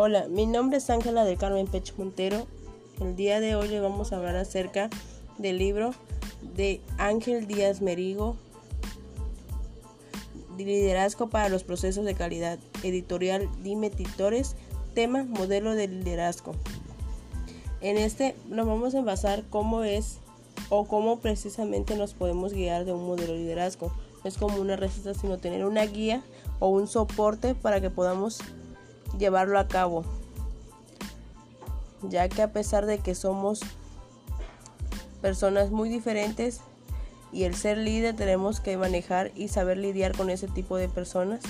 Hola, 0.00 0.28
mi 0.28 0.46
nombre 0.46 0.78
es 0.78 0.90
Ángela 0.90 1.24
del 1.24 1.38
Carmen 1.38 1.66
Pech 1.66 1.92
Montero. 1.96 2.46
El 3.00 3.16
día 3.16 3.40
de 3.40 3.56
hoy 3.56 3.76
vamos 3.80 4.12
a 4.12 4.16
hablar 4.18 4.36
acerca 4.36 4.90
del 5.38 5.58
libro 5.58 5.90
de 6.54 6.80
Ángel 6.98 7.48
Díaz 7.48 7.80
Merigo, 7.80 8.36
Liderazgo 10.56 11.28
para 11.30 11.48
los 11.48 11.64
procesos 11.64 12.04
de 12.04 12.14
calidad, 12.14 12.60
editorial 12.84 13.48
Dime 13.64 13.90
Titores, 13.90 14.54
tema 14.94 15.24
Modelo 15.24 15.74
de 15.74 15.88
liderazgo. 15.88 16.54
En 17.80 17.96
este 17.96 18.36
nos 18.48 18.68
vamos 18.68 18.94
a 18.94 19.00
basar 19.00 19.42
cómo 19.50 19.82
es 19.82 20.18
o 20.68 20.86
cómo 20.86 21.18
precisamente 21.18 21.96
nos 21.96 22.14
podemos 22.14 22.52
guiar 22.52 22.84
de 22.84 22.92
un 22.92 23.04
modelo 23.04 23.32
de 23.32 23.40
liderazgo. 23.40 23.92
No 24.22 24.28
es 24.28 24.38
como 24.38 24.58
una 24.58 24.76
receta, 24.76 25.12
sino 25.14 25.38
tener 25.38 25.64
una 25.64 25.84
guía 25.86 26.22
o 26.60 26.68
un 26.68 26.86
soporte 26.86 27.56
para 27.56 27.80
que 27.80 27.90
podamos 27.90 28.38
llevarlo 29.16 29.58
a 29.58 29.68
cabo. 29.68 30.04
Ya 32.02 32.28
que 32.28 32.42
a 32.42 32.52
pesar 32.52 32.86
de 32.86 32.98
que 32.98 33.14
somos 33.14 33.60
personas 35.20 35.70
muy 35.70 35.88
diferentes 35.88 36.60
y 37.32 37.44
el 37.44 37.54
ser 37.54 37.78
líder 37.78 38.16
tenemos 38.16 38.60
que 38.60 38.76
manejar 38.76 39.32
y 39.34 39.48
saber 39.48 39.78
lidiar 39.78 40.16
con 40.16 40.30
ese 40.30 40.48
tipo 40.48 40.76
de 40.76 40.88
personas 40.88 41.40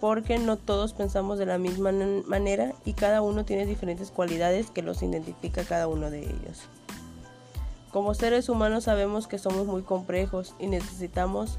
porque 0.00 0.38
no 0.38 0.56
todos 0.56 0.94
pensamos 0.94 1.38
de 1.38 1.46
la 1.46 1.58
misma 1.58 1.92
manera 2.26 2.72
y 2.84 2.94
cada 2.94 3.20
uno 3.20 3.44
tiene 3.44 3.66
diferentes 3.66 4.10
cualidades 4.10 4.70
que 4.70 4.82
los 4.82 5.02
identifica 5.02 5.62
cada 5.64 5.88
uno 5.88 6.10
de 6.10 6.20
ellos. 6.20 6.62
Como 7.92 8.14
seres 8.14 8.48
humanos 8.48 8.84
sabemos 8.84 9.26
que 9.26 9.38
somos 9.38 9.66
muy 9.66 9.82
complejos 9.82 10.54
y 10.58 10.68
necesitamos 10.68 11.58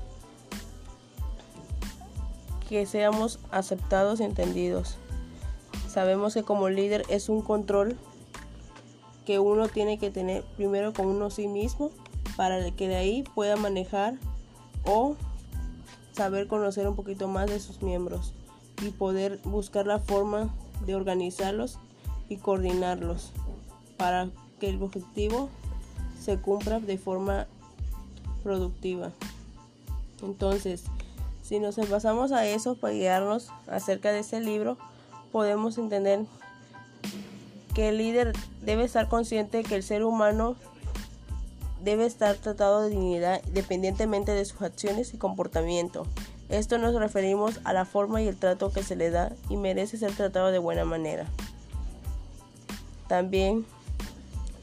que 2.67 2.85
seamos 2.85 3.37
aceptados 3.51 4.21
y 4.21 4.23
entendidos. 4.23 4.97
Sabemos 5.91 6.33
que 6.33 6.43
como 6.43 6.69
líder 6.69 7.03
es 7.09 7.27
un 7.27 7.41
control 7.41 7.97
que 9.25 9.39
uno 9.39 9.67
tiene 9.67 9.99
que 9.99 10.09
tener 10.09 10.41
primero 10.55 10.93
con 10.93 11.07
uno 11.07 11.29
sí 11.29 11.49
mismo 11.49 11.91
para 12.37 12.71
que 12.71 12.87
de 12.87 12.95
ahí 12.95 13.23
pueda 13.35 13.57
manejar 13.57 14.13
o 14.85 15.17
saber 16.13 16.47
conocer 16.47 16.87
un 16.87 16.95
poquito 16.95 17.27
más 17.27 17.49
de 17.49 17.59
sus 17.59 17.81
miembros 17.81 18.33
y 18.81 18.91
poder 18.91 19.39
buscar 19.43 19.85
la 19.85 19.99
forma 19.99 20.55
de 20.85 20.95
organizarlos 20.95 21.77
y 22.29 22.37
coordinarlos 22.37 23.33
para 23.97 24.29
que 24.61 24.69
el 24.69 24.81
objetivo 24.81 25.49
se 26.17 26.37
cumpla 26.37 26.79
de 26.79 26.97
forma 26.97 27.47
productiva. 28.43 29.11
Entonces, 30.23 30.85
si 31.41 31.59
nos 31.59 31.75
basamos 31.89 32.31
a 32.31 32.45
eso 32.45 32.75
para 32.75 32.93
guiarnos 32.93 33.49
acerca 33.67 34.13
de 34.13 34.19
ese 34.19 34.39
libro, 34.39 34.77
podemos 35.31 35.77
entender 35.77 36.25
que 37.73 37.89
el 37.89 37.97
líder 37.97 38.33
debe 38.61 38.83
estar 38.83 39.07
consciente 39.07 39.63
que 39.63 39.75
el 39.75 39.83
ser 39.83 40.03
humano 40.03 40.55
debe 41.83 42.05
estar 42.05 42.35
tratado 42.35 42.81
de 42.81 42.89
dignidad 42.89 43.41
independientemente 43.47 44.33
de 44.33 44.45
sus 44.45 44.61
acciones 44.61 45.13
y 45.13 45.17
comportamiento. 45.17 46.05
Esto 46.49 46.77
nos 46.77 46.93
referimos 46.95 47.59
a 47.63 47.73
la 47.73 47.85
forma 47.85 48.21
y 48.21 48.27
el 48.27 48.37
trato 48.37 48.71
que 48.71 48.83
se 48.83 48.95
le 48.95 49.09
da 49.09 49.31
y 49.49 49.57
merece 49.57 49.97
ser 49.97 50.11
tratado 50.11 50.51
de 50.51 50.59
buena 50.59 50.85
manera. 50.85 51.25
También 53.07 53.65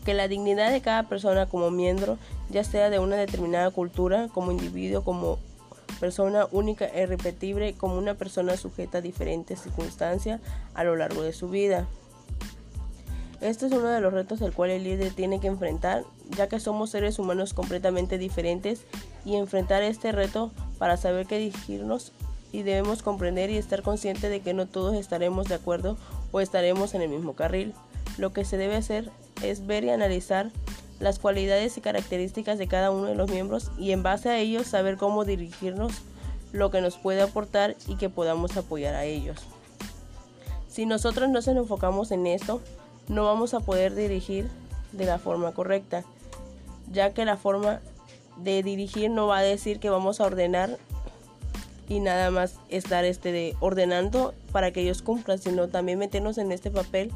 que 0.04 0.14
la 0.14 0.28
dignidad 0.28 0.70
de 0.70 0.80
cada 0.80 1.04
persona 1.04 1.46
como 1.46 1.70
miembro, 1.70 2.18
ya 2.50 2.62
sea 2.64 2.90
de 2.90 2.98
una 2.98 3.16
determinada 3.16 3.70
cultura, 3.70 4.28
como 4.32 4.52
individuo, 4.52 5.02
como 5.02 5.38
persona 5.98 6.46
única 6.52 6.86
e 6.86 7.02
irrepetible, 7.02 7.74
como 7.74 7.98
una 7.98 8.14
persona 8.14 8.56
sujeta 8.56 8.98
a 8.98 9.02
diferentes 9.02 9.60
circunstancias 9.62 10.40
a 10.74 10.84
lo 10.84 10.96
largo 10.96 11.22
de 11.22 11.32
su 11.32 11.48
vida. 11.48 11.86
Este 13.40 13.66
es 13.66 13.72
uno 13.72 13.88
de 13.88 14.00
los 14.00 14.12
retos 14.12 14.42
al 14.42 14.52
cual 14.52 14.70
el 14.70 14.84
líder 14.84 15.12
tiene 15.12 15.40
que 15.40 15.46
enfrentar, 15.46 16.04
ya 16.36 16.48
que 16.48 16.58
somos 16.58 16.90
seres 16.90 17.18
humanos 17.18 17.54
completamente 17.54 18.18
diferentes 18.18 18.80
y 19.24 19.36
enfrentar 19.36 19.82
este 19.82 20.10
reto 20.10 20.50
para 20.78 20.96
saber 20.96 21.26
qué 21.26 21.38
dirigirnos 21.38 22.12
y 22.50 22.62
debemos 22.62 23.02
comprender 23.02 23.50
y 23.50 23.56
estar 23.56 23.82
conscientes 23.82 24.30
de 24.30 24.40
que 24.40 24.54
no 24.54 24.66
todos 24.66 24.96
estaremos 24.96 25.48
de 25.48 25.54
acuerdo 25.54 25.96
o 26.32 26.40
estaremos 26.40 26.94
en 26.94 27.02
el 27.02 27.10
mismo 27.10 27.34
carril. 27.34 27.74
Lo 28.16 28.32
que 28.32 28.44
se 28.44 28.56
debe 28.56 28.74
hacer 28.74 29.10
es 29.42 29.66
ver 29.66 29.84
y 29.84 29.90
analizar 29.90 30.50
las 31.00 31.18
cualidades 31.18 31.76
y 31.76 31.80
características 31.80 32.58
de 32.58 32.66
cada 32.66 32.90
uno 32.90 33.06
de 33.06 33.14
los 33.14 33.30
miembros 33.30 33.70
y 33.78 33.92
en 33.92 34.02
base 34.02 34.28
a 34.28 34.38
ellos 34.38 34.66
saber 34.66 34.96
cómo 34.96 35.24
dirigirnos, 35.24 35.92
lo 36.52 36.70
que 36.70 36.80
nos 36.80 36.96
puede 36.96 37.20
aportar 37.20 37.76
y 37.86 37.96
que 37.96 38.08
podamos 38.08 38.56
apoyar 38.56 38.94
a 38.94 39.04
ellos. 39.04 39.38
Si 40.68 40.86
nosotros 40.86 41.28
no 41.28 41.34
nos 41.34 41.48
enfocamos 41.48 42.10
en 42.10 42.26
esto, 42.26 42.60
no 43.08 43.24
vamos 43.24 43.54
a 43.54 43.60
poder 43.60 43.94
dirigir 43.94 44.48
de 44.92 45.04
la 45.04 45.18
forma 45.18 45.52
correcta, 45.52 46.04
ya 46.90 47.12
que 47.12 47.24
la 47.24 47.36
forma 47.36 47.80
de 48.36 48.62
dirigir 48.62 49.10
no 49.10 49.26
va 49.26 49.38
a 49.38 49.42
decir 49.42 49.80
que 49.80 49.90
vamos 49.90 50.20
a 50.20 50.24
ordenar 50.24 50.78
y 51.88 52.00
nada 52.00 52.30
más 52.30 52.54
estar 52.68 53.04
este 53.04 53.32
de 53.32 53.56
ordenando 53.60 54.34
para 54.52 54.72
que 54.72 54.82
ellos 54.82 55.02
cumplan, 55.02 55.38
sino 55.38 55.68
también 55.68 55.98
meternos 55.98 56.38
en 56.38 56.52
este 56.52 56.70
papel 56.70 57.10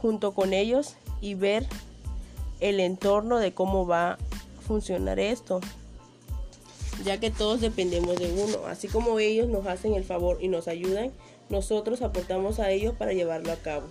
junto 0.00 0.32
con 0.32 0.52
ellos 0.52 0.94
y 1.20 1.34
ver 1.34 1.66
el 2.62 2.78
entorno 2.78 3.38
de 3.38 3.52
cómo 3.52 3.86
va 3.86 4.12
a 4.12 4.18
funcionar 4.66 5.18
esto, 5.18 5.60
ya 7.04 7.18
que 7.18 7.30
todos 7.30 7.60
dependemos 7.60 8.16
de 8.16 8.32
uno, 8.32 8.66
así 8.68 8.86
como 8.86 9.18
ellos 9.18 9.48
nos 9.48 9.66
hacen 9.66 9.94
el 9.94 10.04
favor 10.04 10.38
y 10.40 10.46
nos 10.46 10.68
ayudan, 10.68 11.10
nosotros 11.50 12.02
aportamos 12.02 12.60
a 12.60 12.70
ellos 12.70 12.94
para 12.96 13.12
llevarlo 13.12 13.52
a 13.52 13.56
cabo. 13.56 13.88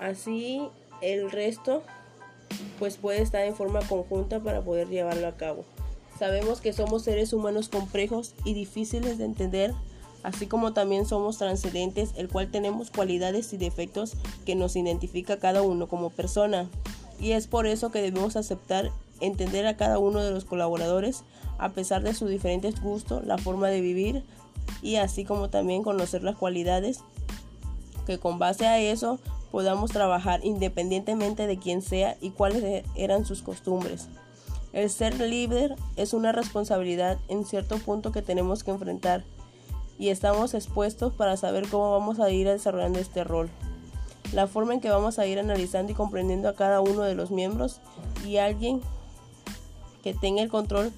Así 0.00 0.68
el 1.00 1.30
resto 1.30 1.82
pues 2.78 2.96
puede 2.96 3.22
estar 3.22 3.44
en 3.44 3.56
forma 3.56 3.80
conjunta 3.80 4.38
para 4.38 4.62
poder 4.62 4.88
llevarlo 4.88 5.26
a 5.26 5.36
cabo. 5.36 5.64
Sabemos 6.16 6.60
que 6.60 6.72
somos 6.72 7.02
seres 7.02 7.32
humanos 7.32 7.68
complejos 7.68 8.34
y 8.44 8.54
difíciles 8.54 9.18
de 9.18 9.24
entender 9.24 9.74
así 10.26 10.48
como 10.48 10.72
también 10.72 11.06
somos 11.06 11.38
transcendentes, 11.38 12.10
el 12.16 12.28
cual 12.28 12.50
tenemos 12.50 12.90
cualidades 12.90 13.52
y 13.52 13.58
defectos 13.58 14.14
que 14.44 14.56
nos 14.56 14.74
identifica 14.74 15.38
cada 15.38 15.62
uno 15.62 15.86
como 15.86 16.10
persona. 16.10 16.68
Y 17.20 17.30
es 17.30 17.46
por 17.46 17.68
eso 17.68 17.92
que 17.92 18.02
debemos 18.02 18.34
aceptar, 18.34 18.90
entender 19.20 19.68
a 19.68 19.76
cada 19.76 20.00
uno 20.00 20.20
de 20.20 20.32
los 20.32 20.44
colaboradores, 20.44 21.22
a 21.58 21.68
pesar 21.68 22.02
de 22.02 22.12
sus 22.12 22.28
diferentes 22.28 22.82
gustos, 22.82 23.24
la 23.24 23.38
forma 23.38 23.68
de 23.68 23.80
vivir 23.80 24.24
y 24.82 24.96
así 24.96 25.24
como 25.24 25.48
también 25.48 25.84
conocer 25.84 26.24
las 26.24 26.34
cualidades 26.34 27.02
que 28.04 28.18
con 28.18 28.40
base 28.40 28.66
a 28.66 28.80
eso 28.80 29.20
podamos 29.52 29.92
trabajar 29.92 30.44
independientemente 30.44 31.46
de 31.46 31.56
quién 31.56 31.82
sea 31.82 32.16
y 32.20 32.30
cuáles 32.30 32.84
eran 32.96 33.24
sus 33.26 33.42
costumbres. 33.42 34.08
El 34.72 34.90
ser 34.90 35.20
líder 35.20 35.76
es 35.94 36.14
una 36.14 36.32
responsabilidad 36.32 37.16
en 37.28 37.44
cierto 37.44 37.78
punto 37.78 38.10
que 38.10 38.22
tenemos 38.22 38.64
que 38.64 38.72
enfrentar 38.72 39.22
y 39.98 40.08
estamos 40.08 40.54
expuestos 40.54 41.12
para 41.12 41.36
saber 41.36 41.68
cómo 41.68 41.90
vamos 41.90 42.20
a 42.20 42.30
ir 42.30 42.46
desarrollando 42.46 42.98
este 42.98 43.24
rol. 43.24 43.50
La 44.32 44.46
forma 44.46 44.74
en 44.74 44.80
que 44.80 44.90
vamos 44.90 45.18
a 45.18 45.26
ir 45.26 45.38
analizando 45.38 45.92
y 45.92 45.94
comprendiendo 45.94 46.48
a 46.48 46.54
cada 46.54 46.80
uno 46.80 47.02
de 47.02 47.14
los 47.14 47.30
miembros 47.30 47.80
y 48.26 48.38
alguien 48.38 48.80
que 50.02 50.14
tenga 50.14 50.42
el 50.42 50.50
control 50.50 50.92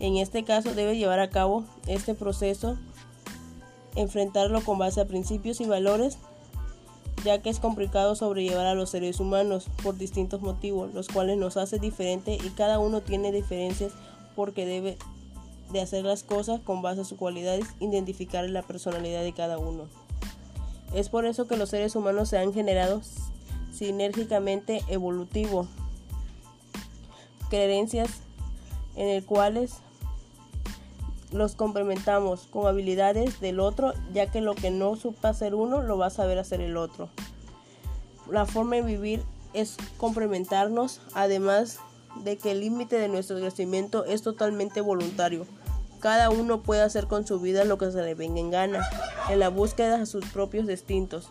en 0.00 0.16
este 0.16 0.44
caso 0.44 0.74
debe 0.74 0.96
llevar 0.96 1.20
a 1.20 1.30
cabo 1.30 1.64
este 1.86 2.14
proceso, 2.14 2.76
enfrentarlo 3.94 4.62
con 4.62 4.78
base 4.78 5.00
a 5.00 5.06
principios 5.06 5.60
y 5.60 5.66
valores, 5.66 6.18
ya 7.24 7.40
que 7.40 7.48
es 7.48 7.60
complicado 7.60 8.16
sobrellevar 8.16 8.66
a 8.66 8.74
los 8.74 8.90
seres 8.90 9.20
humanos 9.20 9.66
por 9.82 9.96
distintos 9.96 10.42
motivos, 10.42 10.92
los 10.92 11.08
cuales 11.08 11.38
nos 11.38 11.56
hace 11.56 11.78
diferente 11.78 12.34
y 12.34 12.50
cada 12.50 12.78
uno 12.78 13.00
tiene 13.02 13.32
diferencias 13.32 13.92
porque 14.34 14.66
debe 14.66 14.98
de 15.74 15.82
hacer 15.82 16.04
las 16.04 16.22
cosas 16.22 16.60
con 16.60 16.82
base 16.82 17.02
a 17.02 17.04
sus 17.04 17.18
cualidades, 17.18 17.66
identificar 17.80 18.48
la 18.48 18.62
personalidad 18.62 19.22
de 19.22 19.34
cada 19.34 19.58
uno. 19.58 19.88
Es 20.94 21.08
por 21.08 21.26
eso 21.26 21.48
que 21.48 21.56
los 21.56 21.68
seres 21.68 21.96
humanos 21.96 22.28
se 22.28 22.38
han 22.38 22.54
generado 22.54 23.02
sinérgicamente 23.72 24.82
evolutivo, 24.86 25.66
creencias 27.50 28.08
en 28.94 29.08
el 29.08 29.24
cuales 29.24 29.78
los 31.32 31.56
complementamos 31.56 32.46
con 32.48 32.68
habilidades 32.68 33.40
del 33.40 33.58
otro, 33.58 33.92
ya 34.12 34.30
que 34.30 34.40
lo 34.40 34.54
que 34.54 34.70
no 34.70 34.94
supa 34.94 35.30
hacer 35.30 35.56
uno 35.56 35.82
lo 35.82 35.98
va 35.98 36.06
a 36.06 36.10
saber 36.10 36.38
hacer 36.38 36.60
el 36.60 36.76
otro. 36.76 37.08
La 38.30 38.46
forma 38.46 38.76
de 38.76 38.82
vivir 38.82 39.24
es 39.52 39.76
complementarnos, 39.96 41.00
además 41.14 41.80
de 42.22 42.38
que 42.38 42.52
el 42.52 42.60
límite 42.60 42.96
de 42.96 43.08
nuestro 43.08 43.38
crecimiento 43.38 44.04
es 44.04 44.22
totalmente 44.22 44.80
voluntario. 44.80 45.46
Cada 46.04 46.28
uno 46.28 46.60
puede 46.60 46.82
hacer 46.82 47.06
con 47.06 47.26
su 47.26 47.40
vida 47.40 47.64
lo 47.64 47.78
que 47.78 47.90
se 47.90 48.02
le 48.02 48.14
venga 48.14 48.38
en 48.38 48.50
gana, 48.50 48.86
en 49.30 49.38
la 49.38 49.48
búsqueda 49.48 49.96
de 49.96 50.04
sus 50.04 50.22
propios 50.26 50.66
destinos. 50.66 51.30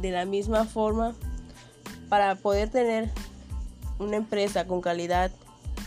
De 0.00 0.12
la 0.12 0.26
misma 0.26 0.64
forma, 0.64 1.16
para 2.08 2.36
poder 2.36 2.70
tener 2.70 3.10
una 3.98 4.16
empresa 4.16 4.64
con 4.64 4.80
calidad 4.80 5.32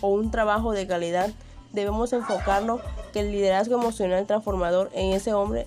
o 0.01 0.09
un 0.09 0.31
trabajo 0.31 0.73
de 0.73 0.85
calidad, 0.85 1.29
debemos 1.71 2.11
enfocarnos 2.11 2.81
que 3.13 3.21
el 3.21 3.31
liderazgo 3.31 3.75
emocional 3.75 4.27
transformador 4.27 4.89
en 4.93 5.13
ese 5.13 5.33
hombre 5.33 5.65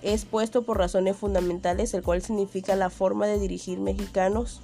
es 0.00 0.24
puesto 0.24 0.62
por 0.62 0.78
razones 0.78 1.18
fundamentales, 1.18 1.92
el 1.92 2.02
cual 2.02 2.22
significa 2.22 2.76
la 2.76 2.88
forma 2.88 3.26
de 3.26 3.38
dirigir 3.38 3.78
mexicanos 3.78 4.62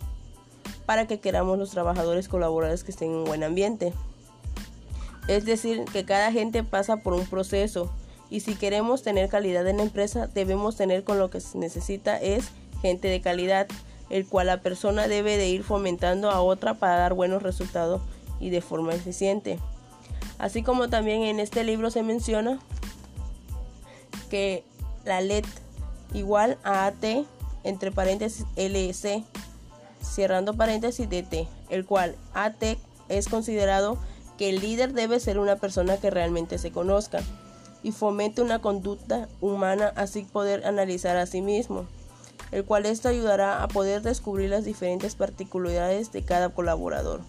para 0.86 1.06
que 1.06 1.20
queramos 1.20 1.58
los 1.58 1.70
trabajadores 1.70 2.30
colaboradores 2.30 2.82
que 2.82 2.92
estén 2.92 3.10
en 3.10 3.16
un 3.16 3.24
buen 3.24 3.44
ambiente. 3.44 3.92
Es 5.30 5.44
decir, 5.44 5.84
que 5.92 6.04
cada 6.04 6.32
gente 6.32 6.64
pasa 6.64 6.96
por 6.96 7.12
un 7.12 7.24
proceso 7.24 7.88
y 8.30 8.40
si 8.40 8.56
queremos 8.56 9.04
tener 9.04 9.28
calidad 9.28 9.64
en 9.68 9.76
la 9.76 9.84
empresa 9.84 10.26
debemos 10.26 10.74
tener 10.74 11.04
con 11.04 11.20
lo 11.20 11.30
que 11.30 11.40
se 11.40 11.56
necesita 11.56 12.16
es 12.16 12.48
gente 12.82 13.06
de 13.06 13.20
calidad, 13.20 13.68
el 14.08 14.26
cual 14.26 14.48
la 14.48 14.60
persona 14.60 15.06
debe 15.06 15.36
de 15.36 15.48
ir 15.48 15.62
fomentando 15.62 16.32
a 16.32 16.40
otra 16.40 16.74
para 16.74 16.96
dar 16.96 17.14
buenos 17.14 17.44
resultados 17.44 18.02
y 18.40 18.50
de 18.50 18.60
forma 18.60 18.92
eficiente. 18.92 19.60
Así 20.38 20.64
como 20.64 20.88
también 20.88 21.22
en 21.22 21.38
este 21.38 21.62
libro 21.62 21.92
se 21.92 22.02
menciona 22.02 22.58
que 24.30 24.64
la 25.04 25.20
LED 25.20 25.44
igual 26.12 26.58
a 26.64 26.86
AT 26.86 27.04
entre 27.62 27.92
paréntesis 27.92 28.46
LC 28.56 29.22
cerrando 30.02 30.54
paréntesis 30.54 31.08
DT, 31.08 31.46
el 31.68 31.86
cual 31.86 32.16
AT 32.34 32.64
es 33.08 33.28
considerado 33.28 33.96
que 34.40 34.48
el 34.48 34.60
líder 34.60 34.94
debe 34.94 35.20
ser 35.20 35.38
una 35.38 35.56
persona 35.56 35.98
que 35.98 36.08
realmente 36.08 36.56
se 36.56 36.72
conozca 36.72 37.20
y 37.82 37.92
fomente 37.92 38.40
una 38.40 38.62
conducta 38.62 39.28
humana 39.42 39.92
así 39.96 40.22
poder 40.22 40.64
analizar 40.64 41.18
a 41.18 41.26
sí 41.26 41.42
mismo, 41.42 41.84
el 42.50 42.64
cual 42.64 42.86
esto 42.86 43.10
ayudará 43.10 43.62
a 43.62 43.68
poder 43.68 44.00
descubrir 44.00 44.48
las 44.48 44.64
diferentes 44.64 45.14
particularidades 45.14 46.10
de 46.10 46.22
cada 46.22 46.48
colaborador, 46.48 47.20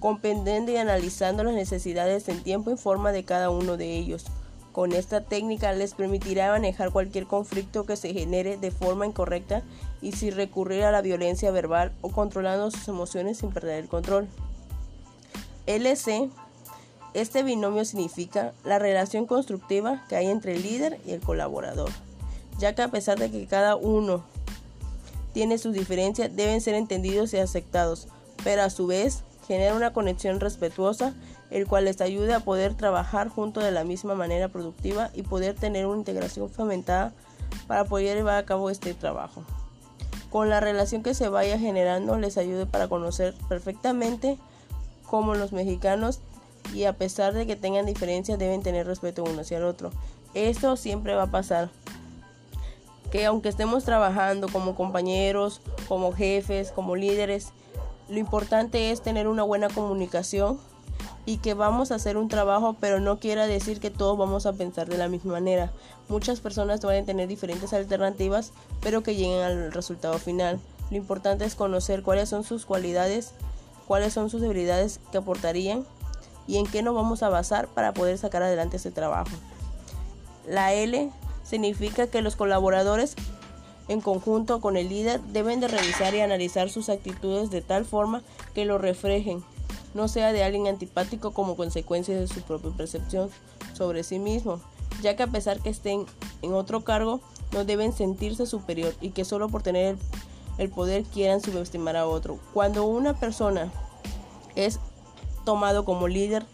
comprendiendo 0.00 0.72
y 0.72 0.78
analizando 0.78 1.44
las 1.44 1.52
necesidades 1.52 2.30
en 2.30 2.42
tiempo 2.42 2.70
y 2.70 2.78
forma 2.78 3.12
de 3.12 3.24
cada 3.24 3.50
uno 3.50 3.76
de 3.76 3.98
ellos. 3.98 4.24
Con 4.72 4.92
esta 4.92 5.20
técnica 5.20 5.74
les 5.74 5.92
permitirá 5.92 6.50
manejar 6.50 6.92
cualquier 6.92 7.26
conflicto 7.26 7.84
que 7.84 7.96
se 7.96 8.14
genere 8.14 8.56
de 8.56 8.70
forma 8.70 9.04
incorrecta 9.04 9.60
y 10.00 10.12
sin 10.12 10.34
recurrir 10.34 10.84
a 10.84 10.92
la 10.92 11.02
violencia 11.02 11.50
verbal 11.50 11.92
o 12.00 12.08
controlando 12.08 12.70
sus 12.70 12.88
emociones 12.88 13.36
sin 13.36 13.50
perder 13.50 13.80
el 13.80 13.88
control. 13.90 14.28
LC 15.68 16.30
este 17.14 17.42
binomio 17.42 17.84
significa 17.84 18.52
la 18.64 18.78
relación 18.78 19.26
constructiva 19.26 20.04
que 20.08 20.16
hay 20.16 20.26
entre 20.26 20.54
el 20.54 20.62
líder 20.62 21.00
y 21.06 21.12
el 21.12 21.20
colaborador, 21.20 21.90
ya 22.58 22.74
que 22.74 22.82
a 22.82 22.88
pesar 22.88 23.18
de 23.18 23.30
que 23.30 23.46
cada 23.46 23.76
uno 23.76 24.22
tiene 25.32 25.58
sus 25.58 25.72
diferencias, 25.72 26.34
deben 26.36 26.60
ser 26.60 26.74
entendidos 26.74 27.32
y 27.32 27.38
aceptados, 27.38 28.08
pero 28.44 28.62
a 28.62 28.70
su 28.70 28.86
vez 28.86 29.22
genera 29.46 29.74
una 29.74 29.92
conexión 29.92 30.40
respetuosa, 30.40 31.14
el 31.50 31.66
cual 31.66 31.86
les 31.86 32.00
ayude 32.02 32.34
a 32.34 32.40
poder 32.40 32.74
trabajar 32.74 33.28
juntos 33.28 33.64
de 33.64 33.72
la 33.72 33.84
misma 33.84 34.14
manera 34.14 34.48
productiva 34.48 35.10
y 35.14 35.22
poder 35.22 35.54
tener 35.54 35.86
una 35.86 35.98
integración 35.98 36.50
fomentada 36.50 37.14
para 37.66 37.84
poder 37.84 38.16
llevar 38.18 38.36
a 38.36 38.44
cabo 38.44 38.68
este 38.68 38.92
trabajo. 38.92 39.44
Con 40.30 40.50
la 40.50 40.60
relación 40.60 41.02
que 41.02 41.14
se 41.14 41.28
vaya 41.28 41.58
generando 41.58 42.18
les 42.18 42.36
ayude 42.36 42.66
para 42.66 42.88
conocer 42.88 43.34
perfectamente 43.48 44.36
cómo 45.08 45.34
los 45.34 45.52
mexicanos 45.52 46.20
y 46.74 46.84
a 46.84 46.92
pesar 46.92 47.34
de 47.34 47.46
que 47.46 47.56
tengan 47.56 47.86
diferencias 47.86 48.38
deben 48.38 48.62
tener 48.62 48.86
respeto 48.86 49.24
uno 49.24 49.40
hacia 49.40 49.58
el 49.58 49.64
otro. 49.64 49.90
Esto 50.34 50.76
siempre 50.76 51.14
va 51.14 51.24
a 51.24 51.30
pasar. 51.30 51.70
Que 53.10 53.24
aunque 53.24 53.48
estemos 53.48 53.84
trabajando 53.84 54.48
como 54.48 54.74
compañeros, 54.74 55.62
como 55.88 56.12
jefes, 56.12 56.70
como 56.72 56.94
líderes, 56.94 57.52
lo 58.08 58.18
importante 58.18 58.90
es 58.90 59.00
tener 59.00 59.28
una 59.28 59.42
buena 59.42 59.68
comunicación 59.68 60.58
y 61.24 61.38
que 61.38 61.54
vamos 61.54 61.90
a 61.90 61.96
hacer 61.96 62.16
un 62.16 62.28
trabajo, 62.28 62.76
pero 62.80 63.00
no 63.00 63.18
quiera 63.18 63.46
decir 63.46 63.80
que 63.80 63.90
todos 63.90 64.16
vamos 64.16 64.46
a 64.46 64.54
pensar 64.54 64.88
de 64.88 64.96
la 64.96 65.08
misma 65.08 65.32
manera. 65.34 65.72
Muchas 66.08 66.40
personas 66.40 66.80
pueden 66.80 67.04
tener 67.04 67.28
diferentes 67.28 67.74
alternativas, 67.74 68.52
pero 68.80 69.02
que 69.02 69.14
lleguen 69.14 69.42
al 69.42 69.72
resultado 69.72 70.18
final. 70.18 70.58
Lo 70.90 70.96
importante 70.96 71.44
es 71.44 71.54
conocer 71.54 72.02
cuáles 72.02 72.30
son 72.30 72.44
sus 72.44 72.64
cualidades, 72.64 73.32
cuáles 73.88 74.12
son 74.12 74.28
sus 74.30 74.42
debilidades 74.42 75.00
que 75.10 75.18
aportarían 75.18 75.84
y 76.46 76.58
en 76.58 76.66
qué 76.66 76.82
nos 76.82 76.94
vamos 76.94 77.22
a 77.22 77.30
basar 77.30 77.66
para 77.68 77.92
poder 77.94 78.18
sacar 78.18 78.42
adelante 78.42 78.76
este 78.76 78.90
trabajo. 78.90 79.30
La 80.46 80.72
L 80.74 81.10
significa 81.42 82.06
que 82.06 82.22
los 82.22 82.36
colaboradores 82.36 83.16
en 83.88 84.02
conjunto 84.02 84.60
con 84.60 84.76
el 84.76 84.90
líder 84.90 85.20
deben 85.22 85.60
de 85.60 85.68
revisar 85.68 86.14
y 86.14 86.20
analizar 86.20 86.68
sus 86.68 86.90
actitudes 86.90 87.50
de 87.50 87.62
tal 87.62 87.86
forma 87.86 88.22
que 88.54 88.66
lo 88.66 88.76
reflejen, 88.76 89.42
no 89.94 90.06
sea 90.06 90.32
de 90.32 90.44
alguien 90.44 90.66
antipático 90.66 91.32
como 91.32 91.56
consecuencia 91.56 92.18
de 92.18 92.28
su 92.28 92.42
propia 92.42 92.70
percepción 92.76 93.30
sobre 93.72 94.04
sí 94.04 94.18
mismo, 94.18 94.60
ya 95.02 95.16
que 95.16 95.22
a 95.22 95.28
pesar 95.28 95.60
que 95.60 95.70
estén 95.70 96.04
en 96.42 96.52
otro 96.52 96.84
cargo, 96.84 97.20
no 97.52 97.64
deben 97.64 97.94
sentirse 97.94 98.44
superior 98.44 98.94
y 99.00 99.10
que 99.10 99.24
solo 99.24 99.48
por 99.48 99.62
tener 99.62 99.94
el 99.94 99.98
poder 100.66 101.04
quieran 101.04 101.40
subestimar 101.40 101.96
a 101.96 102.06
otro. 102.06 102.38
Cuando 102.52 102.84
una 102.84 103.14
persona 103.14 103.70
es 104.56 104.80
tomado 105.44 105.84
como 105.84 106.08
líder, 106.08 106.44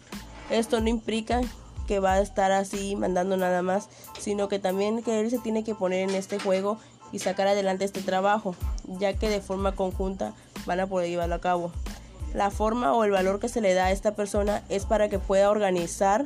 esto 0.49 0.79
no 0.79 0.89
implica 0.89 1.41
que 1.87 1.99
va 1.99 2.13
a 2.13 2.21
estar 2.21 2.51
así 2.51 2.95
mandando 2.95 3.37
nada 3.37 3.61
más, 3.61 3.89
sino 4.19 4.47
que 4.47 4.59
también 4.59 5.03
que 5.03 5.19
él 5.19 5.29
se 5.29 5.39
tiene 5.39 5.63
que 5.63 5.75
poner 5.75 6.07
en 6.07 6.15
este 6.15 6.39
juego 6.39 6.77
y 7.11 7.19
sacar 7.19 7.47
adelante 7.47 7.85
este 7.85 8.01
trabajo, 8.01 8.55
ya 8.99 9.13
que 9.13 9.29
de 9.29 9.41
forma 9.41 9.73
conjunta 9.73 10.33
van 10.65 10.79
a 10.79 10.87
poder 10.87 11.09
llevarlo 11.09 11.35
a 11.35 11.41
cabo. 11.41 11.71
La 12.33 12.51
forma 12.51 12.93
o 12.93 13.03
el 13.03 13.11
valor 13.11 13.39
que 13.39 13.49
se 13.49 13.61
le 13.61 13.73
da 13.73 13.85
a 13.85 13.91
esta 13.91 14.15
persona 14.15 14.63
es 14.69 14.85
para 14.85 15.09
que 15.09 15.19
pueda 15.19 15.49
organizar 15.49 16.25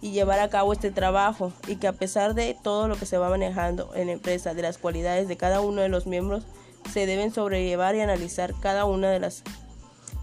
y 0.00 0.12
llevar 0.12 0.40
a 0.40 0.48
cabo 0.48 0.72
este 0.72 0.90
trabajo 0.90 1.52
y 1.66 1.76
que 1.76 1.86
a 1.86 1.92
pesar 1.92 2.34
de 2.34 2.56
todo 2.62 2.88
lo 2.88 2.96
que 2.96 3.06
se 3.06 3.18
va 3.18 3.28
manejando 3.28 3.90
en 3.94 4.06
la 4.06 4.14
empresa, 4.14 4.54
de 4.54 4.62
las 4.62 4.78
cualidades 4.78 5.28
de 5.28 5.36
cada 5.36 5.60
uno 5.60 5.82
de 5.82 5.88
los 5.88 6.06
miembros, 6.06 6.44
se 6.92 7.06
deben 7.06 7.32
sobrellevar 7.32 7.94
y 7.94 8.00
analizar 8.00 8.54
cada 8.60 8.84
una 8.84 9.10
de 9.10 9.20
las 9.20 9.42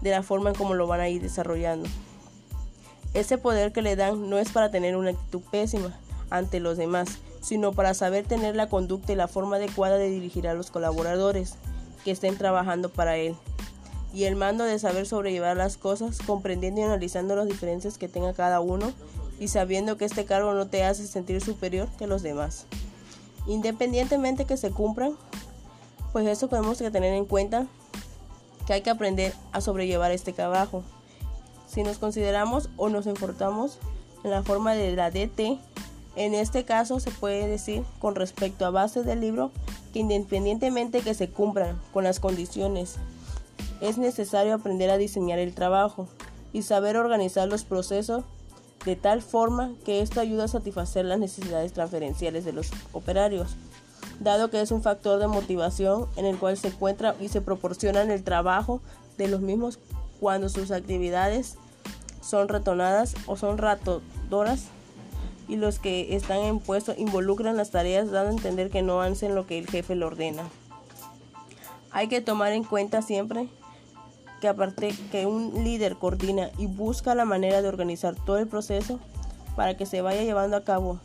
de 0.00 0.10
la 0.10 0.22
forma 0.22 0.50
en 0.50 0.56
cómo 0.56 0.74
lo 0.74 0.86
van 0.86 1.00
a 1.00 1.08
ir 1.08 1.22
desarrollando. 1.22 1.88
Ese 3.14 3.38
poder 3.38 3.72
que 3.72 3.82
le 3.82 3.96
dan 3.96 4.28
no 4.30 4.38
es 4.38 4.50
para 4.50 4.70
tener 4.70 4.96
una 4.96 5.10
actitud 5.10 5.42
pésima 5.50 5.98
ante 6.30 6.60
los 6.60 6.76
demás, 6.76 7.18
sino 7.40 7.72
para 7.72 7.94
saber 7.94 8.26
tener 8.26 8.54
la 8.54 8.68
conducta 8.68 9.12
y 9.12 9.16
la 9.16 9.28
forma 9.28 9.56
adecuada 9.56 9.96
de 9.96 10.10
dirigir 10.10 10.46
a 10.46 10.54
los 10.54 10.70
colaboradores 10.70 11.54
que 12.04 12.10
estén 12.10 12.36
trabajando 12.36 12.90
para 12.90 13.16
él. 13.16 13.34
Y 14.12 14.24
el 14.24 14.36
mando 14.36 14.64
de 14.64 14.78
saber 14.78 15.06
sobrellevar 15.06 15.56
las 15.56 15.76
cosas, 15.76 16.18
comprendiendo 16.18 16.80
y 16.80 16.84
analizando 16.84 17.36
las 17.36 17.46
diferencias 17.46 17.98
que 17.98 18.08
tenga 18.08 18.32
cada 18.32 18.60
uno 18.60 18.92
y 19.38 19.48
sabiendo 19.48 19.96
que 19.96 20.04
este 20.04 20.24
cargo 20.24 20.54
no 20.54 20.66
te 20.66 20.84
hace 20.84 21.06
sentir 21.06 21.40
superior 21.40 21.88
que 21.98 22.06
los 22.06 22.22
demás. 22.22 22.66
Independientemente 23.46 24.44
que 24.44 24.56
se 24.56 24.70
cumplan, 24.70 25.16
pues 26.12 26.26
eso 26.26 26.48
tenemos 26.48 26.78
que 26.78 26.90
tener 26.90 27.14
en 27.14 27.24
cuenta 27.24 27.66
que 28.66 28.74
hay 28.74 28.82
que 28.82 28.90
aprender 28.90 29.32
a 29.52 29.60
sobrellevar 29.60 30.10
este 30.12 30.32
trabajo. 30.32 30.82
Si 31.66 31.82
nos 31.82 31.98
consideramos 31.98 32.70
o 32.76 32.88
nos 32.88 33.06
importamos 33.06 33.78
en 34.24 34.30
la 34.30 34.42
forma 34.42 34.74
de 34.74 34.94
la 34.94 35.10
DT, 35.10 35.58
en 36.16 36.34
este 36.34 36.64
caso 36.64 37.00
se 37.00 37.10
puede 37.10 37.46
decir 37.46 37.84
con 37.98 38.14
respecto 38.14 38.66
a 38.66 38.70
base 38.70 39.02
del 39.02 39.20
libro 39.20 39.52
que 39.92 40.00
independientemente 40.00 41.00
que 41.00 41.14
se 41.14 41.30
cumplan 41.30 41.80
con 41.92 42.04
las 42.04 42.20
condiciones, 42.20 42.96
es 43.80 43.98
necesario 43.98 44.54
aprender 44.54 44.90
a 44.90 44.98
diseñar 44.98 45.38
el 45.38 45.54
trabajo 45.54 46.08
y 46.52 46.62
saber 46.62 46.96
organizar 46.96 47.48
los 47.48 47.64
procesos 47.64 48.24
de 48.84 48.96
tal 48.96 49.22
forma 49.22 49.74
que 49.84 50.00
esto 50.00 50.20
ayuda 50.20 50.44
a 50.44 50.48
satisfacer 50.48 51.04
las 51.04 51.18
necesidades 51.18 51.72
transferenciales 51.72 52.44
de 52.44 52.52
los 52.52 52.70
operarios 52.92 53.56
dado 54.20 54.50
que 54.50 54.60
es 54.60 54.70
un 54.70 54.82
factor 54.82 55.20
de 55.20 55.26
motivación 55.26 56.06
en 56.16 56.26
el 56.26 56.38
cual 56.38 56.56
se 56.56 56.68
encuentra 56.68 57.14
y 57.20 57.28
se 57.28 57.40
proporciona 57.40 58.02
en 58.02 58.10
el 58.10 58.24
trabajo 58.24 58.80
de 59.16 59.28
los 59.28 59.40
mismos 59.40 59.78
cuando 60.20 60.48
sus 60.48 60.70
actividades 60.70 61.56
son 62.20 62.48
retonadas 62.48 63.14
o 63.26 63.36
son 63.36 63.58
ratodoras 63.58 64.66
y 65.48 65.56
los 65.56 65.78
que 65.78 66.14
están 66.14 66.38
en 66.40 66.58
puesto 66.60 66.94
involucran 66.96 67.56
las 67.56 67.70
tareas 67.70 68.10
dando 68.10 68.30
a 68.30 68.34
entender 68.34 68.70
que 68.70 68.82
no 68.82 69.00
hacen 69.00 69.34
lo 69.34 69.46
que 69.46 69.58
el 69.58 69.66
jefe 69.66 69.94
le 69.94 70.04
ordena. 70.04 70.42
Hay 71.90 72.08
que 72.08 72.20
tomar 72.20 72.52
en 72.52 72.64
cuenta 72.64 73.00
siempre 73.00 73.48
que 74.40 74.48
aparte 74.48 74.94
que 75.10 75.26
un 75.26 75.64
líder 75.64 75.96
coordina 75.96 76.50
y 76.58 76.66
busca 76.66 77.14
la 77.14 77.24
manera 77.24 77.62
de 77.62 77.68
organizar 77.68 78.14
todo 78.14 78.38
el 78.38 78.46
proceso 78.46 79.00
para 79.56 79.76
que 79.76 79.86
se 79.86 80.02
vaya 80.02 80.22
llevando 80.22 80.56
a 80.56 80.64
cabo 80.64 81.00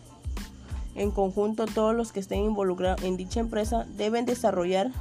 en 0.95 1.11
conjunto, 1.11 1.65
todos 1.65 1.95
los 1.95 2.11
que 2.11 2.19
estén 2.19 2.43
involucrados 2.43 3.03
en 3.03 3.17
dicha 3.17 3.39
empresa 3.39 3.85
deben 3.97 4.25
desarrollar 4.25 4.91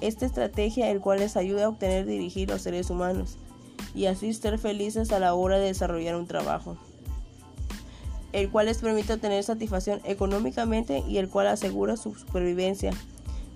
esta 0.00 0.26
estrategia, 0.26 0.90
el 0.90 1.00
cual 1.00 1.20
les 1.20 1.36
ayuda 1.36 1.66
a 1.66 1.68
obtener 1.68 2.06
dirigir 2.06 2.50
los 2.50 2.62
seres 2.62 2.90
humanos 2.90 3.38
y 3.94 4.06
así 4.06 4.32
ser 4.34 4.58
felices 4.58 5.12
a 5.12 5.18
la 5.18 5.34
hora 5.34 5.58
de 5.58 5.66
desarrollar 5.66 6.16
un 6.16 6.26
trabajo, 6.26 6.76
el 8.32 8.50
cual 8.50 8.66
les 8.66 8.78
permite 8.78 9.12
obtener 9.12 9.44
satisfacción 9.44 10.00
económicamente 10.04 11.04
y 11.06 11.18
el 11.18 11.28
cual 11.28 11.46
asegura 11.46 11.96
su 11.96 12.14
supervivencia, 12.14 12.92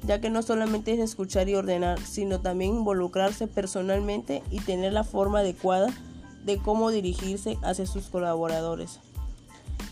ya 0.06 0.20
que 0.20 0.30
no 0.30 0.42
solamente 0.42 0.92
es 0.92 1.00
escuchar 1.00 1.48
y 1.48 1.54
ordenar, 1.54 1.98
sino 2.00 2.40
también 2.40 2.76
involucrarse 2.76 3.48
personalmente 3.48 4.42
y 4.50 4.60
tener 4.60 4.92
la 4.92 5.04
forma 5.04 5.40
adecuada 5.40 5.88
de 6.44 6.58
cómo 6.58 6.90
dirigirse 6.90 7.58
hacia 7.62 7.86
sus 7.86 8.08
colaboradores. 8.08 9.00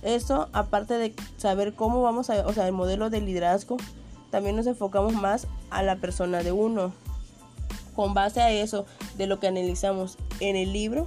Esto, 0.03 0.49
aparte 0.53 0.95
de 0.95 1.15
saber 1.37 1.75
cómo 1.75 2.03
vamos 2.03 2.31
a, 2.31 2.47
o 2.47 2.53
sea, 2.53 2.67
el 2.67 2.73
modelo 2.73 3.09
de 3.11 3.21
liderazgo, 3.21 3.77
también 4.31 4.57
nos 4.57 4.67
enfocamos 4.67 5.15
más 5.15 5.47
a 5.71 5.83
la 5.83 5.97
persona 5.97 6.43
de 6.43 6.53
uno. 6.53 6.93
Con 7.95 8.13
base 8.13 8.43
a 8.43 8.51
eso, 8.51 8.87
de 9.17 9.27
lo 9.27 9.41
que 9.41 9.47
analizamos 9.47 10.19
en 10.41 10.57
el 10.57 10.73
libro, 10.73 11.07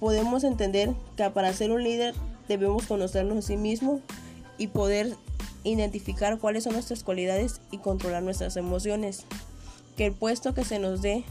podemos 0.00 0.42
entender 0.42 0.94
que 1.16 1.28
para 1.30 1.52
ser 1.52 1.70
un 1.70 1.84
líder 1.84 2.14
debemos 2.48 2.86
conocernos 2.86 3.38
a 3.38 3.42
sí 3.42 3.56
mismos 3.56 4.00
y 4.58 4.68
poder 4.68 5.14
identificar 5.62 6.38
cuáles 6.38 6.64
son 6.64 6.72
nuestras 6.72 7.04
cualidades 7.04 7.60
y 7.70 7.78
controlar 7.78 8.22
nuestras 8.22 8.56
emociones. 8.56 9.24
Que 9.96 10.06
el 10.06 10.12
puesto 10.12 10.54
que 10.54 10.64
se 10.64 10.78
nos 10.78 11.02
dé 11.02 11.24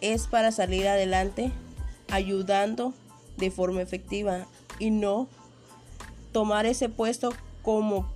es 0.00 0.26
para 0.26 0.52
salir 0.52 0.86
adelante 0.86 1.50
ayudando 2.10 2.92
de 3.38 3.50
forma 3.50 3.82
efectiva 3.82 4.46
y 4.78 4.90
no 4.90 5.28
tomar 6.32 6.66
ese 6.66 6.88
puesto 6.88 7.32
como 7.62 8.06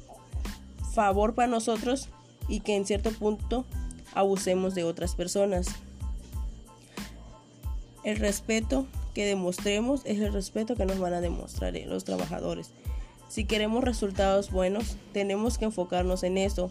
favor 0.93 1.35
para 1.35 1.49
nosotros 1.49 2.09
y 2.49 2.61
que 2.61 2.77
en 2.77 2.85
cierto 2.85 3.11
punto 3.11 3.65
abusemos 4.15 4.75
de 4.75 4.85
otras 4.85 5.15
personas. 5.15 5.69
El 8.03 8.17
respeto 8.17 8.87
que 9.15 9.27
demostremos 9.27 10.03
es 10.05 10.19
el 10.21 10.33
respeto 10.33 10.77
que 10.77 10.87
nos 10.87 10.99
van 10.99 11.15
a 11.15 11.21
demostrar 11.21 11.75
los 11.87 12.05
trabajadores. 12.05 12.71
Si 13.29 13.45
queremos 13.45 13.85
resultados 13.85 14.51
buenos, 14.51 14.97
tenemos 15.13 15.59
que 15.59 15.67
enfocarnos 15.67 16.23
en 16.23 16.39
eso, 16.39 16.71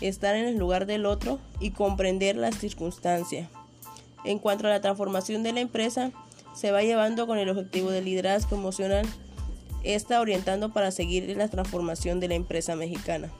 estar 0.00 0.34
en 0.36 0.46
el 0.46 0.58
lugar 0.58 0.86
del 0.86 1.06
otro 1.06 1.38
y 1.58 1.70
comprender 1.70 2.36
las 2.36 2.58
circunstancias. 2.58 3.48
En 4.24 4.38
cuanto 4.38 4.66
a 4.66 4.70
la 4.70 4.82
transformación 4.82 5.42
de 5.42 5.52
la 5.52 5.60
empresa, 5.60 6.10
se 6.54 6.72
va 6.72 6.82
llevando 6.82 7.26
con 7.26 7.38
el 7.38 7.48
objetivo 7.48 7.90
de 7.90 8.02
liderazgo 8.02 8.56
emocional, 8.56 9.06
está 9.82 10.20
orientando 10.20 10.72
para 10.72 10.90
seguir 10.90 11.36
la 11.36 11.48
transformación 11.48 12.20
de 12.20 12.28
la 12.28 12.34
empresa 12.34 12.76
mexicana, 12.76 13.30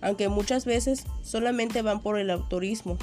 aunque 0.00 0.28
muchas 0.28 0.64
veces 0.64 1.04
solamente 1.22 1.82
van 1.82 2.00
por 2.00 2.18
el 2.18 2.30
autorismo 2.30 2.98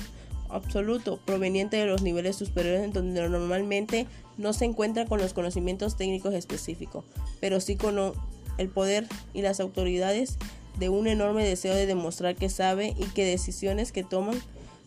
absoluto 0.50 1.18
proveniente 1.26 1.78
de 1.78 1.86
los 1.86 2.02
niveles 2.02 2.36
superiores 2.36 2.84
en 2.84 2.92
donde 2.92 3.28
normalmente 3.30 4.08
no 4.38 4.54
se 4.54 4.66
encuentran 4.66 5.08
con 5.08 5.20
los 5.20 5.34
conocimientos 5.34 5.96
técnicos 5.96 6.34
específicos, 6.34 7.06
pero 7.40 7.62
sí 7.62 7.78
con 7.78 8.14
el 8.58 8.70
poder 8.70 9.08
y 9.34 9.42
las 9.42 9.60
autoridades 9.60 10.38
de 10.78 10.90
un 10.90 11.08
enorme 11.08 11.46
deseo 11.46 11.74
de 11.74 11.86
demostrar 11.86 12.36
que 12.36 12.50
sabe 12.50 12.94
y 12.98 13.06
que 13.06 13.26
decisiones 13.26 13.92
que 13.92 14.04
toman 14.04 14.40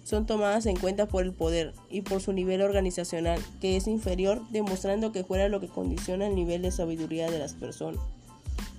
son 0.04 0.26
tomadas 0.26 0.66
en 0.66 0.76
cuenta 0.76 1.06
por 1.06 1.24
el 1.24 1.32
poder 1.32 1.72
y 1.90 2.02
por 2.02 2.20
su 2.20 2.32
nivel 2.32 2.60
organizacional, 2.60 3.40
que 3.60 3.76
es 3.76 3.88
inferior, 3.88 4.42
demostrando 4.50 5.12
que 5.12 5.24
fuera 5.24 5.48
lo 5.48 5.60
que 5.60 5.68
condiciona 5.68 6.26
el 6.26 6.34
nivel 6.34 6.62
de 6.62 6.70
sabiduría 6.70 7.30
de 7.30 7.38
las 7.38 7.54
personas. 7.54 8.00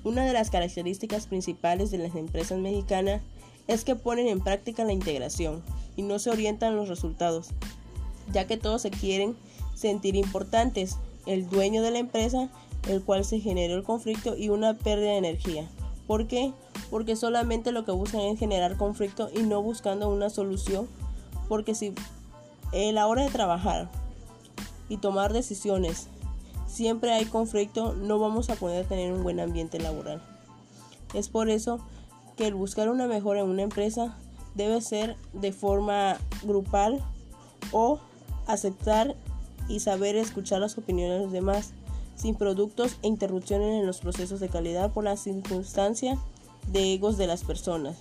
Una 0.04 0.24
de 0.24 0.34
las 0.34 0.52
características 0.52 1.26
principales 1.26 1.90
de 1.90 1.98
las 1.98 2.16
empresas 2.16 2.60
mexicanas 2.60 3.24
es 3.68 3.84
que 3.84 3.96
ponen 3.96 4.28
en 4.28 4.40
práctica 4.40 4.84
la 4.84 4.94
integración 4.94 5.64
y 5.96 6.04
no 6.04 6.20
se 6.20 6.30
orientan 6.30 6.76
los 6.76 6.90
resultados, 6.90 7.50
ya 8.32 8.46
que 8.46 8.58
todos 8.58 8.84
se 8.84 8.92
quieren 8.92 9.36
sentir 9.74 10.16
importantes, 10.16 10.98
el 11.26 11.50
dueño 11.50 11.82
de 11.82 11.90
la 11.90 11.98
empresa, 11.98 12.50
el 12.88 13.02
cual 13.02 13.26
se 13.26 13.40
generó 13.40 13.74
el 13.74 13.84
conflicto 13.84 14.38
y 14.38 14.50
una 14.50 14.76
pérdida 14.76 15.10
de 15.10 15.18
energía. 15.18 15.68
¿Por 16.06 16.28
qué? 16.28 16.54
Porque 16.92 17.16
solamente 17.16 17.72
lo 17.72 17.84
que 17.84 17.92
buscan 17.92 18.22
es 18.22 18.38
generar 18.38 18.78
conflicto 18.78 19.30
y 19.36 19.42
no 19.42 19.64
buscando 19.64 20.08
una 20.08 20.30
solución 20.30 20.88
porque 21.48 21.76
si 21.76 21.94
en 22.72 22.96
la 22.96 23.08
hora 23.08 23.24
de 23.24 23.30
trabajar 23.30 23.90
y 24.90 24.98
tomar 24.98 25.34
decisiones 25.34 26.08
siempre 26.68 27.14
hay 27.14 27.26
conflicto, 27.26 27.94
no 27.94 28.20
vamos 28.20 28.50
a 28.50 28.56
poder 28.56 28.86
tener 28.86 29.12
un 29.14 29.24
buen 29.24 29.40
ambiente 29.40 29.80
laboral. 29.80 30.22
Es 31.14 31.30
por 31.30 31.50
eso 31.50 31.80
que 32.36 32.48
el 32.48 32.56
buscar 32.56 32.90
una 32.90 33.08
mejora 33.08 33.42
en 33.42 33.50
una 33.50 33.64
empresa 33.64 34.18
debe 34.56 34.82
ser 34.82 35.16
de 35.34 35.52
forma 35.52 36.18
grupal 36.44 37.02
o 37.72 38.00
aceptar 38.48 39.16
y 39.68 39.80
saber 39.80 40.16
escuchar 40.16 40.60
las 40.60 40.78
opiniones 40.78 41.20
de 41.20 41.24
los 41.24 41.32
demás 41.32 41.74
sin 42.16 42.36
productos 42.36 42.98
e 43.02 43.08
interrupciones 43.08 43.80
en 43.80 43.86
los 43.86 44.00
procesos 44.00 44.40
de 44.40 44.50
calidad 44.50 44.92
por 44.92 45.04
la 45.04 45.18
circunstancia 45.18 46.18
de 46.68 46.94
egos 46.94 47.18
de 47.18 47.28
las 47.28 47.44
personas. 47.44 47.98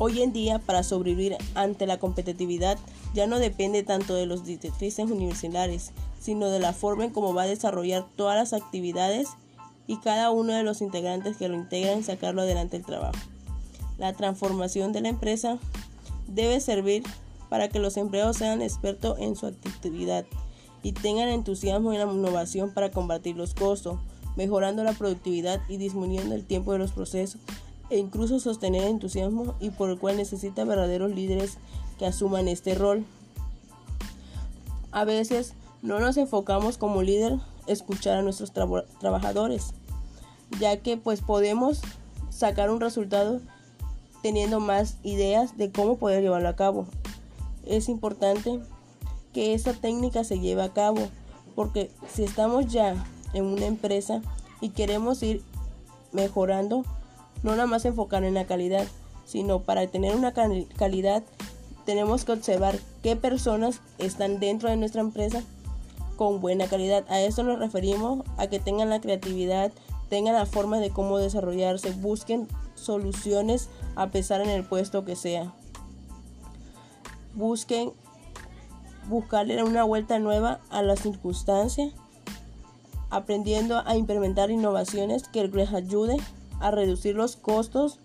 Hoy 0.00 0.22
en 0.22 0.32
día, 0.32 0.60
para 0.60 0.84
sobrevivir 0.84 1.36
ante 1.56 1.84
la 1.84 1.98
competitividad, 1.98 2.78
ya 3.14 3.26
no 3.26 3.40
depende 3.40 3.82
tanto 3.82 4.14
de 4.14 4.26
los 4.26 4.44
directrices 4.44 5.10
universitarios, 5.10 5.90
sino 6.20 6.50
de 6.50 6.60
la 6.60 6.72
forma 6.72 7.04
en 7.04 7.10
cómo 7.10 7.34
va 7.34 7.42
a 7.42 7.46
desarrollar 7.48 8.06
todas 8.14 8.36
las 8.36 8.52
actividades 8.52 9.30
y 9.88 9.96
cada 9.96 10.30
uno 10.30 10.52
de 10.52 10.62
los 10.62 10.82
integrantes 10.82 11.36
que 11.36 11.48
lo 11.48 11.56
integran 11.56 12.04
sacarlo 12.04 12.42
adelante 12.42 12.76
el 12.76 12.84
trabajo. 12.84 13.18
La 13.98 14.12
transformación 14.12 14.92
de 14.92 15.00
la 15.00 15.08
empresa 15.08 15.58
debe 16.28 16.60
servir 16.60 17.02
para 17.48 17.68
que 17.68 17.80
los 17.80 17.96
empleados 17.96 18.36
sean 18.36 18.62
expertos 18.62 19.18
en 19.18 19.34
su 19.34 19.46
actividad 19.46 20.26
y 20.84 20.92
tengan 20.92 21.28
entusiasmo 21.28 21.92
en 21.92 21.98
la 21.98 22.12
innovación 22.12 22.72
para 22.72 22.92
combatir 22.92 23.36
los 23.36 23.52
costos, 23.52 23.98
mejorando 24.36 24.84
la 24.84 24.92
productividad 24.92 25.60
y 25.68 25.76
disminuyendo 25.76 26.36
el 26.36 26.44
tiempo 26.44 26.72
de 26.72 26.78
los 26.78 26.92
procesos 26.92 27.40
e 27.90 27.98
incluso 27.98 28.40
sostener 28.40 28.84
entusiasmo 28.84 29.54
y 29.60 29.70
por 29.70 29.90
el 29.90 29.98
cual 29.98 30.16
necesita 30.16 30.64
verdaderos 30.64 31.10
líderes 31.14 31.58
que 31.98 32.06
asuman 32.06 32.48
este 32.48 32.74
rol. 32.74 33.04
A 34.90 35.04
veces 35.04 35.54
no 35.82 36.00
nos 36.00 36.16
enfocamos 36.16 36.78
como 36.78 37.02
líder 37.02 37.38
escuchar 37.66 38.18
a 38.18 38.22
nuestros 38.22 38.52
trabajadores, 38.52 39.74
ya 40.58 40.78
que 40.78 40.96
pues 40.96 41.20
podemos 41.20 41.80
sacar 42.30 42.70
un 42.70 42.80
resultado 42.80 43.40
teniendo 44.22 44.60
más 44.60 44.96
ideas 45.02 45.56
de 45.56 45.70
cómo 45.70 45.96
poder 45.96 46.22
llevarlo 46.22 46.48
a 46.48 46.56
cabo. 46.56 46.86
Es 47.64 47.88
importante 47.88 48.60
que 49.32 49.54
esa 49.54 49.72
técnica 49.72 50.24
se 50.24 50.40
lleve 50.40 50.62
a 50.62 50.72
cabo, 50.72 51.08
porque 51.54 51.90
si 52.12 52.24
estamos 52.24 52.66
ya 52.66 52.94
en 53.34 53.44
una 53.44 53.66
empresa 53.66 54.22
y 54.60 54.70
queremos 54.70 55.22
ir 55.22 55.42
mejorando, 56.12 56.84
no 57.42 57.52
nada 57.52 57.66
más 57.66 57.84
enfocar 57.84 58.24
en 58.24 58.34
la 58.34 58.46
calidad, 58.46 58.86
sino 59.24 59.60
para 59.60 59.86
tener 59.86 60.14
una 60.14 60.32
calidad 60.32 61.22
tenemos 61.88 62.26
que 62.26 62.32
observar 62.32 62.78
qué 63.02 63.16
personas 63.16 63.80
están 63.96 64.40
dentro 64.40 64.68
de 64.68 64.76
nuestra 64.76 65.00
empresa 65.00 65.42
con 66.16 66.38
buena 66.38 66.66
calidad. 66.66 67.06
A 67.08 67.18
eso 67.22 67.42
nos 67.44 67.58
referimos 67.58 68.26
a 68.36 68.48
que 68.48 68.60
tengan 68.60 68.90
la 68.90 69.00
creatividad, 69.00 69.72
tengan 70.10 70.34
la 70.34 70.44
forma 70.44 70.80
de 70.80 70.90
cómo 70.90 71.16
desarrollarse, 71.16 71.92
busquen 71.92 72.46
soluciones 72.74 73.70
a 73.96 74.08
pesar 74.08 74.42
en 74.42 74.50
el 74.50 74.64
puesto 74.64 75.06
que 75.06 75.16
sea. 75.16 75.54
Busquen 77.34 77.92
buscarle 79.08 79.62
una 79.62 79.82
vuelta 79.84 80.18
nueva 80.18 80.60
a 80.68 80.82
las 80.82 81.00
circunstancias, 81.00 81.94
aprendiendo 83.08 83.82
a 83.86 83.96
implementar 83.96 84.50
innovaciones 84.50 85.26
que 85.26 85.48
les 85.48 85.72
ayude 85.72 86.18
a 86.60 86.70
reducir 86.70 87.14
los 87.14 87.36
costos 87.36 87.98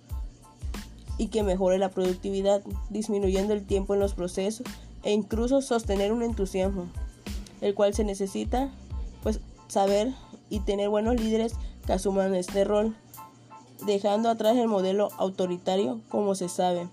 y 1.17 1.27
que 1.27 1.43
mejore 1.43 1.77
la 1.77 1.89
productividad, 1.89 2.61
disminuyendo 2.89 3.53
el 3.53 3.65
tiempo 3.65 3.93
en 3.93 3.99
los 3.99 4.13
procesos 4.13 4.65
e 5.03 5.11
incluso 5.11 5.61
sostener 5.61 6.11
un 6.11 6.23
entusiasmo, 6.23 6.87
el 7.61 7.75
cual 7.75 7.93
se 7.93 8.03
necesita 8.03 8.69
pues 9.21 9.39
saber 9.67 10.13
y 10.49 10.59
tener 10.61 10.89
buenos 10.89 11.15
líderes 11.15 11.53
que 11.85 11.93
asuman 11.93 12.35
este 12.35 12.63
rol, 12.63 12.95
dejando 13.85 14.29
atrás 14.29 14.57
el 14.57 14.67
modelo 14.67 15.09
autoritario 15.17 15.99
como 16.09 16.35
se 16.35 16.49
sabe. 16.49 16.87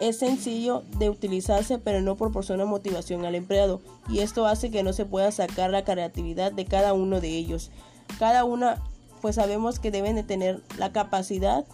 Es 0.00 0.18
sencillo 0.18 0.82
de 0.98 1.10
utilizarse 1.10 1.78
pero 1.78 2.00
no 2.00 2.16
proporciona 2.16 2.64
motivación 2.64 3.26
al 3.26 3.34
empleado 3.34 3.80
y 4.08 4.20
esto 4.20 4.46
hace 4.46 4.70
que 4.70 4.82
no 4.82 4.94
se 4.94 5.04
pueda 5.04 5.30
sacar 5.30 5.70
la 5.70 5.84
creatividad 5.84 6.52
de 6.52 6.64
cada 6.64 6.94
uno 6.94 7.20
de 7.20 7.36
ellos. 7.36 7.70
Cada 8.18 8.44
una 8.44 8.82
pues 9.20 9.36
sabemos 9.36 9.78
que 9.78 9.90
deben 9.90 10.16
de 10.16 10.22
tener 10.22 10.62
la 10.78 10.92
capacidad. 10.92 11.64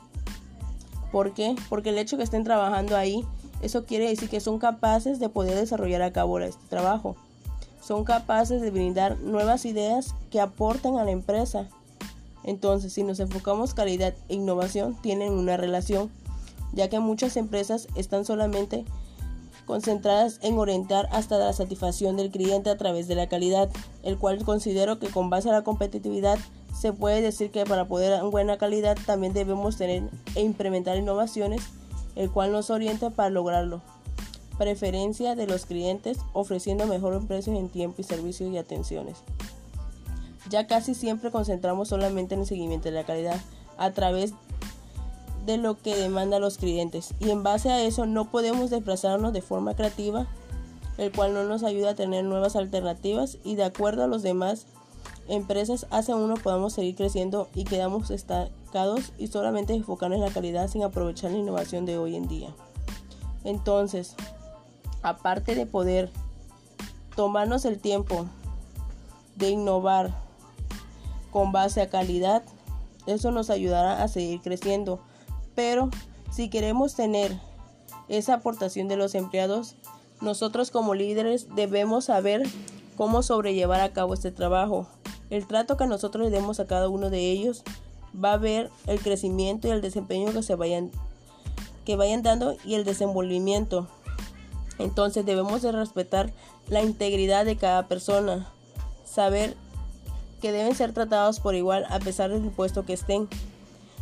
¿Por 1.12 1.34
qué? 1.34 1.56
Porque 1.68 1.90
el 1.90 1.98
hecho 1.98 2.16
que 2.16 2.22
estén 2.22 2.44
trabajando 2.44 2.96
ahí, 2.96 3.24
eso 3.62 3.84
quiere 3.84 4.08
decir 4.08 4.28
que 4.28 4.40
son 4.40 4.58
capaces 4.58 5.18
de 5.18 5.28
poder 5.28 5.54
desarrollar 5.54 6.02
a 6.02 6.12
cabo 6.12 6.38
este 6.40 6.66
trabajo. 6.68 7.16
Son 7.80 8.04
capaces 8.04 8.60
de 8.60 8.70
brindar 8.70 9.18
nuevas 9.20 9.64
ideas 9.64 10.14
que 10.30 10.40
aporten 10.40 10.98
a 10.98 11.04
la 11.04 11.12
empresa. 11.12 11.68
Entonces, 12.42 12.92
si 12.92 13.02
nos 13.02 13.20
enfocamos 13.20 13.74
calidad 13.74 14.14
e 14.28 14.34
innovación, 14.34 14.96
tienen 15.00 15.32
una 15.32 15.56
relación, 15.56 16.10
ya 16.72 16.88
que 16.88 17.00
muchas 17.00 17.36
empresas 17.36 17.88
están 17.94 18.24
solamente 18.24 18.84
concentradas 19.66 20.38
en 20.42 20.58
orientar 20.58 21.08
hasta 21.10 21.38
la 21.38 21.52
satisfacción 21.52 22.16
del 22.16 22.30
cliente 22.30 22.70
a 22.70 22.76
través 22.76 23.08
de 23.08 23.16
la 23.16 23.28
calidad, 23.28 23.68
el 24.02 24.16
cual 24.16 24.44
considero 24.44 24.98
que 24.98 25.08
con 25.08 25.28
base 25.28 25.50
a 25.50 25.52
la 25.52 25.62
competitividad 25.62 26.38
se 26.78 26.92
puede 26.92 27.22
decir 27.22 27.50
que 27.50 27.64
para 27.64 27.88
poder 27.88 28.22
buena 28.24 28.58
calidad 28.58 28.98
también 29.06 29.32
debemos 29.32 29.76
tener 29.76 30.10
e 30.34 30.42
implementar 30.42 30.96
innovaciones, 30.98 31.62
el 32.16 32.30
cual 32.30 32.52
nos 32.52 32.70
orienta 32.70 33.10
para 33.10 33.30
lograrlo. 33.30 33.80
Preferencia 34.58 35.34
de 35.34 35.46
los 35.46 35.64
clientes 35.64 36.18
ofreciendo 36.32 36.86
mejores 36.86 37.24
precios 37.24 37.56
en 37.58 37.68
tiempo 37.68 37.96
y 38.00 38.04
servicios 38.04 38.50
y 38.52 38.58
atenciones. 38.58 39.18
Ya 40.50 40.66
casi 40.66 40.94
siempre 40.94 41.30
concentramos 41.30 41.88
solamente 41.88 42.34
en 42.34 42.40
el 42.40 42.46
seguimiento 42.46 42.88
de 42.88 42.94
la 42.94 43.04
calidad 43.04 43.40
a 43.78 43.90
través 43.92 44.34
de 45.44 45.56
lo 45.56 45.78
que 45.78 45.96
demandan 45.96 46.40
los 46.42 46.58
clientes 46.58 47.14
y 47.20 47.30
en 47.30 47.42
base 47.42 47.70
a 47.70 47.82
eso 47.82 48.04
no 48.04 48.30
podemos 48.30 48.70
desplazarnos 48.70 49.32
de 49.32 49.42
forma 49.42 49.74
creativa, 49.74 50.26
el 50.98 51.12
cual 51.12 51.32
no 51.34 51.44
nos 51.44 51.62
ayuda 51.62 51.90
a 51.90 51.94
tener 51.94 52.24
nuevas 52.24 52.56
alternativas 52.56 53.38
y 53.44 53.54
de 53.54 53.64
acuerdo 53.64 54.04
a 54.04 54.08
los 54.08 54.22
demás 54.22 54.66
empresas 55.28 55.86
hace 55.90 56.14
uno 56.14 56.34
podamos 56.34 56.72
seguir 56.72 56.96
creciendo 56.96 57.48
y 57.54 57.64
quedamos 57.64 58.10
estancados 58.10 59.12
y 59.18 59.28
solamente 59.28 59.74
enfocarnos 59.74 60.18
en 60.18 60.24
la 60.24 60.30
calidad 60.30 60.68
sin 60.68 60.82
aprovechar 60.82 61.30
la 61.30 61.38
innovación 61.38 61.86
de 61.86 61.98
hoy 61.98 62.16
en 62.16 62.28
día. 62.28 62.54
Entonces, 63.44 64.14
aparte 65.02 65.54
de 65.54 65.66
poder 65.66 66.10
tomarnos 67.14 67.64
el 67.64 67.78
tiempo 67.78 68.26
de 69.36 69.50
innovar 69.50 70.14
con 71.30 71.52
base 71.52 71.80
a 71.80 71.88
calidad, 71.88 72.42
eso 73.06 73.30
nos 73.30 73.50
ayudará 73.50 74.02
a 74.02 74.08
seguir 74.08 74.40
creciendo. 74.40 75.00
Pero 75.54 75.90
si 76.30 76.48
queremos 76.50 76.94
tener 76.94 77.38
esa 78.08 78.34
aportación 78.34 78.88
de 78.88 78.96
los 78.96 79.14
empleados, 79.14 79.76
nosotros 80.20 80.70
como 80.70 80.94
líderes 80.94 81.54
debemos 81.54 82.06
saber 82.06 82.42
cómo 82.96 83.22
sobrellevar 83.22 83.80
a 83.80 83.92
cabo 83.92 84.14
este 84.14 84.32
trabajo. 84.32 84.86
El 85.30 85.46
trato 85.46 85.76
que 85.76 85.86
nosotros 85.86 86.24
le 86.24 86.30
demos 86.30 86.60
a 86.60 86.66
cada 86.66 86.88
uno 86.88 87.10
de 87.10 87.30
ellos 87.30 87.62
va 88.14 88.34
a 88.34 88.38
ver 88.38 88.70
el 88.86 89.00
crecimiento 89.00 89.68
y 89.68 89.72
el 89.72 89.80
desempeño 89.80 90.32
que 90.32 90.42
se 90.42 90.54
vayan 90.54 90.90
que 91.84 91.96
vayan 91.96 92.22
dando 92.22 92.56
y 92.64 92.74
el 92.74 92.84
desenvolvimiento. 92.84 93.86
Entonces 94.78 95.24
debemos 95.24 95.62
de 95.62 95.72
respetar 95.72 96.32
la 96.68 96.82
integridad 96.82 97.44
de 97.44 97.56
cada 97.56 97.86
persona, 97.86 98.48
saber 99.04 99.56
que 100.42 100.52
deben 100.52 100.74
ser 100.74 100.92
tratados 100.92 101.40
por 101.40 101.54
igual 101.54 101.86
a 101.88 102.00
pesar 102.00 102.30
del 102.30 102.50
puesto 102.50 102.84
que 102.84 102.92
estén 102.92 103.28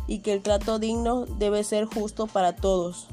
y 0.07 0.19
que 0.19 0.33
el 0.33 0.41
trato 0.41 0.79
digno 0.79 1.25
debe 1.25 1.63
ser 1.63 1.85
justo 1.85 2.27
para 2.27 2.55
todos, 2.55 3.07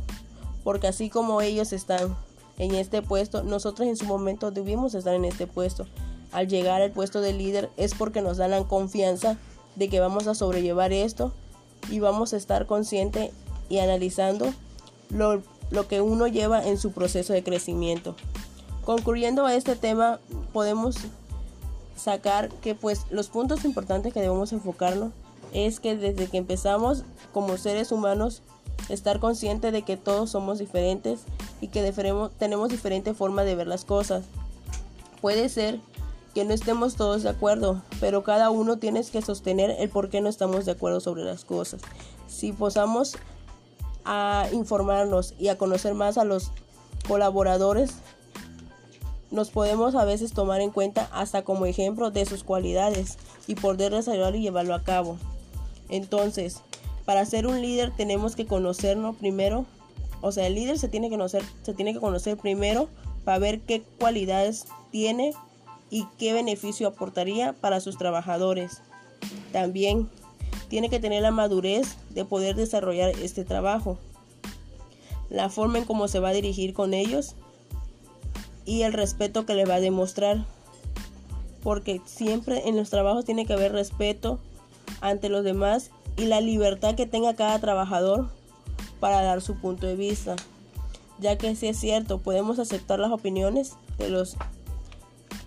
porque 0.64 0.88
así 0.88 1.10
como 1.10 1.42
ellos 1.42 1.72
están 1.72 2.16
en 2.58 2.74
este 2.74 3.02
puesto, 3.02 3.42
nosotros 3.42 3.88
en 3.88 3.96
su 3.96 4.06
momento 4.06 4.50
debimos 4.50 4.94
estar 4.94 5.14
en 5.14 5.26
este 5.26 5.46
puesto. 5.46 5.86
Al 6.32 6.48
llegar 6.48 6.80
al 6.82 6.90
puesto 6.90 7.20
de 7.20 7.32
líder 7.32 7.70
es 7.76 7.94
porque 7.94 8.22
nos 8.22 8.38
dan 8.38 8.50
la 8.50 8.64
confianza 8.64 9.36
de 9.76 9.88
que 9.88 10.00
vamos 10.00 10.26
a 10.26 10.34
sobrellevar 10.34 10.92
esto 10.92 11.32
y 11.90 12.00
vamos 12.00 12.32
a 12.32 12.36
estar 12.36 12.66
conscientes 12.66 13.30
y 13.68 13.78
analizando 13.78 14.52
lo, 15.10 15.42
lo 15.70 15.88
que 15.88 16.00
uno 16.00 16.26
lleva 16.26 16.66
en 16.66 16.78
su 16.78 16.92
proceso 16.92 17.32
de 17.32 17.42
crecimiento. 17.42 18.16
Concluyendo 18.84 19.46
a 19.46 19.54
este 19.54 19.76
tema, 19.76 20.20
podemos 20.52 20.96
sacar 21.96 22.48
que 22.48 22.74
pues 22.74 23.02
los 23.10 23.28
puntos 23.28 23.64
importantes 23.64 24.12
que 24.12 24.20
debemos 24.20 24.52
enfocarnos 24.52 25.12
es 25.52 25.80
que 25.80 25.96
desde 25.96 26.26
que 26.26 26.38
empezamos 26.38 27.04
como 27.32 27.56
seres 27.58 27.92
humanos 27.92 28.42
estar 28.88 29.20
consciente 29.20 29.70
de 29.70 29.82
que 29.82 29.96
todos 29.96 30.30
somos 30.30 30.58
diferentes 30.58 31.20
y 31.60 31.68
que 31.68 31.92
tenemos 32.38 32.68
diferente 32.68 33.14
forma 33.14 33.44
de 33.44 33.54
ver 33.54 33.66
las 33.66 33.84
cosas. 33.84 34.24
Puede 35.20 35.48
ser 35.48 35.78
que 36.34 36.44
no 36.44 36.54
estemos 36.54 36.96
todos 36.96 37.22
de 37.22 37.30
acuerdo, 37.30 37.82
pero 38.00 38.22
cada 38.22 38.50
uno 38.50 38.78
tiene 38.78 39.04
que 39.04 39.22
sostener 39.22 39.74
el 39.78 39.88
por 39.88 40.08
qué 40.08 40.20
no 40.20 40.28
estamos 40.28 40.64
de 40.64 40.72
acuerdo 40.72 41.00
sobre 41.00 41.24
las 41.24 41.44
cosas. 41.44 41.82
Si 42.26 42.52
posamos 42.52 43.16
a 44.04 44.48
informarnos 44.52 45.34
y 45.38 45.48
a 45.48 45.58
conocer 45.58 45.94
más 45.94 46.18
a 46.18 46.24
los 46.24 46.50
colaboradores, 47.06 47.92
nos 49.30 49.50
podemos 49.50 49.94
a 49.94 50.04
veces 50.04 50.32
tomar 50.32 50.60
en 50.60 50.70
cuenta 50.70 51.08
hasta 51.12 51.42
como 51.42 51.66
ejemplo 51.66 52.10
de 52.10 52.26
sus 52.26 52.44
cualidades 52.44 53.18
y 53.46 53.54
poder 53.54 53.92
desarrollarlo 53.92 54.36
y 54.36 54.42
llevarlo 54.42 54.74
a 54.74 54.82
cabo. 54.82 55.16
Entonces, 55.88 56.60
para 57.04 57.24
ser 57.26 57.46
un 57.46 57.60
líder 57.60 57.92
tenemos 57.96 58.36
que 58.36 58.46
conocernos 58.46 59.16
primero, 59.16 59.66
o 60.20 60.32
sea, 60.32 60.46
el 60.46 60.54
líder 60.54 60.78
se 60.78 60.88
tiene 60.88 61.08
que 61.08 61.16
conocer, 61.16 61.42
se 61.62 61.74
tiene 61.74 61.92
que 61.92 62.00
conocer 62.00 62.36
primero 62.36 62.88
para 63.24 63.38
ver 63.38 63.60
qué 63.60 63.82
cualidades 63.98 64.66
tiene 64.90 65.34
y 65.92 66.06
qué 66.18 66.32
beneficio 66.32 66.88
aportaría 66.88 67.52
para 67.52 67.78
sus 67.78 67.98
trabajadores. 67.98 68.80
También 69.52 70.08
tiene 70.68 70.88
que 70.88 70.98
tener 70.98 71.20
la 71.20 71.30
madurez 71.30 71.98
de 72.08 72.24
poder 72.24 72.56
desarrollar 72.56 73.10
este 73.10 73.44
trabajo, 73.44 73.98
la 75.28 75.50
forma 75.50 75.76
en 75.76 75.84
cómo 75.84 76.08
se 76.08 76.18
va 76.18 76.30
a 76.30 76.32
dirigir 76.32 76.72
con 76.72 76.94
ellos 76.94 77.34
y 78.64 78.82
el 78.82 78.94
respeto 78.94 79.44
que 79.44 79.54
le 79.54 79.66
va 79.66 79.74
a 79.74 79.80
demostrar. 79.80 80.46
Porque 81.62 82.00
siempre 82.06 82.68
en 82.68 82.76
los 82.76 82.88
trabajos 82.88 83.26
tiene 83.26 83.44
que 83.44 83.52
haber 83.52 83.72
respeto 83.72 84.40
ante 85.02 85.28
los 85.28 85.44
demás 85.44 85.90
y 86.16 86.24
la 86.24 86.40
libertad 86.40 86.94
que 86.94 87.06
tenga 87.06 87.34
cada 87.34 87.58
trabajador 87.58 88.30
para 88.98 89.20
dar 89.20 89.42
su 89.42 89.56
punto 89.56 89.86
de 89.86 89.96
vista. 89.96 90.36
Ya 91.18 91.36
que 91.36 91.54
si 91.54 91.66
es 91.66 91.78
cierto, 91.78 92.18
podemos 92.18 92.58
aceptar 92.58 92.98
las 92.98 93.12
opiniones 93.12 93.74
de 93.98 94.08
los 94.08 94.38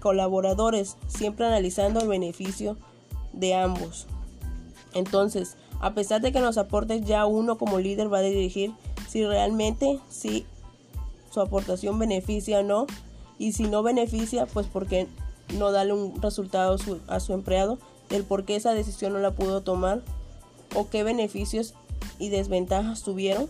colaboradores, 0.05 0.97
siempre 1.07 1.47
analizando 1.47 1.99
el 1.99 2.07
beneficio 2.07 2.77
de 3.33 3.55
ambos. 3.55 4.05
Entonces, 4.93 5.57
a 5.79 5.95
pesar 5.95 6.21
de 6.21 6.31
que 6.31 6.41
nos 6.41 6.59
aporte 6.59 7.01
ya 7.01 7.25
uno 7.25 7.57
como 7.57 7.79
líder 7.79 8.13
va 8.13 8.19
a 8.19 8.21
dirigir 8.21 8.71
si 9.09 9.25
realmente 9.25 9.99
si 10.07 10.45
su 11.31 11.41
aportación 11.41 11.97
beneficia 11.97 12.59
o 12.59 12.63
no. 12.63 12.85
Y 13.39 13.53
si 13.53 13.63
no 13.63 13.81
beneficia, 13.81 14.45
pues 14.45 14.67
porque 14.67 15.07
no 15.57 15.71
darle 15.71 15.93
un 15.93 16.21
resultado 16.21 16.77
a 17.07 17.19
su 17.19 17.33
empleado 17.33 17.79
del 18.07 18.23
por 18.23 18.45
qué 18.45 18.57
esa 18.57 18.75
decisión 18.75 19.13
no 19.13 19.19
la 19.19 19.31
pudo 19.31 19.61
tomar 19.61 20.03
o 20.75 20.87
qué 20.87 21.01
beneficios 21.01 21.73
y 22.19 22.29
desventajas 22.29 23.01
tuvieron 23.01 23.47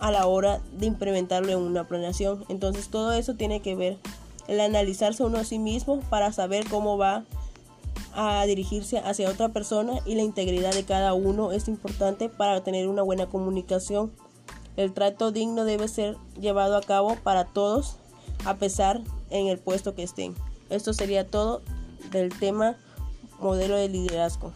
a 0.00 0.10
la 0.10 0.26
hora 0.26 0.60
de 0.76 0.84
implementarlo 0.84 1.50
en 1.50 1.60
una 1.60 1.84
planeación. 1.88 2.44
Entonces 2.50 2.90
todo 2.90 3.14
eso 3.14 3.36
tiene 3.36 3.62
que 3.62 3.74
ver 3.74 3.96
el 4.48 4.60
analizarse 4.60 5.24
uno 5.24 5.38
a 5.38 5.44
sí 5.44 5.58
mismo 5.58 6.00
para 6.08 6.32
saber 6.32 6.68
cómo 6.68 6.98
va 6.98 7.24
a 8.14 8.44
dirigirse 8.46 8.98
hacia 8.98 9.30
otra 9.30 9.50
persona 9.50 10.00
y 10.06 10.14
la 10.14 10.22
integridad 10.22 10.72
de 10.72 10.84
cada 10.84 11.12
uno 11.14 11.52
es 11.52 11.68
importante 11.68 12.28
para 12.28 12.62
tener 12.64 12.88
una 12.88 13.02
buena 13.02 13.26
comunicación. 13.26 14.10
El 14.76 14.92
trato 14.92 15.32
digno 15.32 15.64
debe 15.64 15.88
ser 15.88 16.16
llevado 16.40 16.76
a 16.76 16.82
cabo 16.82 17.16
para 17.22 17.44
todos 17.44 17.96
a 18.44 18.56
pesar 18.56 19.02
en 19.30 19.48
el 19.48 19.58
puesto 19.58 19.94
que 19.94 20.02
estén. 20.02 20.34
Esto 20.70 20.92
sería 20.92 21.28
todo 21.28 21.62
del 22.10 22.30
tema 22.38 22.76
modelo 23.40 23.76
de 23.76 23.88
liderazgo. 23.88 24.52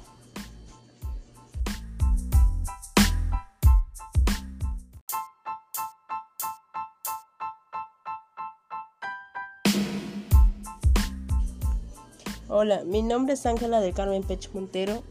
Hola, 12.52 12.82
mi 12.84 13.00
nombre 13.02 13.34
es 13.34 13.46
Ángela 13.46 13.80
del 13.80 13.94
Carmen 13.94 14.24
Pecho 14.24 14.50
Montero. 14.54 15.04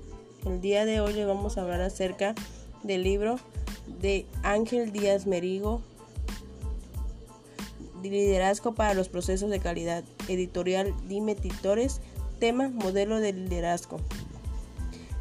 El 0.46 0.60
día 0.60 0.84
de 0.84 1.00
hoy 1.00 1.24
vamos 1.24 1.58
a 1.58 1.62
hablar 1.62 1.80
acerca 1.80 2.36
del 2.84 3.04
libro 3.04 3.38
de 4.02 4.26
Ángel 4.44 4.92
Díaz 4.92 5.26
Merigo, 5.26 5.80
Liderazgo 8.04 8.74
para 8.74 8.94
los 8.94 9.08
procesos 9.08 9.50
de 9.52 9.62
calidad, 9.62 10.04
editorial 10.28 10.94
Dime 11.08 11.34
Titores, 11.34 12.02
tema 12.40 12.68
modelo 12.68 13.22
de 13.22 13.32
liderazgo. 13.32 14.02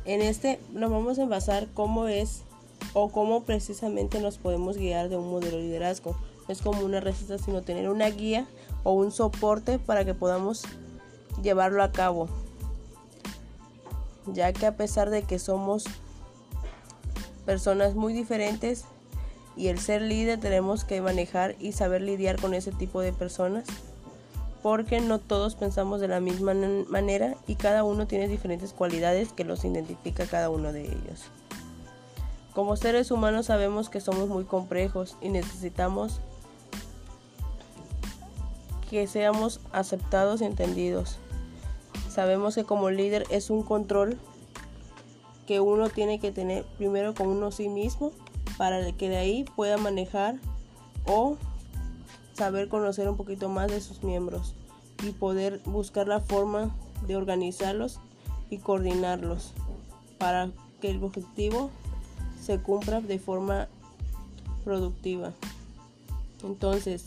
En 0.04 0.20
este 0.20 0.58
nos 0.72 0.90
vamos 0.90 1.20
a 1.20 1.26
basar 1.26 1.68
cómo 1.72 2.08
es 2.08 2.42
o 2.94 3.10
cómo 3.12 3.44
precisamente 3.44 4.20
nos 4.20 4.38
podemos 4.38 4.76
guiar 4.76 5.08
de 5.08 5.16
un 5.16 5.30
modelo 5.30 5.58
de 5.58 5.62
liderazgo. 5.62 6.16
No 6.48 6.52
es 6.52 6.62
como 6.62 6.84
una 6.84 6.98
receta, 6.98 7.38
sino 7.38 7.62
tener 7.62 7.88
una 7.88 8.10
guía 8.10 8.44
o 8.82 8.90
un 8.94 9.12
soporte 9.12 9.78
para 9.78 10.04
que 10.04 10.14
podamos 10.14 10.64
llevarlo 11.42 11.82
a 11.82 11.92
cabo, 11.92 12.28
ya 14.26 14.52
que 14.52 14.66
a 14.66 14.76
pesar 14.76 15.10
de 15.10 15.22
que 15.22 15.38
somos 15.38 15.84
personas 17.46 17.94
muy 17.94 18.12
diferentes 18.12 18.84
y 19.56 19.68
el 19.68 19.78
ser 19.78 20.02
líder 20.02 20.38
tenemos 20.38 20.84
que 20.84 21.00
manejar 21.00 21.56
y 21.58 21.72
saber 21.72 22.02
lidiar 22.02 22.40
con 22.40 22.54
ese 22.54 22.72
tipo 22.72 23.00
de 23.00 23.12
personas 23.12 23.64
porque 24.62 25.00
no 25.00 25.18
todos 25.18 25.54
pensamos 25.54 26.00
de 26.00 26.08
la 26.08 26.20
misma 26.20 26.52
manera 26.88 27.36
y 27.46 27.54
cada 27.54 27.84
uno 27.84 28.06
tiene 28.06 28.28
diferentes 28.28 28.72
cualidades 28.72 29.32
que 29.32 29.44
los 29.44 29.64
identifica 29.64 30.26
cada 30.26 30.50
uno 30.50 30.72
de 30.72 30.82
ellos. 30.82 31.30
Como 32.54 32.76
seres 32.76 33.10
humanos 33.10 33.46
sabemos 33.46 33.88
que 33.88 34.00
somos 34.00 34.28
muy 34.28 34.44
complejos 34.44 35.16
y 35.20 35.28
necesitamos 35.28 36.20
que 38.90 39.06
seamos 39.06 39.60
aceptados 39.72 40.40
y 40.40 40.46
entendidos. 40.46 41.18
Sabemos 42.18 42.56
que 42.56 42.64
como 42.64 42.90
líder 42.90 43.26
es 43.30 43.48
un 43.48 43.62
control 43.62 44.18
que 45.46 45.60
uno 45.60 45.88
tiene 45.88 46.18
que 46.18 46.32
tener 46.32 46.64
primero 46.76 47.14
con 47.14 47.28
uno 47.28 47.52
sí 47.52 47.68
mismo 47.68 48.10
para 48.56 48.90
que 48.90 49.08
de 49.08 49.18
ahí 49.18 49.44
pueda 49.54 49.76
manejar 49.76 50.34
o 51.06 51.36
saber 52.34 52.68
conocer 52.68 53.08
un 53.08 53.16
poquito 53.16 53.48
más 53.48 53.70
de 53.70 53.80
sus 53.80 54.02
miembros 54.02 54.56
y 55.04 55.12
poder 55.12 55.60
buscar 55.64 56.08
la 56.08 56.18
forma 56.18 56.74
de 57.06 57.14
organizarlos 57.14 58.00
y 58.50 58.58
coordinarlos 58.58 59.52
para 60.18 60.50
que 60.80 60.90
el 60.90 61.04
objetivo 61.04 61.70
se 62.42 62.58
cumpla 62.58 63.00
de 63.00 63.20
forma 63.20 63.68
productiva. 64.64 65.34
Entonces, 66.42 67.04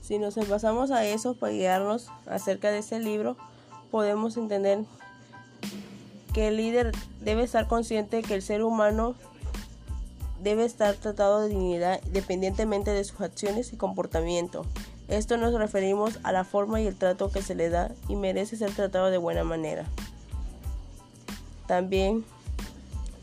si 0.00 0.18
nos 0.18 0.36
basamos 0.48 0.92
a 0.92 1.04
eso 1.04 1.34
para 1.34 1.52
guiarnos 1.52 2.08
acerca 2.24 2.70
de 2.70 2.78
este 2.78 2.98
libro, 3.00 3.36
podemos 3.90 4.36
entender 4.36 4.84
que 6.32 6.48
el 6.48 6.56
líder 6.56 6.92
debe 7.20 7.42
estar 7.42 7.66
consciente 7.66 8.22
que 8.22 8.34
el 8.34 8.42
ser 8.42 8.62
humano 8.62 9.14
debe 10.42 10.64
estar 10.64 10.94
tratado 10.94 11.40
de 11.40 11.48
dignidad 11.48 12.00
independientemente 12.06 12.90
de 12.90 13.04
sus 13.04 13.20
acciones 13.20 13.72
y 13.72 13.76
comportamiento. 13.76 14.66
Esto 15.08 15.36
nos 15.36 15.54
referimos 15.54 16.18
a 16.24 16.32
la 16.32 16.44
forma 16.44 16.80
y 16.80 16.86
el 16.86 16.96
trato 16.96 17.30
que 17.30 17.42
se 17.42 17.54
le 17.54 17.70
da 17.70 17.90
y 18.08 18.16
merece 18.16 18.56
ser 18.56 18.72
tratado 18.72 19.10
de 19.10 19.18
buena 19.18 19.44
manera. 19.44 19.84
También 21.66 22.24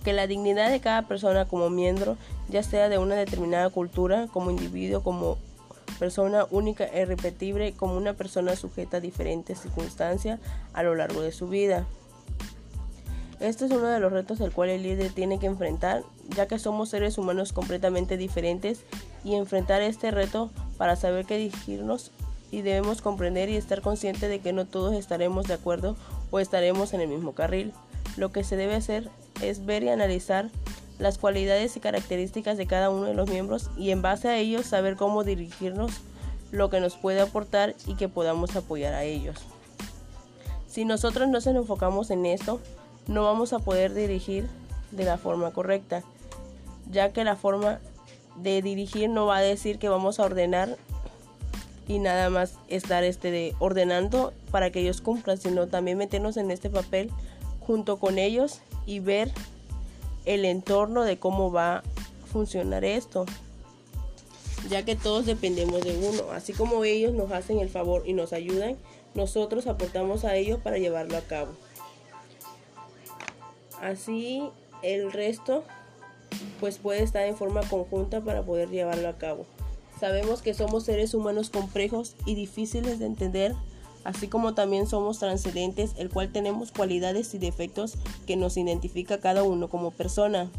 que 0.04 0.14
la 0.14 0.28
dignidad 0.28 0.70
de 0.70 0.82
cada 0.82 1.04
persona 1.04 1.46
como 1.46 1.70
miembro, 1.70 2.18
ya 2.50 2.64
sea 2.64 2.90
de 2.90 2.98
una 2.98 3.16
determinada 3.16 3.70
cultura, 3.70 4.28
como 4.32 4.52
individuo, 4.52 5.02
como 5.02 5.38
persona 6.04 6.46
única 6.52 6.84
e 6.84 7.04
irrepetible, 7.04 7.72
como 7.72 7.96
una 7.96 8.12
persona 8.12 8.58
sujeta 8.58 8.98
a 8.98 9.00
diferentes 9.00 9.62
circunstancias 9.62 10.42
a 10.74 10.84
lo 10.84 10.96
largo 10.96 11.22
de 11.22 11.32
su 11.32 11.48
vida. 11.48 11.86
Este 13.40 13.64
es 13.64 13.72
uno 13.72 13.88
de 13.88 14.02
los 14.02 14.12
retos 14.12 14.42
al 14.42 14.52
cual 14.52 14.68
el 14.68 14.84
líder 14.84 15.14
tiene 15.14 15.40
que 15.40 15.46
enfrentar, 15.46 16.04
ya 16.36 16.46
que 16.46 16.60
somos 16.60 16.90
seres 16.90 17.18
humanos 17.18 17.54
completamente 17.54 18.18
diferentes 18.18 18.82
y 19.24 19.36
enfrentar 19.36 19.82
este 19.82 20.12
reto 20.12 20.52
para 20.78 20.98
saber 20.98 21.24
qué 21.24 21.38
dirigirnos 21.38 22.12
y 22.52 22.64
debemos 22.64 23.02
comprender 23.02 23.48
y 23.48 23.56
estar 23.56 23.80
conscientes 23.80 24.30
de 24.30 24.40
que 24.40 24.52
no 24.52 24.66
todos 24.66 24.94
estaremos 24.96 25.48
de 25.48 25.54
acuerdo 25.54 25.96
o 26.32 26.42
estaremos 26.42 26.94
en 26.94 27.00
el 27.00 27.08
mismo 27.08 27.32
carril. 27.32 27.72
Lo 28.18 28.34
que 28.34 28.44
se 28.44 28.58
debe 28.58 28.76
hacer 28.76 29.10
es 29.42 29.66
ver 29.66 29.84
y 29.84 29.88
analizar 29.88 30.50
las 31.04 31.18
cualidades 31.18 31.76
y 31.76 31.82
características 31.82 32.58
de 32.58 32.66
cada 32.66 32.90
uno 32.90 33.04
de 33.04 33.14
los 33.14 33.30
miembros 33.30 33.70
y 33.76 33.92
en 33.92 34.02
base 34.02 34.30
a 34.30 34.38
ellos 34.38 34.66
saber 34.66 34.96
cómo 34.96 35.26
dirigirnos, 35.26 35.92
lo 36.52 36.70
que 36.70 36.80
nos 36.80 36.96
puede 36.96 37.20
aportar 37.20 37.76
y 37.86 37.96
que 37.96 38.08
podamos 38.08 38.56
apoyar 38.56 38.94
a 38.94 39.04
ellos. 39.04 39.36
Si 40.66 40.86
nosotros 40.86 41.28
no 41.28 41.34
nos 41.34 41.46
enfocamos 41.46 42.10
en 42.10 42.26
esto, 42.26 42.62
no 43.08 43.24
vamos 43.24 43.52
a 43.52 43.60
poder 43.60 43.94
dirigir 43.94 44.48
de 44.92 45.04
la 45.04 45.18
forma 45.18 45.52
correcta, 45.52 46.04
ya 46.90 47.12
que 47.12 47.26
la 47.26 47.36
forma 47.36 47.80
de 48.38 48.62
dirigir 48.62 49.10
no 49.10 49.26
va 49.26 49.38
a 49.38 49.42
decir 49.42 49.80
que 49.80 49.90
vamos 49.90 50.22
a 50.22 50.24
ordenar 50.24 50.78
y 51.86 52.00
nada 52.00 52.30
más 52.30 52.54
estar 52.70 53.04
este 53.04 53.30
de 53.30 53.56
ordenando 53.60 54.32
para 54.52 54.72
que 54.72 54.80
ellos 54.80 55.02
cumplan, 55.02 55.38
sino 55.38 55.68
también 55.68 55.98
meternos 55.98 56.38
en 56.38 56.50
este 56.50 56.70
papel 56.70 57.12
junto 57.60 57.98
con 57.98 58.20
ellos 58.20 58.62
y 58.86 59.00
ver 59.00 59.34
el 60.26 60.46
entorno 60.46 61.04
de 61.04 61.18
cómo 61.18 61.52
va 61.52 61.78
a 61.78 61.84
funcionar 62.32 62.84
esto, 62.84 63.26
ya 64.70 64.84
que 64.84 64.96
todos 64.96 65.26
dependemos 65.26 65.82
de 65.82 65.98
uno, 65.98 66.32
así 66.32 66.54
como 66.54 66.84
ellos 66.84 67.14
nos 67.14 67.32
hacen 67.32 67.60
el 67.60 67.70
favor 67.70 68.04
y 68.06 68.14
nos 68.14 68.34
ayudan, 68.34 68.78
nosotros 69.14 69.68
aportamos 69.68 70.26
a 70.26 70.36
ellos 70.36 70.60
para 70.62 70.78
llevarlo 70.78 71.18
a 71.18 71.22
cabo. 71.22 71.52
Así 73.82 74.50
el 74.82 75.12
resto 75.12 75.64
pues 76.60 76.78
puede 76.78 77.04
estar 77.04 77.24
en 77.24 77.36
forma 77.36 77.62
conjunta 77.68 78.22
para 78.22 78.44
poder 78.44 78.70
llevarlo 78.70 79.10
a 79.10 79.18
cabo. 79.18 79.46
Sabemos 80.00 80.42
que 80.42 80.54
somos 80.54 80.84
seres 80.84 81.14
humanos 81.14 81.50
complejos 81.50 82.16
y 82.26 82.36
difíciles 82.36 83.00
de 83.00 83.06
entender, 83.06 83.54
así 84.04 84.28
como 84.28 84.54
también 84.54 84.88
somos 84.88 85.20
transcendentes, 85.20 85.94
el 85.98 86.10
cual 86.10 86.32
tenemos 86.32 86.72
cualidades 86.72 87.34
y 87.34 87.38
defectos 87.38 87.96
que 88.26 88.36
nos 88.36 88.58
identifica 88.58 89.20
cada 89.20 89.44
uno 89.44 89.70
como 89.70 89.92
persona. 89.92 90.50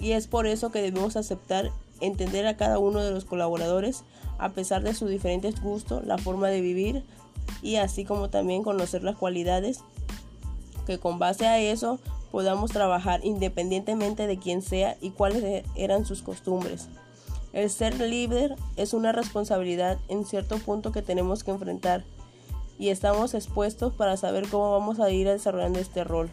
Y 0.00 0.12
es 0.12 0.26
por 0.26 0.46
eso 0.46 0.70
que 0.70 0.82
debemos 0.82 1.16
aceptar, 1.16 1.70
entender 2.00 2.46
a 2.46 2.56
cada 2.56 2.78
uno 2.78 3.00
de 3.00 3.10
los 3.10 3.24
colaboradores, 3.24 4.04
a 4.38 4.50
pesar 4.50 4.82
de 4.82 4.94
sus 4.94 5.10
diferentes 5.10 5.60
gustos, 5.60 6.04
la 6.04 6.18
forma 6.18 6.48
de 6.48 6.60
vivir 6.60 7.04
y 7.62 7.76
así 7.76 8.04
como 8.04 8.30
también 8.30 8.62
conocer 8.62 9.02
las 9.04 9.16
cualidades 9.16 9.80
que 10.86 10.98
con 10.98 11.18
base 11.18 11.46
a 11.46 11.60
eso 11.60 12.00
podamos 12.30 12.72
trabajar 12.72 13.24
independientemente 13.24 14.26
de 14.26 14.38
quién 14.38 14.62
sea 14.62 14.96
y 15.00 15.10
cuáles 15.10 15.64
eran 15.76 16.04
sus 16.04 16.22
costumbres. 16.22 16.88
El 17.52 17.68
ser 17.68 18.00
líder 18.00 18.56
es 18.76 18.94
una 18.94 19.12
responsabilidad 19.12 19.98
en 20.08 20.24
cierto 20.24 20.56
punto 20.58 20.90
que 20.90 21.02
tenemos 21.02 21.44
que 21.44 21.50
enfrentar 21.50 22.04
y 22.82 22.88
estamos 22.88 23.32
expuestos 23.34 23.92
para 23.92 24.16
saber 24.16 24.48
cómo 24.48 24.72
vamos 24.72 24.98
a 24.98 25.08
ir 25.08 25.28
desarrollando 25.28 25.78
este 25.78 26.02
rol. 26.02 26.28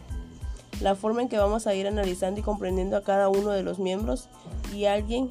La 0.80 0.96
forma 0.96 1.22
en 1.22 1.28
que 1.28 1.38
vamos 1.38 1.68
a 1.68 1.76
ir 1.76 1.86
analizando 1.86 2.40
y 2.40 2.42
comprendiendo 2.42 2.96
a 2.96 3.04
cada 3.04 3.28
uno 3.28 3.50
de 3.50 3.62
los 3.62 3.78
miembros 3.78 4.28
y 4.74 4.86
alguien 4.86 5.28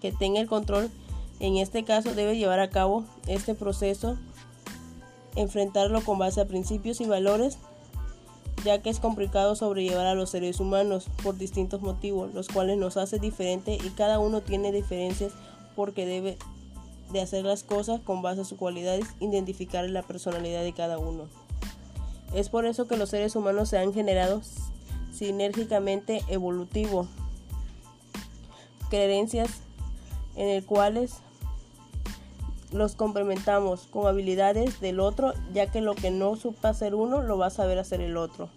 que 0.00 0.10
tenga 0.10 0.40
el 0.40 0.46
control 0.46 0.90
en 1.38 1.58
este 1.58 1.84
caso 1.84 2.14
debe 2.14 2.38
llevar 2.38 2.60
a 2.60 2.70
cabo 2.70 3.04
este 3.26 3.54
proceso, 3.54 4.16
enfrentarlo 5.36 6.00
con 6.00 6.18
base 6.18 6.40
a 6.40 6.48
principios 6.48 7.02
y 7.02 7.04
valores 7.04 7.58
ya 8.64 8.80
que 8.80 8.88
es 8.88 9.00
complicado 9.00 9.54
sobrellevar 9.54 10.06
a 10.06 10.14
los 10.14 10.30
seres 10.30 10.60
humanos 10.60 11.08
por 11.22 11.36
distintos 11.36 11.82
motivos, 11.82 12.32
los 12.32 12.48
cuales 12.48 12.78
nos 12.78 12.96
hace 12.96 13.18
diferente 13.18 13.74
y 13.74 13.90
cada 13.90 14.18
uno 14.18 14.40
tiene 14.40 14.72
diferencias 14.72 15.32
porque 15.76 16.06
debe 16.06 16.38
de 17.12 17.20
hacer 17.20 17.44
las 17.44 17.62
cosas 17.62 18.00
con 18.00 18.22
base 18.22 18.42
a 18.42 18.44
sus 18.44 18.58
cualidades, 18.58 19.06
identificar 19.20 19.88
la 19.88 20.02
personalidad 20.02 20.62
de 20.62 20.72
cada 20.72 20.98
uno. 20.98 21.24
Es 22.34 22.48
por 22.48 22.66
eso 22.66 22.86
que 22.86 22.96
los 22.96 23.10
seres 23.10 23.34
humanos 23.34 23.68
se 23.68 23.78
han 23.78 23.92
generado 23.92 24.42
sinérgicamente 25.12 26.22
evolutivo, 26.28 27.08
creencias 28.88 29.50
en 30.36 30.48
el 30.48 30.64
cuales 30.64 31.14
los 32.72 32.94
complementamos 32.94 33.88
con 33.90 34.06
habilidades 34.06 34.80
del 34.80 35.00
otro, 35.00 35.34
ya 35.52 35.70
que 35.70 35.80
lo 35.80 35.94
que 35.94 36.10
no 36.10 36.36
supa 36.36 36.68
hacer 36.68 36.94
uno 36.94 37.20
lo 37.22 37.36
va 37.36 37.46
a 37.46 37.50
saber 37.50 37.78
hacer 37.78 38.00
el 38.00 38.16
otro. 38.16 38.48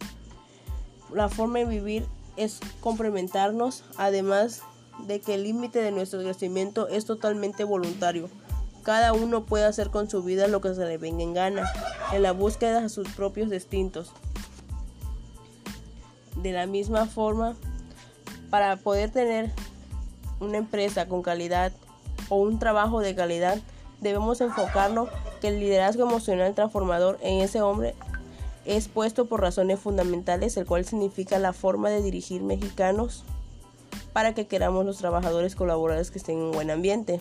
La 1.12 1.30
forma 1.30 1.60
de 1.60 1.66
vivir 1.66 2.06
es 2.38 2.60
complementarnos, 2.82 3.84
además 3.98 4.62
de 5.08 5.20
que 5.20 5.36
el 5.36 5.44
límite 5.44 5.80
de 5.80 5.92
nuestro 5.92 6.22
crecimiento 6.22 6.88
es 6.88 7.06
totalmente 7.06 7.64
voluntario. 7.64 8.30
Cada 8.84 9.14
uno 9.14 9.46
puede 9.46 9.66
hacer 9.66 9.90
con 9.90 10.10
su 10.10 10.24
vida 10.24 10.48
lo 10.48 10.60
que 10.62 10.74
se 10.74 10.86
le 10.86 10.98
venga 10.98 11.24
en 11.24 11.34
gana, 11.34 11.72
en 12.12 12.22
la 12.22 12.34
búsqueda 12.34 12.82
de 12.82 12.90
sus 12.90 13.08
propios 13.10 13.50
destinos. 13.50 14.12
De 16.36 16.52
la 16.52 16.66
misma 16.66 17.06
forma, 17.06 17.56
para 18.50 18.76
poder 18.76 19.10
tener 19.10 19.52
una 20.42 20.58
empresa 20.58 21.08
con 21.08 21.22
calidad 21.22 21.72
o 22.28 22.36
un 22.36 22.60
trabajo 22.60 23.00
de 23.00 23.16
calidad, 23.16 23.58
debemos 24.02 24.42
enfocarnos 24.42 25.10
que 25.40 25.48
el 25.48 25.60
liderazgo 25.60 26.04
emocional 26.04 26.54
transformador 26.54 27.18
en 27.22 27.42
ese 27.42 27.62
hombre 27.62 27.96
es 28.66 28.88
puesto 28.90 29.26
por 29.26 29.42
razones 29.42 29.80
fundamentales, 29.80 30.56
el 30.58 30.66
cual 30.66 30.86
significa 30.86 31.40
la 31.40 31.54
forma 31.54 31.90
de 31.90 32.02
dirigir 32.02 32.44
mexicanos 32.44 33.24
para 34.12 34.34
que 34.34 34.48
queramos 34.48 34.86
los 34.86 34.98
trabajadores 34.98 35.56
colaboradores 35.56 36.12
que 36.12 36.20
estén 36.20 36.38
en 36.38 36.44
un 36.44 36.52
buen 36.52 36.70
ambiente. 36.70 37.20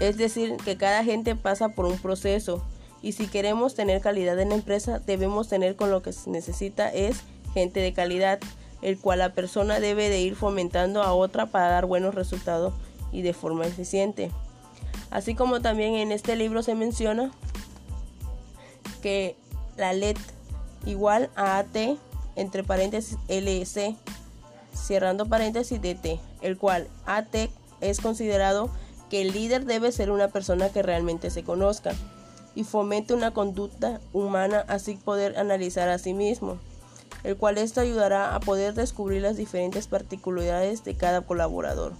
Es 0.00 0.16
decir, 0.16 0.56
que 0.64 0.76
cada 0.76 1.04
gente 1.04 1.34
pasa 1.34 1.70
por 1.70 1.86
un 1.86 1.98
proceso 1.98 2.64
y 3.02 3.12
si 3.12 3.26
queremos 3.26 3.74
tener 3.74 4.00
calidad 4.00 4.38
en 4.40 4.50
la 4.50 4.54
empresa 4.56 4.98
debemos 4.98 5.48
tener 5.48 5.76
con 5.76 5.90
lo 5.90 6.02
que 6.02 6.12
se 6.12 6.30
necesita 6.30 6.88
es 6.88 7.20
gente 7.54 7.80
de 7.80 7.92
calidad, 7.92 8.38
el 8.82 8.98
cual 8.98 9.20
la 9.20 9.32
persona 9.32 9.80
debe 9.80 10.08
de 10.08 10.20
ir 10.20 10.36
fomentando 10.36 11.02
a 11.02 11.12
otra 11.12 11.46
para 11.46 11.68
dar 11.68 11.86
buenos 11.86 12.14
resultados 12.14 12.74
y 13.12 13.22
de 13.22 13.32
forma 13.32 13.66
eficiente. 13.66 14.30
Así 15.10 15.34
como 15.34 15.60
también 15.60 15.94
en 15.94 16.12
este 16.12 16.36
libro 16.36 16.62
se 16.62 16.74
menciona 16.74 17.32
que 19.02 19.36
la 19.76 19.92
LED 19.92 20.16
igual 20.86 21.30
a 21.34 21.58
AT 21.58 21.76
entre 22.36 22.62
paréntesis 22.62 23.18
LC 23.28 23.96
cerrando 24.72 25.26
paréntesis 25.26 25.80
DT, 25.80 26.20
el 26.40 26.56
cual 26.56 26.88
AT 27.06 27.34
es 27.80 28.00
considerado 28.00 28.70
que 29.10 29.22
el 29.22 29.32
líder 29.32 29.64
debe 29.64 29.92
ser 29.92 30.10
una 30.10 30.28
persona 30.28 30.68
que 30.68 30.82
realmente 30.82 31.30
se 31.30 31.44
conozca 31.44 31.92
y 32.54 32.64
fomente 32.64 33.14
una 33.14 33.32
conducta 33.32 34.00
humana 34.12 34.64
así 34.68 34.94
poder 34.94 35.38
analizar 35.38 35.88
a 35.88 35.98
sí 35.98 36.14
mismo, 36.14 36.58
el 37.24 37.36
cual 37.36 37.58
esto 37.58 37.80
ayudará 37.80 38.34
a 38.34 38.40
poder 38.40 38.74
descubrir 38.74 39.22
las 39.22 39.36
diferentes 39.36 39.86
particularidades 39.86 40.84
de 40.84 40.94
cada 40.94 41.22
colaborador 41.22 41.92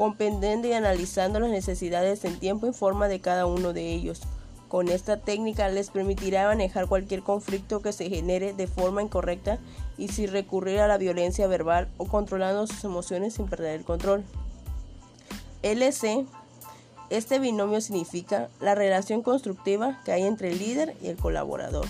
comprendiendo 0.00 0.66
y 0.66 0.72
analizando 0.72 1.40
las 1.40 1.50
necesidades 1.50 2.24
en 2.24 2.38
tiempo 2.38 2.66
y 2.66 2.72
forma 2.72 3.06
de 3.06 3.20
cada 3.20 3.44
uno 3.44 3.74
de 3.74 3.92
ellos. 3.92 4.22
Con 4.66 4.88
esta 4.88 5.18
técnica 5.18 5.68
les 5.68 5.90
permitirá 5.90 6.46
manejar 6.46 6.86
cualquier 6.86 7.20
conflicto 7.20 7.82
que 7.82 7.92
se 7.92 8.08
genere 8.08 8.54
de 8.54 8.66
forma 8.66 9.02
incorrecta 9.02 9.58
y 9.98 10.08
sin 10.08 10.32
recurrir 10.32 10.80
a 10.80 10.88
la 10.88 10.96
violencia 10.96 11.46
verbal 11.48 11.88
o 11.98 12.06
controlando 12.06 12.66
sus 12.66 12.82
emociones 12.82 13.34
sin 13.34 13.46
perder 13.46 13.78
el 13.78 13.84
control. 13.84 14.24
LC 15.62 16.26
este 17.10 17.40
binomio 17.40 17.80
significa 17.80 18.48
la 18.60 18.76
relación 18.76 19.22
constructiva 19.22 20.00
que 20.04 20.12
hay 20.12 20.22
entre 20.22 20.52
el 20.52 20.60
líder 20.60 20.96
y 21.02 21.08
el 21.08 21.16
colaborador. 21.16 21.86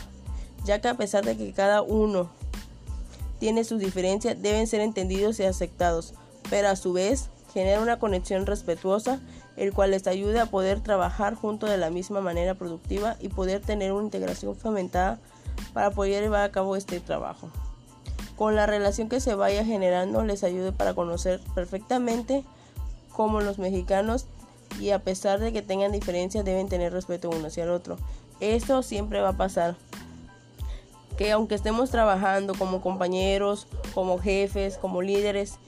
ya 0.65 0.81
que 0.81 0.89
a 0.89 0.95
pesar 0.95 1.25
de 1.25 1.37
que 1.37 1.53
cada 1.53 1.81
uno 1.81 2.31
tiene 3.39 3.65
sus 3.65 3.81
diferencias, 3.81 4.41
deben 4.43 4.67
ser 4.67 4.81
entendidos 4.81 5.41
y 5.41 5.45
aceptados, 5.45 6.13
pero 6.51 6.69
a 6.69 6.77
su 6.77 6.93
vez 6.93 7.31
genera 7.55 7.81
una 7.81 7.99
conexión 7.99 8.45
respetuosa, 8.45 9.21
el 9.57 9.73
cual 9.73 9.93
les 9.93 10.07
ayude 10.07 10.39
a 10.39 10.47
poder 10.47 10.81
trabajar 10.81 11.35
juntos 11.35 11.71
de 11.71 11.79
la 11.79 11.89
misma 11.89 12.21
manera 12.21 12.55
productiva 12.55 13.17
y 13.21 13.29
poder 13.29 13.63
tener 13.63 13.93
una 13.93 14.05
integración 14.05 14.55
fomentada 14.55 15.19
para 15.73 15.91
poder 15.91 16.23
llevar 16.23 16.43
a 16.43 16.53
cabo 16.53 16.77
este 16.77 17.01
trabajo. 17.01 17.51
Con 18.37 18.57
la 18.57 18.67
relación 18.67 19.09
que 19.09 19.21
se 19.21 19.35
vaya 19.35 19.65
generando 19.65 20.25
les 20.25 20.45
ayude 20.45 20.73
para 20.73 20.95
conocer 20.95 21.41
perfectamente 21.55 22.45
cómo 23.13 23.41
los 23.41 23.59
mexicanos 23.59 24.27
y 24.81 24.91
a 24.91 25.01
pesar 25.01 25.41
de 25.41 25.53
que 25.53 25.63
tengan 25.63 25.93
diferencias 25.93 26.45
deben 26.45 26.69
tener 26.69 26.93
respeto 26.93 27.31
uno 27.31 27.49
hacia 27.49 27.65
el 27.65 27.71
otro. 27.71 27.97
Esto 28.41 28.83
siempre 28.83 29.21
va 29.21 29.31
a 29.31 29.37
pasar. 29.37 29.77
Que 31.19 31.33
aunque 31.33 31.55
estemos 31.55 31.91
trabajando 31.91 32.55
como 32.55 32.81
compañeros, 32.81 33.67
como 33.95 34.19
jefes, 34.19 34.79
como 34.79 35.03
líderes, 35.03 35.59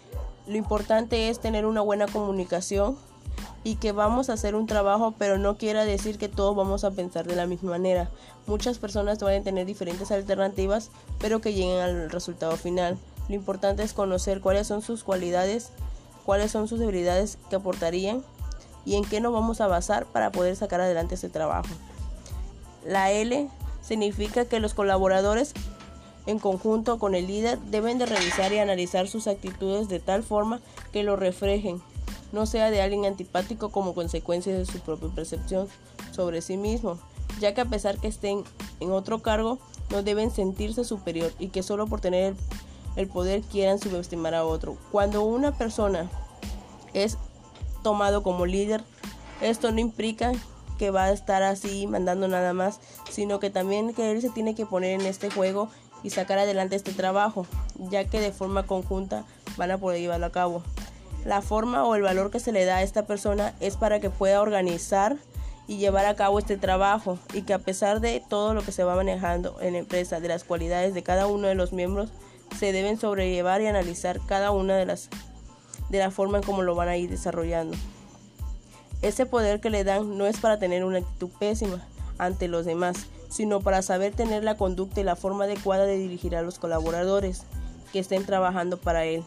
lo 0.46 0.57
importante 0.57 1.28
es 1.28 1.40
tener 1.40 1.66
una 1.66 1.83
buena 1.83 2.07
comunicación 2.07 2.96
y 3.64 3.76
que 3.76 3.92
vamos 3.92 4.28
a 4.28 4.33
hacer 4.33 4.55
un 4.55 4.66
trabajo, 4.66 5.14
pero 5.18 5.38
no 5.38 5.57
quiera 5.57 5.85
decir 5.85 6.18
que 6.18 6.28
todos 6.28 6.57
vamos 6.57 6.85
a 6.85 6.90
pensar 6.90 7.26
de 7.26 7.37
la 7.37 7.46
misma 7.46 7.72
manera. 7.72 8.11
Muchas 8.46 8.78
personas 8.78 9.18
pueden 9.18 9.44
tener 9.44 9.66
diferentes 9.66 10.11
alternativas, 10.11 10.90
pero 11.20 11.40
que 11.40 11.55
lleguen 11.55 11.78
al 11.81 12.11
resultado 12.11 12.57
final. 12.57 12.98
Lo 13.28 13.35
importante 13.37 13.85
es 13.85 13.92
conocer 13.92 14.40
cuáles 14.40 14.66
son 14.66 14.83
sus 14.83 15.05
cualidades, 15.05 15.70
cuáles 16.24 16.50
son 16.50 16.68
sus 16.68 16.78
debilidades 16.78 17.38
que 17.50 17.56
aportarían 17.56 18.22
y 18.85 18.96
en 18.96 19.04
qué 19.04 19.20
nos 19.20 19.32
vamos 19.32 19.61
a 19.61 19.66
basar 19.66 20.06
para 20.06 20.32
poder 20.32 20.56
sacar 20.56 20.80
adelante 20.80 21.14
este 21.14 21.28
trabajo. 21.28 21.68
La 22.85 23.12
L 23.12 23.48
significa 23.82 24.44
que 24.44 24.61
los 24.61 24.74
colaboradores 24.74 25.54
en 26.26 26.38
conjunto 26.38 26.98
con 26.98 27.14
el 27.14 27.26
líder 27.26 27.58
deben 27.58 27.98
de 27.98 28.06
revisar 28.06 28.52
y 28.52 28.58
analizar 28.58 29.08
sus 29.08 29.26
actitudes 29.26 29.88
de 29.88 30.00
tal 30.00 30.22
forma 30.22 30.61
que 30.92 31.02
lo 31.02 31.16
reflejen, 31.16 31.82
no 32.32 32.46
sea 32.46 32.70
de 32.70 32.80
alguien 32.80 33.04
antipático 33.04 33.70
como 33.70 33.94
consecuencia 33.94 34.56
de 34.56 34.64
su 34.64 34.78
propia 34.80 35.08
percepción 35.08 35.68
sobre 36.12 36.40
sí 36.40 36.56
mismo, 36.56 36.98
ya 37.40 37.54
que 37.54 37.61
a 37.61 37.66
pesar 37.66 37.98
que 37.98 38.08
estén 38.08 38.44
en 38.80 38.92
otro 38.92 39.20
cargo, 39.20 39.58
no 39.90 40.02
deben 40.02 40.30
sentirse 40.30 40.85
superior 40.85 41.32
y 41.38 41.48
que 41.48 41.62
solo 41.62 41.87
por 41.87 42.00
tener 42.00 42.24
el 42.24 42.37
poder 43.09 43.42
quieran 43.42 43.78
subestimar 43.78 44.35
a 44.35 44.44
otro. 44.44 44.76
Cuando 44.90 45.22
una 45.22 45.52
persona 45.52 46.11
es 46.94 47.18
tomado 47.83 48.22
como 48.22 48.46
líder, 48.46 48.83
esto 49.40 49.72
no 49.72 49.81
implica 49.81 50.33
que 50.78 50.90
va 50.90 51.05
a 51.05 51.12
estar 51.12 51.42
así 51.42 51.87
mandando 51.87 52.28
nada 52.28 52.52
más, 52.52 52.81
sino 53.11 53.40
que 53.40 53.50
también 53.50 53.94
que 53.94 54.11
él 54.11 54.20
se 54.20 54.31
tiene 54.31 54.55
que 54.55 54.66
poner 54.66 55.00
en 55.00 55.07
este 55.07 55.31
juego 55.31 55.68
y 56.02 56.11
sacar 56.11 56.38
adelante 56.38 56.76
este 56.76 56.92
trabajo, 56.92 57.46
ya 57.90 58.05
que 58.05 58.20
de 58.20 58.33
forma 58.33 58.64
conjunta 58.64 59.24
van 59.57 59.70
a 59.70 59.78
poder 59.78 60.00
llevarlo 60.00 60.26
a 60.26 60.33
cabo. 60.33 60.62
La 61.24 61.40
forma 61.40 61.85
o 61.85 61.94
el 61.94 62.02
valor 62.02 62.31
que 62.31 62.40
se 62.40 62.52
le 62.52 62.64
da 62.64 62.78
a 62.78 62.83
esta 62.83 63.07
persona 63.07 63.55
es 63.61 63.76
para 63.76 64.00
que 64.00 64.11
pueda 64.11 64.40
organizar 64.40 65.16
y 65.68 65.76
llevar 65.76 66.07
a 66.07 66.16
cabo 66.16 66.40
este 66.40 66.57
trabajo 66.57 67.18
y 67.33 67.42
que 67.42 67.55
a 67.55 67.61
pesar 67.61 68.00
de 68.00 68.22
todo 68.28 68.55
lo 68.55 68.62
que 68.62 68.72
se 68.72 68.83
va 68.83 68.96
manejando 68.96 69.57
en 69.61 69.74
la 69.74 69.78
empresa, 69.78 70.18
de 70.18 70.28
las 70.28 70.42
cualidades 70.42 70.94
de 70.94 71.05
cada 71.05 71.28
uno 71.28 71.46
de 71.46 71.55
los 71.55 71.72
miembros, 71.72 72.11
se 72.59 72.73
deben 72.73 72.99
sobrellevar 72.99 73.61
y 73.61 73.67
analizar 73.67 74.21
cada 74.27 74.51
una 74.51 74.77
de 74.77 74.87
las 74.87 75.09
de 75.88 75.99
la 75.99 76.11
forma 76.11 76.38
en 76.38 76.45
cómo 76.45 76.62
lo 76.62 76.75
van 76.75 76.88
a 76.88 76.97
ir 76.97 77.11
desarrollando. 77.11 77.77
Ese 79.03 79.27
poder 79.27 79.61
que 79.61 79.69
le 79.69 79.85
dan 79.85 80.17
no 80.17 80.27
es 80.27 80.38
para 80.38 80.59
tener 80.59 80.85
una 80.85 80.99
actitud 80.99 81.31
pésima 81.38 81.87
ante 82.19 82.49
los 82.49 82.65
demás, 82.65 83.07
sino 83.29 83.61
para 83.61 83.83
saber 83.83 84.15
tener 84.15 84.45
la 84.45 84.57
conducta 84.57 85.01
y 85.01 85.05
la 85.05 85.17
forma 85.17 85.45
adecuada 85.45 85.85
de 85.85 85.99
dirigir 85.99 86.37
a 86.37 86.43
los 86.43 86.59
colaboradores 86.59 87.43
que 87.93 87.99
estén 87.99 88.25
trabajando 88.25 88.79
para 88.79 89.05
él. 89.05 89.23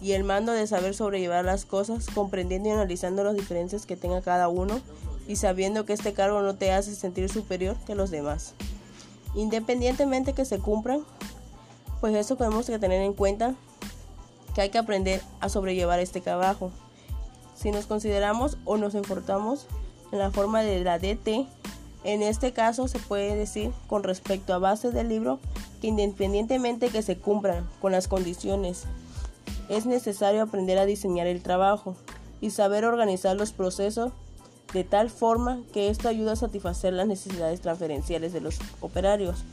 Y 0.00 0.12
el 0.12 0.24
mando 0.24 0.52
de 0.52 0.66
saber 0.66 0.94
sobrellevar 0.94 1.44
las 1.44 1.64
cosas, 1.64 2.06
comprendiendo 2.06 2.68
y 2.68 2.72
analizando 2.72 3.22
las 3.22 3.34
diferencias 3.34 3.86
que 3.86 3.96
tenga 3.96 4.20
cada 4.20 4.48
uno 4.48 4.80
y 5.28 5.36
sabiendo 5.36 5.84
que 5.84 5.92
este 5.92 6.12
cargo 6.12 6.42
no 6.42 6.56
te 6.56 6.72
hace 6.72 6.94
sentir 6.94 7.28
superior 7.28 7.76
que 7.86 7.94
los 7.94 8.10
demás. 8.10 8.54
Independientemente 9.34 10.32
que 10.32 10.44
se 10.44 10.58
cumplan, 10.58 11.04
pues 12.02 12.16
eso 12.16 12.34
tenemos 12.34 12.66
que 12.66 12.80
tener 12.80 13.00
en 13.00 13.12
cuenta 13.12 13.54
que 14.56 14.60
hay 14.60 14.70
que 14.70 14.78
aprender 14.78 15.22
a 15.38 15.48
sobrellevar 15.48 16.00
este 16.00 16.20
trabajo. 16.20 16.72
Si 17.54 17.70
nos 17.70 17.86
consideramos 17.86 18.58
o 18.64 18.76
nos 18.76 18.96
enfrentamos 18.96 19.68
en 20.10 20.18
la 20.18 20.32
forma 20.32 20.62
de 20.62 20.82
la 20.82 20.98
DT, 20.98 21.46
en 22.02 22.22
este 22.22 22.52
caso 22.52 22.88
se 22.88 22.98
puede 22.98 23.36
decir 23.36 23.70
con 23.86 24.02
respecto 24.02 24.52
a 24.52 24.58
base 24.58 24.90
del 24.90 25.10
libro 25.10 25.38
que 25.80 25.86
independientemente 25.86 26.88
que 26.88 27.02
se 27.02 27.18
cumplan 27.18 27.68
con 27.80 27.92
las 27.92 28.08
condiciones, 28.08 28.82
es 29.68 29.86
necesario 29.86 30.42
aprender 30.42 30.78
a 30.78 30.86
diseñar 30.86 31.28
el 31.28 31.40
trabajo 31.40 31.94
y 32.40 32.50
saber 32.50 32.84
organizar 32.84 33.36
los 33.36 33.52
procesos 33.52 34.10
de 34.74 34.82
tal 34.82 35.08
forma 35.08 35.60
que 35.72 35.88
esto 35.88 36.08
ayuda 36.08 36.32
a 36.32 36.36
satisfacer 36.36 36.94
las 36.94 37.06
necesidades 37.06 37.60
transferenciales 37.60 38.32
de 38.32 38.40
los 38.40 38.58
operarios, 38.80 39.44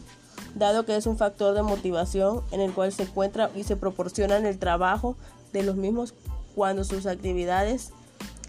dado 0.55 0.85
que 0.85 0.95
es 0.95 1.05
un 1.05 1.17
factor 1.17 1.53
de 1.53 1.61
motivación 1.61 2.41
en 2.51 2.61
el 2.61 2.73
cual 2.73 2.91
se 2.91 3.03
encuentra 3.03 3.49
y 3.55 3.63
se 3.63 3.75
proporciona 3.75 4.37
el 4.37 4.59
trabajo 4.59 5.15
de 5.53 5.63
los 5.63 5.75
mismos 5.75 6.13
cuando 6.55 6.83
sus 6.83 7.05
actividades 7.05 7.91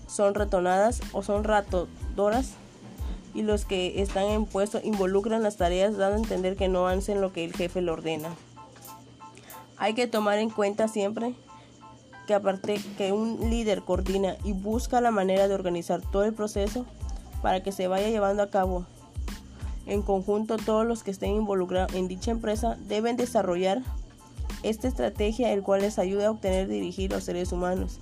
son 0.06 0.34
retonadas 0.34 1.00
o 1.12 1.22
son 1.22 1.44
ratodoras 1.44 2.54
y 3.34 3.42
los 3.42 3.64
que 3.64 4.02
están 4.02 4.24
en 4.24 4.44
puesto 4.44 4.80
involucran 4.82 5.42
las 5.42 5.56
tareas 5.56 5.96
dando 5.96 6.16
a 6.16 6.20
entender 6.20 6.56
que 6.56 6.68
no 6.68 6.88
hacen 6.88 7.20
lo 7.20 7.32
que 7.32 7.44
el 7.44 7.52
jefe 7.52 7.80
le 7.80 7.90
ordena. 7.90 8.30
Hay 9.76 9.94
que 9.94 10.06
tomar 10.06 10.38
en 10.38 10.50
cuenta 10.50 10.88
siempre 10.88 11.34
que 12.26 12.34
aparte 12.34 12.80
que 12.98 13.12
un 13.12 13.50
líder 13.50 13.82
coordina 13.82 14.36
y 14.44 14.52
busca 14.52 15.00
la 15.00 15.10
manera 15.10 15.48
de 15.48 15.54
organizar 15.54 16.00
todo 16.00 16.24
el 16.24 16.34
proceso 16.34 16.84
para 17.42 17.62
que 17.62 17.72
se 17.72 17.88
vaya 17.88 18.08
llevando 18.08 18.42
a 18.42 18.50
cabo. 18.50 18.84
En 19.86 20.02
conjunto 20.02 20.56
todos 20.56 20.86
los 20.86 21.02
que 21.02 21.10
estén 21.10 21.30
involucrados 21.30 21.94
en 21.94 22.08
dicha 22.08 22.30
empresa 22.30 22.76
deben 22.86 23.16
desarrollar 23.16 23.82
esta 24.62 24.88
estrategia 24.88 25.52
el 25.52 25.62
cual 25.62 25.80
les 25.80 25.98
ayuda 25.98 26.26
a 26.26 26.30
obtener 26.30 26.68
dirigir 26.68 27.10
los 27.10 27.24
seres 27.24 27.52
humanos 27.52 27.98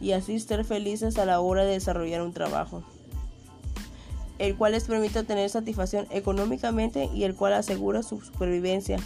y 0.00 0.12
así 0.12 0.38
ser 0.38 0.64
felices 0.64 1.18
a 1.18 1.24
la 1.24 1.40
hora 1.40 1.64
de 1.64 1.72
desarrollar 1.72 2.22
un 2.22 2.32
trabajo 2.32 2.82
el 4.38 4.56
cual 4.56 4.72
les 4.72 4.84
permite 4.84 5.22
tener 5.22 5.48
satisfacción 5.48 6.06
económicamente 6.10 7.08
y 7.14 7.24
el 7.24 7.34
cual 7.34 7.52
asegura 7.52 8.02
su 8.02 8.20
supervivencia, 8.20 8.98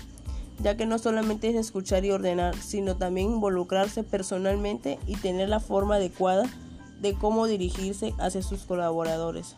ya 0.60 0.76
que 0.76 0.86
no 0.86 0.98
solamente 0.98 1.48
es 1.48 1.56
escuchar 1.56 2.04
y 2.04 2.10
ordenar, 2.10 2.56
sino 2.56 2.96
también 2.96 3.32
involucrarse 3.32 4.04
personalmente 4.04 4.98
y 5.06 5.16
tener 5.16 5.48
la 5.48 5.60
forma 5.60 5.96
adecuada 5.96 6.44
de 7.00 7.14
cómo 7.14 7.46
dirigirse 7.46 8.14
hacia 8.18 8.42
sus 8.42 8.62
colaboradores. 8.62 9.56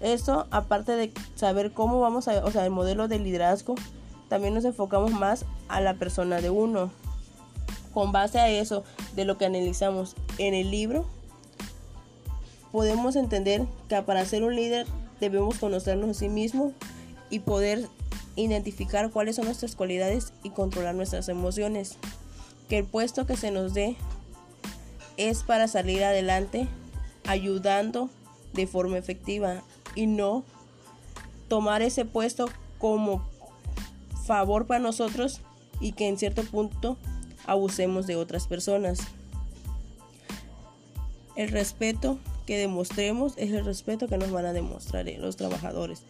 Esto, 0.00 0.46
aparte 0.50 0.92
de 0.92 1.12
saber 1.34 1.72
cómo 1.72 2.00
vamos 2.00 2.28
a, 2.28 2.44
o 2.44 2.50
sea, 2.50 2.64
el 2.64 2.70
modelo 2.70 3.08
de 3.08 3.18
liderazgo, 3.18 3.74
también 4.28 4.54
nos 4.54 4.64
enfocamos 4.64 5.12
más 5.12 5.44
a 5.68 5.80
la 5.80 5.94
persona 5.94 6.40
de 6.40 6.50
uno. 6.50 6.90
Con 7.92 8.12
base 8.12 8.38
a 8.38 8.48
eso, 8.48 8.84
de 9.16 9.24
lo 9.24 9.38
que 9.38 9.46
analizamos 9.46 10.14
en 10.38 10.54
el 10.54 10.70
libro, 10.70 11.06
podemos 12.70 13.16
entender 13.16 13.66
que 13.88 14.00
para 14.02 14.24
ser 14.24 14.44
un 14.44 14.54
líder 14.54 14.86
debemos 15.20 15.58
conocernos 15.58 16.10
a 16.10 16.14
sí 16.14 16.28
mismos 16.28 16.72
y 17.30 17.40
poder 17.40 17.88
identificar 18.36 19.10
cuáles 19.10 19.36
son 19.36 19.46
nuestras 19.46 19.74
cualidades 19.74 20.32
y 20.42 20.50
controlar 20.50 20.94
nuestras 20.94 21.28
emociones. 21.28 21.96
Que 22.68 22.78
el 22.78 22.84
puesto 22.84 23.26
que 23.26 23.36
se 23.36 23.50
nos 23.50 23.74
dé 23.74 23.96
es 25.16 25.42
para 25.42 25.66
salir 25.66 26.04
adelante 26.04 26.68
ayudando 27.26 28.08
de 28.52 28.66
forma 28.66 28.98
efectiva 28.98 29.62
y 29.98 30.06
no 30.06 30.44
tomar 31.48 31.82
ese 31.82 32.04
puesto 32.04 32.48
como 32.78 33.28
favor 34.26 34.68
para 34.68 34.78
nosotros 34.78 35.40
y 35.80 35.90
que 35.90 36.06
en 36.06 36.16
cierto 36.16 36.44
punto 36.44 36.96
abusemos 37.46 38.06
de 38.06 38.14
otras 38.14 38.46
personas. 38.46 39.00
El 41.34 41.48
respeto 41.48 42.16
que 42.46 42.58
demostremos 42.58 43.34
es 43.38 43.50
el 43.50 43.64
respeto 43.64 44.06
que 44.06 44.18
nos 44.18 44.30
van 44.30 44.46
a 44.46 44.52
demostrar 44.52 45.04
los 45.18 45.34
trabajadores. 45.34 46.04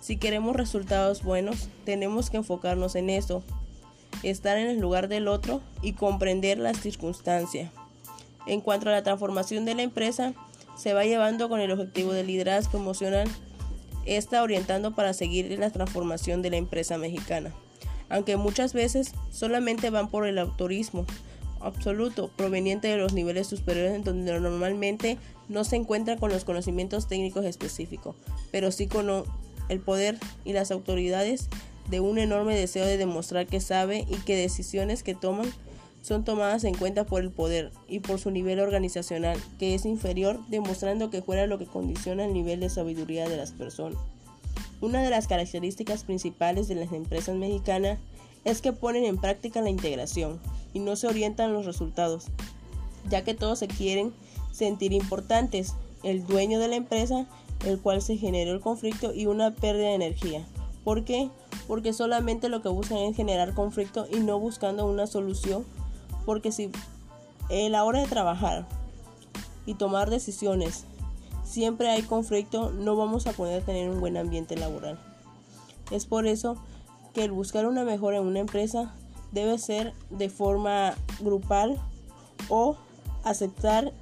Si 0.00 0.16
queremos 0.16 0.56
resultados 0.56 1.22
buenos, 1.22 1.68
tenemos 1.84 2.30
que 2.30 2.38
enfocarnos 2.38 2.96
en 2.96 3.08
eso, 3.08 3.44
estar 4.24 4.58
en 4.58 4.66
el 4.66 4.80
lugar 4.80 5.06
del 5.06 5.28
otro 5.28 5.60
y 5.80 5.92
comprender 5.92 6.58
las 6.58 6.80
circunstancias. 6.80 7.70
En 8.46 8.62
cuanto 8.62 8.88
a 8.88 8.92
la 8.92 9.04
transformación 9.04 9.64
de 9.64 9.76
la 9.76 9.82
empresa, 9.82 10.34
se 10.78 10.94
va 10.94 11.04
llevando 11.04 11.48
con 11.48 11.60
el 11.60 11.72
objetivo 11.72 12.12
de 12.12 12.24
liderazgo 12.24 12.78
emocional, 12.78 13.28
está 14.06 14.42
orientando 14.42 14.94
para 14.94 15.12
seguir 15.12 15.58
la 15.58 15.70
transformación 15.70 16.40
de 16.40 16.50
la 16.50 16.56
empresa 16.56 16.96
mexicana, 16.96 17.52
aunque 18.08 18.36
muchas 18.36 18.72
veces 18.72 19.12
solamente 19.30 19.90
van 19.90 20.08
por 20.08 20.26
el 20.26 20.38
autorismo, 20.38 21.04
absoluto 21.60 22.30
proveniente 22.36 22.86
de 22.88 22.96
los 22.96 23.12
niveles 23.12 23.48
superiores 23.48 23.92
en 23.92 24.04
donde 24.04 24.38
normalmente 24.38 25.18
no 25.48 25.64
se 25.64 25.76
encuentra 25.76 26.16
con 26.16 26.30
los 26.30 26.44
conocimientos 26.44 27.08
técnicos 27.08 27.44
específicos, 27.44 28.14
pero 28.52 28.70
sí 28.70 28.86
con 28.86 29.24
el 29.68 29.80
poder 29.80 30.16
y 30.44 30.52
las 30.52 30.70
autoridades 30.70 31.48
de 31.90 32.00
un 32.00 32.18
enorme 32.18 32.56
deseo 32.56 32.86
de 32.86 32.96
demostrar 32.96 33.46
que 33.46 33.60
sabe 33.60 34.06
y 34.08 34.16
que 34.18 34.36
decisiones 34.36 35.02
que 35.02 35.14
toman 35.14 35.50
son 36.08 36.24
tomadas 36.24 36.64
en 36.64 36.74
cuenta 36.74 37.04
por 37.04 37.22
el 37.22 37.30
poder 37.30 37.70
y 37.86 38.00
por 38.00 38.18
su 38.18 38.30
nivel 38.30 38.60
organizacional, 38.60 39.38
que 39.58 39.74
es 39.74 39.84
inferior, 39.84 40.40
demostrando 40.48 41.10
que 41.10 41.22
fuera 41.22 41.46
lo 41.46 41.58
que 41.58 41.66
condiciona 41.66 42.24
el 42.24 42.32
nivel 42.32 42.60
de 42.60 42.70
sabiduría 42.70 43.28
de 43.28 43.36
las 43.36 43.52
personas. 43.52 43.98
Una 44.80 45.02
de 45.02 45.10
las 45.10 45.26
características 45.26 46.04
principales 46.04 46.66
de 46.66 46.76
las 46.76 46.92
empresas 46.92 47.36
mexicanas 47.36 47.98
es 48.44 48.62
que 48.62 48.72
ponen 48.72 49.04
en 49.04 49.18
práctica 49.18 49.60
la 49.60 49.70
integración 49.70 50.40
y 50.72 50.78
no 50.80 50.96
se 50.96 51.08
orientan 51.08 51.52
los 51.52 51.66
resultados, 51.66 52.26
ya 53.10 53.22
que 53.22 53.34
todos 53.34 53.58
se 53.58 53.68
quieren 53.68 54.12
sentir 54.50 54.92
importantes, 54.92 55.74
el 56.02 56.24
dueño 56.26 56.58
de 56.58 56.68
la 56.68 56.76
empresa, 56.76 57.26
el 57.66 57.78
cual 57.80 58.02
se 58.02 58.16
generó 58.16 58.52
el 58.52 58.60
conflicto 58.60 59.14
y 59.14 59.26
una 59.26 59.50
pérdida 59.50 59.88
de 59.88 59.94
energía. 59.94 60.46
¿Por 60.84 61.04
qué? 61.04 61.28
Porque 61.66 61.92
solamente 61.92 62.48
lo 62.48 62.62
que 62.62 62.68
buscan 62.68 62.98
es 62.98 63.16
generar 63.16 63.52
conflicto 63.52 64.06
y 64.10 64.20
no 64.20 64.38
buscando 64.38 64.86
una 64.86 65.06
solución. 65.06 65.66
Porque 66.28 66.52
si 66.52 66.70
a 67.48 67.68
la 67.70 67.84
hora 67.84 68.00
de 68.00 68.06
trabajar 68.06 68.66
y 69.64 69.72
tomar 69.72 70.10
decisiones 70.10 70.84
siempre 71.42 71.88
hay 71.88 72.02
conflicto, 72.02 72.70
no 72.70 72.96
vamos 72.96 73.26
a 73.26 73.32
poder 73.32 73.62
tener 73.62 73.88
un 73.88 73.98
buen 73.98 74.18
ambiente 74.18 74.54
laboral. 74.54 74.98
Es 75.90 76.04
por 76.04 76.26
eso 76.26 76.58
que 77.14 77.24
el 77.24 77.32
buscar 77.32 77.66
una 77.66 77.82
mejora 77.82 78.18
en 78.18 78.26
una 78.26 78.40
empresa 78.40 78.92
debe 79.32 79.56
ser 79.56 79.94
de 80.10 80.28
forma 80.28 80.96
grupal 81.20 81.80
o 82.50 82.76
aceptar 83.24 83.94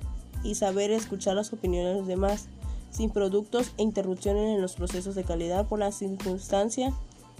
y 0.43 0.57
saber 0.57 0.91
escuchar 0.91 1.37
las 1.37 1.53
opiniones 1.53 1.93
de 1.93 1.99
los 2.01 2.09
demás, 2.09 2.49
sin 2.91 3.11
productos 3.11 3.71
e 3.79 3.85
interrupciones 3.85 4.57
en 4.57 4.61
los 4.61 4.75
procesos 4.75 5.15
de 5.15 5.23
calidad 5.23 5.69
por 5.69 5.79
la 5.79 5.93
circunstancia 5.93 6.93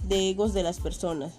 de 0.07 0.29
egos 0.29 0.53
de 0.53 0.63
las 0.63 0.79
personas. 0.79 1.33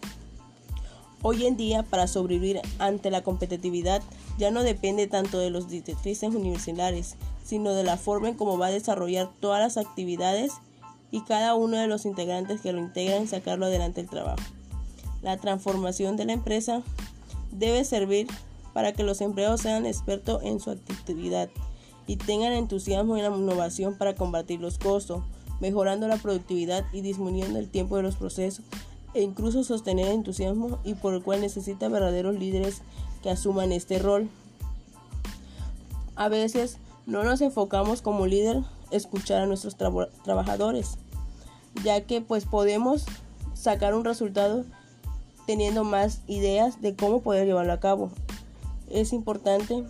Hoy 1.21 1.47
en 1.47 1.57
día, 1.57 1.83
para 1.83 2.07
sobrevivir 2.07 2.61
ante 2.79 3.11
la 3.11 3.23
competitividad, 3.23 4.03
ya 4.39 4.53
no 4.53 4.63
depende 4.63 5.09
tanto 5.09 5.39
de 5.39 5.51
los 5.51 5.69
directrices 5.69 6.33
universitarios, 6.33 7.17
sino 7.45 7.73
de 7.73 7.83
la 7.83 7.97
forma 7.97 8.29
en 8.29 8.35
cómo 8.35 8.57
va 8.57 8.67
a 8.67 8.71
desarrollar 8.71 9.29
todas 9.41 9.61
las 9.61 9.85
actividades 9.85 10.53
y 11.11 11.23
cada 11.23 11.57
uno 11.57 11.77
de 11.77 11.89
los 11.89 12.07
integrantes 12.07 12.61
que 12.61 12.73
lo 12.73 12.79
integran 12.79 13.27
sacarlo 13.27 13.67
adelante 13.67 14.01
el 14.01 14.09
trabajo. 14.09 14.43
La 15.21 15.37
transformación 15.39 16.17
de 16.17 16.27
la 16.27 16.35
empresa 16.35 16.83
debe 17.51 17.85
servir 17.85 18.29
para 18.73 18.93
que 18.93 19.03
los 19.03 19.21
empleados 19.21 19.63
sean 19.63 19.87
expertos 19.87 20.43
en 20.45 20.61
su 20.61 20.71
actividad 20.71 21.49
y 22.07 22.17
tengan 22.17 22.53
entusiasmo 22.53 23.17
en 23.17 23.25
la 23.25 23.37
innovación 23.37 23.99
para 23.99 24.15
combatir 24.15 24.61
los 24.61 24.79
costos, 24.79 25.25
mejorando 25.61 26.07
la 26.07 26.17
productividad 26.17 26.85
y 26.93 27.01
disminuyendo 27.01 27.59
el 27.59 27.69
tiempo 27.69 27.97
de 27.97 28.05
los 28.05 28.15
procesos 28.15 28.65
e 29.15 29.23
incluso 29.23 29.65
sostener 29.65 30.09
entusiasmo 30.09 30.79
y 30.85 30.95
por 30.95 31.15
el 31.15 31.23
cual 31.23 31.41
necesita 31.41 31.89
verdaderos 31.89 32.39
líderes 32.39 32.83
que 33.23 33.31
asuman 33.31 33.73
este 33.73 33.99
rol. 33.99 34.29
A 36.15 36.29
veces 36.29 36.79
no 37.07 37.25
nos 37.25 37.41
enfocamos 37.41 38.03
como 38.03 38.27
líder 38.27 38.63
escuchar 38.91 39.43
a 39.43 39.47
nuestros 39.47 39.77
trabajadores, 40.25 40.99
ya 41.85 42.01
que 42.03 42.21
pues 42.21 42.45
podemos 42.45 43.07
sacar 43.55 43.95
un 43.95 44.05
resultado 44.05 44.65
teniendo 45.47 45.85
más 45.85 46.21
ideas 46.27 46.81
de 46.83 46.95
cómo 46.95 47.23
poder 47.23 47.47
llevarlo 47.47 47.73
a 47.73 47.81
cabo. 47.81 48.11
Es 48.91 49.13
importante 49.13 49.85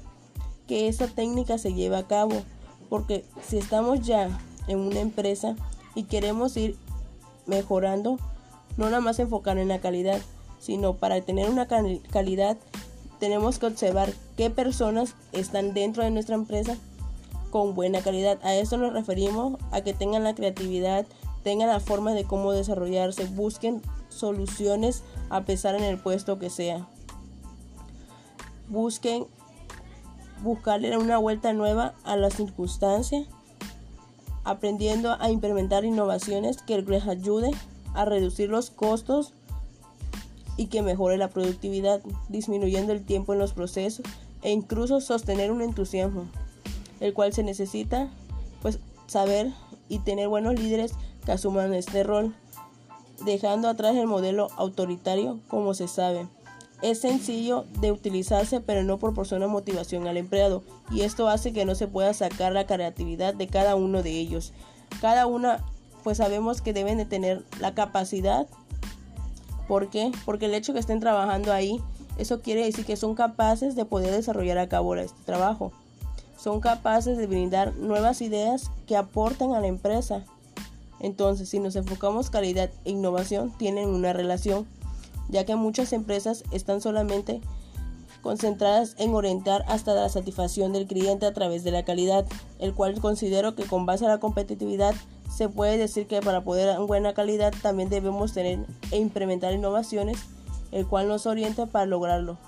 que 0.67 0.89
esta 0.89 1.09
técnica 1.09 1.59
se 1.59 1.75
lleve 1.75 1.97
a 1.97 2.07
cabo, 2.07 2.43
porque 2.89 3.25
si 3.47 3.59
estamos 3.59 4.01
ya 4.01 4.39
en 4.69 4.79
una 4.79 5.01
empresa 5.01 5.57
y 5.95 6.05
queremos 6.05 6.57
ir 6.57 6.77
mejorando, 7.47 8.19
no 8.79 8.87
nada 8.87 9.01
más 9.01 9.19
enfocar 9.19 9.59
en 9.59 9.69
la 9.69 9.81
calidad, 9.81 10.23
sino 10.59 10.95
para 10.95 11.21
tener 11.21 11.51
una 11.51 11.67
calidad 11.67 12.57
tenemos 13.19 13.59
que 13.59 13.67
observar 13.67 14.13
qué 14.37 14.49
personas 14.49 15.15
están 15.33 15.75
dentro 15.75 16.05
de 16.05 16.11
nuestra 16.11 16.37
empresa 16.37 16.77
con 17.51 17.75
buena 17.75 18.01
calidad. 18.01 18.39
A 18.43 18.55
esto 18.55 18.77
nos 18.77 18.93
referimos 18.93 19.59
a 19.73 19.81
que 19.81 19.95
tengan 19.95 20.25
la 20.25 20.35
creatividad, 20.35 21.07
tengan 21.43 21.69
la 21.69 21.81
forma 21.81 22.13
de 22.13 22.25
cómo 22.25 22.53
desarrollarse, 22.53 23.25
busquen 23.27 23.83
soluciones 24.09 25.03
a 25.31 25.43
pesar 25.43 25.75
en 25.75 25.83
el 25.83 25.99
puesto 25.99 26.39
que 26.39 26.51
sea. 26.51 26.87
Busquen 28.69 29.27
buscarle 30.43 30.97
una 30.97 31.19
vuelta 31.19 31.53
nueva 31.53 31.95
a 32.05 32.17
la 32.17 32.31
circunstancia, 32.31 33.25
aprendiendo 34.45 35.17
a 35.19 35.31
implementar 35.31 35.85
innovaciones 35.85 36.63
que 36.63 36.81
les 36.83 37.09
ayude 37.09 37.51
a 37.95 38.05
reducir 38.05 38.49
los 38.51 38.71
costos 38.71 39.33
y 40.57 40.67
que 40.67 40.83
mejore 40.83 41.17
la 41.17 41.29
productividad, 41.29 42.03
disminuyendo 42.29 42.93
el 42.93 43.05
tiempo 43.05 43.33
en 43.33 43.39
los 43.39 43.53
procesos 43.53 44.05
e 44.43 44.51
incluso 44.51 45.01
sostener 45.01 45.51
un 45.51 45.63
entusiasmo, 45.63 46.27
el 47.01 47.15
cual 47.15 47.33
se 47.33 47.43
necesita 47.43 48.09
pues 48.61 48.81
saber 49.07 49.53
y 49.89 50.01
tener 50.01 50.29
buenos 50.29 50.59
líderes 50.59 50.93
que 51.25 51.33
asuman 51.33 51.75
este 51.75 52.03
rol, 52.03 52.35
dejando 53.25 53.69
atrás 53.69 53.97
el 53.97 54.07
modelo 54.07 54.49
autoritario 54.57 55.41
como 55.49 55.75
se 55.75 55.89
sabe. 55.89 56.27
Es 56.83 57.01
sencillo 57.01 57.65
de 57.81 57.91
utilizarse 57.91 58.61
pero 58.61 58.85
no 58.85 58.99
proporciona 58.99 59.49
motivación 59.49 60.07
al 60.07 60.17
empleado 60.17 60.63
y 60.91 61.03
esto 61.03 61.29
hace 61.29 61.53
que 61.53 61.65
no 61.65 61.75
se 61.75 61.89
pueda 61.89 62.15
sacar 62.15 62.53
la 62.53 62.67
creatividad 62.67 63.35
de 63.35 63.49
cada 63.49 63.75
uno 63.75 64.03
de 64.03 64.11
ellos. 64.11 64.53
Cada 65.01 65.27
una 65.27 65.65
pues 66.09 66.17
sabemos 66.17 66.63
que 66.63 66.73
deben 66.73 66.97
de 66.97 67.05
tener 67.05 67.45
la 67.61 67.75
capacidad. 67.75 68.47
¿Por 69.69 69.91
qué? 69.91 70.11
Porque 70.25 70.47
el 70.47 70.55
hecho 70.55 70.73
que 70.73 70.79
estén 70.79 71.01
trabajando 71.01 71.53
ahí, 71.53 71.83
eso 72.17 72.41
quiere 72.41 72.65
decir 72.65 72.87
que 72.87 72.97
son 72.97 73.15
capaces 73.15 73.77
de 73.77 73.85
poder 73.85 74.13
desarrollar 74.13 74.57
a 74.57 74.71
cabo 74.71 74.97
este 74.97 75.23
trabajo. 75.27 75.71
Son 76.39 76.61
capaces 76.61 77.19
de 77.19 77.27
brindar 77.27 77.75
nuevas 77.77 78.23
ideas 78.23 78.71
que 78.87 78.97
aporten 78.97 79.53
a 79.53 79.61
la 79.61 79.67
empresa. 79.67 80.25
Entonces, 80.99 81.51
si 81.51 81.59
nos 81.59 81.77
enfocamos 81.77 82.31
calidad 82.31 82.71
e 82.87 82.91
innovación, 82.93 83.53
tienen 83.59 83.91
una 83.91 84.15
relación, 84.15 84.67
ya 85.29 85.45
que 85.45 85.57
muchas 85.57 85.93
empresas 85.93 86.43
están 86.53 86.81
solamente 86.81 87.43
concentradas 88.23 88.95
en 88.99 89.15
orientar 89.15 89.65
hasta 89.69 89.95
la 89.95 90.09
satisfacción 90.09 90.73
del 90.73 90.87
cliente 90.87 91.27
a 91.27 91.33
través 91.33 91.65
de 91.65 91.71
la 91.71 91.85
calidad, 91.85 92.27
el 92.59 92.75
cual 92.75 93.01
considero 93.01 93.55
que 93.55 93.65
con 93.65 93.87
base 93.87 94.07
a 94.07 94.09
la 94.09 94.19
competitividad 94.19 94.95
se 95.35 95.49
puede 95.49 95.77
decir 95.77 96.07
que 96.07 96.21
para 96.21 96.43
poder 96.43 96.79
buena 96.81 97.15
calidad 97.15 97.53
también 97.63 97.89
debemos 97.89 98.33
tener 98.33 98.65
e 98.91 98.99
implementar 98.99 99.53
innovaciones, 99.53 100.19
el 100.73 100.87
cual 100.87 101.09
nos 101.09 101.27
orienta 101.27 101.67
para 101.67 101.87
lograrlo. 101.87 102.39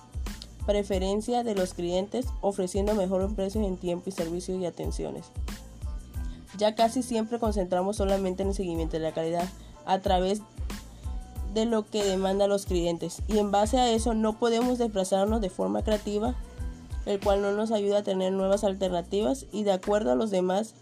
Preferencia 0.66 1.42
de 1.42 1.54
los 1.54 1.74
clientes 1.74 2.26
ofreciendo 2.40 2.94
mejores 2.94 3.33
precios 3.33 3.64
en 3.64 3.76
tiempo 3.76 4.04
y 4.09 4.12
servicios 4.12 4.59
y 4.59 4.66
atenciones. 4.66 5.26
Ya 6.59 6.74
casi 6.74 7.02
siempre 7.02 7.38
concentramos 7.38 7.96
solamente 7.96 8.42
en 8.42 8.50
el 8.50 8.54
seguimiento 8.54 8.96
de 8.96 9.02
la 9.02 9.12
calidad 9.12 9.48
a 9.87 10.00
través 10.00 10.42
de 11.54 11.64
lo 11.66 11.84
que 11.84 12.04
demandan 12.04 12.48
los 12.48 12.66
clientes 12.66 13.22
y 13.28 13.38
en 13.38 13.50
base 13.50 13.78
a 13.78 13.90
eso 13.90 14.14
no 14.14 14.38
podemos 14.38 14.78
desplazarnos 14.78 15.40
de 15.40 15.50
forma 15.50 15.82
creativa, 15.82 16.34
el 17.06 17.20
cual 17.20 17.42
no 17.42 17.52
nos 17.52 17.72
ayuda 17.72 17.98
a 17.98 18.02
tener 18.02 18.32
nuevas 18.32 18.64
alternativas 18.64 19.46
y 19.52 19.64
de 19.64 19.72
acuerdo 19.72 20.12
a 20.12 20.16
los 20.16 20.30
demás 20.30 20.74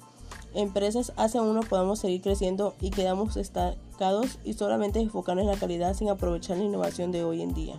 empresas 0.54 1.12
hace 1.16 1.40
uno 1.40 1.60
podamos 1.60 2.00
seguir 2.00 2.22
creciendo 2.22 2.74
y 2.80 2.90
quedamos 2.90 3.36
estancados 3.36 4.38
y 4.44 4.54
solamente 4.54 5.00
enfocarnos 5.00 5.44
en 5.44 5.50
la 5.50 5.58
calidad 5.58 5.94
sin 5.94 6.08
aprovechar 6.08 6.56
la 6.56 6.64
innovación 6.64 7.12
de 7.12 7.24
hoy 7.24 7.42
en 7.42 7.54
día. 7.54 7.76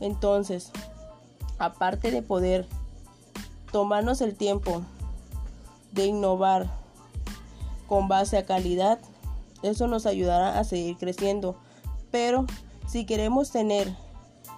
Entonces, 0.00 0.70
aparte 1.58 2.10
de 2.10 2.22
poder 2.22 2.66
tomarnos 3.72 4.20
el 4.20 4.34
tiempo 4.34 4.82
de 5.92 6.06
innovar 6.06 6.68
con 7.86 8.08
base 8.08 8.36
a 8.36 8.46
calidad, 8.46 8.98
eso 9.62 9.88
nos 9.88 10.06
ayudará 10.06 10.58
a 10.58 10.64
seguir 10.64 10.96
creciendo. 10.96 11.56
Pero 12.10 12.46
si 12.86 13.04
queremos 13.04 13.50
tener 13.50 13.94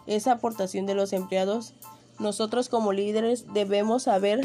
esa 0.07 0.32
aportación 0.32 0.86
de 0.86 0.94
los 0.94 1.12
empleados, 1.12 1.74
nosotros 2.18 2.68
como 2.68 2.92
líderes 2.92 3.53
debemos 3.53 4.05
saber 4.05 4.40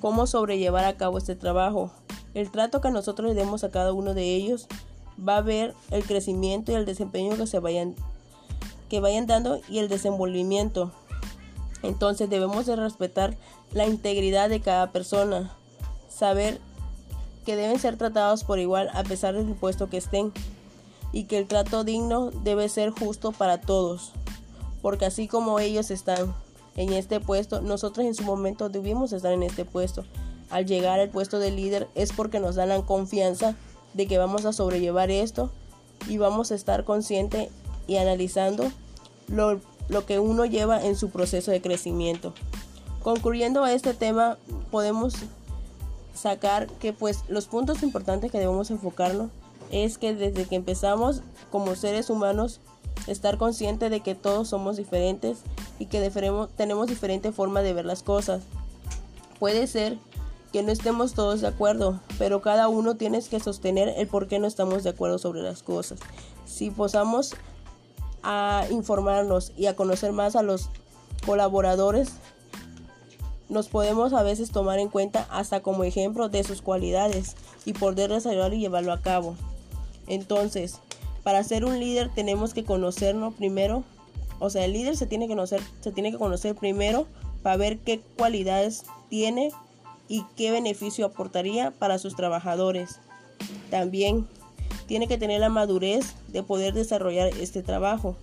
cómo 0.00 0.26
sobrellevar 0.26 0.84
a 0.84 0.96
cabo 0.96 1.18
este 1.18 1.34
trabajo 1.34 1.90
el 2.36 2.50
trato 2.50 2.82
que 2.82 2.90
nosotros 2.90 3.30
le 3.30 3.34
demos 3.34 3.64
a 3.64 3.70
cada 3.70 3.94
uno 3.94 4.12
de 4.12 4.34
ellos 4.34 4.66
va 5.26 5.38
a 5.38 5.40
ver 5.40 5.74
el 5.90 6.04
crecimiento 6.04 6.70
y 6.70 6.74
el 6.74 6.84
desempeño 6.84 7.34
que 7.34 7.46
se 7.46 7.60
vayan 7.60 7.94
que 8.90 9.00
vayan 9.00 9.26
dando 9.26 9.58
y 9.70 9.78
el 9.78 9.88
desenvolvimiento. 9.88 10.92
Entonces 11.82 12.28
debemos 12.28 12.66
de 12.66 12.76
respetar 12.76 13.38
la 13.72 13.86
integridad 13.86 14.50
de 14.50 14.60
cada 14.60 14.92
persona, 14.92 15.50
saber 16.10 16.60
que 17.46 17.56
deben 17.56 17.78
ser 17.78 17.96
tratados 17.96 18.44
por 18.44 18.58
igual 18.58 18.90
a 18.92 19.02
pesar 19.02 19.34
del 19.34 19.54
puesto 19.54 19.88
que 19.88 19.96
estén 19.96 20.30
y 21.16 21.24
que 21.24 21.38
el 21.38 21.46
trato 21.46 21.82
digno 21.82 22.30
debe 22.30 22.68
ser 22.68 22.90
justo 22.90 23.32
para 23.32 23.58
todos, 23.58 24.12
porque 24.82 25.06
así 25.06 25.28
como 25.28 25.58
ellos 25.60 25.90
están 25.90 26.34
en 26.76 26.92
este 26.92 27.20
puesto, 27.20 27.62
nosotros 27.62 28.04
en 28.04 28.14
su 28.14 28.22
momento 28.22 28.68
debimos 28.68 29.14
estar 29.14 29.32
en 29.32 29.42
este 29.42 29.64
puesto 29.64 30.04
al 30.50 30.66
llegar 30.66 31.00
al 31.00 31.08
puesto 31.08 31.38
de 31.38 31.50
líder 31.50 31.88
es 31.94 32.12
porque 32.12 32.38
nos 32.38 32.56
dan 32.56 32.68
la 32.68 32.82
confianza 32.82 33.54
de 33.94 34.06
que 34.06 34.18
vamos 34.18 34.44
a 34.44 34.52
sobrellevar 34.52 35.10
esto 35.10 35.50
y 36.06 36.18
vamos 36.18 36.52
a 36.52 36.54
estar 36.54 36.84
consciente 36.84 37.50
y 37.86 37.96
analizando 37.96 38.70
lo, 39.26 39.58
lo 39.88 40.04
que 40.04 40.18
uno 40.18 40.44
lleva 40.44 40.84
en 40.84 40.96
su 40.96 41.08
proceso 41.08 41.50
de 41.50 41.62
crecimiento. 41.62 42.34
Concluyendo 43.02 43.64
a 43.64 43.72
este 43.72 43.94
tema, 43.94 44.36
podemos 44.70 45.14
sacar 46.14 46.66
que 46.66 46.92
pues 46.92 47.20
los 47.28 47.46
puntos 47.46 47.82
importantes 47.82 48.30
que 48.30 48.38
debemos 48.38 48.70
enfocarnos 48.70 49.30
es 49.70 49.98
que 49.98 50.14
desde 50.14 50.46
que 50.46 50.56
empezamos 50.56 51.22
como 51.50 51.74
seres 51.74 52.10
humanos 52.10 52.60
estar 53.06 53.38
consciente 53.38 53.90
de 53.90 54.00
que 54.00 54.14
todos 54.14 54.48
somos 54.48 54.76
diferentes 54.76 55.38
y 55.78 55.86
que 55.86 56.10
tenemos 56.56 56.86
diferente 56.86 57.32
forma 57.32 57.62
de 57.62 57.72
ver 57.72 57.84
las 57.84 58.02
cosas. 58.02 58.42
Puede 59.38 59.66
ser 59.66 59.98
que 60.52 60.62
no 60.62 60.72
estemos 60.72 61.12
todos 61.12 61.40
de 61.40 61.48
acuerdo, 61.48 62.00
pero 62.18 62.40
cada 62.40 62.68
uno 62.68 62.96
tiene 62.96 63.22
que 63.22 63.40
sostener 63.40 63.92
el 63.96 64.06
por 64.06 64.28
qué 64.28 64.38
no 64.38 64.46
estamos 64.46 64.84
de 64.84 64.90
acuerdo 64.90 65.18
sobre 65.18 65.42
las 65.42 65.62
cosas. 65.62 65.98
Si 66.46 66.70
posamos 66.70 67.34
a 68.22 68.64
informarnos 68.70 69.52
y 69.56 69.66
a 69.66 69.76
conocer 69.76 70.12
más 70.12 70.34
a 70.34 70.42
los 70.42 70.70
colaboradores, 71.24 72.08
nos 73.48 73.68
podemos 73.68 74.12
a 74.12 74.22
veces 74.22 74.50
tomar 74.50 74.78
en 74.78 74.88
cuenta 74.88 75.26
hasta 75.30 75.60
como 75.60 75.84
ejemplo 75.84 76.28
de 76.28 76.42
sus 76.42 76.62
cualidades 76.62 77.36
y 77.64 77.74
poder 77.74 78.10
desarrollar 78.10 78.54
y 78.54 78.60
llevarlo 78.60 78.92
a 78.92 79.00
cabo. 79.00 79.36
Entonces, 80.06 80.78
para 81.22 81.42
ser 81.42 81.64
un 81.64 81.80
líder 81.80 82.10
tenemos 82.14 82.54
que 82.54 82.64
conocernos 82.64 83.34
primero, 83.34 83.84
o 84.38 84.50
sea, 84.50 84.64
el 84.64 84.72
líder 84.72 84.96
se 84.96 85.06
tiene 85.06 85.26
que 85.26 85.32
conocer, 85.34 85.60
se 85.80 85.92
tiene 85.92 86.12
que 86.12 86.18
conocer 86.18 86.54
primero 86.54 87.06
para 87.42 87.56
ver 87.56 87.78
qué 87.78 88.00
cualidades 88.16 88.84
tiene 89.08 89.50
y 90.08 90.24
qué 90.36 90.50
beneficio 90.50 91.06
aportaría 91.06 91.70
para 91.72 91.98
sus 91.98 92.16
trabajadores. 92.16 93.00
También 93.70 94.26
tiene 94.86 95.08
que 95.08 95.18
tener 95.18 95.40
la 95.40 95.48
madurez 95.48 96.14
de 96.28 96.42
poder 96.42 96.74
desarrollar 96.74 97.28
este 97.28 97.62
trabajo, 97.62 98.16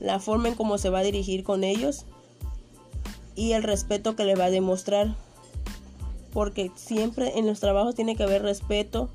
la 0.00 0.18
forma 0.18 0.48
en 0.48 0.54
cómo 0.54 0.78
se 0.78 0.90
va 0.90 1.00
a 1.00 1.04
dirigir 1.04 1.44
con 1.44 1.64
ellos 1.64 2.06
y 3.34 3.52
el 3.52 3.62
respeto 3.62 4.16
que 4.16 4.24
le 4.24 4.34
va 4.34 4.46
a 4.46 4.50
demostrar. 4.50 5.14
Porque 6.32 6.70
siempre 6.74 7.38
en 7.38 7.46
los 7.46 7.60
trabajos 7.60 7.94
tiene 7.94 8.16
que 8.16 8.22
haber 8.22 8.42
respeto 8.42 9.08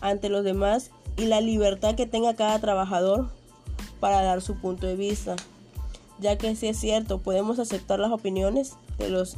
ante 0.00 0.28
los 0.28 0.44
demás 0.44 0.90
y 1.16 1.26
la 1.26 1.40
libertad 1.40 1.94
que 1.94 2.06
tenga 2.06 2.34
cada 2.34 2.58
trabajador 2.58 3.28
para 4.00 4.22
dar 4.22 4.40
su 4.40 4.56
punto 4.56 4.86
de 4.86 4.96
vista. 4.96 5.36
Ya 6.20 6.36
que 6.36 6.54
si 6.56 6.68
es 6.68 6.78
cierto, 6.78 7.18
podemos 7.18 7.58
aceptar 7.58 8.00
las 8.00 8.12
opiniones 8.12 8.76
de 8.98 9.08
los 9.08 9.36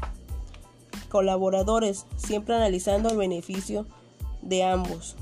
colaboradores, 1.09 2.07
siempre 2.17 2.55
analizando 2.55 3.11
el 3.11 3.17
beneficio 3.17 3.87
de 4.43 4.65
ambos. 4.65 5.17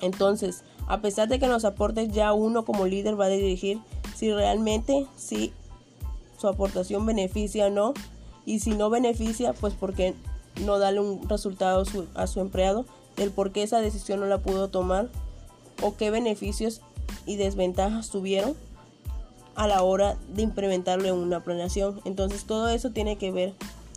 Entonces, 0.00 0.62
a 0.86 1.00
pesar 1.00 1.28
de 1.28 1.38
que 1.38 1.48
nos 1.48 1.64
aporte, 1.64 2.08
ya 2.08 2.32
uno 2.32 2.64
como 2.64 2.86
líder 2.86 3.18
va 3.18 3.26
a 3.26 3.28
dirigir 3.28 3.80
si 4.14 4.32
realmente 4.32 5.06
si 5.16 5.52
su 6.38 6.48
aportación 6.48 7.04
beneficia 7.06 7.66
o 7.66 7.70
no 7.70 7.94
y 8.46 8.60
si 8.60 8.70
no 8.70 8.90
beneficia, 8.90 9.52
pues 9.52 9.74
porque 9.74 10.14
no 10.64 10.78
darle 10.78 11.00
un 11.00 11.28
resultado 11.28 11.84
a 12.14 12.26
su 12.26 12.40
empleado, 12.40 12.86
el 13.18 13.30
por 13.30 13.52
qué 13.52 13.62
esa 13.62 13.80
decisión 13.80 14.20
no 14.20 14.26
la 14.26 14.38
pudo 14.38 14.68
tomar 14.68 15.08
o 15.82 15.96
qué 15.96 16.10
beneficios 16.10 16.80
y 17.26 17.36
desventajas 17.36 18.10
tuvieron 18.10 18.54
a 19.54 19.66
la 19.66 19.82
hora 19.82 20.16
de 20.28 20.42
implementarlo 20.42 21.08
en 21.08 21.14
una 21.14 21.42
planeación. 21.42 22.00
Entonces 22.04 22.44
todo 22.44 22.68
eso 22.68 22.90
tiene 22.90 23.16
que 23.18 23.32
ver 23.32 23.54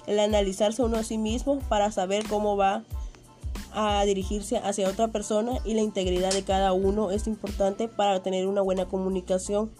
el 0.07 0.19
analizarse 0.19 0.82
uno 0.82 0.97
a 0.97 1.03
sí 1.03 1.17
mismo 1.17 1.59
para 1.69 1.91
saber 1.91 2.28
cómo 2.28 2.57
va 2.57 2.84
a 3.74 4.03
dirigirse 4.05 4.57
hacia 4.57 4.89
otra 4.89 5.09
persona 5.09 5.59
y 5.63 5.76
la 5.76 5.82
integridad 5.82 6.34
de 6.34 6.43
cada 6.43 6.74
uno 6.74 7.11
es 7.11 7.28
importante 7.28 7.88
para 7.88 8.22
tener 8.22 8.47
una 8.47 8.61
buena 8.61 8.86
comunicación. 8.86 9.72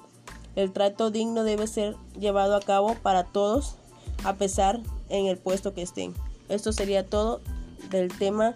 El 0.56 0.72
trato 0.72 1.12
digno 1.12 1.44
debe 1.44 1.68
ser 1.68 1.96
llevado 2.20 2.56
a 2.56 2.62
cabo 2.62 2.96
para 3.02 3.24
todos 3.24 3.76
a 4.24 4.36
pesar 4.36 4.80
en 5.10 5.26
el 5.26 5.38
puesto 5.38 5.74
que 5.74 5.82
estén. 5.82 6.14
Esto 6.48 6.74
sería 6.74 7.08
todo 7.08 7.42
del 7.90 8.10
tema 8.10 8.56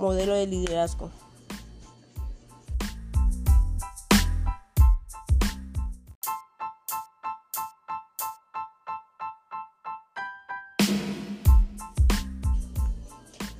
modelo 0.00 0.34
de 0.34 0.46
liderazgo. 0.46 1.10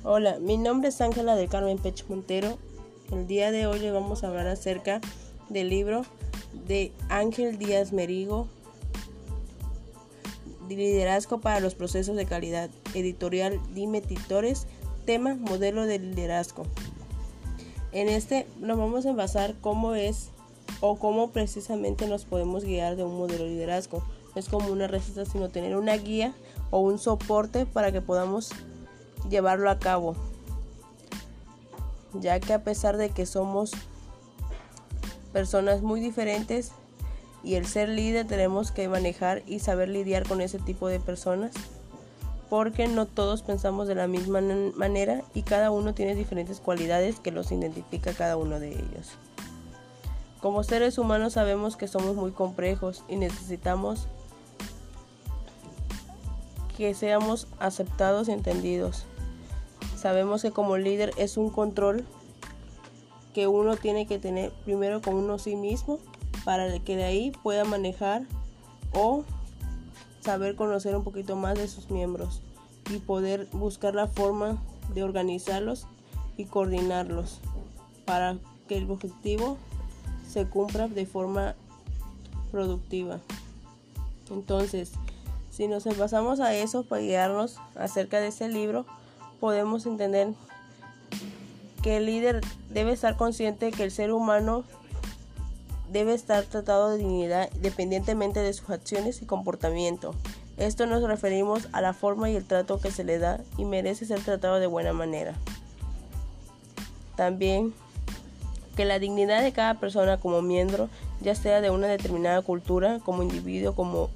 Hola, 0.03 0.39
mi 0.39 0.57
nombre 0.57 0.89
es 0.89 0.99
Ángela 0.99 1.35
del 1.35 1.47
Carmen 1.47 1.77
Pech 1.77 2.05
Montero. 2.09 2.57
El 3.11 3.27
día 3.27 3.51
de 3.51 3.67
hoy 3.67 3.89
vamos 3.91 4.23
a 4.23 4.27
hablar 4.27 4.47
acerca 4.47 4.99
del 5.49 5.69
libro 5.69 6.01
de 6.67 6.91
Ángel 7.07 7.57
Díaz 7.57 7.93
Merigo, 7.93 8.47
Liderazgo 10.67 11.41
para 11.41 11.59
los 11.59 11.75
procesos 11.75 12.15
de 12.15 12.25
calidad. 12.25 12.69
Editorial 12.93 13.59
Dime 13.73 14.01
Titores. 14.01 14.67
Tema 15.05 15.35
Modelo 15.35 15.85
de 15.85 15.99
liderazgo. 15.99 16.63
En 17.91 18.07
este 18.07 18.47
nos 18.59 18.77
vamos 18.77 19.05
a 19.05 19.13
basar 19.13 19.55
cómo 19.61 19.95
es 19.95 20.29
o 20.79 20.97
cómo 20.97 21.31
precisamente 21.31 22.07
nos 22.07 22.25
podemos 22.25 22.63
guiar 22.63 22.95
de 22.95 23.03
un 23.03 23.17
modelo 23.17 23.45
de 23.45 23.49
liderazgo. 23.49 24.03
No 24.33 24.39
es 24.39 24.47
como 24.47 24.69
una 24.71 24.87
receta, 24.87 25.25
sino 25.25 25.49
tener 25.49 25.75
una 25.75 25.97
guía 25.97 26.33
o 26.69 26.79
un 26.79 26.99
soporte 26.99 27.65
para 27.65 27.91
que 27.91 28.01
podamos 28.01 28.51
llevarlo 29.29 29.69
a 29.69 29.79
cabo. 29.79 30.15
Ya 32.13 32.39
que 32.39 32.53
a 32.53 32.63
pesar 32.63 32.97
de 32.97 33.09
que 33.09 33.25
somos 33.25 33.71
personas 35.33 35.81
muy 35.81 35.99
diferentes, 35.99 36.71
y 37.43 37.55
el 37.55 37.65
ser 37.65 37.89
líder 37.89 38.27
tenemos 38.27 38.71
que 38.71 38.87
manejar 38.87 39.41
y 39.47 39.59
saber 39.59 39.89
lidiar 39.89 40.27
con 40.27 40.41
ese 40.41 40.59
tipo 40.59 40.87
de 40.87 40.99
personas 40.99 41.51
porque 42.51 42.89
no 42.89 43.05
todos 43.05 43.43
pensamos 43.43 43.87
de 43.87 43.95
la 43.95 44.07
misma 44.07 44.41
manera 44.75 45.23
y 45.33 45.43
cada 45.43 45.71
uno 45.71 45.93
tiene 45.93 46.15
diferentes 46.15 46.59
cualidades 46.59 47.21
que 47.21 47.31
los 47.31 47.49
identifica 47.49 48.11
cada 48.11 48.35
uno 48.35 48.59
de 48.59 48.73
ellos. 48.73 49.11
Como 50.41 50.61
seres 50.65 50.97
humanos 50.97 51.31
sabemos 51.31 51.77
que 51.77 51.87
somos 51.87 52.17
muy 52.17 52.31
complejos 52.31 53.05
y 53.07 53.15
necesitamos 53.15 54.09
que 56.75 56.93
seamos 56.93 57.47
aceptados 57.57 58.27
y 58.27 58.33
entendidos. 58.33 59.05
Sabemos 59.95 60.41
que 60.41 60.51
como 60.51 60.75
líder 60.75 61.13
es 61.15 61.37
un 61.37 61.51
control 61.51 62.05
que 63.33 63.47
uno 63.47 63.77
tiene 63.77 64.07
que 64.07 64.19
tener 64.19 64.51
primero 64.65 65.01
con 65.01 65.13
uno 65.13 65.39
sí 65.39 65.55
mismo 65.55 65.99
para 66.43 66.79
que 66.79 66.97
de 66.97 67.05
ahí 67.05 67.31
pueda 67.43 67.63
manejar 67.63 68.23
o 68.91 69.23
saber 70.21 70.55
conocer 70.55 70.95
un 70.95 71.03
poquito 71.03 71.35
más 71.35 71.57
de 71.57 71.67
sus 71.67 71.89
miembros 71.89 72.41
y 72.89 72.97
poder 72.97 73.47
buscar 73.51 73.95
la 73.95 74.07
forma 74.07 74.61
de 74.93 75.03
organizarlos 75.03 75.87
y 76.37 76.45
coordinarlos 76.45 77.39
para 78.05 78.37
que 78.67 78.77
el 78.77 78.89
objetivo 78.89 79.57
se 80.27 80.47
cumpla 80.47 80.87
de 80.87 81.05
forma 81.05 81.55
productiva. 82.51 83.19
Entonces, 84.29 84.91
si 85.49 85.67
nos 85.67 85.85
basamos 85.97 86.39
a 86.39 86.53
eso 86.53 86.83
para 86.83 87.01
guiarnos 87.01 87.57
acerca 87.75 88.19
de 88.19 88.27
ese 88.27 88.47
libro, 88.47 88.85
podemos 89.39 89.85
entender 89.85 90.33
que 91.81 91.97
el 91.97 92.05
líder 92.05 92.41
debe 92.69 92.93
estar 92.93 93.17
consciente 93.17 93.71
que 93.71 93.83
el 93.83 93.91
ser 93.91 94.11
humano 94.11 94.63
debe 95.91 96.13
estar 96.13 96.43
tratado 96.45 96.89
de 96.89 96.99
dignidad 96.99 97.49
independientemente 97.55 98.39
de 98.39 98.53
sus 98.53 98.69
acciones 98.69 99.21
y 99.21 99.25
comportamiento. 99.25 100.15
Esto 100.57 100.85
nos 100.85 101.03
referimos 101.03 101.67
a 101.71 101.81
la 101.81 101.93
forma 101.93 102.29
y 102.29 102.35
el 102.35 102.45
trato 102.45 102.79
que 102.79 102.91
se 102.91 103.03
le 103.03 103.19
da 103.19 103.39
y 103.57 103.65
merece 103.65 104.05
ser 104.05 104.21
tratado 104.21 104.59
de 104.59 104.67
buena 104.67 104.93
manera. 104.93 105.33
También 107.15 107.73
que 108.75 108.85
la 108.85 108.99
dignidad 108.99 109.43
de 109.43 109.51
cada 109.51 109.79
persona 109.79 110.17
como 110.17 110.41
miembro, 110.41 110.89
ya 111.19 111.35
sea 111.35 111.61
de 111.61 111.69
una 111.69 111.87
determinada 111.87 112.41
cultura, 112.41 112.99
como 113.03 113.23
individuo, 113.23 113.75
como 113.75 114.09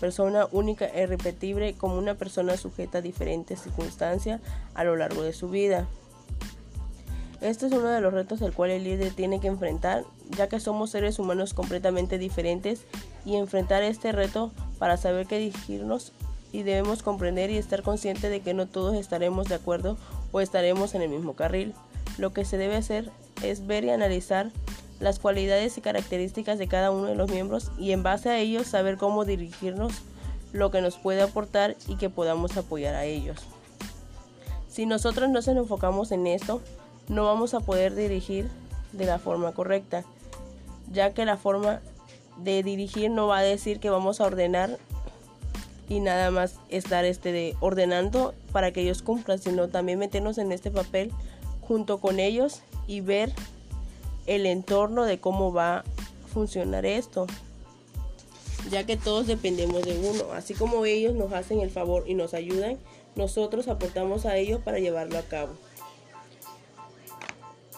persona 0.00 0.46
única 0.52 0.86
e 0.86 1.02
irrepetible, 1.02 1.74
como 1.74 1.98
una 1.98 2.14
persona 2.14 2.56
sujeta 2.56 2.98
a 2.98 3.02
diferentes 3.02 3.60
circunstancias 3.60 4.40
a 4.74 4.84
lo 4.84 4.96
largo 4.96 5.22
de 5.22 5.34
su 5.34 5.50
vida. 5.50 5.86
Este 7.40 7.66
es 7.66 7.72
uno 7.72 7.88
de 7.88 8.02
los 8.02 8.12
retos 8.12 8.42
al 8.42 8.52
cual 8.52 8.70
el 8.70 8.84
líder 8.84 9.14
tiene 9.14 9.40
que 9.40 9.48
enfrentar, 9.48 10.04
ya 10.36 10.48
que 10.48 10.60
somos 10.60 10.90
seres 10.90 11.18
humanos 11.18 11.54
completamente 11.54 12.18
diferentes 12.18 12.82
y 13.24 13.36
enfrentar 13.36 13.82
este 13.82 14.12
reto 14.12 14.52
para 14.78 14.98
saber 14.98 15.26
qué 15.26 15.38
dirigirnos 15.38 16.12
y 16.52 16.64
debemos 16.64 17.02
comprender 17.02 17.50
y 17.50 17.56
estar 17.56 17.82
consciente 17.82 18.28
de 18.28 18.40
que 18.40 18.52
no 18.52 18.66
todos 18.66 18.94
estaremos 18.94 19.48
de 19.48 19.54
acuerdo 19.54 19.96
o 20.32 20.40
estaremos 20.40 20.94
en 20.94 21.00
el 21.00 21.08
mismo 21.08 21.34
carril. 21.34 21.74
Lo 22.18 22.34
que 22.34 22.44
se 22.44 22.58
debe 22.58 22.76
hacer 22.76 23.10
es 23.42 23.66
ver 23.66 23.84
y 23.84 23.90
analizar 23.90 24.50
las 24.98 25.18
cualidades 25.18 25.78
y 25.78 25.80
características 25.80 26.58
de 26.58 26.68
cada 26.68 26.90
uno 26.90 27.06
de 27.06 27.14
los 27.14 27.30
miembros 27.30 27.70
y 27.78 27.92
en 27.92 28.02
base 28.02 28.28
a 28.28 28.38
ellos 28.38 28.66
saber 28.66 28.98
cómo 28.98 29.24
dirigirnos, 29.24 29.94
lo 30.52 30.70
que 30.70 30.82
nos 30.82 30.98
puede 30.98 31.22
aportar 31.22 31.76
y 31.88 31.96
que 31.96 32.10
podamos 32.10 32.56
apoyar 32.58 32.94
a 32.96 33.04
ellos. 33.04 33.38
Si 34.68 34.84
nosotros 34.84 35.28
no 35.28 35.34
nos 35.34 35.48
enfocamos 35.48 36.12
en 36.12 36.26
esto, 36.26 36.60
no 37.10 37.24
vamos 37.24 37.52
a 37.52 37.60
poder 37.60 37.94
dirigir 37.94 38.48
de 38.92 39.04
la 39.04 39.18
forma 39.18 39.52
correcta, 39.52 40.04
ya 40.90 41.12
que 41.12 41.24
la 41.24 41.36
forma 41.36 41.80
de 42.38 42.62
dirigir 42.62 43.10
no 43.10 43.26
va 43.26 43.38
a 43.38 43.42
decir 43.42 43.80
que 43.80 43.90
vamos 43.90 44.20
a 44.20 44.26
ordenar 44.26 44.78
y 45.88 46.00
nada 46.00 46.30
más 46.30 46.54
estar 46.68 47.04
este 47.04 47.32
de 47.32 47.56
ordenando 47.60 48.32
para 48.52 48.72
que 48.72 48.82
ellos 48.82 49.02
cumplan, 49.02 49.40
sino 49.40 49.68
también 49.68 49.98
meternos 49.98 50.38
en 50.38 50.52
este 50.52 50.70
papel 50.70 51.10
junto 51.60 51.98
con 51.98 52.20
ellos 52.20 52.62
y 52.86 53.00
ver 53.00 53.32
el 54.26 54.46
entorno 54.46 55.04
de 55.04 55.18
cómo 55.18 55.52
va 55.52 55.78
a 55.78 55.84
funcionar 56.32 56.86
esto 56.86 57.26
ya 58.70 58.84
que 58.84 58.96
todos 58.96 59.26
dependemos 59.26 59.82
de 59.82 59.98
uno. 59.98 60.32
Así 60.32 60.54
como 60.54 60.84
ellos 60.84 61.14
nos 61.14 61.32
hacen 61.32 61.60
el 61.60 61.70
favor 61.70 62.04
y 62.06 62.14
nos 62.14 62.34
ayudan, 62.34 62.78
nosotros 63.16 63.68
aportamos 63.68 64.26
a 64.26 64.36
ellos 64.36 64.60
para 64.62 64.78
llevarlo 64.78 65.18
a 65.18 65.22
cabo. 65.22 65.52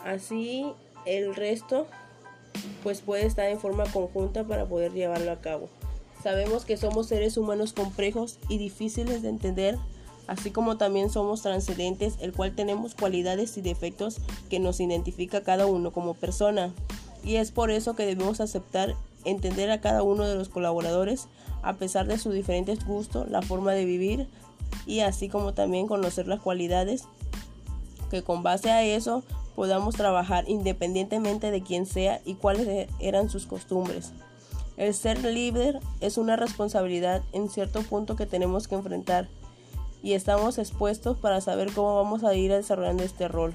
Así 0.05 0.73
el 1.07 1.35
resto 1.35 1.87
pues 2.83 3.01
puede 3.01 3.27
estar 3.27 3.49
en 3.49 3.59
forma 3.59 3.85
conjunta 3.85 4.45
para 4.45 4.67
poder 4.67 4.93
llevarlo 4.93 5.33
a 5.33 5.41
cabo. 5.41 5.69
Sabemos 6.23 6.65
que 6.65 6.77
somos 6.77 7.09
seres 7.09 7.37
humanos 7.37 7.73
complejos 7.73 8.39
y 8.49 8.59
difíciles 8.59 9.23
de 9.23 9.29
entender, 9.29 9.79
así 10.27 10.51
como 10.51 10.77
también 10.77 11.11
somos 11.11 11.43
transcendentes, 11.43 12.15
el 12.21 12.33
cual 12.33 12.55
tenemos 12.55 12.95
cualidades 12.95 13.57
y 13.57 13.61
defectos 13.61 14.19
que 14.49 14.61
nos 14.61 14.81
identifica 14.81 15.43
cada 15.43 15.67
uno 15.67 15.93
como 15.93 16.15
persona. 16.15 16.73
Y 17.25 17.37
es 17.37 17.51
por 17.51 17.71
eso 17.71 17.95
que 17.95 18.07
debemos 18.07 18.41
aceptar 18.41 18.95
entender 19.25 19.71
a 19.71 19.81
cada 19.81 20.03
uno 20.03 20.27
de 20.27 20.35
los 20.35 20.49
colaboradores 20.49 21.29
a 21.63 21.75
pesar 21.75 22.07
de 22.07 22.19
sus 22.19 22.35
diferentes 22.35 22.85
gustos, 22.85 23.29
la 23.31 23.43
forma 23.43 23.73
de 23.73 23.85
vivir 23.85 24.27
y 24.87 25.01
así 25.01 25.29
como 25.29 25.55
también 25.55 25.87
conocer 25.87 26.27
las 26.27 26.41
cualidades 26.41 27.05
que 28.11 28.23
con 28.23 28.43
base 28.43 28.71
a 28.71 28.85
eso 28.85 29.23
podamos 29.55 29.95
trabajar 29.95 30.45
independientemente 30.49 31.51
de 31.51 31.63
quién 31.63 31.87
sea 31.87 32.21
y 32.25 32.35
cuáles 32.35 32.89
eran 32.99 33.29
sus 33.31 33.47
costumbres. 33.47 34.13
El 34.77 34.95
ser 34.95 35.23
líder 35.23 35.81
es 36.01 36.17
una 36.19 36.37
responsabilidad 36.37 37.23
en 37.33 37.51
cierto 37.51 37.83
punto 37.83 38.17
que 38.17 38.27
tenemos 38.27 38.69
que 38.69 38.75
enfrentar 38.75 39.29
y 40.03 40.15
estamos 40.15 40.59
expuestos 40.59 41.17
para 41.17 41.41
saber 41.41 41.73
cómo 41.73 41.95
vamos 41.97 42.25
a 42.25 42.35
ir 42.35 42.51
desarrollando 42.51 43.03
este 43.03 43.29
rol. 43.29 43.55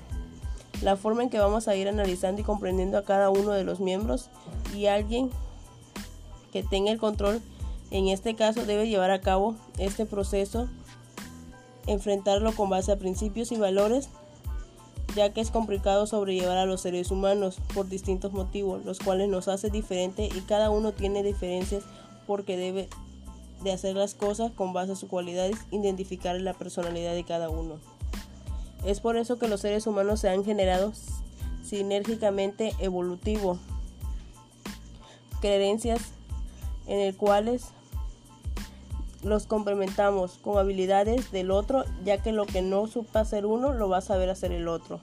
La 0.82 0.95
forma 0.95 1.24
en 1.24 1.30
que 1.30 1.39
vamos 1.39 1.68
a 1.68 1.76
ir 1.76 1.88
analizando 1.88 2.41
y 2.41 2.43
comprendiendo 2.43 2.98
a 2.98 3.04
cada 3.04 3.30
uno 3.30 3.52
de 3.52 3.64
los 3.64 3.80
miembros 3.80 4.30
y 4.76 4.86
alguien 4.86 5.32
que 6.54 6.64
tenga 6.64 6.91
el 6.91 7.00
control 7.00 7.41
en 7.89 8.10
este 8.10 8.36
caso 8.36 8.66
debe 8.66 8.88
llevar 8.88 9.12
a 9.12 9.22
cabo 9.22 9.56
este 9.78 10.06
proceso, 10.06 10.68
enfrentarlo 11.86 12.54
con 12.54 12.70
base 12.70 12.91
a 12.91 13.00
principios 13.00 13.52
y 13.52 13.58
valores, 13.58 14.10
ya 15.18 15.34
que 15.34 15.41
es 15.41 15.49
complicado 15.49 16.05
sobrellevar 16.05 16.57
a 16.57 16.68
los 16.68 16.82
seres 16.82 17.09
humanos 17.09 17.57
por 17.74 17.89
distintos 17.89 18.34
motivos, 18.34 18.86
los 18.86 18.99
cuales 18.99 19.28
nos 19.28 19.47
hace 19.47 19.72
diferente 19.72 20.30
y 20.34 20.41
cada 20.41 20.70
uno 20.70 20.93
tiene 20.93 21.24
diferencias 21.24 21.84
porque 22.28 22.55
debe 22.55 22.88
de 23.63 23.72
hacer 23.72 23.95
las 23.95 24.13
cosas 24.13 24.51
con 24.51 24.74
base 24.74 24.91
a 24.91 24.95
sus 24.95 25.09
cualidades, 25.09 25.57
identificar 25.72 26.39
la 26.39 26.53
personalidad 26.53 27.15
de 27.15 27.24
cada 27.24 27.49
uno. 27.49 27.80
Es 28.86 28.99
por 28.99 29.18
eso 29.18 29.39
que 29.39 29.47
los 29.47 29.61
seres 29.61 29.88
humanos 29.88 30.20
se 30.20 30.30
han 30.30 30.45
generado 30.45 30.93
sinérgicamente 31.63 32.74
evolutivo, 32.78 33.57
creencias 35.41 36.01
en 36.86 36.99
el 36.99 37.15
cuales 37.15 37.70
los 39.24 39.47
complementamos 39.47 40.39
con 40.41 40.57
habilidades 40.57 41.32
del 41.32 41.51
otro, 41.51 41.86
ya 42.03 42.22
que 42.22 42.32
lo 42.32 42.45
que 42.45 42.61
no 42.61 42.88
supa 42.88 43.22
hacer 43.22 43.45
uno 43.45 43.74
lo 43.74 43.89
va 43.89 43.97
a 43.97 44.01
saber 44.01 44.30
hacer 44.30 44.51
el 44.51 44.68
otro. 44.68 44.99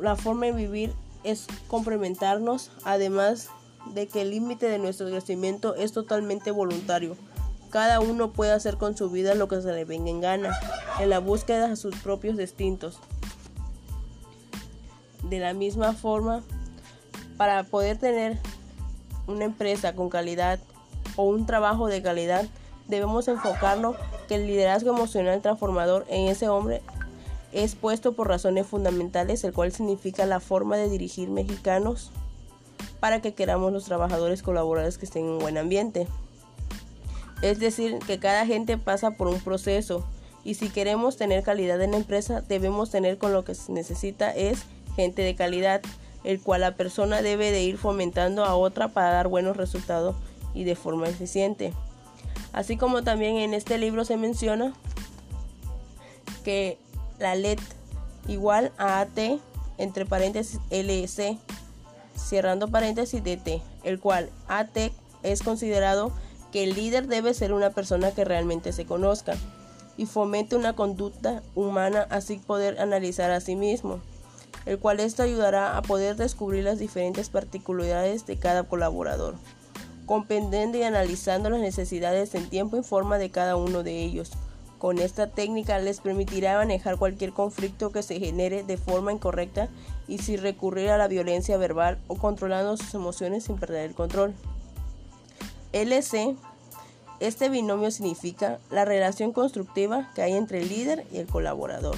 La 0.00 0.16
forma 0.16 0.46
de 0.46 0.52
vivir 0.52 0.92
es 1.24 1.46
complementarnos, 1.68 2.70
además 2.84 3.48
de 3.94 4.08
que 4.08 4.22
el 4.22 4.30
límite 4.30 4.68
de 4.68 4.78
nuestro 4.78 5.08
crecimiento 5.08 5.74
es 5.74 5.92
totalmente 5.92 6.50
voluntario. 6.50 7.16
Cada 7.70 8.00
uno 8.00 8.32
puede 8.32 8.52
hacer 8.52 8.76
con 8.76 8.96
su 8.96 9.10
vida 9.10 9.34
lo 9.34 9.48
que 9.48 9.60
se 9.60 9.72
le 9.72 9.84
venga 9.84 10.10
en 10.10 10.20
gana, 10.20 10.56
en 11.00 11.10
la 11.10 11.18
búsqueda 11.18 11.68
de 11.68 11.76
sus 11.76 11.96
propios 11.96 12.36
destinos. 12.36 12.98
De 15.24 15.38
la 15.40 15.52
misma 15.52 15.92
forma, 15.92 16.42
para 17.36 17.64
poder 17.64 17.98
tener 17.98 18.38
una 19.26 19.44
empresa 19.44 19.94
con 19.94 20.08
calidad 20.08 20.60
o 21.16 21.24
un 21.24 21.46
trabajo 21.46 21.88
de 21.88 22.02
calidad, 22.02 22.46
debemos 22.88 23.28
enfocarnos 23.28 23.96
que 24.28 24.36
el 24.36 24.46
liderazgo 24.46 24.90
emocional 24.90 25.40
transformador 25.40 26.04
en 26.08 26.28
ese 26.28 26.48
hombre 26.48 26.82
es 27.52 27.74
puesto 27.74 28.12
por 28.12 28.28
razones 28.28 28.66
fundamentales, 28.66 29.44
el 29.44 29.52
cual 29.52 29.72
significa 29.72 30.26
la 30.26 30.40
forma 30.40 30.76
de 30.76 30.88
dirigir 30.88 31.30
mexicanos 31.30 32.10
para 33.00 33.20
que 33.20 33.34
queramos 33.34 33.72
los 33.72 33.84
trabajadores 33.84 34.42
colaboradores 34.42 34.98
que 34.98 35.06
estén 35.06 35.24
en 35.24 35.30
un 35.32 35.38
buen 35.38 35.58
ambiente. 35.58 36.06
Es 37.42 37.58
decir, 37.58 37.98
que 38.06 38.18
cada 38.18 38.46
gente 38.46 38.78
pasa 38.78 39.12
por 39.12 39.28
un 39.28 39.40
proceso 39.40 40.04
y 40.44 40.54
si 40.54 40.68
queremos 40.68 41.16
tener 41.16 41.42
calidad 41.42 41.80
en 41.82 41.92
la 41.92 41.96
empresa, 41.98 42.40
debemos 42.40 42.90
tener 42.90 43.18
con 43.18 43.32
lo 43.32 43.44
que 43.44 43.54
se 43.54 43.72
necesita 43.72 44.30
es 44.30 44.64
gente 44.94 45.22
de 45.22 45.34
calidad 45.34 45.82
el 46.24 46.40
cual 46.40 46.62
la 46.62 46.74
persona 46.74 47.22
debe 47.22 47.52
de 47.52 47.62
ir 47.62 47.78
fomentando 47.78 48.44
a 48.44 48.56
otra 48.56 48.88
para 48.88 49.10
dar 49.10 49.28
buenos 49.28 49.56
resultados 49.56 50.16
y 50.54 50.64
de 50.64 50.74
forma 50.74 51.08
eficiente. 51.08 51.72
Así 52.56 52.78
como 52.78 53.04
también 53.04 53.36
en 53.36 53.52
este 53.52 53.76
libro 53.76 54.06
se 54.06 54.16
menciona 54.16 54.72
que 56.42 56.78
la 57.18 57.34
LED 57.34 57.58
igual 58.28 58.72
a 58.78 59.00
AT 59.00 59.18
entre 59.76 60.06
paréntesis 60.06 60.58
LC 60.70 61.36
cerrando 62.16 62.68
paréntesis 62.68 63.22
DT, 63.22 63.62
el 63.84 64.00
cual 64.00 64.30
AT 64.48 64.90
es 65.22 65.42
considerado 65.42 66.12
que 66.50 66.64
el 66.64 66.74
líder 66.74 67.08
debe 67.08 67.34
ser 67.34 67.52
una 67.52 67.70
persona 67.70 68.12
que 68.12 68.24
realmente 68.24 68.72
se 68.72 68.86
conozca 68.86 69.34
y 69.98 70.06
fomente 70.06 70.56
una 70.56 70.74
conducta 70.74 71.42
humana 71.54 72.06
así 72.08 72.38
poder 72.38 72.80
analizar 72.80 73.32
a 73.32 73.40
sí 73.40 73.54
mismo 73.54 74.00
el 74.64 74.78
cual 74.78 75.00
esto 75.00 75.22
ayudará 75.22 75.76
a 75.76 75.82
poder 75.82 76.16
descubrir 76.16 76.64
las 76.64 76.78
diferentes 76.78 77.30
particularidades 77.30 78.26
de 78.26 78.36
cada 78.36 78.64
colaborador, 78.64 79.36
comprendiendo 80.06 80.78
y 80.78 80.82
analizando 80.82 81.50
las 81.50 81.60
necesidades 81.60 82.34
en 82.34 82.48
tiempo 82.48 82.76
y 82.76 82.82
forma 82.82 83.18
de 83.18 83.30
cada 83.30 83.56
uno 83.56 83.82
de 83.82 84.02
ellos. 84.02 84.30
Con 84.78 84.98
esta 84.98 85.26
técnica 85.26 85.78
les 85.78 86.00
permitirá 86.00 86.56
manejar 86.56 86.96
cualquier 86.96 87.32
conflicto 87.32 87.90
que 87.90 88.02
se 88.02 88.20
genere 88.20 88.62
de 88.62 88.76
forma 88.76 89.12
incorrecta 89.12 89.68
y 90.06 90.18
sin 90.18 90.40
recurrir 90.40 90.90
a 90.90 90.98
la 90.98 91.08
violencia 91.08 91.56
verbal 91.56 91.98
o 92.08 92.16
controlando 92.16 92.76
sus 92.76 92.94
emociones 92.94 93.44
sin 93.44 93.56
perder 93.56 93.86
el 93.86 93.94
control. 93.94 94.34
LC 95.72 96.36
este 97.18 97.48
binomio 97.48 97.90
significa 97.90 98.58
la 98.70 98.84
relación 98.84 99.32
constructiva 99.32 100.10
que 100.14 100.22
hay 100.22 100.34
entre 100.34 100.60
el 100.60 100.68
líder 100.68 101.06
y 101.10 101.16
el 101.16 101.26
colaborador, 101.26 101.96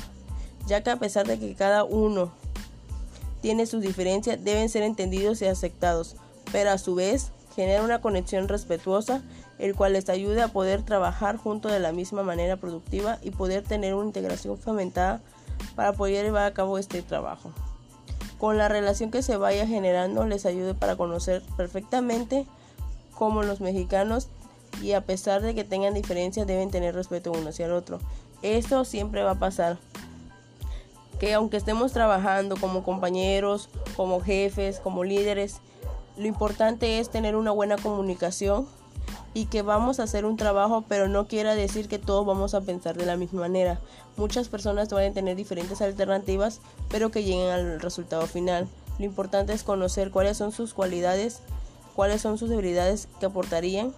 ya 0.66 0.84
que 0.84 0.90
a 0.90 0.96
pesar 0.96 1.26
de 1.26 1.40
que 1.40 1.54
cada 1.56 1.82
uno 1.82 2.30
tiene 3.40 3.66
sus 3.66 3.82
diferencias 3.82 4.42
deben 4.44 4.68
ser 4.68 4.84
entendidos 4.84 5.42
y 5.42 5.46
aceptados, 5.46 6.14
pero 6.52 6.70
a 6.70 6.78
su 6.78 6.94
vez 6.94 7.32
genera 7.54 7.82
una 7.82 8.00
conexión 8.00 8.48
respetuosa, 8.48 9.22
el 9.58 9.74
cual 9.74 9.94
les 9.94 10.08
ayude 10.08 10.42
a 10.42 10.48
poder 10.48 10.82
trabajar 10.82 11.36
juntos 11.36 11.72
de 11.72 11.80
la 11.80 11.92
misma 11.92 12.22
manera 12.22 12.56
productiva 12.56 13.18
y 13.22 13.30
poder 13.30 13.64
tener 13.64 13.94
una 13.94 14.06
integración 14.06 14.58
fomentada 14.58 15.20
para 15.74 15.92
poder 15.92 16.24
llevar 16.24 16.46
a 16.46 16.54
cabo 16.54 16.78
este 16.78 17.02
trabajo. 17.02 17.52
Con 18.38 18.56
la 18.56 18.68
relación 18.68 19.10
que 19.10 19.22
se 19.22 19.36
vaya 19.36 19.66
generando 19.66 20.24
les 20.26 20.46
ayude 20.46 20.74
para 20.74 20.96
conocer 20.96 21.42
perfectamente 21.56 22.46
cómo 23.14 23.42
los 23.42 23.60
mexicanos 23.60 24.28
y 24.80 24.92
a 24.92 25.00
pesar 25.00 25.42
de 25.42 25.54
que 25.54 25.64
tengan 25.64 25.94
diferencias 25.94 26.46
deben 26.46 26.70
tener 26.70 26.94
respeto 26.94 27.32
uno 27.32 27.48
hacia 27.48 27.66
el 27.66 27.72
otro. 27.72 27.98
Esto 28.42 28.84
siempre 28.84 29.24
va 29.24 29.32
a 29.32 29.38
pasar 29.38 29.78
que 31.18 31.34
aunque 31.34 31.56
estemos 31.56 31.92
trabajando 31.92 32.56
como 32.56 32.84
compañeros, 32.84 33.68
como 33.96 34.20
jefes, 34.20 34.78
como 34.78 35.02
líderes, 35.02 35.60
lo 36.18 36.26
importante 36.26 36.98
es 36.98 37.10
tener 37.10 37.36
una 37.36 37.52
buena 37.52 37.76
comunicación 37.76 38.66
y 39.34 39.46
que 39.46 39.62
vamos 39.62 40.00
a 40.00 40.02
hacer 40.02 40.24
un 40.24 40.36
trabajo, 40.36 40.84
pero 40.88 41.08
no 41.08 41.28
quiera 41.28 41.54
decir 41.54 41.88
que 41.88 41.98
todos 41.98 42.26
vamos 42.26 42.54
a 42.54 42.60
pensar 42.60 42.96
de 42.96 43.06
la 43.06 43.16
misma 43.16 43.42
manera. 43.42 43.80
Muchas 44.16 44.48
personas 44.48 44.88
pueden 44.88 45.14
tener 45.14 45.36
diferentes 45.36 45.80
alternativas, 45.80 46.60
pero 46.88 47.10
que 47.10 47.22
lleguen 47.22 47.50
al 47.50 47.80
resultado 47.80 48.26
final. 48.26 48.66
Lo 48.98 49.04
importante 49.04 49.52
es 49.52 49.62
conocer 49.62 50.10
cuáles 50.10 50.36
son 50.36 50.50
sus 50.50 50.74
cualidades, 50.74 51.40
cuáles 51.94 52.20
son 52.20 52.36
sus 52.36 52.50
debilidades 52.50 53.08
que 53.20 53.26
aportarían 53.26 53.94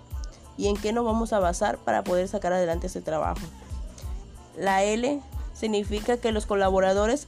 y 0.58 0.68
en 0.68 0.76
qué 0.76 0.92
nos 0.92 1.06
vamos 1.06 1.32
a 1.32 1.38
basar 1.38 1.78
para 1.78 2.04
poder 2.04 2.28
sacar 2.28 2.52
adelante 2.52 2.88
ese 2.88 3.00
trabajo. 3.00 3.40
La 4.58 4.84
L 4.84 5.22
significa 5.54 6.18
que 6.18 6.32
los 6.32 6.44
colaboradores 6.44 7.24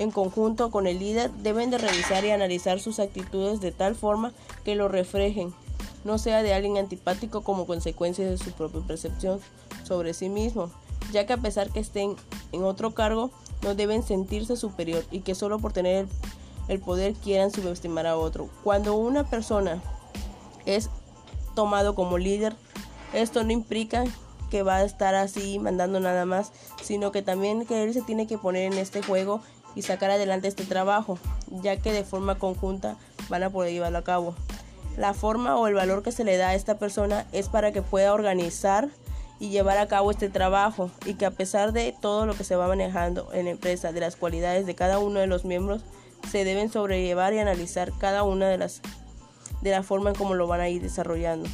en 0.00 0.10
conjunto 0.10 0.70
con 0.70 0.86
el 0.86 0.98
líder 0.98 1.30
deben 1.30 1.70
de 1.70 1.76
revisar 1.76 2.24
y 2.24 2.30
analizar 2.30 2.80
sus 2.80 2.98
actitudes 2.98 3.60
de 3.60 3.70
tal 3.70 3.94
forma 3.94 4.32
que 4.64 4.74
lo 4.74 4.88
reflejen, 4.88 5.52
no 6.04 6.16
sea 6.16 6.42
de 6.42 6.54
alguien 6.54 6.78
antipático 6.78 7.42
como 7.42 7.66
consecuencia 7.66 8.28
de 8.28 8.38
su 8.38 8.50
propia 8.52 8.80
percepción 8.80 9.40
sobre 9.84 10.14
sí 10.14 10.30
mismo, 10.30 10.70
ya 11.12 11.26
que 11.26 11.34
a 11.34 11.36
pesar 11.36 11.68
que 11.68 11.80
estén 11.80 12.16
en 12.52 12.64
otro 12.64 12.94
cargo, 12.94 13.30
no 13.62 13.74
deben 13.74 14.02
sentirse 14.02 14.56
superior 14.56 15.04
y 15.10 15.20
que 15.20 15.34
solo 15.34 15.58
por 15.58 15.74
tener 15.74 16.06
el 16.68 16.80
poder 16.80 17.12
quieran 17.12 17.50
subestimar 17.50 18.06
a 18.06 18.16
otro. 18.16 18.48
Cuando 18.64 18.94
una 18.94 19.28
persona 19.28 19.82
es 20.64 20.88
tomado 21.54 21.94
como 21.94 22.16
líder, 22.16 22.56
esto 23.12 23.44
no 23.44 23.52
implica 23.52 24.04
que 24.50 24.62
va 24.62 24.76
a 24.76 24.84
estar 24.84 25.14
así 25.14 25.58
mandando 25.58 26.00
nada 26.00 26.24
más, 26.24 26.52
sino 26.82 27.12
que 27.12 27.20
también 27.20 27.66
que 27.66 27.84
él 27.84 27.92
se 27.92 28.00
tiene 28.00 28.26
que 28.26 28.38
poner 28.38 28.72
en 28.72 28.78
este 28.78 29.02
juego 29.02 29.42
y 29.74 29.82
sacar 29.82 30.10
adelante 30.10 30.48
este 30.48 30.64
trabajo, 30.64 31.18
ya 31.48 31.76
que 31.76 31.92
de 31.92 32.04
forma 32.04 32.36
conjunta 32.36 32.96
van 33.28 33.42
a 33.42 33.50
poder 33.50 33.72
llevarlo 33.72 33.98
a 33.98 34.04
cabo. 34.04 34.34
La 34.96 35.14
forma 35.14 35.56
o 35.56 35.66
el 35.66 35.74
valor 35.74 36.02
que 36.02 36.12
se 36.12 36.24
le 36.24 36.36
da 36.36 36.48
a 36.48 36.54
esta 36.54 36.78
persona 36.78 37.26
es 37.32 37.48
para 37.48 37.72
que 37.72 37.82
pueda 37.82 38.12
organizar 38.12 38.88
y 39.38 39.48
llevar 39.48 39.78
a 39.78 39.88
cabo 39.88 40.10
este 40.10 40.28
trabajo 40.28 40.90
y 41.06 41.14
que 41.14 41.26
a 41.26 41.30
pesar 41.30 41.72
de 41.72 41.94
todo 41.98 42.26
lo 42.26 42.34
que 42.34 42.44
se 42.44 42.56
va 42.56 42.68
manejando 42.68 43.32
en 43.32 43.46
la 43.46 43.52
empresa, 43.52 43.92
de 43.92 44.00
las 44.00 44.16
cualidades 44.16 44.66
de 44.66 44.74
cada 44.74 44.98
uno 44.98 45.20
de 45.20 45.26
los 45.26 45.44
miembros, 45.44 45.82
se 46.30 46.44
deben 46.44 46.70
sobrellevar 46.70 47.32
y 47.32 47.38
analizar 47.38 47.92
cada 47.98 48.22
una 48.22 48.48
de 48.48 48.58
las 48.58 48.82
de 49.62 49.70
la 49.70 49.82
forma 49.82 50.10
en 50.10 50.16
cómo 50.16 50.34
lo 50.34 50.46
van 50.46 50.60
a 50.60 50.68
ir 50.68 50.82
desarrollando. 50.82 51.48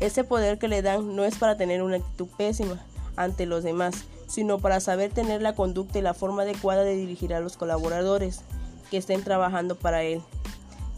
Ese 0.00 0.24
poder 0.24 0.58
que 0.58 0.68
le 0.68 0.82
dan 0.82 1.16
no 1.16 1.24
es 1.24 1.36
para 1.36 1.56
tener 1.56 1.82
una 1.82 1.96
actitud 1.96 2.28
pésima 2.36 2.84
ante 3.16 3.46
los 3.46 3.64
demás, 3.64 4.04
sino 4.26 4.58
para 4.58 4.80
saber 4.80 5.12
tener 5.12 5.42
la 5.42 5.54
conducta 5.54 5.98
y 5.98 6.02
la 6.02 6.14
forma 6.14 6.42
adecuada 6.42 6.82
de 6.82 6.96
dirigir 6.96 7.34
a 7.34 7.40
los 7.40 7.56
colaboradores 7.56 8.42
que 8.90 8.96
estén 8.96 9.22
trabajando 9.22 9.76
para 9.76 10.02
él. 10.02 10.22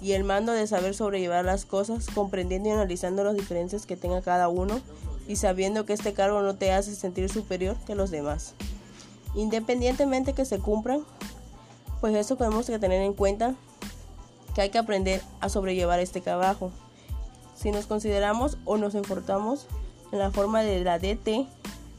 Y 0.00 0.12
el 0.12 0.24
mando 0.24 0.52
de 0.52 0.66
saber 0.66 0.94
sobrellevar 0.94 1.44
las 1.44 1.64
cosas, 1.64 2.06
comprendiendo 2.14 2.68
y 2.68 2.72
analizando 2.72 3.24
las 3.24 3.34
diferencias 3.34 3.84
que 3.84 3.96
tenga 3.96 4.22
cada 4.22 4.48
uno 4.48 4.80
y 5.26 5.36
sabiendo 5.36 5.84
que 5.84 5.92
este 5.92 6.14
cargo 6.14 6.40
no 6.40 6.56
te 6.56 6.72
hace 6.72 6.94
sentir 6.94 7.28
superior 7.28 7.76
que 7.86 7.94
los 7.94 8.10
demás. 8.10 8.54
Independientemente 9.34 10.32
que 10.32 10.44
se 10.44 10.58
cumplan, 10.58 11.04
pues 12.00 12.14
eso 12.14 12.36
tenemos 12.36 12.66
que 12.66 12.78
tener 12.78 13.02
en 13.02 13.12
cuenta 13.12 13.54
que 14.54 14.62
hay 14.62 14.70
que 14.70 14.78
aprender 14.78 15.20
a 15.40 15.48
sobrellevar 15.48 16.00
este 16.00 16.20
trabajo. 16.20 16.70
Si 17.54 17.70
nos 17.70 17.86
consideramos 17.86 18.56
o 18.64 18.76
nos 18.76 18.94
importamos 18.94 19.66
en 20.12 20.20
la 20.20 20.30
forma 20.30 20.62
de 20.62 20.82
la 20.82 20.98
DT, 20.98 21.46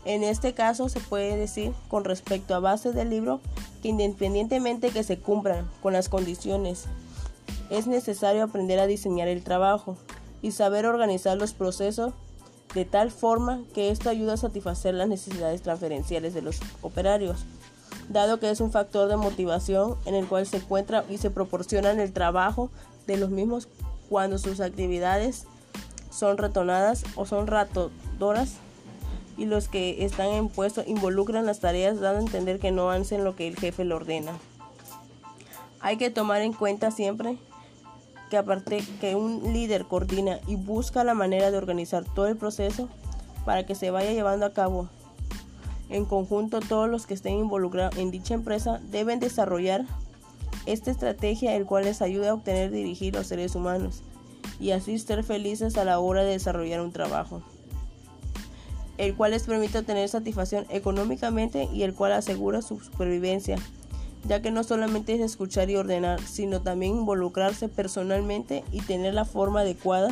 en 0.06 0.24
este 0.24 0.54
caso 0.54 0.90
se 0.90 1.00
puede 1.00 1.36
decir 1.36 1.74
con 1.88 2.06
respecto 2.06 2.56
a 2.56 2.60
base 2.60 2.92
del 2.92 3.10
libro 3.10 3.42
que 3.82 3.90
independientemente 3.90 4.92
que 4.92 5.04
se 5.04 5.20
cumplan 5.20 5.70
con 5.82 5.94
las 5.94 6.10
condiciones, 6.10 6.86
es 7.70 7.88
necesario 7.88 8.44
aprender 8.44 8.80
a 8.80 8.88
diseñar 8.88 9.28
el 9.28 9.44
trabajo 9.44 9.98
y 10.42 10.52
saber 10.52 10.86
organizar 10.86 11.38
los 11.38 11.54
procesos 11.54 12.14
de 12.74 12.86
tal 12.86 13.12
forma 13.12 13.62
que 13.74 13.90
esto 13.90 14.10
ayuda 14.10 14.34
a 14.34 14.38
satisfacer 14.38 14.94
las 14.94 15.08
necesidades 15.08 15.62
transferenciales 15.62 16.34
de 16.34 16.42
los 16.42 16.60
operarios, 16.82 17.46
dado 18.10 18.40
que 18.40 18.50
es 18.50 18.62
un 18.62 18.72
factor 18.72 19.10
de 19.10 19.18
motivación 19.18 19.98
en 20.06 20.16
el 20.16 20.28
cual 20.28 20.46
se 20.46 20.58
encuentra 20.58 21.04
y 21.10 21.18
se 21.18 21.32
proporciona 21.32 21.92
el 21.92 22.14
trabajo 22.14 22.70
de 23.08 23.18
los 23.18 23.30
mismos 23.30 23.68
cuando 24.08 24.38
sus 24.38 24.60
actividades 24.60 25.46
son 26.12 26.38
retonadas 26.38 27.04
o 27.16 27.26
son 27.26 27.48
ratodoras 27.48 28.58
y 29.40 29.46
los 29.46 29.70
que 29.70 30.04
están 30.04 30.28
en 30.28 30.50
puesto 30.50 30.84
involucran 30.86 31.46
las 31.46 31.62
tareas 31.62 32.02
dando 32.02 32.20
a 32.20 32.24
entender 32.24 32.60
que 32.60 32.72
no 32.72 32.92
hacen 32.92 33.24
lo 33.24 33.38
que 33.38 33.48
el 33.48 33.56
jefe 33.56 33.86
le 33.86 33.94
ordena. 33.94 34.34
Hay 35.80 35.96
que 35.96 36.10
tomar 36.10 36.42
en 36.42 36.52
cuenta 36.52 36.92
siempre 36.92 37.38
que 38.30 38.36
aparte 38.36 38.84
que 39.00 39.16
un 39.16 39.54
líder 39.54 39.86
coordina 39.86 40.40
y 40.46 40.58
busca 40.58 41.06
la 41.06 41.14
manera 41.14 41.52
de 41.52 41.58
organizar 41.58 42.04
todo 42.04 42.28
el 42.28 42.36
proceso 42.36 42.90
para 43.46 43.66
que 43.66 43.76
se 43.76 43.92
vaya 43.92 44.12
llevando 44.12 44.46
a 44.46 44.52
cabo. 44.52 44.90
En 45.88 46.04
conjunto 46.04 46.60
todos 46.60 46.90
los 46.90 47.08
que 47.08 47.14
estén 47.14 47.36
involucrados 47.36 47.98
en 47.98 48.12
dicha 48.12 48.34
empresa 48.34 48.82
deben 48.92 49.22
desarrollar 49.22 49.86
esta 50.66 50.92
estrategia 50.92 51.56
el 51.56 51.66
cual 51.66 51.86
les 51.86 52.02
ayuda 52.02 52.32
a 52.32 52.34
obtener 52.34 52.72
dirigir 52.72 53.16
los 53.16 53.28
seres 53.28 53.56
humanos 53.56 54.04
y 54.60 54.72
así 54.72 55.00
ser 55.00 55.24
felices 55.24 55.78
a 55.78 55.86
la 55.86 56.00
hora 56.00 56.24
de 56.24 56.32
desarrollar 56.32 56.82
un 56.82 56.92
trabajo, 56.92 57.42
el 59.00 59.16
cual 59.16 59.32
les 59.32 59.44
permite 59.44 59.82
tener 59.82 60.10
satisfacción 60.10 60.66
económicamente 60.70 61.70
y 61.74 61.84
el 61.84 61.96
cual 61.96 62.12
asegura 62.12 62.62
su 62.62 62.82
supervivencia, 62.82 63.56
ya 64.28 64.42
que 64.42 64.52
no 64.52 64.64
solamente 64.64 65.16
es 65.16 65.22
escuchar 65.22 65.70
y 65.70 65.78
ordenar, 65.78 66.22
sino 66.22 66.62
también 66.62 66.98
involucrarse 66.98 67.70
personalmente 67.70 68.66
y 68.74 68.82
tener 68.82 69.14
la 69.14 69.24
forma 69.24 69.62
adecuada 69.62 70.10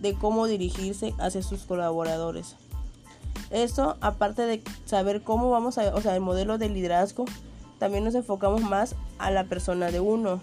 de 0.00 0.14
cómo 0.14 0.48
dirigirse 0.48 1.14
hacia 1.18 1.42
sus 1.42 1.62
colaboradores. 1.62 2.56
Esto, 3.50 3.96
aparte 4.00 4.42
de 4.42 4.62
saber 4.84 5.22
cómo 5.22 5.48
vamos 5.50 5.78
a, 5.78 5.94
o 5.94 6.00
sea, 6.00 6.16
el 6.16 6.20
modelo 6.20 6.58
de 6.58 6.68
liderazgo, 6.68 7.26
también 7.78 8.02
nos 8.02 8.16
enfocamos 8.16 8.62
más 8.62 8.96
a 9.18 9.30
la 9.30 9.44
persona 9.44 9.92
de 9.92 10.00
uno. 10.00 10.40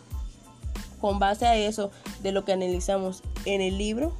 Con 1.02 1.20
base 1.20 1.46
a 1.46 1.58
eso, 1.58 1.92
de 2.24 2.32
lo 2.32 2.46
que 2.46 2.54
analizamos 2.54 3.22
en 3.44 3.60
el 3.60 3.78
libro, 3.78 4.14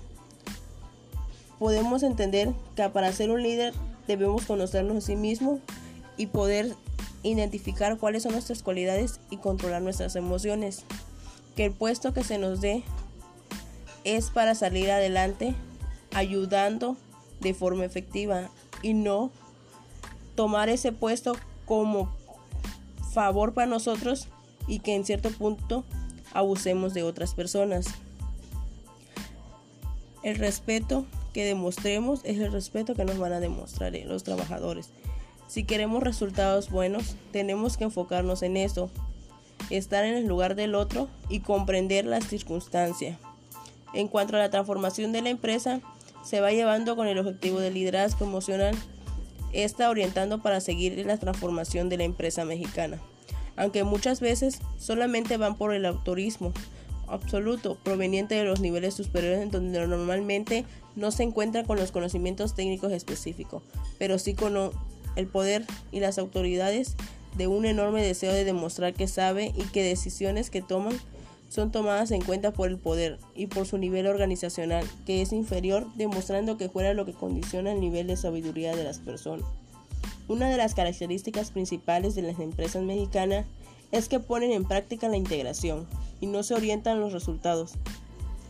podemos 1.62 2.02
entender 2.02 2.56
que 2.76 2.90
para 2.90 3.12
ser 3.12 3.30
un 3.30 3.44
líder 3.44 3.76
debemos 4.08 4.46
conocernos 4.46 4.98
a 4.98 5.02
sí 5.02 5.16
mismos 5.16 5.60
y 6.18 6.26
poder 6.26 6.76
identificar 7.22 8.00
cuáles 8.00 8.24
son 8.24 8.32
nuestras 8.32 8.64
cualidades 8.64 9.20
y 9.30 9.38
controlar 9.38 9.84
nuestras 9.84 10.16
emociones. 10.16 10.86
Que 11.56 11.66
el 11.66 11.72
puesto 11.72 12.16
que 12.16 12.24
se 12.24 12.40
nos 12.40 12.62
dé 12.62 12.84
es 14.06 14.32
para 14.32 14.56
salir 14.56 14.90
adelante 14.90 15.54
ayudando 16.16 16.98
de 17.42 17.54
forma 17.54 17.86
efectiva 17.86 18.50
y 18.82 18.96
no 18.96 19.30
tomar 20.34 20.68
ese 20.68 20.92
puesto 20.92 21.34
como 21.66 22.12
favor 23.14 23.54
para 23.54 23.68
nosotros 23.68 24.30
y 24.66 24.80
que 24.80 24.96
en 24.96 25.06
cierto 25.06 25.30
punto 25.30 25.84
abusemos 26.34 26.96
de 26.96 27.04
otras 27.04 27.36
personas. 27.36 27.86
El 30.24 30.38
respeto 30.38 31.06
que 31.34 31.46
demostremos 31.46 32.22
es 32.24 32.40
el 32.40 32.52
respeto 32.52 32.96
que 32.96 33.06
nos 33.06 33.18
van 33.18 33.34
a 33.34 33.40
demostrar 33.40 33.96
eh, 33.96 34.06
los 34.06 34.24
trabajadores. 34.24 34.90
Si 35.48 35.64
queremos 35.64 36.04
resultados 36.04 36.70
buenos, 36.70 37.16
tenemos 37.32 37.78
que 37.78 37.86
enfocarnos 37.86 38.42
en 38.42 38.58
eso, 38.58 38.90
estar 39.70 40.06
en 40.06 40.16
el 40.16 40.28
lugar 40.28 40.56
del 40.56 40.76
otro 40.76 41.10
y 41.30 41.42
comprender 41.42 42.06
las 42.06 42.28
circunstancias. 42.28 43.18
En 43.94 44.08
cuanto 44.08 44.36
a 44.36 44.40
la 44.40 44.50
transformación 44.50 45.12
de 45.12 45.22
la 45.22 45.30
empresa, 45.30 45.82
se 46.24 46.40
va 46.40 46.52
llevando 46.52 46.96
con 46.96 47.08
el 47.08 47.18
objetivo 47.18 47.60
de 47.60 47.72
liderazgo 47.72 48.26
emocional, 48.26 48.76
está 49.52 49.90
orientando 49.90 50.42
para 50.42 50.62
seguir 50.62 51.06
la 51.06 51.18
transformación 51.18 51.90
de 51.90 51.98
la 51.98 52.04
empresa 52.04 52.46
mexicana 52.46 53.02
aunque 53.56 53.84
muchas 53.84 54.20
veces 54.20 54.60
solamente 54.78 55.38
van 55.38 55.56
por 55.56 55.74
el 55.74 55.86
autorismo 55.86 56.54
absoluto 57.12 57.78
proveniente 57.84 58.36
de 58.36 58.44
los 58.44 58.60
niveles 58.60 58.94
superiores 58.94 59.42
en 59.42 59.52
donde 59.52 59.86
normalmente 59.86 60.66
no 60.96 61.12
se 61.12 61.24
encuentran 61.24 61.66
con 61.66 61.78
los 61.78 61.92
conocimientos 61.92 62.56
técnicos 62.56 62.92
específicos, 62.92 63.64
pero 64.00 64.18
sí 64.20 64.34
con 64.34 64.56
el 65.16 65.28
poder 65.28 65.66
y 65.92 66.00
las 66.00 66.18
autoridades 66.18 66.96
de 67.38 67.48
un 67.48 67.66
enorme 67.66 68.04
deseo 68.04 68.34
de 68.34 68.44
demostrar 68.44 68.94
que 68.94 69.08
sabe 69.08 69.54
y 69.56 69.64
que 69.72 69.84
decisiones 69.84 70.50
que 70.50 70.62
toman 70.62 70.98
son 71.50 71.72
tomadas 71.72 72.12
en 72.12 72.22
cuenta 72.22 72.52
por 72.52 72.70
el 72.70 72.78
poder 72.78 73.20
y 73.36 73.48
por 73.48 73.68
su 73.68 73.78
nivel 73.78 74.08
organizacional, 74.08 74.86
que 75.06 75.22
es 75.22 75.34
inferior, 75.34 75.86
demostrando 75.96 76.58
que 76.58 76.70
fuera 76.70 76.94
lo 76.94 77.06
que 77.06 77.14
condiciona 77.14 77.74
el 77.74 77.82
nivel 77.82 78.08
de 78.08 78.16
sabiduría 78.16 78.74
de 78.74 78.86
las 78.86 79.00
personas. 79.00 79.46
Una 80.30 80.50
de 80.50 80.56
las 80.56 80.76
características 80.76 81.52
principales 81.52 82.16
de 82.16 82.22
las 82.22 82.40
empresas 82.40 82.84
mexicanas 82.84 83.46
es 83.92 84.08
que 84.08 84.20
ponen 84.20 84.52
en 84.52 84.66
práctica 84.66 85.10
la 85.10 85.18
integración 85.18 85.88
y 86.20 86.28
no 86.28 86.44
se 86.44 86.54
orientan 86.54 87.00
los 87.00 87.14
resultados, 87.14 87.74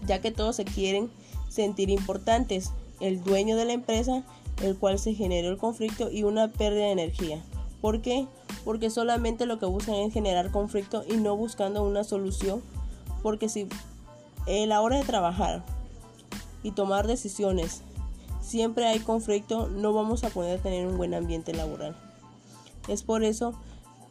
ya 0.05 0.21
que 0.21 0.31
todos 0.31 0.55
se 0.55 0.65
quieren 0.65 1.09
sentir 1.49 1.89
importantes. 1.89 2.71
El 2.99 3.23
dueño 3.23 3.55
de 3.55 3.65
la 3.65 3.73
empresa, 3.73 4.23
el 4.61 4.77
cual 4.77 4.99
se 4.99 5.15
generó 5.15 5.49
el 5.49 5.57
conflicto 5.57 6.11
y 6.11 6.23
una 6.23 6.49
pérdida 6.49 6.85
de 6.85 6.91
energía. 6.91 7.43
¿Por 7.81 8.01
qué? 8.01 8.27
Porque 8.63 8.91
solamente 8.91 9.47
lo 9.47 9.57
que 9.57 9.65
buscan 9.65 9.95
es 9.95 10.13
generar 10.13 10.51
conflicto 10.51 11.03
y 11.09 11.17
no 11.17 11.35
buscando 11.35 11.83
una 11.83 12.03
solución. 12.03 12.61
Porque 13.23 13.49
si 13.49 13.67
en 14.45 14.69
la 14.69 14.81
hora 14.81 14.97
de 14.97 15.03
trabajar 15.03 15.63
y 16.61 16.71
tomar 16.71 17.07
decisiones 17.07 17.81
siempre 18.39 18.85
hay 18.85 18.99
conflicto, 18.99 19.67
no 19.67 19.93
vamos 19.93 20.23
a 20.23 20.29
poder 20.29 20.59
tener 20.59 20.85
un 20.85 20.97
buen 20.97 21.15
ambiente 21.15 21.53
laboral. 21.53 21.95
Es 22.87 23.01
por 23.01 23.23
eso 23.23 23.55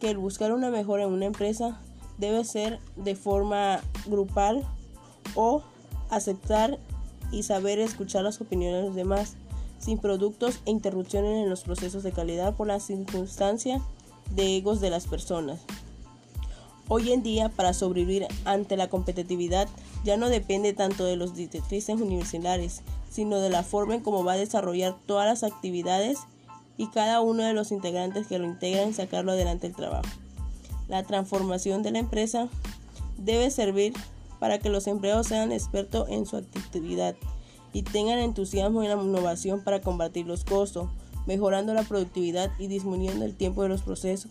que 0.01 0.11
el 0.11 0.19
buscar 0.19 0.53
una 0.53 0.71
mejora 0.71 1.05
en 1.05 1.13
una 1.13 1.27
empresa 1.27 1.79
debe 2.19 2.45
ser 2.45 2.81
de 2.97 3.15
forma 3.15 3.81
grupal 4.07 4.67
o 5.35 5.63
aceptar 6.09 6.79
y 7.31 7.45
saber 7.45 7.79
escuchar 7.79 8.25
las 8.25 8.41
opiniones 8.41 8.81
de 8.81 8.87
los 8.87 8.97
demás 8.97 9.37
sin 9.79 9.99
productos 9.99 10.61
e 10.67 10.71
interrupciones 10.71 11.43
en 11.43 11.49
los 11.49 11.63
procesos 11.63 12.03
de 12.03 12.13
calidad 12.13 12.55
por 12.55 12.67
la 12.67 12.81
circunstancia 12.81 13.81
de 14.35 14.57
egos 14.57 14.81
de 14.81 14.91
las 14.91 15.07
personas. 15.07 15.61
Hoy 16.89 17.13
en 17.13 17.23
día, 17.23 17.51
para 17.51 17.73
sobrevivir 17.73 18.27
ante 18.45 18.77
la 18.77 18.89
competitividad, 18.89 19.69
ya 20.05 20.17
no 20.17 20.29
depende 20.29 20.73
tanto 20.73 21.05
de 21.05 21.17
los 21.17 21.35
directrices 21.35 22.01
universitarios, 22.01 22.81
sino 23.09 23.39
de 23.39 23.49
la 23.49 23.63
forma 23.63 23.95
en 23.95 24.01
cómo 24.01 24.25
va 24.25 24.33
a 24.33 24.39
desarrollar 24.39 24.97
todas 25.07 25.27
las 25.27 25.51
actividades 25.51 26.19
y 26.81 26.87
cada 26.87 27.21
uno 27.21 27.43
de 27.43 27.53
los 27.53 27.73
integrantes 27.73 28.27
que 28.27 28.39
lo 28.39 28.47
integran 28.47 28.95
sacarlo 28.95 29.33
adelante 29.33 29.67
el 29.67 29.77
trabajo. 29.77 30.09
La 30.89 31.03
transformación 31.03 31.83
de 31.83 31.91
la 31.91 31.99
empresa 31.99 32.49
debe 33.19 33.51
servir 33.51 33.93
para 34.39 34.59
que 34.61 34.71
los 34.71 34.87
empleados 34.87 35.27
sean 35.27 35.53
expertos 35.53 36.09
en 36.09 36.25
su 36.25 36.39
actividad 36.39 37.17
y 37.75 37.83
tengan 37.83 38.19
entusiasmo 38.19 38.83
en 38.83 38.89
la 38.89 38.95
innovación 38.95 39.63
para 39.63 39.83
combatir 39.83 40.27
los 40.27 40.45
costos, 40.45 40.89
mejorando 41.27 41.75
la 41.75 41.83
productividad 41.83 42.51
y 42.59 42.69
disminuyendo 42.69 43.27
el 43.27 43.37
tiempo 43.37 43.63
de 43.63 43.69
los 43.69 43.83
procesos 43.83 44.31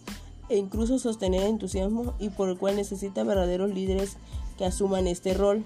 e 0.50 0.58
incluso 0.58 0.98
sostener 0.98 1.44
entusiasmo 1.44 2.16
y 2.18 2.30
por 2.30 2.50
el 2.50 2.58
cual 2.58 2.78
necesita 2.78 3.24
verdaderos 3.24 3.70
líderes 3.70 4.18
que 4.58 4.66
asuman 4.66 5.06
este 5.06 5.36
rol. 5.36 5.64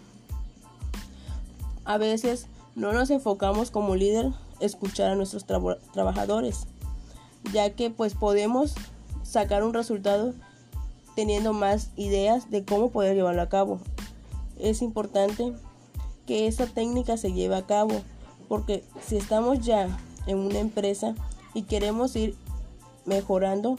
A 1.86 1.98
veces 1.98 2.48
no 2.76 2.92
nos 2.92 3.10
enfocamos 3.10 3.72
como 3.72 3.96
líder 3.96 4.34
escuchar 4.60 5.12
a 5.12 5.16
nuestros 5.16 5.46
trabajadores, 5.46 6.68
ya 7.52 7.72
que 7.72 7.90
pues 7.90 8.14
podemos 8.14 8.76
sacar 9.24 9.64
un 9.64 9.74
resultado 9.74 10.34
teniendo 11.16 11.54
más 11.54 11.92
ideas 11.96 12.50
de 12.50 12.64
cómo 12.64 12.90
poder 12.90 13.16
llevarlo 13.16 13.42
a 13.42 13.50
cabo. 13.50 13.80
Es 14.60 14.82
importante 14.82 15.54
que 16.26 16.48
esa 16.48 16.68
técnica 16.68 17.18
se 17.18 17.34
lleve 17.34 17.56
a 17.56 17.66
cabo, 17.66 18.02
porque 18.48 18.84
si 19.06 19.18
estamos 19.18 19.60
ya 19.60 19.88
en 20.28 20.38
una 20.38 20.60
empresa 20.60 21.16
y 21.54 21.64
queremos 21.64 22.16
ir 22.16 22.36
mejorando, 23.06 23.78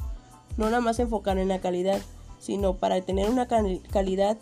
no 0.57 0.67
nada 0.67 0.81
más 0.81 0.99
enfocar 0.99 1.39
en 1.39 1.49
la 1.49 1.61
calidad, 1.61 2.01
sino 2.39 2.77
para 2.77 3.01
tener 3.01 3.31
una 3.31 3.47
calidad 3.47 4.37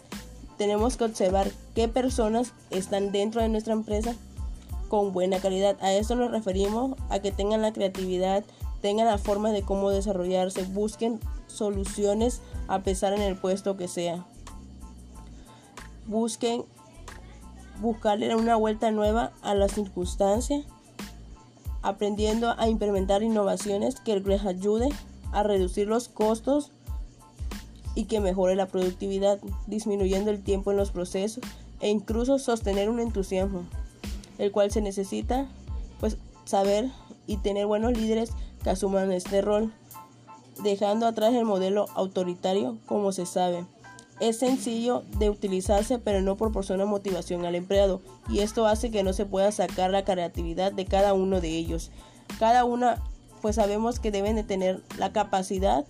tenemos 0.59 0.97
que 0.97 1.05
observar 1.05 1.51
qué 1.75 1.89
personas 1.89 2.53
están 2.71 3.11
dentro 3.11 3.43
de 3.43 3.49
nuestra 3.49 3.73
empresa 3.73 4.15
con 4.89 5.13
buena 5.13 5.41
calidad. 5.41 5.77
A 5.81 5.93
eso 5.93 6.15
nos 6.15 6.31
referimos 6.31 6.97
a 7.09 7.19
que 7.19 7.33
tengan 7.33 7.63
la 7.63 7.73
creatividad, 7.73 8.45
tengan 8.83 9.07
la 9.07 9.17
forma 9.17 9.51
de 9.51 9.63
cómo 9.63 9.91
desarrollarse, 9.91 10.65
busquen 10.65 11.21
soluciones 11.47 12.43
a 12.69 12.81
pesar 12.81 13.15
en 13.15 13.23
el 13.23 13.37
puesto 13.37 13.77
que 13.77 13.89
sea. 13.89 14.27
Busquen 16.07 16.65
buscarle 17.81 18.35
una 18.35 18.57
vuelta 18.57 18.91
nueva 18.91 19.33
a 19.41 19.55
las 19.55 19.73
circunstancias, 19.73 20.65
aprendiendo 21.81 22.55
a 22.59 22.69
implementar 22.69 23.23
innovaciones 23.23 24.01
que 24.01 24.19
les 24.21 24.45
ayude 24.45 24.89
a 25.33 25.43
reducir 25.43 25.89
los 25.89 26.09
costos 26.09 26.71
y 27.95 28.05
que 28.05 28.21
mejore 28.21 28.57
la 28.57 28.67
productividad, 28.67 29.39
disminuyendo 29.67 30.31
el 30.31 30.43
tiempo 30.43 30.73
en 30.73 30.77
los 30.77 30.91
procesos 30.91 31.45
e 31.81 31.89
incluso 31.89 32.39
sostener 32.39 32.91
un 32.91 33.01
entusiasmo, 33.01 33.65
el 34.39 34.51
cual 34.53 34.71
se 34.71 34.81
necesita 34.81 35.47
pues 36.01 36.17
saber 36.45 36.91
y 37.27 37.37
tener 37.39 37.67
buenos 37.67 37.93
líderes 37.93 38.33
que 38.63 38.71
asuman 38.71 39.13
este 39.13 39.41
rol, 39.43 39.73
dejando 40.63 41.07
atrás 41.07 41.35
el 41.35 41.45
modelo 41.45 41.87
autoritario 41.95 42.79
como 42.87 43.13
se 43.13 43.27
sabe. 43.27 43.65
Es 44.21 44.39
sencillo 44.39 45.03
de 45.19 45.31
utilizarse 45.31 45.99
pero 45.99 46.23
no 46.23 46.37
proporciona 46.37 46.85
motivación 46.85 47.45
al 47.45 47.55
empleado 47.55 48.01
y 48.29 48.41
esto 48.41 48.67
hace 48.67 48.91
que 48.91 49.03
no 49.03 49.13
se 49.13 49.27
pueda 49.27 49.51
sacar 49.51 49.91
la 49.91 50.05
creatividad 50.05 50.73
de 50.73 50.85
cada 50.85 51.13
uno 51.13 51.41
de 51.41 51.49
ellos. 51.49 51.91
Cada 52.39 52.65
una 52.65 53.03
pues 53.41 53.57
sabemos 53.57 53.99
que 53.99 54.13
deben 54.13 54.37
de 54.37 54.45
tener 54.45 54.81
la 54.97 55.13
capacidad. 55.13 55.85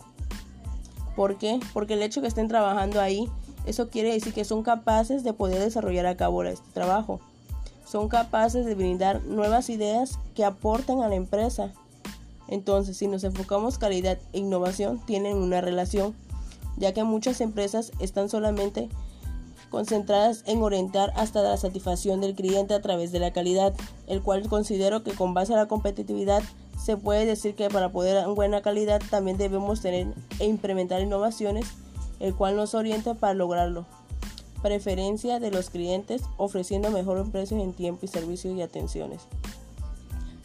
¿Por 1.14 1.36
qué? 1.36 1.60
Porque 1.74 1.94
el 1.94 2.02
hecho 2.02 2.22
que 2.22 2.26
estén 2.26 2.48
trabajando 2.48 3.00
ahí, 3.00 3.28
eso 3.66 3.90
quiere 3.90 4.12
decir 4.12 4.32
que 4.32 4.46
son 4.46 4.62
capaces 4.62 5.22
de 5.22 5.34
poder 5.34 5.60
desarrollar 5.60 6.06
a 6.06 6.16
cabo 6.16 6.42
este 6.44 6.70
trabajo. 6.72 7.20
Son 7.86 8.08
capaces 8.08 8.64
de 8.64 8.74
brindar 8.74 9.22
nuevas 9.24 9.68
ideas 9.68 10.18
que 10.34 10.46
aporten 10.46 11.02
a 11.02 11.08
la 11.08 11.14
empresa. 11.14 11.72
Entonces, 12.52 12.98
si 12.98 13.08
nos 13.08 13.24
enfocamos 13.24 13.78
calidad 13.78 14.18
e 14.34 14.38
innovación, 14.38 15.00
tienen 15.06 15.38
una 15.38 15.62
relación, 15.62 16.14
ya 16.76 16.92
que 16.92 17.02
muchas 17.02 17.40
empresas 17.40 17.92
están 17.98 18.28
solamente 18.28 18.90
concentradas 19.70 20.42
en 20.46 20.62
orientar 20.62 21.14
hasta 21.16 21.40
la 21.40 21.56
satisfacción 21.56 22.20
del 22.20 22.34
cliente 22.34 22.74
a 22.74 22.82
través 22.82 23.10
de 23.10 23.20
la 23.20 23.32
calidad, 23.32 23.72
el 24.06 24.20
cual 24.20 24.46
considero 24.50 25.02
que 25.02 25.12
con 25.12 25.32
base 25.32 25.54
a 25.54 25.56
la 25.56 25.66
competitividad 25.66 26.42
se 26.78 26.98
puede 26.98 27.24
decir 27.24 27.54
que 27.54 27.70
para 27.70 27.90
poder 27.90 28.28
buena 28.28 28.60
calidad 28.60 29.00
también 29.08 29.38
debemos 29.38 29.80
tener 29.80 30.08
e 30.38 30.44
implementar 30.44 31.00
innovaciones, 31.00 31.64
el 32.20 32.34
cual 32.34 32.56
nos 32.56 32.74
orienta 32.74 33.14
para 33.14 33.32
lograrlo. 33.32 33.86
Preferencia 34.60 35.40
de 35.40 35.50
los 35.50 35.70
clientes 35.70 36.20
ofreciendo 36.36 36.90
mejores 36.90 37.30
precios 37.30 37.62
en 37.62 37.72
tiempo 37.72 38.04
y 38.04 38.08
servicios 38.08 38.54
y 38.54 38.60
atenciones. 38.60 39.22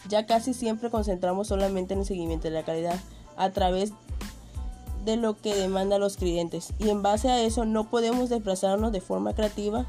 Ya 0.10 0.26
casi 0.26 0.54
siempre 0.54 0.90
concentramos 0.90 1.48
solamente 1.48 1.94
en 1.94 2.02
el 2.02 2.06
seguimiento 2.06 2.48
de 2.48 2.54
la 2.54 2.64
calidad 2.64 3.00
a 3.36 3.52
través 3.52 3.94
de 5.06 5.16
lo 5.16 5.38
que 5.38 5.56
demandan 5.56 6.02
los 6.02 6.18
clientes 6.18 6.74
y 6.80 6.90
en 6.90 7.02
base 7.02 7.30
a 7.30 7.42
eso 7.42 7.66
no 7.66 7.90
podemos 7.90 8.30
desplazarnos 8.30 8.92
de 8.92 9.00
forma 9.00 9.34
creativa, 9.34 9.86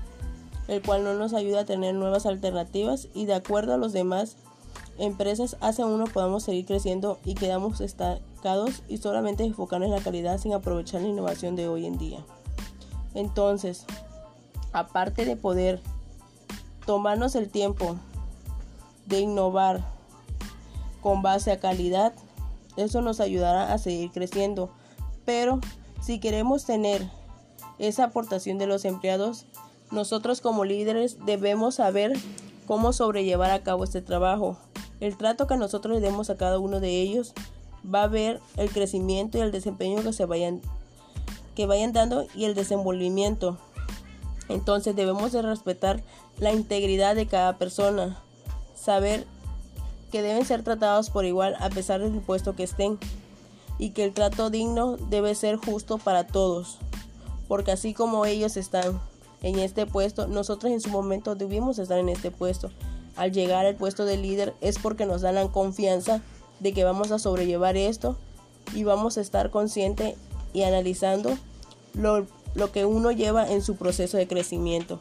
el 0.69 0.83
cual 0.83 1.03
no 1.03 1.15
nos 1.15 1.35
ayuda 1.35 1.61
a 1.61 1.65
tener 1.65 1.95
nuevas 1.95 2.27
alternativas 2.27 3.09
y 3.15 3.27
de 3.27 3.35
acuerdo 3.35 3.75
a 3.75 3.79
los 3.79 3.93
demás 3.93 4.37
empresas 4.99 5.57
hace 5.61 5.85
uno 5.85 6.05
podamos 6.07 6.45
seguir 6.45 6.67
creciendo 6.67 7.19
y 7.25 7.35
quedamos 7.35 7.81
estancados 7.81 8.83
y 8.89 8.99
solamente 8.99 9.45
enfocarnos 9.45 9.89
en 9.89 9.95
la 9.95 10.03
calidad 10.03 10.39
sin 10.39 10.53
aprovechar 10.53 11.01
la 11.01 11.09
innovación 11.09 11.57
de 11.57 11.69
hoy 11.69 11.87
en 11.87 11.99
día. 11.99 12.25
Entonces, 13.15 13.85
aparte 14.73 15.25
de 15.25 15.37
poder 15.37 15.81
tomarnos 16.87 17.35
el 17.35 17.49
tiempo 17.49 17.97
de 19.07 19.21
innovar 19.21 19.98
con 21.03 21.23
base 21.23 21.53
a 21.53 21.61
calidad, 21.61 22.13
eso 22.77 23.03
nos 23.03 23.21
ayudará 23.21 23.73
a 23.73 23.79
seguir 23.79 24.11
creciendo. 24.11 24.71
Pero 25.25 25.61
si 26.01 26.21
queremos 26.21 26.65
tener 26.65 27.09
esa 27.79 28.05
aportación 28.05 28.59
de 28.59 28.67
los 28.67 28.85
empleados, 28.85 29.47
nosotros 29.91 30.41
como 30.41 30.65
líderes 30.65 31.25
debemos 31.25 31.77
saber 31.77 32.13
cómo 32.67 32.93
sobrellevar 32.93 33.51
a 33.51 33.63
cabo 33.63 33.85
este 33.85 34.03
trabajo, 34.03 34.59
el 35.01 35.17
trato 35.17 35.47
que 35.47 35.57
nosotros 35.57 35.95
le 35.95 36.01
demos 36.01 36.29
a 36.29 36.37
cada 36.37 36.59
uno 36.59 36.81
de 36.81 37.01
ellos 37.01 37.33
va 37.83 38.03
a 38.03 38.09
ver 38.09 38.41
el 38.57 38.71
crecimiento 38.71 39.39
y 39.39 39.43
el 39.43 39.53
desempeño 39.53 40.03
que 40.03 40.13
se 40.13 40.25
vayan 40.25 40.61
que 41.55 41.67
vayan 41.67 41.93
dando 41.93 42.27
y 42.37 42.45
el 42.45 42.55
desenvolvimiento. 42.55 43.59
Entonces 44.49 44.95
debemos 44.95 45.33
de 45.33 45.43
respetar 45.43 46.03
la 46.39 46.53
integridad 46.53 47.17
de 47.17 47.27
cada 47.27 47.59
persona, 47.59 48.23
saber 48.75 49.27
que 50.11 50.23
deben 50.23 50.45
ser 50.45 50.63
tratados 50.63 51.11
por 51.11 51.25
igual 51.25 51.57
a 51.61 51.71
pesar 51.71 52.01
del 52.01 52.21
puesto 52.21 52.57
que 52.57 52.65
estén 52.65 52.99
y 53.79 53.91
que 53.91 54.05
el 54.05 54.13
trato 54.13 54.51
digno 54.51 54.97
debe 54.97 55.35
ser 55.35 55.57
justo 55.57 55.99
para 55.99 56.27
todos, 56.27 56.79
porque 57.47 57.73
así 57.73 57.95
como 57.95 58.25
ellos 58.25 58.57
están 58.57 59.01
en 59.43 59.59
este 59.59 59.87
puesto, 59.87 60.27
nosotros 60.27 60.73
en 60.73 60.81
su 60.81 60.91
momento 60.91 61.35
debimos 61.35 61.79
estar 61.79 61.99
en 61.99 62.09
este 62.09 62.31
puesto 62.31 62.71
al 63.19 63.33
llegar 63.33 63.67
al 63.67 63.75
puesto 63.75 64.05
de 64.05 64.17
líder 64.17 64.55
es 64.61 64.79
porque 64.79 65.05
nos 65.05 65.23
dan 65.23 65.35
la 65.35 65.49
confianza 65.49 66.23
de 66.61 66.73
que 66.73 66.85
vamos 66.85 67.11
a 67.11 67.19
sobrellevar 67.19 67.77
esto 67.77 68.17
y 68.75 68.85
vamos 68.85 69.19
a 69.19 69.21
estar 69.21 69.51
consciente 69.51 70.17
y 70.53 70.63
analizando 70.63 71.37
lo, 71.95 72.27
lo 72.55 72.71
que 72.71 72.85
uno 72.85 73.11
lleva 73.11 73.51
en 73.51 73.61
su 73.61 73.77
proceso 73.77 74.17
de 74.17 74.29
crecimiento. 74.29 75.01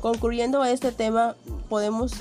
Concluyendo 0.00 0.62
a 0.62 0.70
este 0.70 0.92
tema, 0.92 1.34
podemos 1.68 2.12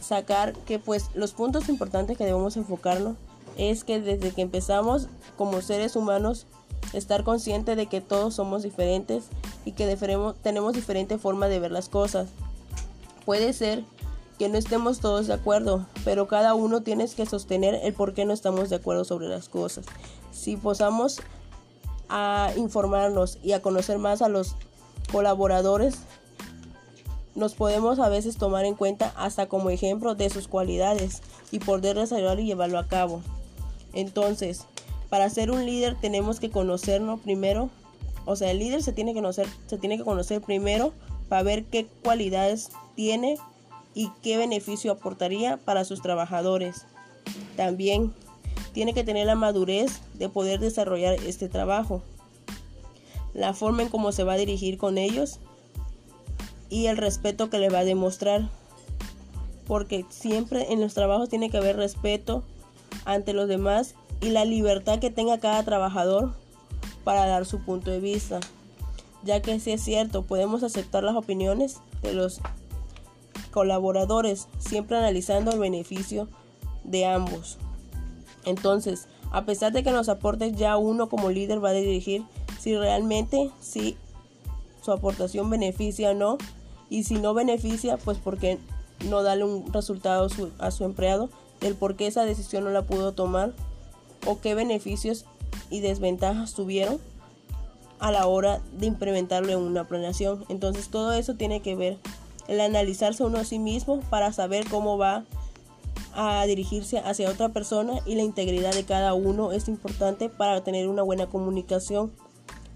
sacar 0.00 0.52
que 0.52 0.78
pues 0.78 1.10
los 1.14 1.32
puntos 1.32 1.68
importantes 1.68 2.16
que 2.16 2.24
debemos 2.24 2.56
enfocarnos 2.56 3.16
es 3.56 3.84
que 3.84 4.00
desde 4.00 4.30
que 4.32 4.42
empezamos 4.42 5.08
como 5.36 5.60
seres 5.60 5.96
humanos 5.96 6.46
estar 6.92 7.24
consciente 7.24 7.76
de 7.76 7.86
que 7.86 8.00
todos 8.00 8.34
somos 8.34 8.62
diferentes 8.62 9.24
y 9.64 9.72
que 9.72 9.96
tenemos 10.42 10.72
diferente 10.74 11.18
forma 11.18 11.48
de 11.48 11.60
ver 11.60 11.72
las 11.72 11.88
cosas. 11.88 12.28
Puede 13.26 13.52
ser 13.52 13.84
que 14.38 14.48
no 14.48 14.56
estemos 14.56 15.00
todos 15.00 15.26
de 15.26 15.34
acuerdo, 15.34 15.86
pero 16.04 16.28
cada 16.28 16.54
uno 16.54 16.82
tiene 16.82 17.06
que 17.08 17.26
sostener 17.26 17.74
el 17.82 17.92
por 17.92 18.14
qué 18.14 18.24
no 18.24 18.32
estamos 18.32 18.70
de 18.70 18.76
acuerdo 18.76 19.04
sobre 19.04 19.28
las 19.28 19.48
cosas. 19.48 19.84
Si 20.32 20.56
posamos 20.56 21.20
a 22.08 22.52
informarnos 22.56 23.38
y 23.42 23.52
a 23.52 23.60
conocer 23.60 23.98
más 23.98 24.22
a 24.22 24.28
los 24.28 24.54
colaboradores, 25.12 25.96
nos 27.38 27.54
podemos 27.54 28.00
a 28.00 28.08
veces 28.08 28.36
tomar 28.36 28.64
en 28.64 28.74
cuenta 28.74 29.12
hasta 29.16 29.46
como 29.46 29.70
ejemplo 29.70 30.16
de 30.16 30.28
sus 30.28 30.48
cualidades 30.48 31.22
y 31.52 31.60
poder 31.60 31.96
desarrollar 31.96 32.40
y 32.40 32.46
llevarlo 32.46 32.80
a 32.80 32.88
cabo. 32.88 33.22
Entonces, 33.92 34.64
para 35.08 35.30
ser 35.30 35.52
un 35.52 35.64
líder 35.64 35.94
tenemos 36.00 36.40
que 36.40 36.50
conocernos 36.50 37.20
primero, 37.20 37.70
o 38.24 38.34
sea, 38.34 38.50
el 38.50 38.58
líder 38.58 38.82
se 38.82 38.92
tiene 38.92 39.14
que 39.14 39.20
conocer, 39.20 39.46
se 39.68 39.78
tiene 39.78 39.96
que 39.96 40.04
conocer 40.04 40.42
primero 40.42 40.92
para 41.28 41.44
ver 41.44 41.64
qué 41.64 41.86
cualidades 42.02 42.70
tiene 42.96 43.38
y 43.94 44.10
qué 44.20 44.36
beneficio 44.36 44.90
aportaría 44.90 45.58
para 45.58 45.84
sus 45.84 46.02
trabajadores. 46.02 46.86
También 47.56 48.12
tiene 48.72 48.94
que 48.94 49.04
tener 49.04 49.26
la 49.26 49.36
madurez 49.36 50.00
de 50.14 50.28
poder 50.28 50.58
desarrollar 50.58 51.14
este 51.24 51.48
trabajo, 51.48 52.02
la 53.32 53.54
forma 53.54 53.82
en 53.82 53.90
cómo 53.90 54.10
se 54.10 54.24
va 54.24 54.32
a 54.32 54.38
dirigir 54.38 54.76
con 54.76 54.98
ellos 54.98 55.38
y 56.70 56.86
el 56.86 56.96
respeto 56.96 57.50
que 57.50 57.58
le 57.58 57.70
va 57.70 57.80
a 57.80 57.84
demostrar. 57.84 58.48
Porque 59.66 60.04
siempre 60.08 60.72
en 60.72 60.80
los 60.80 60.94
trabajos 60.94 61.28
tiene 61.28 61.50
que 61.50 61.58
haber 61.58 61.76
respeto 61.76 62.42
ante 63.04 63.32
los 63.32 63.48
demás 63.48 63.94
y 64.20 64.30
la 64.30 64.44
libertad 64.44 64.98
que 64.98 65.10
tenga 65.10 65.38
cada 65.38 65.62
trabajador 65.62 66.34
para 67.04 67.26
dar 67.26 67.46
su 67.46 67.60
punto 67.60 67.90
de 67.90 68.00
vista. 68.00 68.40
ya 69.24 69.42
que 69.42 69.58
si 69.58 69.72
es 69.72 69.82
cierto, 69.82 70.22
podemos 70.22 70.62
aceptar 70.62 71.02
las 71.02 71.16
opiniones 71.16 71.78
de 72.02 72.14
los 72.14 72.40
colaboradores, 73.50 74.46
siempre 74.58 74.96
analizando 74.96 75.50
el 75.50 75.58
beneficio 75.58 76.28
de 76.84 77.04
ambos. 77.04 77.58
Entonces, 78.44 79.08
a 79.32 79.44
pesar 79.44 79.72
de 79.72 79.82
que 79.82 79.90
nos 79.90 80.08
aporte 80.08 80.52
ya 80.52 80.76
uno 80.76 81.08
como 81.08 81.30
líder 81.30 81.62
va 81.62 81.70
a 81.70 81.72
dirigir 81.72 82.24
si 82.60 82.76
realmente 82.76 83.50
si 83.60 83.96
su 84.82 84.92
aportación 84.92 85.50
beneficia 85.50 86.10
o 86.10 86.14
no 86.14 86.38
y 86.90 87.04
si 87.04 87.14
no 87.14 87.34
beneficia 87.34 87.96
pues 87.96 88.18
porque 88.18 88.58
no 89.08 89.22
darle 89.22 89.44
un 89.44 89.72
resultado 89.72 90.26
a 90.26 90.28
su, 90.28 90.50
a 90.58 90.70
su 90.70 90.84
empleado 90.84 91.30
del 91.60 91.74
por 91.74 91.96
qué 91.96 92.06
esa 92.06 92.24
decisión 92.24 92.64
no 92.64 92.70
la 92.70 92.82
pudo 92.82 93.12
tomar 93.12 93.52
o 94.26 94.40
qué 94.40 94.54
beneficios 94.54 95.24
y 95.70 95.80
desventajas 95.80 96.54
tuvieron 96.54 96.98
a 97.98 98.12
la 98.12 98.26
hora 98.26 98.60
de 98.78 98.86
implementarlo 98.86 99.52
en 99.52 99.58
una 99.58 99.84
planeación. 99.84 100.44
Entonces 100.48 100.88
todo 100.88 101.12
eso 101.12 101.34
tiene 101.34 101.60
que 101.60 101.74
ver 101.76 101.98
el 102.46 102.60
analizarse 102.60 103.24
uno 103.24 103.38
a 103.38 103.44
sí 103.44 103.58
mismo 103.58 104.00
para 104.08 104.32
saber 104.32 104.68
cómo 104.68 104.98
va 104.98 105.24
a 106.14 106.44
dirigirse 106.46 106.98
hacia 106.98 107.30
otra 107.30 107.50
persona 107.50 108.00
y 108.06 108.14
la 108.14 108.22
integridad 108.22 108.72
de 108.72 108.84
cada 108.84 109.14
uno 109.14 109.52
es 109.52 109.68
importante 109.68 110.28
para 110.28 110.62
tener 110.64 110.88
una 110.88 111.02
buena 111.02 111.26
comunicación. 111.26 112.12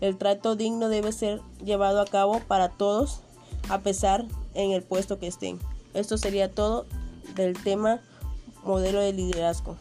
El 0.01 0.19
trato 0.19 0.57
digno 0.57 0.89
debe 0.89 1.13
ser 1.13 1.41
llevado 1.65 2.01
a 2.01 2.05
cabo 2.05 2.41
para 2.41 2.69
todos 2.69 3.21
a 3.69 3.81
pesar 3.81 4.25
en 4.55 4.73
el 4.73 4.83
puesto 4.83 5.19
que 5.19 5.27
estén. 5.27 5.59
Esto 5.95 6.19
sería 6.19 6.51
todo 6.51 6.87
del 7.35 7.61
tema 7.63 8.01
modelo 8.65 9.01
de 9.01 9.13
liderazgo. 9.13 9.77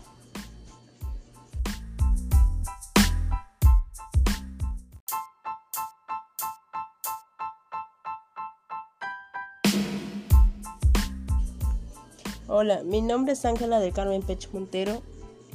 Hola, 12.53 12.83
mi 12.83 13.01
nombre 13.01 13.33
es 13.33 13.45
Ángela 13.45 13.79
de 13.79 13.93
Carmen 13.93 14.21
Pech 14.21 14.51
Montero. 14.51 15.01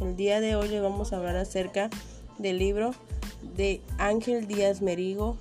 El 0.01 0.17
día 0.17 0.41
de 0.41 0.57
hoy 0.57 0.69
le 0.69 0.81
vamos 0.81 1.13
a 1.13 1.19
hablar 1.19 1.37
acerca 1.37 1.91
del 2.39 2.59
libro 2.59 2.93
de 3.55 3.83
Ángel 3.99 4.47
Díaz 4.47 4.81
Merigo, 4.81 5.37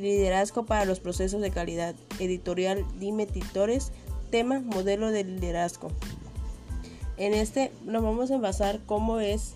Liderazgo 0.00 0.64
para 0.64 0.84
los 0.84 1.00
procesos 1.00 1.40
de 1.42 1.50
calidad, 1.50 1.94
editorial 2.18 2.84
Dime 2.98 3.26
Titores, 3.26 3.92
tema 4.30 4.60
Modelo 4.60 5.10
de 5.10 5.24
liderazgo. 5.24 5.88
En 7.16 7.34
este 7.34 7.72
nos 7.84 8.02
vamos 8.02 8.30
a 8.30 8.38
basar 8.38 8.80
cómo 8.86 9.20
es 9.20 9.54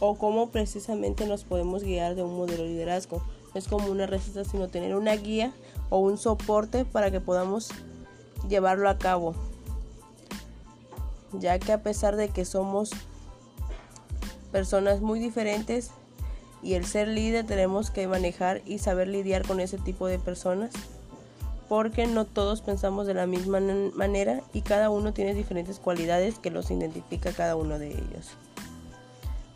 o 0.00 0.16
cómo 0.16 0.50
precisamente 0.50 1.26
nos 1.26 1.44
podemos 1.44 1.84
guiar 1.84 2.16
de 2.16 2.22
un 2.22 2.36
modelo 2.36 2.64
de 2.64 2.70
liderazgo. 2.70 3.22
No 3.54 3.58
es 3.58 3.68
como 3.68 3.88
una 3.88 4.06
receta, 4.06 4.44
sino 4.44 4.68
tener 4.68 4.96
una 4.96 5.14
guía 5.14 5.52
o 5.88 5.98
un 5.98 6.18
soporte 6.18 6.84
para 6.84 7.10
que 7.10 7.20
podamos 7.20 7.70
llevarlo 8.48 8.88
a 8.88 8.98
cabo, 8.98 9.34
ya 11.32 11.58
que 11.58 11.72
a 11.72 11.82
pesar 11.82 12.16
de 12.16 12.28
que 12.28 12.44
somos 12.44 12.90
personas 14.50 15.00
muy 15.00 15.20
diferentes 15.20 15.90
y 16.62 16.74
el 16.74 16.84
ser 16.84 17.08
líder 17.08 17.46
tenemos 17.46 17.90
que 17.90 18.08
manejar 18.08 18.62
y 18.66 18.78
saber 18.78 19.08
lidiar 19.08 19.46
con 19.46 19.60
ese 19.60 19.78
tipo 19.78 20.06
de 20.06 20.18
personas, 20.18 20.72
porque 21.68 22.06
no 22.06 22.24
todos 22.24 22.62
pensamos 22.62 23.06
de 23.06 23.14
la 23.14 23.26
misma 23.26 23.60
manera 23.94 24.42
y 24.52 24.62
cada 24.62 24.90
uno 24.90 25.12
tiene 25.12 25.34
diferentes 25.34 25.78
cualidades 25.78 26.38
que 26.38 26.50
los 26.50 26.70
identifica 26.70 27.32
cada 27.32 27.56
uno 27.56 27.78
de 27.78 27.90
ellos. 27.90 28.36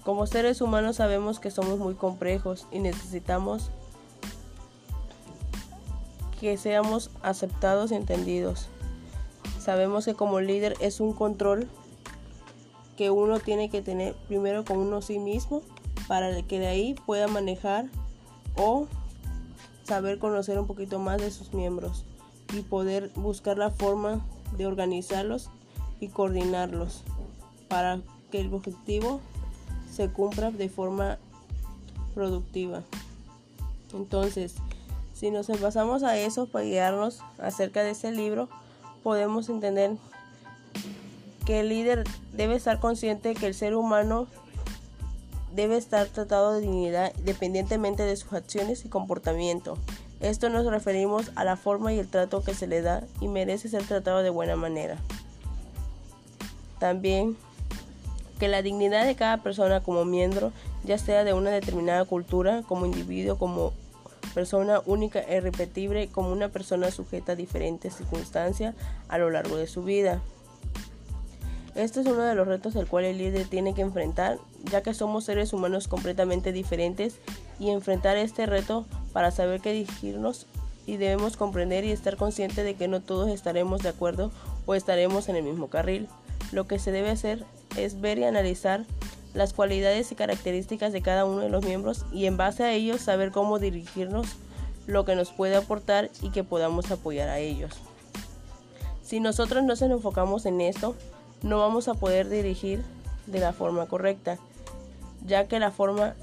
Como 0.04 0.26
seres 0.26 0.60
humanos 0.60 0.96
sabemos 0.96 1.40
que 1.40 1.50
somos 1.50 1.78
muy 1.78 1.94
complejos 1.94 2.66
y 2.72 2.80
necesitamos 2.80 3.70
que 6.40 6.56
seamos 6.56 7.10
aceptados 7.22 7.92
y 7.92 7.96
entendidos. 7.96 8.68
Sabemos 9.60 10.06
que 10.06 10.14
como 10.14 10.40
líder 10.40 10.74
es 10.80 11.00
un 11.00 11.12
control 11.12 11.68
que 12.96 13.10
uno 13.10 13.40
tiene 13.40 13.68
que 13.68 13.82
tener 13.82 14.14
primero 14.26 14.64
con 14.64 14.78
uno 14.78 15.02
sí 15.02 15.18
mismo 15.18 15.62
para 16.10 16.42
que 16.42 16.58
de 16.58 16.66
ahí 16.66 16.94
pueda 17.06 17.28
manejar 17.28 17.86
o 18.56 18.88
saber 19.84 20.18
conocer 20.18 20.58
un 20.58 20.66
poquito 20.66 20.98
más 20.98 21.18
de 21.20 21.30
sus 21.30 21.54
miembros 21.54 22.04
y 22.52 22.62
poder 22.62 23.12
buscar 23.14 23.58
la 23.58 23.70
forma 23.70 24.18
de 24.56 24.66
organizarlos 24.66 25.50
y 26.00 26.08
coordinarlos 26.08 27.04
para 27.68 28.00
que 28.32 28.40
el 28.40 28.52
objetivo 28.52 29.20
se 29.88 30.08
cumpla 30.08 30.50
de 30.50 30.68
forma 30.68 31.16
productiva. 32.12 32.82
Entonces, 33.94 34.56
si 35.14 35.30
nos 35.30 35.46
basamos 35.60 36.02
a 36.02 36.18
eso 36.18 36.46
para 36.46 36.64
guiarnos 36.64 37.20
acerca 37.38 37.84
de 37.84 37.90
ese 37.90 38.10
libro, 38.10 38.48
podemos 39.04 39.48
entender 39.48 39.92
que 41.46 41.60
el 41.60 41.68
líder 41.68 42.02
debe 42.32 42.56
estar 42.56 42.80
consciente 42.80 43.34
que 43.34 43.46
el 43.46 43.54
ser 43.54 43.76
humano 43.76 44.26
debe 45.54 45.76
estar 45.76 46.06
tratado 46.08 46.52
de 46.52 46.60
dignidad 46.60 47.12
independientemente 47.18 48.02
de 48.04 48.16
sus 48.16 48.32
acciones 48.32 48.84
y 48.84 48.88
comportamiento. 48.88 49.78
Esto 50.20 50.50
nos 50.50 50.66
referimos 50.66 51.30
a 51.34 51.44
la 51.44 51.56
forma 51.56 51.92
y 51.92 51.98
el 51.98 52.08
trato 52.08 52.42
que 52.42 52.54
se 52.54 52.66
le 52.66 52.82
da 52.82 53.04
y 53.20 53.28
merece 53.28 53.68
ser 53.68 53.84
tratado 53.84 54.22
de 54.22 54.30
buena 54.30 54.56
manera. 54.56 54.98
También 56.78 57.36
que 58.38 58.48
la 58.48 58.62
dignidad 58.62 59.04
de 59.04 59.16
cada 59.16 59.38
persona 59.38 59.82
como 59.82 60.04
miembro, 60.04 60.52
ya 60.84 60.98
sea 60.98 61.24
de 61.24 61.34
una 61.34 61.50
determinada 61.50 62.04
cultura, 62.06 62.62
como 62.66 62.86
individuo, 62.86 63.36
como 63.38 63.72
persona 64.34 64.80
única 64.86 65.20
e 65.20 65.38
irrepetible 65.38 66.08
como 66.08 66.32
una 66.32 66.48
persona 66.48 66.90
sujeta 66.90 67.32
a 67.32 67.36
diferentes 67.36 67.96
circunstancias 67.96 68.74
a 69.08 69.18
lo 69.18 69.30
largo 69.30 69.56
de 69.56 69.66
su 69.66 69.82
vida. 69.82 70.20
Este 71.80 72.00
es 72.00 72.06
uno 72.06 72.20
de 72.24 72.34
los 72.34 72.46
retos 72.46 72.76
al 72.76 72.86
cual 72.86 73.06
el 73.06 73.16
líder 73.16 73.46
tiene 73.46 73.72
que 73.72 73.80
enfrentar, 73.80 74.36
ya 74.70 74.82
que 74.82 74.92
somos 74.92 75.24
seres 75.24 75.54
humanos 75.54 75.88
completamente 75.88 76.52
diferentes 76.52 77.14
y 77.58 77.70
enfrentar 77.70 78.18
este 78.18 78.44
reto 78.44 78.84
para 79.14 79.30
saber 79.30 79.62
qué 79.62 79.72
dirigirnos 79.72 80.46
y 80.84 80.98
debemos 80.98 81.38
comprender 81.38 81.86
y 81.86 81.90
estar 81.90 82.18
consciente 82.18 82.64
de 82.64 82.74
que 82.74 82.86
no 82.86 83.00
todos 83.00 83.30
estaremos 83.30 83.82
de 83.82 83.88
acuerdo 83.88 84.30
o 84.66 84.74
estaremos 84.74 85.30
en 85.30 85.36
el 85.36 85.42
mismo 85.42 85.68
carril. 85.68 86.06
Lo 86.52 86.66
que 86.66 86.78
se 86.78 86.92
debe 86.92 87.08
hacer 87.08 87.46
es 87.78 87.98
ver 87.98 88.18
y 88.18 88.24
analizar 88.24 88.84
las 89.32 89.54
cualidades 89.54 90.12
y 90.12 90.16
características 90.16 90.92
de 90.92 91.00
cada 91.00 91.24
uno 91.24 91.38
de 91.38 91.48
los 91.48 91.64
miembros 91.64 92.04
y 92.12 92.26
en 92.26 92.36
base 92.36 92.62
a 92.62 92.72
ellos 92.72 93.00
saber 93.00 93.30
cómo 93.30 93.58
dirigirnos, 93.58 94.26
lo 94.86 95.06
que 95.06 95.14
nos 95.14 95.30
puede 95.30 95.56
aportar 95.56 96.10
y 96.20 96.28
que 96.28 96.44
podamos 96.44 96.90
apoyar 96.90 97.30
a 97.30 97.38
ellos. 97.38 97.72
Si 99.02 99.18
nosotros 99.18 99.62
no 99.62 99.68
nos 99.68 99.80
enfocamos 99.80 100.44
en 100.44 100.60
esto, 100.60 100.94
no 101.42 101.58
vamos 101.58 101.88
a 101.88 101.94
poder 101.94 102.28
dirigir 102.28 102.82
de 103.26 103.40
la 103.40 103.52
forma 103.52 103.86
correcta, 103.86 104.38
ya 105.26 105.46
que 105.48 105.58
la 105.58 105.70
forma 105.70 106.14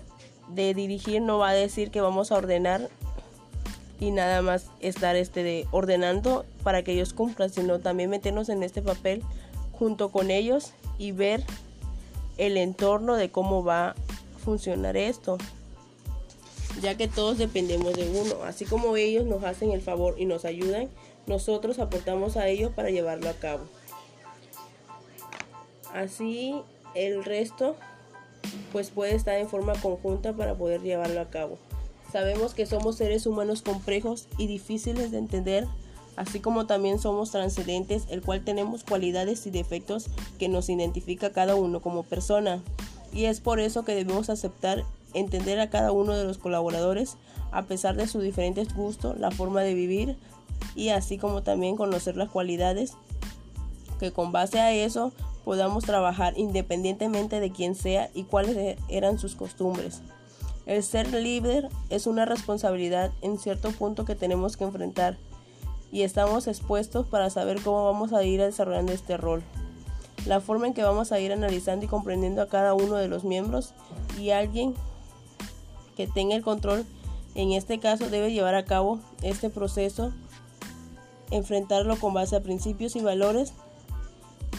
de 0.50 0.74
dirigir 0.74 1.22
no 1.22 1.38
va 1.38 1.50
a 1.50 1.54
decir 1.54 1.92
que 1.92 2.02
vamos 2.02 2.32
a 2.32 2.36
ordenar 2.36 2.90
y 4.00 4.12
nada 4.12 4.42
más 4.42 4.68
estar 4.80 5.16
este 5.16 5.44
de 5.44 5.68
ordenando 5.72 6.46
para 6.64 6.84
que 6.84 6.94
ellos 6.94 7.14
cumplan, 7.14 7.50
sino 7.50 7.80
también 7.80 8.10
meternos 8.10 8.50
en 8.50 8.64
este 8.64 8.82
papel 8.82 9.24
junto 9.72 10.10
con 10.10 10.32
ellos 10.32 10.74
y 10.98 11.12
ver 11.12 11.44
el 12.38 12.58
entorno 12.58 13.16
de 13.16 13.30
cómo 13.30 13.64
va 13.64 13.90
a 13.90 13.96
funcionar 14.44 14.96
esto, 14.96 15.38
ya 16.82 16.96
que 16.96 17.08
todos 17.08 17.38
dependemos 17.38 17.94
de 17.94 18.10
uno, 18.10 18.44
así 18.44 18.66
como 18.66 18.96
ellos 18.96 19.26
nos 19.26 19.44
hacen 19.44 19.72
el 19.72 19.82
favor 19.82 20.16
y 20.18 20.26
nos 20.26 20.46
ayudan, 20.46 20.90
nosotros 21.26 21.80
aportamos 21.80 22.38
a 22.38 22.48
ellos 22.48 22.72
para 22.74 22.90
llevarlo 22.90 23.30
a 23.30 23.34
cabo. 23.34 23.64
Así 25.94 26.56
el 26.96 27.24
resto 27.24 27.76
pues 28.72 28.90
puede 28.92 29.16
estar 29.16 29.36
en 29.36 29.50
forma 29.50 29.74
conjunta 29.74 30.34
para 30.34 30.56
poder 30.56 30.82
llevarlo 30.82 31.20
a 31.22 31.30
cabo. 31.30 31.58
Sabemos 32.12 32.54
que 32.54 32.66
somos 32.66 32.96
seres 32.96 33.26
humanos 33.26 33.62
complejos 33.62 34.28
y 34.38 34.48
difíciles 34.48 35.12
de 35.12 35.18
entender 35.18 35.68
así 36.18 36.40
como 36.40 36.66
también 36.66 37.00
somos 37.00 37.32
transcendentes, 37.32 38.06
el 38.10 38.22
cual 38.22 38.44
tenemos 38.44 38.84
cualidades 38.84 39.46
y 39.46 39.52
defectos 39.52 40.08
que 40.40 40.50
nos 40.50 40.68
identifica 40.68 41.32
cada 41.32 41.56
uno 41.56 41.80
como 41.80 42.04
persona. 42.04 42.62
Y 43.14 43.26
es 43.26 43.40
por 43.40 43.62
eso 43.62 43.86
que 43.86 43.96
debemos 43.96 44.30
aceptar, 44.30 44.84
entender 45.14 45.60
a 45.60 45.70
cada 45.70 45.92
uno 45.94 46.18
de 46.18 46.26
los 46.26 46.40
colaboradores, 46.40 47.16
a 47.52 47.64
pesar 47.64 47.96
de 47.96 48.08
sus 48.08 48.24
diferentes 48.24 48.74
gustos, 48.76 49.18
la 49.20 49.32
forma 49.32 49.62
de 49.62 49.76
vivir 49.76 50.18
y 50.76 50.90
así 50.90 51.18
como 51.18 51.44
también 51.44 51.78
conocer 51.78 52.18
las 52.18 52.30
cualidades, 52.30 52.94
que 54.00 54.12
con 54.12 54.32
base 54.32 54.60
a 54.60 54.74
eso 54.74 55.14
podamos 55.48 55.86
trabajar 55.86 56.34
independientemente 56.38 57.40
de 57.40 57.54
quién 57.54 57.74
sea 57.74 58.10
y 58.14 58.26
cuáles 58.26 58.78
eran 58.90 59.18
sus 59.18 59.34
costumbres. 59.34 60.02
El 60.66 60.84
ser 60.84 61.14
líder 61.14 61.70
es 61.90 62.06
una 62.06 62.26
responsabilidad 62.26 63.14
en 63.22 63.40
cierto 63.40 63.72
punto 63.72 64.04
que 64.04 64.14
tenemos 64.14 64.58
que 64.58 64.66
enfrentar 64.66 65.18
y 65.90 66.02
estamos 66.02 66.48
expuestos 66.48 67.08
para 67.08 67.30
saber 67.30 67.62
cómo 67.62 67.86
vamos 67.86 68.12
a 68.12 68.26
ir 68.26 68.42
desarrollando 68.42 68.92
este 68.92 69.16
rol. 69.16 69.42
La 70.26 70.42
forma 70.42 70.68
en 70.68 70.74
que 70.74 70.84
vamos 70.84 71.14
a 71.14 71.20
ir 71.22 71.32
analizando 71.32 71.86
y 71.86 71.88
comprendiendo 71.88 72.42
a 72.42 72.50
cada 72.50 72.74
uno 72.74 72.96
de 72.96 73.08
los 73.08 73.24
miembros 73.24 73.74
y 74.20 74.32
alguien 74.32 74.74
que 75.96 76.08
tenga 76.08 76.36
el 76.36 76.44
control 76.44 76.86
En 77.36 77.54
este 77.54 77.80
caso 77.80 78.10
debe 78.10 78.34
llevar 78.34 78.56
a 78.56 78.66
cabo 78.66 79.00
este 79.22 79.50
proceso, 79.50 80.12
enfrentarlo 81.32 81.96
con 81.98 82.14
base 82.14 82.36
a 82.36 82.44
principios 82.44 82.98
y 82.98 83.00
valores, 83.00 83.54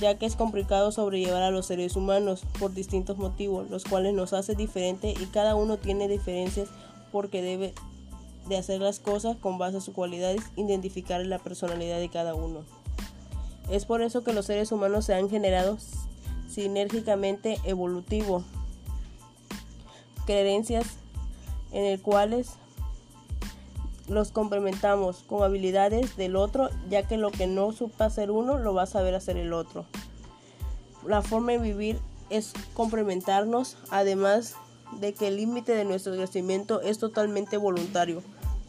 ya 0.01 0.19
que 0.19 0.27
es 0.27 0.37
complicado 0.37 0.93
sobrellevar 0.93 1.43
a 1.43 1.51
los 1.51 1.67
seres 1.67 1.97
humanos 1.97 2.45
por 2.59 2.73
distintos 2.73 3.19
motivos, 3.19 3.69
los 3.71 3.85
cuales 3.85 4.15
nos 4.15 4.33
hace 4.33 4.55
diferente 4.55 5.11
y 5.11 5.27
cada 5.27 5.55
uno 5.55 5.77
tiene 5.77 6.09
diferencias 6.09 6.69
porque 7.11 7.43
debe 7.43 7.75
de 8.49 8.57
hacer 8.57 8.81
las 8.81 9.01
cosas 9.01 9.37
con 9.37 9.59
base 9.59 9.79
a 9.79 9.81
sus 9.81 9.95
cualidades, 9.95 10.43
identificar 10.57 11.25
la 11.25 11.39
personalidad 11.39 11.99
de 11.99 12.09
cada 12.09 12.35
uno. 12.35 12.65
Es 13.71 13.85
por 13.85 14.03
eso 14.03 14.25
que 14.25 14.33
los 14.33 14.47
seres 14.47 14.73
humanos 14.73 15.05
se 15.05 15.15
han 15.15 15.29
generado 15.29 15.79
sinérgicamente 16.49 17.59
evolutivo, 17.65 18.43
creencias 20.27 20.87
en 21.73 21.85
el 21.85 22.01
cuales 22.01 22.53
los 24.09 24.33
complementamos 24.33 25.25
con 25.27 25.43
habilidades 25.43 26.17
del 26.17 26.37
otro, 26.37 26.71
ya 26.89 27.03
que 27.03 27.17
lo 27.17 27.31
que 27.31 27.47
no 27.47 27.73
supa 27.73 28.07
hacer 28.07 28.31
uno 28.31 28.59
lo 28.59 28.75
va 28.75 28.85
a 28.85 28.87
saber 28.87 29.15
hacer 29.15 29.37
el 29.37 29.53
otro. 29.53 29.85
La 31.07 31.23
forma 31.23 31.53
de 31.53 31.59
vivir 31.59 31.99
es 32.31 32.53
complementarnos, 32.75 33.77
además 33.91 34.55
de 35.01 35.13
que 35.15 35.29
el 35.29 35.37
límite 35.37 35.75
de 35.75 35.85
nuestro 35.85 36.15
crecimiento 36.15 36.81
es 36.81 36.99
totalmente 36.99 37.57
voluntario. 37.57 38.23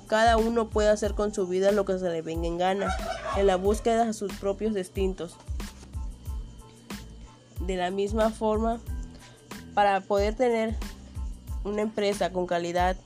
Cada 0.08 0.38
uno 0.38 0.70
puede 0.70 0.90
hacer 0.90 1.14
con 1.14 1.34
su 1.34 1.48
vida 1.48 1.72
lo 1.72 1.86
que 1.86 1.98
se 1.98 2.10
le 2.10 2.22
venga 2.22 2.48
en 2.48 2.58
gana, 2.58 2.94
en 3.38 3.48
la 3.48 3.56
búsqueda 3.56 4.06
de 4.06 4.14
sus 4.14 4.34
propios 4.34 4.74
distintos. 4.74 5.36
De 7.62 7.76
la 7.76 7.92
misma 7.92 8.32
forma, 8.32 8.80
para 9.74 10.02
poder 10.02 10.36
tener 10.36 10.76
una 11.64 11.82
empresa 11.82 12.32
con 12.32 12.48
calidad 12.48 12.98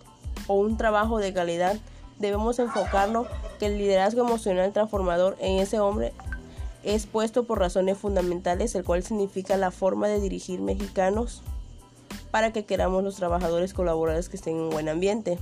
o 0.48 0.56
un 0.56 0.78
trabajo 0.78 1.20
de 1.20 1.34
calidad, 1.34 1.78
debemos 2.20 2.60
enfocarnos 2.60 3.28
que 3.60 3.68
el 3.68 3.78
liderazgo 3.78 4.22
emocional 4.22 4.72
transformador 4.74 5.38
en 5.40 5.60
ese 5.60 5.80
hombre 5.80 6.14
es 6.84 7.06
puesto 7.06 7.46
por 7.46 7.60
razones 7.60 7.98
fundamentales, 7.98 8.76
el 8.76 8.84
cual 8.84 9.04
significa 9.04 9.58
la 9.58 9.72
forma 9.72 10.08
de 10.08 10.20
dirigir 10.20 10.60
mexicanos 10.62 11.42
para 12.32 12.52
que 12.52 12.66
queramos 12.66 13.04
los 13.04 13.16
trabajadores 13.16 13.74
colaboradores 13.74 14.30
que 14.30 14.38
estén 14.38 14.56
en 14.56 14.62
un 14.64 14.70
buen 14.70 14.90
ambiente. 14.90 15.38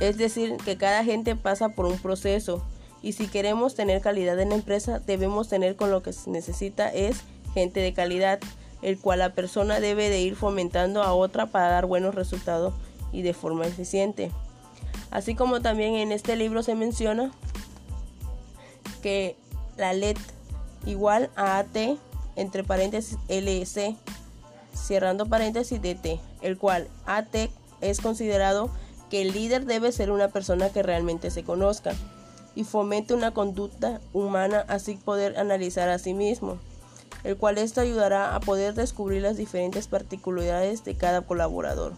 Es 0.00 0.16
decir, 0.16 0.56
que 0.64 0.76
cada 0.76 1.04
gente 1.04 1.36
pasa 1.36 1.70
por 1.70 1.86
un 1.86 1.98
proceso 1.98 2.62
y 3.02 3.12
si 3.12 3.28
queremos 3.28 3.74
tener 3.74 4.00
calidad 4.00 4.38
en 4.40 4.50
la 4.50 4.54
empresa 4.56 4.98
debemos 4.98 5.48
tener 5.48 5.76
con 5.76 5.90
lo 5.90 6.02
que 6.02 6.12
se 6.12 6.30
necesita 6.30 6.88
es 6.88 7.22
gente 7.54 7.80
de 7.80 7.92
calidad, 7.92 8.40
el 8.82 8.98
cual 8.98 9.20
la 9.20 9.34
persona 9.34 9.80
debe 9.80 10.08
de 10.08 10.20
ir 10.20 10.36
fomentando 10.36 11.02
a 11.02 11.12
otra 11.12 11.46
para 11.46 11.68
dar 11.68 11.86
buenos 11.86 12.14
resultados 12.14 12.74
y 13.12 13.22
de 13.22 13.34
forma 13.34 13.66
eficiente. 13.66 14.30
Así 15.10 15.34
como 15.34 15.60
también 15.60 15.94
en 15.94 16.12
este 16.12 16.36
libro 16.36 16.62
se 16.62 16.74
menciona 16.74 17.32
que 19.02 19.36
la 19.76 19.92
LED 19.92 20.16
igual 20.86 21.30
a 21.36 21.58
AT 21.58 21.76
entre 22.36 22.64
paréntesis 22.64 23.18
LC 23.28 23.96
cerrando 24.74 25.26
paréntesis 25.26 25.80
DT, 25.80 26.20
el 26.42 26.56
cual 26.58 26.88
AT 27.06 27.34
es 27.80 28.00
considerado 28.00 28.70
que 29.10 29.22
el 29.22 29.32
líder 29.32 29.66
debe 29.66 29.92
ser 29.92 30.10
una 30.10 30.28
persona 30.28 30.70
que 30.70 30.82
realmente 30.82 31.30
se 31.30 31.42
conozca 31.42 31.92
y 32.54 32.64
fomente 32.64 33.14
una 33.14 33.32
conducta 33.32 34.00
humana 34.12 34.64
así 34.68 34.94
poder 34.94 35.38
analizar 35.38 35.88
a 35.88 35.98
sí 35.98 36.14
mismo, 36.14 36.58
el 37.24 37.36
cual 37.36 37.58
esto 37.58 37.80
ayudará 37.80 38.34
a 38.34 38.40
poder 38.40 38.74
descubrir 38.74 39.22
las 39.22 39.36
diferentes 39.36 39.88
particularidades 39.88 40.84
de 40.84 40.94
cada 40.94 41.22
colaborador, 41.22 41.94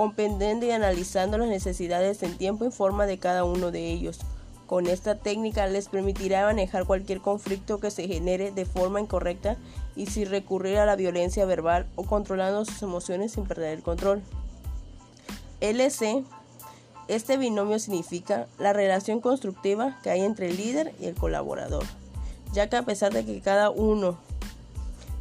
comprendiendo 0.00 0.64
y 0.64 0.70
analizando 0.70 1.36
las 1.36 1.50
necesidades 1.50 2.22
en 2.22 2.38
tiempo 2.38 2.64
y 2.64 2.70
forma 2.70 3.04
de 3.04 3.18
cada 3.18 3.44
uno 3.44 3.70
de 3.70 3.92
ellos. 3.92 4.20
Con 4.66 4.86
esta 4.86 5.16
técnica 5.16 5.66
les 5.66 5.90
permitirá 5.90 6.46
manejar 6.46 6.86
cualquier 6.86 7.20
conflicto 7.20 7.80
que 7.80 7.90
se 7.90 8.08
genere 8.08 8.50
de 8.50 8.64
forma 8.64 8.98
incorrecta 8.98 9.58
y 9.96 10.06
sin 10.06 10.30
recurrir 10.30 10.78
a 10.78 10.86
la 10.86 10.96
violencia 10.96 11.44
verbal 11.44 11.86
o 11.96 12.04
controlando 12.04 12.64
sus 12.64 12.80
emociones 12.80 13.32
sin 13.32 13.44
perder 13.44 13.76
el 13.76 13.82
control. 13.82 14.22
LC. 15.60 16.24
Este 17.08 17.36
binomio 17.36 17.78
significa 17.78 18.46
la 18.58 18.72
relación 18.72 19.20
constructiva 19.20 19.98
que 20.02 20.08
hay 20.08 20.22
entre 20.22 20.48
el 20.48 20.56
líder 20.56 20.94
y 20.98 21.08
el 21.08 21.14
colaborador, 21.14 21.84
ya 22.54 22.70
que 22.70 22.76
a 22.76 22.86
pesar 22.86 23.12
de 23.12 23.26
que 23.26 23.42
cada 23.42 23.68
uno 23.68 24.16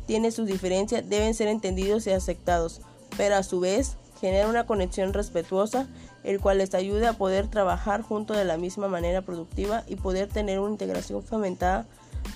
tiene 0.05 0.31
sus 0.31 0.47
diferencias, 0.47 1.09
deben 1.09 1.33
ser 1.33 1.49
entendidos 1.49 2.07
y 2.07 2.11
aceptados, 2.11 2.79
pero 3.17 3.35
a 3.35 3.43
su 3.43 3.59
vez 3.59 3.97
genera 4.19 4.47
una 4.47 4.65
conexión 4.65 5.13
respetuosa, 5.13 5.87
el 6.23 6.39
cual 6.39 6.57
les 6.57 6.73
ayuda 6.73 7.11
a 7.11 7.13
poder 7.13 7.47
trabajar 7.47 8.01
juntos 8.01 8.37
de 8.37 8.45
la 8.45 8.57
misma 8.57 8.87
manera 8.87 9.21
productiva 9.21 9.83
y 9.87 9.95
poder 9.95 10.27
tener 10.27 10.59
una 10.59 10.71
integración 10.71 11.23
fomentada 11.23 11.85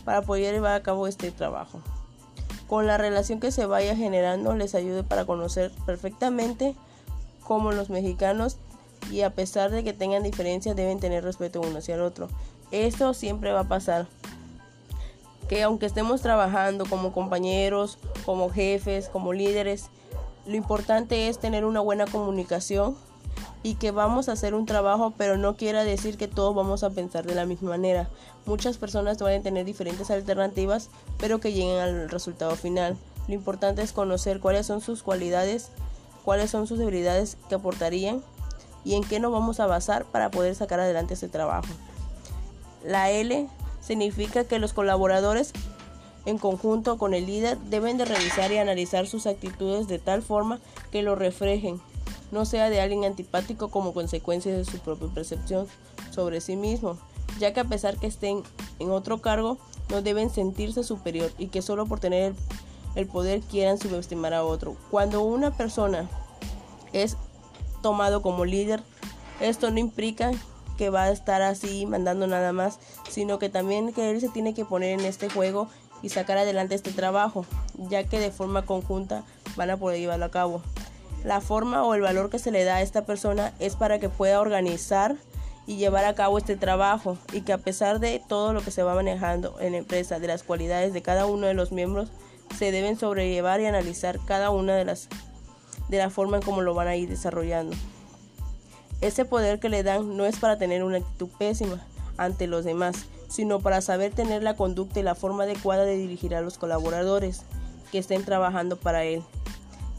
para 0.05 0.21
poder 0.21 0.53
llevar 0.53 0.73
a 0.73 0.83
cabo 0.83 1.07
este 1.07 1.31
trabajo. 1.31 1.81
Con 2.67 2.87
la 2.87 2.97
relación 2.97 3.39
que 3.39 3.51
se 3.51 3.65
vaya 3.65 3.95
generando 3.95 4.55
les 4.55 4.75
ayude 4.75 5.03
para 5.03 5.25
conocer 5.25 5.71
perfectamente 5.85 6.75
como 7.43 7.71
los 7.71 7.89
mexicanos 7.89 8.57
y 9.11 9.21
a 9.21 9.31
pesar 9.31 9.69
de 9.69 9.83
que 9.83 9.93
tengan 9.93 10.23
diferencias 10.23 10.75
deben 10.75 10.99
tener 10.99 11.23
respeto 11.23 11.61
uno 11.61 11.79
hacia 11.79 11.95
el 11.95 12.01
otro. 12.01 12.29
Esto 12.71 13.13
siempre 13.13 13.51
va 13.51 13.61
a 13.61 13.67
pasar. 13.67 14.07
Que 15.49 15.61
aunque 15.61 15.85
estemos 15.85 16.21
trabajando 16.21 16.85
como 16.85 17.11
compañeros, 17.11 17.99
como 18.25 18.49
jefes, 18.49 19.09
como 19.09 19.33
líderes, 19.33 19.89
lo 20.45 20.55
importante 20.55 21.29
es 21.29 21.39
tener 21.39 21.65
una 21.65 21.79
buena 21.79 22.05
comunicación 22.05 22.95
y 23.63 23.75
que 23.75 23.91
vamos 23.91 24.27
a 24.27 24.33
hacer 24.33 24.53
un 24.53 24.65
trabajo, 24.65 25.13
pero 25.17 25.37
no 25.37 25.55
quiera 25.55 25.83
decir 25.83 26.17
que 26.17 26.27
todos 26.27 26.53
vamos 26.53 26.83
a 26.83 26.89
pensar 26.89 27.25
de 27.25 27.35
la 27.35 27.45
misma 27.45 27.71
manera. 27.71 28.09
Muchas 28.45 28.77
personas 28.77 29.17
pueden 29.17 29.41
tener 29.41 29.65
diferentes 29.65 30.11
alternativas, 30.11 30.89
pero 31.17 31.39
que 31.39 31.53
lleguen 31.53 31.79
al 31.79 32.09
resultado 32.09 32.55
final. 32.55 32.97
Lo 33.27 33.33
importante 33.33 33.81
es 33.81 33.93
conocer 33.93 34.41
cuáles 34.41 34.65
son 34.65 34.81
sus 34.81 35.01
cualidades 35.01 35.71
cuáles 36.23 36.49
son 36.49 36.67
sus 36.67 36.79
debilidades 36.79 37.37
que 37.49 37.55
aportarían 37.55 38.23
y 38.83 38.95
en 38.95 39.03
qué 39.03 39.19
nos 39.19 39.31
vamos 39.31 39.59
a 39.59 39.67
basar 39.67 40.05
para 40.05 40.31
poder 40.31 40.55
sacar 40.55 40.79
adelante 40.79 41.13
este 41.13 41.29
trabajo. 41.29 41.67
La 42.83 43.11
L 43.11 43.47
significa 43.81 44.43
que 44.45 44.59
los 44.59 44.73
colaboradores 44.73 45.53
en 46.25 46.37
conjunto 46.37 46.97
con 46.97 47.13
el 47.13 47.25
líder 47.25 47.57
deben 47.59 47.97
de 47.97 48.05
revisar 48.05 48.51
y 48.51 48.57
analizar 48.57 49.07
sus 49.07 49.27
actitudes 49.27 49.87
de 49.87 49.99
tal 49.99 50.21
forma 50.21 50.59
que 50.91 51.01
lo 51.01 51.15
reflejen, 51.15 51.81
no 52.31 52.45
sea 52.45 52.69
de 52.69 52.81
alguien 52.81 53.03
antipático 53.03 53.69
como 53.69 53.93
consecuencia 53.93 54.55
de 54.55 54.65
su 54.65 54.79
propia 54.79 55.09
percepción 55.09 55.67
sobre 56.11 56.41
sí 56.41 56.55
mismo, 56.55 56.97
ya 57.39 57.53
que 57.53 57.59
a 57.59 57.65
pesar 57.65 57.97
que 57.97 58.07
estén 58.07 58.43
en 58.79 58.91
otro 58.91 59.21
cargo, 59.21 59.57
no 59.89 60.01
deben 60.01 60.29
sentirse 60.29 60.83
superior 60.83 61.31
y 61.37 61.47
que 61.47 61.61
solo 61.61 61.85
por 61.85 61.99
tener 61.99 62.33
el 62.95 63.07
poder 63.07 63.41
quieran 63.41 63.77
subestimar 63.77 64.33
a 64.33 64.43
otro. 64.43 64.75
Cuando 64.89 65.21
una 65.23 65.55
persona 65.55 66.09
es 66.93 67.17
tomado 67.81 68.21
como 68.21 68.45
líder, 68.45 68.81
esto 69.39 69.71
no 69.71 69.79
implica 69.79 70.31
que 70.77 70.89
va 70.89 71.03
a 71.03 71.11
estar 71.11 71.41
así 71.41 71.85
mandando 71.85 72.27
nada 72.27 72.53
más, 72.53 72.79
sino 73.09 73.39
que 73.39 73.49
también 73.49 73.93
que 73.93 74.09
él 74.09 74.21
se 74.21 74.29
tiene 74.29 74.53
que 74.53 74.65
poner 74.65 74.99
en 74.99 75.05
este 75.05 75.29
juego 75.29 75.67
y 76.03 76.09
sacar 76.09 76.37
adelante 76.37 76.75
este 76.75 76.91
trabajo, 76.91 77.47
ya 77.89 78.03
que 78.03 78.19
de 78.19 78.29
forma 78.29 78.65
conjunta 78.65 79.23
van 79.55 79.71
a 79.71 79.77
poder 79.77 79.99
llevarlo 79.99 80.25
a 80.25 80.31
cabo. 80.31 80.61
La 81.23 81.41
forma 81.41 81.83
o 81.83 81.95
el 81.95 82.01
valor 82.01 82.29
que 82.29 82.37
se 82.37 82.51
le 82.51 82.65
da 82.65 82.75
a 82.75 82.81
esta 82.81 83.05
persona 83.05 83.53
es 83.59 83.75
para 83.75 83.97
que 83.97 84.09
pueda 84.09 84.41
organizar 84.41 85.15
y 85.65 85.77
llevar 85.77 86.03
a 86.03 86.13
cabo 86.13 86.37
este 86.37 86.57
trabajo 86.57 87.17
y 87.31 87.41
que 87.41 87.53
a 87.53 87.57
pesar 87.57 87.99
de 87.99 88.21
todo 88.27 88.51
lo 88.53 88.61
que 88.61 88.71
se 88.71 88.83
va 88.83 88.93
manejando 88.93 89.55
en 89.61 89.71
la 89.71 89.77
empresa, 89.79 90.19
de 90.19 90.27
las 90.27 90.43
cualidades 90.43 90.93
de 90.93 91.01
cada 91.01 91.25
uno 91.25 91.47
de 91.47 91.53
los 91.53 91.71
miembros, 91.71 92.09
se 92.57 92.71
deben 92.71 92.99
sobrellevar 92.99 93.61
y 93.61 93.65
analizar 93.65 94.19
cada 94.25 94.49
una 94.49 94.75
de 94.75 94.85
las 94.85 95.07
de 95.87 95.97
la 95.97 96.09
forma 96.09 96.37
en 96.37 96.43
cómo 96.43 96.61
lo 96.61 96.73
van 96.73 96.87
a 96.87 96.95
ir 96.95 97.09
desarrollando. 97.09 97.75
Ese 99.01 99.25
poder 99.25 99.59
que 99.59 99.69
le 99.69 99.83
dan 99.83 100.17
no 100.17 100.25
es 100.25 100.37
para 100.37 100.57
tener 100.57 100.83
una 100.83 100.97
actitud 100.97 101.29
pésima 101.37 101.85
ante 102.17 102.47
los 102.47 102.63
demás, 102.63 103.05
sino 103.33 103.61
para 103.61 103.81
saber 103.81 104.13
tener 104.13 104.43
la 104.43 104.55
conducta 104.55 104.99
y 104.99 105.03
la 105.03 105.15
forma 105.15 105.45
adecuada 105.45 105.85
de 105.85 105.97
dirigir 105.97 106.35
a 106.35 106.41
los 106.41 106.59
colaboradores 106.59 107.41
que 107.91 107.97
estén 107.97 108.23
trabajando 108.23 108.77
para 108.77 109.05
él. 109.05 109.23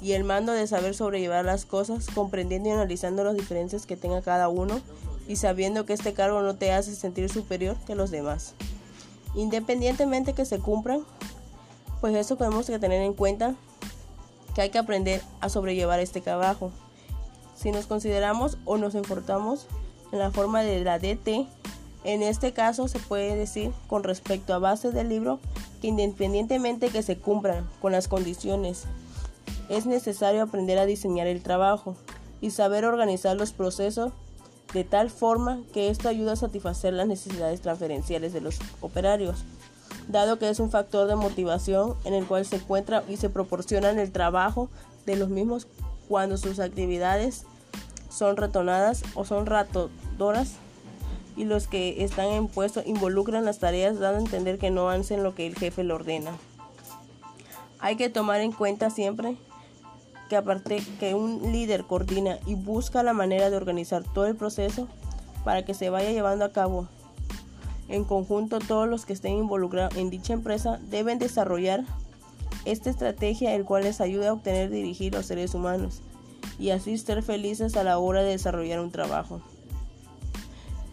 Y 0.01 0.13
el 0.13 0.23
mando 0.23 0.53
de 0.53 0.69
saber 0.69 0.95
sobrellevar 0.95 1.45
las 1.45 1.65
cosas, 1.67 2.07
comprendiendo 2.15 2.69
y 2.69 2.73
analizando 2.73 3.25
las 3.25 3.35
diferencias 3.35 3.87
que 3.87 3.97
tenga 3.97 4.23
cada 4.23 4.49
uno 4.49 4.81
y 5.27 5.35
sabiendo 5.35 5.85
que 5.85 5.95
este 5.95 6.13
cargo 6.13 6.43
no 6.43 6.55
te 6.55 6.71
hace 6.71 6.95
sentir 6.95 7.29
superior 7.29 7.77
que 7.89 7.97
los 7.97 8.13
demás. 8.13 8.55
Independientemente 9.35 10.33
que 10.33 10.45
se 10.45 10.61
cumplan 10.61 11.05
pues 12.01 12.15
eso 12.15 12.37
tenemos 12.37 12.67
que 12.67 12.79
tener 12.79 13.03
en 13.03 13.15
cuenta 13.15 13.57
que 14.55 14.61
hay 14.61 14.71
que 14.71 14.79
aprender 14.79 15.21
a 15.41 15.49
sobrellevar 15.49 15.99
este 15.99 16.21
trabajo. 16.21 16.71
Si 17.57 17.73
nos 17.73 17.87
consideramos 17.87 18.59
o 18.65 18.77
nos 18.77 18.95
importamos 18.95 19.67
en 20.13 20.21
la 20.21 20.31
forma 20.31 20.63
de 20.63 20.85
la 20.85 21.01
DT, 21.01 21.49
en 22.05 22.23
este 22.23 22.53
caso 22.53 22.87
se 22.87 22.99
puede 22.99 23.35
decir 23.35 23.73
con 23.87 24.05
respecto 24.05 24.55
a 24.55 24.59
base 24.59 24.91
del 24.91 25.09
libro 25.09 25.41
que 25.81 25.89
independientemente 25.89 26.91
que 26.91 27.03
se 27.03 27.17
cumplan 27.19 27.69
con 27.81 27.93
las 27.93 28.09
condiciones, 28.09 28.85
es 29.69 29.87
necesario 29.87 30.43
aprender 30.43 30.79
a 30.79 30.87
diseñar 30.87 31.27
el 31.27 31.43
trabajo 31.43 31.97
y 32.41 32.51
saber 32.51 32.85
organizar 32.85 33.37
los 33.37 33.53
procesos 33.53 34.13
de 34.75 34.85
tal 34.85 35.09
forma 35.09 35.63
que 35.73 35.89
esto 35.89 36.09
ayuda 36.09 36.33
a 36.33 36.37
satisfacer 36.37 36.93
las 36.93 37.07
necesidades 37.07 37.61
transferenciales 37.61 38.33
de 38.33 38.41
los 38.41 38.59
operarios, 38.81 39.45
dado 40.09 40.39
que 40.39 40.51
es 40.51 40.61
un 40.61 40.71
factor 40.71 41.07
de 41.07 41.17
motivación 41.17 41.95
en 42.05 42.13
el 42.13 42.27
cual 42.27 42.45
se 42.45 42.57
encuentra 42.57 43.03
y 43.09 43.17
se 43.17 43.31
proporciona 43.31 43.91
el 43.91 44.13
trabajo 44.13 44.69
de 45.07 45.17
los 45.17 45.31
mismos 45.31 45.69
cuando 46.09 46.37
sus 46.37 46.59
actividades 46.59 47.47
son 48.11 48.37
retonadas 48.37 49.03
o 49.15 49.25
son 49.25 49.47
ratodoras 49.47 50.57
y 51.37 51.45
los 51.45 51.67
que 51.67 52.05
están 52.05 52.29
en 52.29 52.49
puesto 52.49 52.83
involucran 52.85 53.45
las 53.45 53.59
tareas 53.59 53.99
dando 53.99 54.19
a 54.19 54.23
entender 54.23 54.59
que 54.59 54.71
no 54.71 54.89
hacen 54.89 55.23
lo 55.23 55.35
que 55.35 55.47
el 55.47 55.57
jefe 55.57 55.85
le 55.85 55.93
ordena. 55.93 56.33
Hay 57.79 57.97
que 57.97 58.09
tomar 58.09 58.41
en 58.41 58.53
cuenta 58.53 58.91
siempre 58.91 59.37
que 60.29 60.37
aparte 60.37 60.83
que 60.99 61.15
un 61.15 61.53
líder 61.53 61.85
coordina 61.85 62.39
y 62.47 62.55
busca 62.55 63.03
la 63.03 63.13
manera 63.13 63.51
de 63.51 63.57
organizar 63.57 64.03
todo 64.03 64.27
el 64.27 64.37
proceso 64.37 64.89
para 65.45 65.65
que 65.65 65.75
se 65.75 65.91
vaya 65.91 66.11
llevando 66.11 66.45
a 66.45 66.53
cabo. 66.53 66.89
En 67.89 68.05
conjunto 68.05 68.59
todos 68.61 68.89
los 68.89 69.05
que 69.05 69.13
estén 69.13 69.35
involucrados 69.35 69.97
en 69.97 70.09
dicha 70.09 70.33
empresa 70.33 70.81
deben 70.89 71.19
desarrollar 71.19 71.85
esta 72.65 72.89
estrategia 72.89 73.55
el 73.55 73.65
cual 73.65 73.83
les 73.83 74.01
ayuda 74.01 74.31
a 74.31 74.33
obtener 74.33 74.71
dirigir 74.71 75.13
los 75.13 75.27
seres 75.27 75.55
humanos 75.55 76.01
y 76.59 76.71
así 76.71 76.97
ser 76.97 77.23
felices 77.23 77.77
a 77.77 77.85
la 77.85 77.99
hora 77.99 78.23
de 78.23 78.31
desarrollar 78.31 78.81
un 78.81 78.91
trabajo, 78.91 79.43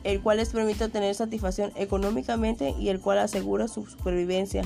el 0.03 0.21
cual 0.21 0.37
les 0.37 0.49
permite 0.49 0.89
tener 0.89 1.13
satisfacción 1.15 1.71
económicamente 1.75 2.73
y 2.79 2.89
el 2.89 2.99
cual 2.99 3.19
asegura 3.19 3.67
su 3.67 3.85
supervivencia, 3.85 4.63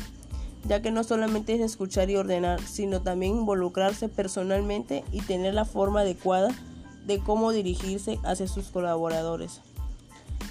ya 0.65 0.81
que 0.81 0.91
no 0.91 1.03
solamente 1.03 1.53
es 1.53 1.61
escuchar 1.61 2.09
y 2.09 2.15
ordenar, 2.15 2.61
sino 2.61 3.01
también 3.01 3.37
involucrarse 3.37 4.09
personalmente 4.09 5.03
y 5.11 5.21
tener 5.21 5.53
la 5.53 5.65
forma 5.65 6.01
adecuada 6.01 6.49
de 7.05 7.19
cómo 7.19 7.51
dirigirse 7.51 8.19
hacia 8.23 8.47
sus 8.47 8.69
colaboradores. 8.69 9.61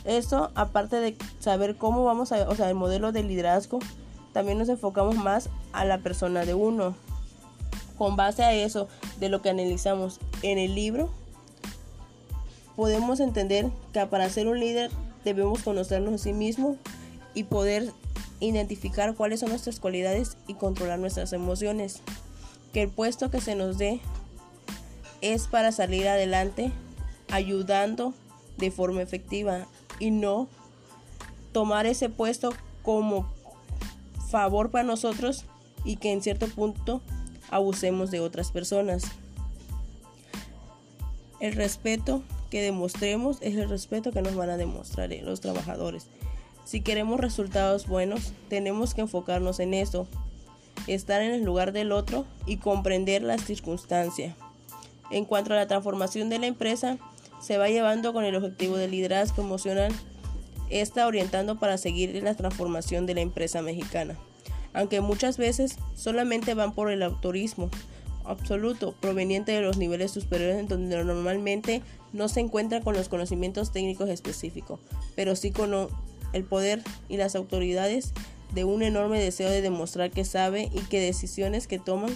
Esto, 0.04 0.50
aparte 0.54 0.96
de 0.96 1.16
saber 1.38 1.76
cómo 1.76 2.04
vamos 2.04 2.30
a, 2.32 2.48
o 2.48 2.54
sea, 2.54 2.68
el 2.68 2.74
modelo 2.74 3.10
de 3.10 3.22
liderazgo, 3.22 3.78
también 4.32 4.58
nos 4.58 4.68
enfocamos 4.68 5.16
más 5.16 5.48
a 5.72 5.84
la 5.84 5.98
persona 5.98 6.44
de 6.44 6.54
uno. 6.54 6.94
Con 7.96 8.16
base 8.16 8.42
a 8.42 8.52
eso, 8.52 8.88
de 9.18 9.28
lo 9.28 9.40
que 9.40 9.50
analizamos 9.50 10.20
en 10.42 10.58
el 10.58 10.74
libro, 10.74 11.10
podemos 12.76 13.20
entender 13.20 13.70
que 13.92 14.06
para 14.06 14.28
ser 14.28 14.48
un 14.48 14.60
líder 14.60 14.90
debemos 15.24 15.62
conocernos 15.62 16.14
a 16.14 16.18
sí 16.18 16.32
mismos 16.32 16.76
y 17.34 17.44
poder 17.44 17.92
identificar 18.40 19.14
cuáles 19.14 19.40
son 19.40 19.50
nuestras 19.50 19.80
cualidades 19.80 20.36
y 20.46 20.54
controlar 20.54 20.98
nuestras 20.98 21.32
emociones. 21.32 22.00
Que 22.72 22.82
el 22.82 22.88
puesto 22.88 23.30
que 23.30 23.40
se 23.40 23.54
nos 23.54 23.78
dé 23.78 24.00
es 25.20 25.46
para 25.46 25.72
salir 25.72 26.08
adelante 26.08 26.72
ayudando 27.30 28.12
de 28.58 28.70
forma 28.70 29.02
efectiva 29.02 29.66
y 29.98 30.10
no 30.10 30.48
tomar 31.52 31.86
ese 31.86 32.08
puesto 32.08 32.52
como 32.82 33.32
favor 34.28 34.70
para 34.70 34.84
nosotros 34.84 35.44
y 35.84 35.96
que 35.96 36.12
en 36.12 36.22
cierto 36.22 36.48
punto 36.48 37.00
abusemos 37.50 38.10
de 38.10 38.20
otras 38.20 38.50
personas. 38.50 39.04
El 41.40 41.54
respeto 41.54 42.22
que 42.54 42.62
demostremos 42.62 43.38
es 43.40 43.56
el 43.56 43.68
respeto 43.68 44.12
que 44.12 44.22
nos 44.22 44.36
van 44.36 44.48
a 44.48 44.56
demostrar 44.56 45.10
los 45.24 45.40
trabajadores. 45.40 46.06
Si 46.64 46.82
queremos 46.82 47.18
resultados 47.18 47.88
buenos, 47.88 48.32
tenemos 48.48 48.94
que 48.94 49.00
enfocarnos 49.00 49.58
en 49.58 49.74
eso, 49.74 50.06
estar 50.86 51.20
en 51.20 51.32
el 51.32 51.42
lugar 51.42 51.72
del 51.72 51.90
otro 51.90 52.26
y 52.46 52.58
comprender 52.58 53.24
las 53.24 53.42
circunstancias. 53.42 54.36
En 55.10 55.24
cuanto 55.24 55.52
a 55.52 55.56
la 55.56 55.66
transformación 55.66 56.28
de 56.28 56.38
la 56.38 56.46
empresa, 56.46 56.96
se 57.40 57.58
va 57.58 57.70
llevando 57.70 58.12
con 58.12 58.24
el 58.24 58.36
objetivo 58.36 58.76
de 58.76 58.86
liderazgo 58.86 59.42
emocional, 59.42 59.92
está 60.70 61.08
orientando 61.08 61.58
para 61.58 61.76
seguir 61.76 62.22
la 62.22 62.36
transformación 62.36 63.04
de 63.04 63.14
la 63.14 63.22
empresa 63.22 63.62
mexicana, 63.62 64.16
aunque 64.74 65.00
muchas 65.00 65.38
veces 65.38 65.76
solamente 65.96 66.54
van 66.54 66.72
por 66.72 66.92
el 66.92 67.02
autorismo 67.02 67.68
absoluto 68.24 68.94
proveniente 69.00 69.52
de 69.52 69.60
los 69.60 69.76
niveles 69.76 70.10
superiores 70.10 70.58
en 70.58 70.68
donde 70.68 71.02
normalmente 71.02 71.82
no 72.12 72.28
se 72.28 72.40
encuentra 72.40 72.80
con 72.80 72.94
los 72.94 73.08
conocimientos 73.08 73.72
técnicos 73.72 74.08
específicos, 74.08 74.80
pero 75.14 75.36
sí 75.36 75.50
con 75.50 75.88
el 76.32 76.44
poder 76.44 76.82
y 77.08 77.16
las 77.16 77.36
autoridades 77.36 78.12
de 78.54 78.64
un 78.64 78.82
enorme 78.82 79.20
deseo 79.20 79.50
de 79.50 79.62
demostrar 79.62 80.10
que 80.10 80.24
sabe 80.24 80.70
y 80.72 80.80
que 80.80 81.00
decisiones 81.00 81.66
que 81.66 81.78
toman 81.78 82.14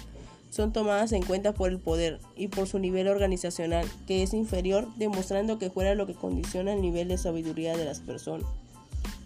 son 0.50 0.72
tomadas 0.72 1.12
en 1.12 1.22
cuenta 1.22 1.52
por 1.52 1.70
el 1.70 1.78
poder 1.78 2.20
y 2.36 2.48
por 2.48 2.66
su 2.68 2.78
nivel 2.78 3.08
organizacional, 3.08 3.86
que 4.06 4.22
es 4.22 4.32
inferior, 4.32 4.88
demostrando 4.96 5.58
que 5.58 5.70
fuera 5.70 5.94
lo 5.94 6.06
que 6.06 6.14
condiciona 6.14 6.72
el 6.72 6.80
nivel 6.80 7.08
de 7.08 7.18
sabiduría 7.18 7.76
de 7.76 7.84
las 7.84 8.00
personas. 8.00 8.46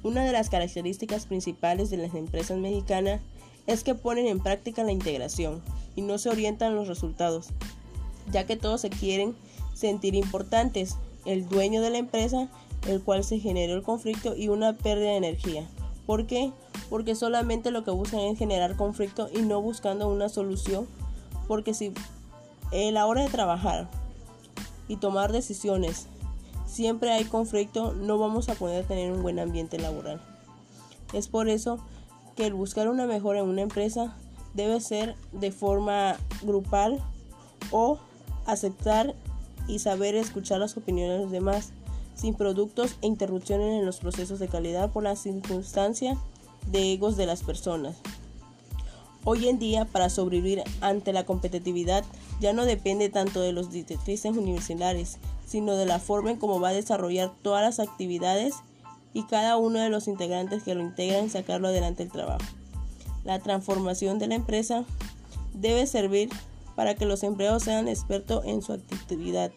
Una 0.03 0.24
de 0.24 0.33
las 0.33 0.51
características 0.51 1.26
principales 1.26 1.91
de 1.91 1.99
las 1.99 2.14
empresas 2.14 2.59
mexicanas 2.59 3.20
es 3.66 3.84
que 3.84 3.94
ponen 3.94 4.26
en 4.26 4.40
práctica 4.40 4.84
la 4.84 4.92
integración 4.92 5.62
y 5.96 6.02
no 6.02 6.18
se 6.18 6.30
orientan 6.30 6.74
los 6.74 6.88
resultados, 6.88 7.48
ya 8.30 8.46
que 8.46 8.56
todos 8.56 8.80
se 8.80 8.90
quieren 8.90 9.34
sentir 9.74 10.14
importantes, 10.14 10.96
el 11.24 11.48
dueño 11.48 11.80
de 11.80 11.90
la 11.90 11.98
empresa, 11.98 12.48
el 12.88 13.00
cual 13.02 13.24
se 13.24 13.38
generó 13.38 13.74
el 13.74 13.82
conflicto 13.82 14.36
y 14.36 14.48
una 14.48 14.72
pérdida 14.72 15.10
de 15.10 15.16
energía. 15.16 15.68
¿Por 16.06 16.26
qué? 16.26 16.52
Porque 16.90 17.14
solamente 17.14 17.70
lo 17.70 17.84
que 17.84 17.90
buscan 17.90 18.20
es 18.20 18.38
generar 18.38 18.76
conflicto 18.76 19.28
y 19.32 19.42
no 19.42 19.62
buscando 19.62 20.08
una 20.08 20.28
solución. 20.28 20.86
Porque 21.46 21.74
si 21.74 21.92
a 22.72 22.90
la 22.90 23.06
hora 23.06 23.22
de 23.22 23.28
trabajar 23.28 23.88
y 24.88 24.96
tomar 24.96 25.32
decisiones 25.32 26.06
siempre 26.66 27.12
hay 27.12 27.24
conflicto, 27.24 27.92
no 27.92 28.18
vamos 28.18 28.48
a 28.48 28.54
poder 28.54 28.84
tener 28.84 29.12
un 29.12 29.22
buen 29.22 29.38
ambiente 29.38 29.78
laboral. 29.78 30.20
Es 31.12 31.28
por 31.28 31.48
eso 31.48 31.78
que 32.37 32.47
el 32.47 32.55
buscar 32.55 32.89
una 32.89 33.07
mejora 33.07 33.41
en 33.41 33.49
una 33.49 33.62
empresa 33.62 34.16
debe 34.55 34.80
ser 34.80 35.14
de 35.33 35.51
forma 35.51 36.16
grupal 36.43 37.03
o 37.70 37.99
aceptar 38.47 39.14
y 39.68 39.78
saber 39.78 40.14
escuchar 40.14 40.61
las 40.61 40.76
opiniones 40.76 41.16
de 41.16 41.22
los 41.22 41.33
demás 41.33 41.72
sin 42.14 42.35
productos 42.35 42.97
e 43.01 43.07
interrupciones 43.07 43.78
en 43.78 43.87
los 43.87 43.99
procesos 43.99 44.39
de 44.39 44.49
calidad 44.49 44.91
por 44.91 45.03
la 45.03 45.16
circunstancia 45.16 46.18
de 46.70 46.93
egos 46.93 47.17
de 47.17 47.26
las 47.26 47.42
personas. 47.42 47.96
Hoy 49.25 49.49
en 49.49 49.59
día, 49.59 49.84
para 49.84 50.11
sobrevivir 50.11 50.64
ante 50.80 51.13
la 51.13 51.25
competitividad, 51.25 52.04
ya 52.41 52.53
no 52.53 52.64
depende 52.64 53.09
tanto 53.09 53.41
de 53.41 53.53
los 53.53 53.71
directrices 53.71 54.37
universitarios, 54.37 55.18
sino 55.46 55.76
de 55.76 55.87
la 55.87 56.00
forma 56.00 56.33
en 56.33 56.38
cómo 56.38 56.61
va 56.61 56.71
a 56.71 56.75
desarrollar 56.75 57.33
todas 57.41 57.63
las 57.63 57.79
actividades 57.79 58.54
y 59.14 59.25
cada 59.25 59.57
uno 59.57 59.79
de 59.79 59.91
los 59.91 60.09
integrantes 60.09 60.63
que 60.63 60.75
lo 60.75 60.80
integran 60.80 61.30
sacarlo 61.30 61.68
adelante 61.68 62.03
el 62.03 62.11
trabajo. 62.11 62.45
La 63.25 63.39
transformación 63.39 64.18
de 64.18 64.26
la 64.26 64.34
empresa 64.34 64.84
debe 65.55 65.87
servir 65.87 66.30
para 66.75 66.95
que 66.95 67.05
los 67.05 67.22
empleados 67.22 67.64
sean 67.64 67.89
expertos 67.89 68.45
en 68.47 68.63
su 68.63 68.72
actividad 68.72 69.53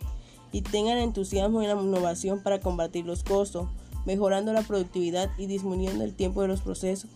y 0.52 0.62
tengan 0.62 0.98
entusiasmo 0.98 1.62
en 1.62 1.70
la 1.70 1.82
innovación 1.82 2.42
para 2.42 2.60
combatir 2.60 3.06
los 3.06 3.24
costos, 3.24 3.68
mejorando 4.06 4.54
la 4.54 4.62
productividad 4.62 5.30
y 5.38 5.48
disminuyendo 5.48 6.04
el 6.04 6.14
tiempo 6.14 6.42
de 6.42 6.48
los 6.48 6.62
procesos 6.62 7.10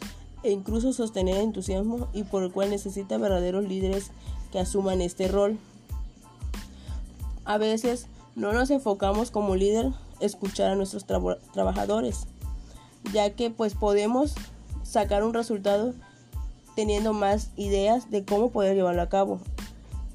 e 0.44 0.52
incluso 0.52 0.94
sostener 0.94 1.36
el 1.36 1.44
entusiasmo 1.44 2.08
y 2.14 2.24
por 2.24 2.44
el 2.44 2.52
cual 2.52 2.70
necesita 2.70 3.18
verdaderos 3.18 3.66
líderes 3.66 4.12
que 4.52 4.60
asuman 4.60 5.02
este 5.02 5.28
rol. 5.28 5.58
A 7.46 7.58
veces 7.58 8.08
no 8.36 8.54
nos 8.54 8.70
enfocamos 8.70 9.32
como 9.32 9.56
líder 9.56 9.92
escuchar 10.20 10.72
a 10.72 10.76
nuestros 10.76 11.06
trabajadores, 11.06 12.28
ya 13.14 13.30
que 13.32 13.50
pues 13.50 13.76
podemos 13.76 14.36
sacar 14.84 15.24
un 15.24 15.34
resultado 15.34 15.94
teniendo 16.76 17.14
más 17.14 17.52
ideas 17.56 18.10
de 18.10 18.24
cómo 18.26 18.52
poder 18.52 18.76
llevarlo 18.76 19.02
a 19.02 19.10
cabo. 19.10 19.40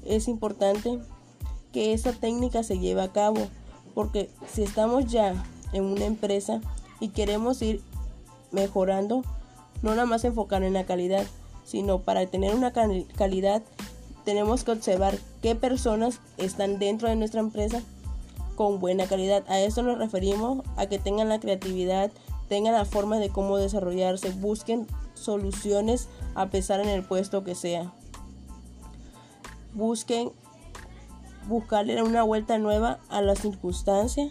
Es 0.05 0.27
importante 0.27 0.99
que 1.71 1.93
esa 1.93 2.13
técnica 2.13 2.63
se 2.63 2.79
lleve 2.79 3.01
a 3.01 3.11
cabo, 3.11 3.47
porque 3.93 4.29
si 4.51 4.63
estamos 4.63 5.05
ya 5.05 5.33
en 5.73 5.83
una 5.83 6.05
empresa 6.05 6.61
y 6.99 7.09
queremos 7.09 7.61
ir 7.61 7.81
mejorando, 8.51 9.23
no 9.81 9.91
nada 9.91 10.05
más 10.05 10.23
enfocar 10.23 10.63
en 10.63 10.73
la 10.73 10.85
calidad, 10.85 11.25
sino 11.65 11.99
para 11.99 12.25
tener 12.27 12.55
una 12.55 12.71
calidad 12.71 13.63
tenemos 14.25 14.63
que 14.63 14.71
observar 14.71 15.17
qué 15.41 15.55
personas 15.55 16.19
están 16.37 16.79
dentro 16.79 17.07
de 17.07 17.15
nuestra 17.15 17.39
empresa 17.39 17.81
con 18.55 18.79
buena 18.79 19.05
calidad. 19.07 19.43
A 19.47 19.59
esto 19.59 19.83
nos 19.83 19.97
referimos 19.97 20.63
a 20.77 20.87
que 20.87 20.99
tengan 20.99 21.29
la 21.29 21.39
creatividad, 21.39 22.11
tengan 22.47 22.73
la 22.73 22.85
forma 22.85 23.19
de 23.19 23.29
cómo 23.29 23.57
desarrollarse, 23.57 24.31
busquen 24.31 24.87
soluciones 25.13 26.07
a 26.35 26.47
pesar 26.47 26.79
en 26.79 26.89
el 26.89 27.03
puesto 27.03 27.43
que 27.43 27.55
sea. 27.55 27.93
Busquen 29.73 30.31
buscarle 31.47 32.01
una 32.01 32.23
vuelta 32.23 32.57
nueva 32.57 32.99
a 33.09 33.21
la 33.21 33.35
circunstancia, 33.35 34.29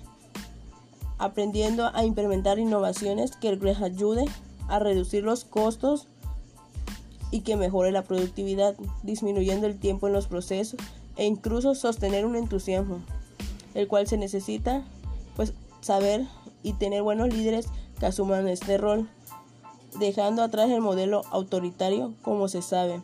aprendiendo 1.19 1.91
a 1.95 2.05
implementar 2.05 2.59
innovaciones 2.59 3.37
que 3.37 3.55
les 3.55 3.81
ayude 3.81 4.25
a 4.69 4.79
reducir 4.79 5.23
los 5.23 5.45
costos 5.45 6.09
y 7.31 7.41
que 7.41 7.57
mejore 7.57 7.93
la 7.93 8.03
productividad, 8.03 8.75
disminuyendo 9.03 9.67
el 9.67 9.79
tiempo 9.79 10.07
en 10.07 10.13
los 10.13 10.27
procesos 10.27 10.79
e 11.17 11.27
incluso 11.27 11.75
sostener 11.75 12.27
un 12.27 12.37
entusiasmo. 12.37 13.01
El 13.75 13.89
cual 13.89 14.07
se 14.07 14.17
necesita 14.17 14.83
pues 15.37 15.53
saber 15.81 16.27
y 16.63 16.73
tener 16.75 17.03
buenos 17.03 17.29
líderes 17.29 17.67
que 17.99 18.07
asuman 18.07 18.49
este 18.49 18.79
rol, 18.79 19.09
dejando 19.99 20.43
atrás 20.43 20.71
el 20.71 20.81
modelo 20.81 21.23
autoritario 21.31 22.15
como 22.23 22.49
se 22.49 22.63
sabe. 22.63 23.01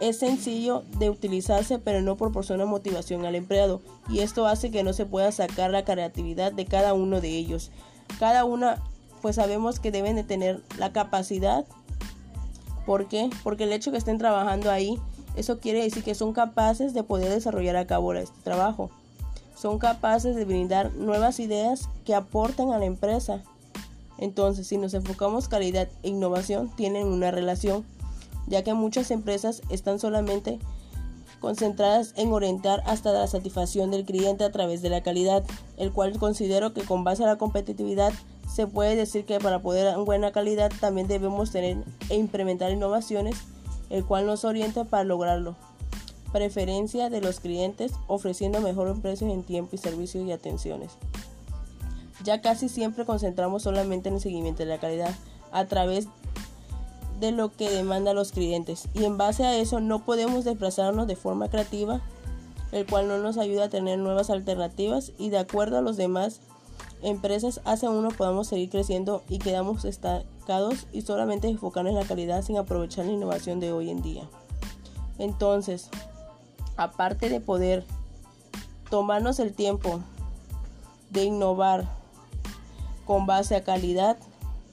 Es 0.00 0.18
sencillo 0.18 0.84
de 0.98 1.10
utilizarse 1.10 1.78
pero 1.78 2.02
no 2.02 2.16
proporciona 2.16 2.66
motivación 2.66 3.24
al 3.24 3.34
empleado 3.34 3.80
y 4.08 4.20
esto 4.20 4.46
hace 4.46 4.70
que 4.70 4.84
no 4.84 4.92
se 4.92 5.06
pueda 5.06 5.32
sacar 5.32 5.70
la 5.70 5.84
creatividad 5.84 6.52
de 6.52 6.66
cada 6.66 6.94
uno 6.94 7.20
de 7.20 7.30
ellos. 7.30 7.70
Cada 8.18 8.44
una 8.44 8.80
pues 9.20 9.36
sabemos 9.36 9.80
que 9.80 9.90
deben 9.90 10.16
de 10.16 10.24
tener 10.24 10.62
la 10.78 10.92
capacidad. 10.92 11.64
¿Por 12.86 13.08
qué? 13.08 13.30
Porque 13.42 13.64
el 13.64 13.72
hecho 13.72 13.90
que 13.90 13.98
estén 13.98 14.18
trabajando 14.18 14.70
ahí, 14.70 14.98
eso 15.36 15.58
quiere 15.58 15.82
decir 15.82 16.04
que 16.04 16.14
son 16.14 16.32
capaces 16.32 16.94
de 16.94 17.02
poder 17.02 17.30
desarrollar 17.30 17.76
a 17.76 17.86
cabo 17.86 18.14
este 18.14 18.40
trabajo. 18.42 18.90
Son 19.58 19.78
capaces 19.78 20.36
de 20.36 20.44
brindar 20.44 20.92
nuevas 20.94 21.40
ideas 21.40 21.88
que 22.04 22.14
aporten 22.14 22.70
a 22.72 22.78
la 22.78 22.84
empresa. 22.84 23.42
Entonces, 24.16 24.68
si 24.68 24.78
nos 24.78 24.94
enfocamos 24.94 25.48
calidad 25.48 25.88
e 26.04 26.10
innovación, 26.10 26.70
tienen 26.76 27.08
una 27.08 27.32
relación, 27.32 27.84
ya 28.46 28.62
que 28.62 28.74
muchas 28.74 29.10
empresas 29.10 29.62
están 29.68 29.98
solamente 29.98 30.60
concentradas 31.40 32.14
en 32.16 32.32
orientar 32.32 32.82
hasta 32.86 33.12
la 33.12 33.26
satisfacción 33.26 33.90
del 33.90 34.04
cliente 34.04 34.44
a 34.44 34.52
través 34.52 34.80
de 34.80 34.90
la 34.90 35.02
calidad, 35.02 35.44
el 35.76 35.92
cual 35.92 36.16
considero 36.18 36.72
que 36.72 36.82
con 36.82 37.02
base 37.02 37.24
a 37.24 37.26
la 37.26 37.36
competitividad 37.36 38.12
se 38.48 38.66
puede 38.66 38.94
decir 38.94 39.24
que 39.24 39.40
para 39.40 39.60
poder 39.60 39.84
dar 39.84 39.98
buena 39.98 40.32
calidad 40.32 40.72
también 40.80 41.08
debemos 41.08 41.50
tener 41.50 41.78
e 42.08 42.16
implementar 42.16 42.70
innovaciones, 42.70 43.36
el 43.90 44.04
cual 44.04 44.26
nos 44.26 44.44
orienta 44.44 44.84
para 44.84 45.04
lograrlo. 45.04 45.56
Preferencia 46.32 47.08
de 47.10 47.20
los 47.20 47.40
clientes 47.40 47.92
ofreciendo 48.06 48.60
mejores 48.60 48.98
precios 49.00 49.30
en 49.30 49.42
tiempo 49.42 49.74
y 49.74 49.78
servicios 49.78 50.26
y 50.26 50.32
atenciones. 50.32 50.92
Ya 52.24 52.40
casi 52.40 52.68
siempre 52.68 53.04
concentramos 53.04 53.62
solamente 53.62 54.08
en 54.08 54.16
el 54.16 54.20
seguimiento 54.20 54.62
de 54.62 54.68
la 54.68 54.78
calidad 54.78 55.14
a 55.52 55.66
través 55.66 56.08
de 57.20 57.32
lo 57.32 57.50
que 57.52 57.70
demandan 57.70 58.16
los 58.16 58.32
clientes 58.32 58.88
y 58.94 59.04
en 59.04 59.16
base 59.16 59.44
a 59.44 59.56
eso 59.56 59.80
no 59.80 60.04
podemos 60.04 60.44
desplazarnos 60.44 61.06
de 61.06 61.16
forma 61.16 61.48
creativa, 61.48 62.00
el 62.72 62.86
cual 62.86 63.08
no 63.08 63.18
nos 63.18 63.38
ayuda 63.38 63.64
a 63.64 63.70
tener 63.70 63.98
nuevas 63.98 64.30
alternativas 64.30 65.12
y 65.18 65.30
de 65.30 65.38
acuerdo 65.38 65.78
a 65.78 65.82
los 65.82 65.96
demás 65.96 66.40
empresas 67.02 67.60
hace 67.64 67.88
uno 67.88 68.08
podamos 68.10 68.48
seguir 68.48 68.70
creciendo 68.70 69.22
y 69.28 69.38
quedamos 69.38 69.84
estancados 69.84 70.86
y 70.92 71.02
solamente 71.02 71.48
enfocarnos 71.48 71.92
en 71.92 71.98
la 71.98 72.06
calidad 72.06 72.42
sin 72.42 72.56
aprovechar 72.56 73.06
la 73.06 73.12
innovación 73.12 73.60
de 73.60 73.72
hoy 73.72 73.90
en 73.90 74.02
día. 74.02 74.28
Entonces, 75.18 75.90
aparte 76.78 77.28
de 77.28 77.40
poder 77.40 77.84
tomarnos 78.88 79.38
el 79.38 79.52
tiempo 79.52 80.00
de 81.10 81.24
innovar 81.24 81.86
con 83.04 83.26
base 83.26 83.56
a 83.56 83.64
calidad, 83.64 84.16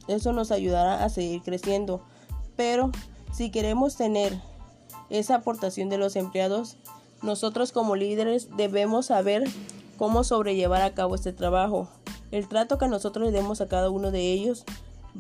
eso 0.08 0.32
nos 0.32 0.52
ayudará 0.52 1.04
a 1.04 1.10
seguir 1.10 1.42
creciendo. 1.42 2.02
Pero 2.56 2.92
si 3.34 3.52
queremos 3.52 3.98
tener 3.98 4.40
esa 5.10 5.36
aportación 5.36 5.90
de 5.90 5.98
los 5.98 6.16
empleados, 6.16 6.78
nosotros 7.22 7.74
como 7.74 7.98
líderes 7.98 8.56
debemos 8.56 9.08
saber 9.08 9.44
cómo 9.98 10.24
sobrellevar 10.24 10.82
a 10.82 10.94
cabo 10.94 11.16
este 11.16 11.34
trabajo 11.34 11.90
el 12.32 12.48
trato 12.48 12.78
que 12.78 12.88
nosotros 12.88 13.26
le 13.26 13.32
demos 13.32 13.62
a 13.62 13.68
cada 13.68 13.90
uno 13.90 14.12
de 14.12 14.34
ellos 14.34 14.66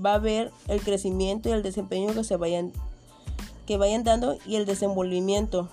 va 0.03 0.15
a 0.15 0.19
ver 0.19 0.51
el 0.67 0.81
crecimiento 0.81 1.49
y 1.49 1.53
el 1.53 1.63
desempeño 1.63 2.13
que 2.13 2.23
se 2.23 2.35
vayan 2.35 2.73
que 3.65 3.77
vayan 3.77 4.03
dando 4.03 4.37
y 4.45 4.57
el 4.57 4.65
desenvolvimiento. 4.65 5.69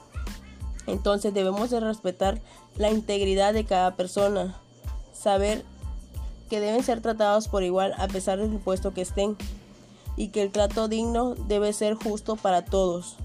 Entonces 0.86 1.32
debemos 1.32 1.70
de 1.70 1.80
respetar 1.80 2.40
la 2.76 2.90
integridad 2.90 3.54
de 3.54 3.64
cada 3.64 3.94
persona, 3.96 4.56
saber 5.12 5.64
que 6.50 6.60
deben 6.60 6.82
ser 6.82 7.00
tratados 7.00 7.48
por 7.48 7.62
igual 7.62 7.94
a 7.98 8.08
pesar 8.08 8.38
del 8.38 8.58
puesto 8.58 8.92
que 8.92 9.02
estén 9.02 9.36
y 10.16 10.28
que 10.28 10.42
el 10.42 10.50
trato 10.50 10.88
digno 10.88 11.34
debe 11.34 11.72
ser 11.72 11.94
justo 11.94 12.36
para 12.36 12.64
todos, 12.64 13.16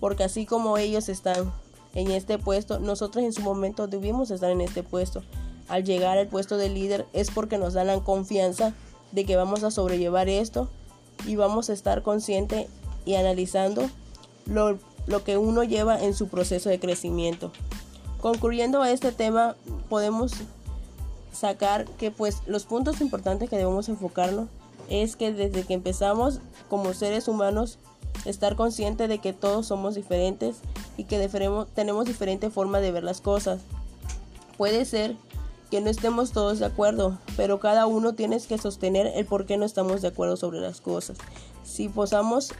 porque 0.00 0.24
así 0.24 0.46
como 0.46 0.78
ellos 0.78 1.08
están 1.08 1.52
en 1.94 2.10
este 2.10 2.38
puesto, 2.38 2.78
nosotros 2.78 3.24
en 3.24 3.32
su 3.32 3.42
momento 3.42 3.86
debimos 3.86 4.30
estar 4.30 4.50
en 4.50 4.60
este 4.60 4.82
puesto. 4.82 5.22
Al 5.68 5.84
llegar 5.84 6.18
al 6.18 6.28
puesto 6.28 6.58
de 6.58 6.68
líder 6.68 7.06
es 7.12 7.30
porque 7.30 7.58
nos 7.58 7.74
dan 7.74 7.88
la 7.88 7.98
confianza 8.00 8.72
de 9.12 9.24
que 9.24 9.36
vamos 9.36 9.62
a 9.62 9.70
sobrellevar 9.70 10.28
esto 10.28 10.68
y 11.26 11.36
vamos 11.36 11.70
a 11.70 11.72
estar 11.72 12.02
consciente 12.02 12.68
y 13.04 13.14
analizando 13.14 13.88
lo, 14.46 14.78
lo 15.06 15.24
que 15.24 15.36
uno 15.36 15.64
lleva 15.64 16.02
en 16.02 16.14
su 16.14 16.28
proceso 16.28 16.68
de 16.68 16.80
crecimiento. 16.80 17.52
Concluyendo 18.20 18.82
a 18.82 18.90
este 18.90 19.12
tema, 19.12 19.56
podemos 19.88 20.32
sacar 21.32 21.84
que 21.84 22.10
pues 22.10 22.42
los 22.46 22.64
puntos 22.64 23.00
importantes 23.00 23.50
que 23.50 23.56
debemos 23.56 23.88
enfocarnos 23.88 24.48
es 24.88 25.16
que 25.16 25.32
desde 25.32 25.64
que 25.64 25.74
empezamos 25.74 26.40
como 26.68 26.94
seres 26.94 27.28
humanos 27.28 27.78
estar 28.24 28.56
consciente 28.56 29.08
de 29.08 29.18
que 29.18 29.32
todos 29.32 29.66
somos 29.66 29.94
diferentes 29.94 30.56
y 30.96 31.04
que 31.04 31.28
tenemos 31.74 32.06
diferente 32.06 32.50
forma 32.50 32.80
de 32.80 32.92
ver 32.92 33.04
las 33.04 33.20
cosas. 33.20 33.60
Puede 34.56 34.84
ser 34.84 35.16
que 35.70 35.80
no 35.80 35.90
estemos 35.90 36.32
todos 36.32 36.58
de 36.58 36.66
acuerdo, 36.66 37.18
pero 37.36 37.60
cada 37.60 37.86
uno 37.86 38.14
tiene 38.14 38.40
que 38.40 38.58
sostener 38.58 39.06
el 39.14 39.26
por 39.26 39.46
qué 39.46 39.56
no 39.56 39.64
estamos 39.64 40.02
de 40.02 40.08
acuerdo 40.08 40.36
sobre 40.36 40.60
las 40.60 40.80
cosas. 40.80 41.18
Si 41.64 41.88
posamos 41.88 42.52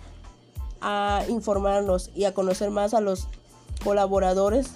a 0.81 1.25
informarnos 1.29 2.11
y 2.15 2.25
a 2.25 2.35
conocer 2.35 2.71
más 2.71 2.95
a 2.95 3.01
los 3.01 3.29
colaboradores, 3.85 4.69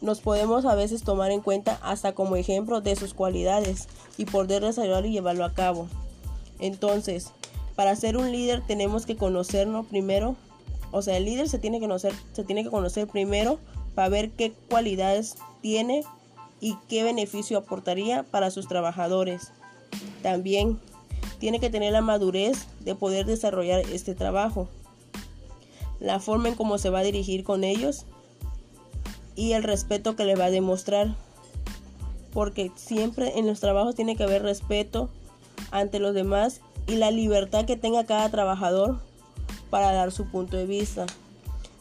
nos 0.00 0.20
podemos 0.20 0.64
a 0.64 0.74
veces 0.74 1.02
tomar 1.02 1.30
en 1.30 1.40
cuenta 1.40 1.78
hasta 1.82 2.12
como 2.12 2.36
ejemplo 2.36 2.80
de 2.80 2.96
sus 2.96 3.14
cualidades 3.14 3.88
y 4.16 4.24
poder 4.24 4.62
desarrollarlo 4.62 5.08
y 5.08 5.12
llevarlo 5.12 5.44
a 5.44 5.52
cabo. 5.52 5.88
Entonces, 6.58 7.32
para 7.76 7.96
ser 7.96 8.16
un 8.16 8.32
líder 8.32 8.62
tenemos 8.66 9.06
que 9.06 9.16
conocernos 9.16 9.86
primero, 9.86 10.36
o 10.90 11.02
sea, 11.02 11.16
el 11.16 11.24
líder 11.24 11.48
se 11.48 11.58
tiene 11.58 11.78
que 11.78 11.86
conocer, 11.86 12.12
se 12.32 12.44
tiene 12.44 12.64
que 12.64 12.70
conocer 12.70 13.06
primero 13.06 13.58
para 13.94 14.08
ver 14.08 14.30
qué 14.30 14.52
cualidades 14.68 15.36
tiene 15.60 16.04
y 16.60 16.76
qué 16.88 17.02
beneficio 17.04 17.58
aportaría 17.58 18.22
para 18.24 18.50
sus 18.50 18.68
trabajadores. 18.68 19.52
También 20.22 20.78
tiene 21.40 21.58
que 21.58 21.70
tener 21.70 21.92
la 21.92 22.02
madurez 22.02 22.68
de 22.80 22.94
poder 22.94 23.26
desarrollar 23.26 23.80
este 23.80 24.14
trabajo, 24.14 24.68
la 25.98 26.20
forma 26.20 26.48
en 26.48 26.54
cómo 26.54 26.78
se 26.78 26.90
va 26.90 27.00
a 27.00 27.02
dirigir 27.02 27.42
con 27.42 27.64
ellos 27.64 28.04
y 29.34 29.52
el 29.52 29.62
respeto 29.62 30.14
que 30.16 30.24
le 30.24 30.36
va 30.36 30.44
a 30.44 30.50
demostrar. 30.50 31.16
Porque 32.32 32.70
siempre 32.76 33.38
en 33.38 33.46
los 33.46 33.58
trabajos 33.58 33.96
tiene 33.96 34.14
que 34.14 34.22
haber 34.22 34.42
respeto 34.42 35.08
ante 35.72 35.98
los 35.98 36.14
demás 36.14 36.60
y 36.86 36.94
la 36.94 37.10
libertad 37.10 37.64
que 37.64 37.76
tenga 37.76 38.04
cada 38.04 38.28
trabajador 38.28 39.00
para 39.68 39.92
dar 39.92 40.12
su 40.12 40.26
punto 40.26 40.56
de 40.56 40.66
vista. 40.66 41.06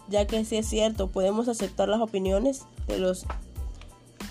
Ya 0.07 0.25
que 0.25 0.43
si 0.45 0.55
es 0.55 0.67
cierto, 0.67 1.07
podemos 1.07 1.47
aceptar 1.47 1.87
las 1.87 2.01
opiniones 2.01 2.63
de 2.87 2.97
los 2.97 3.25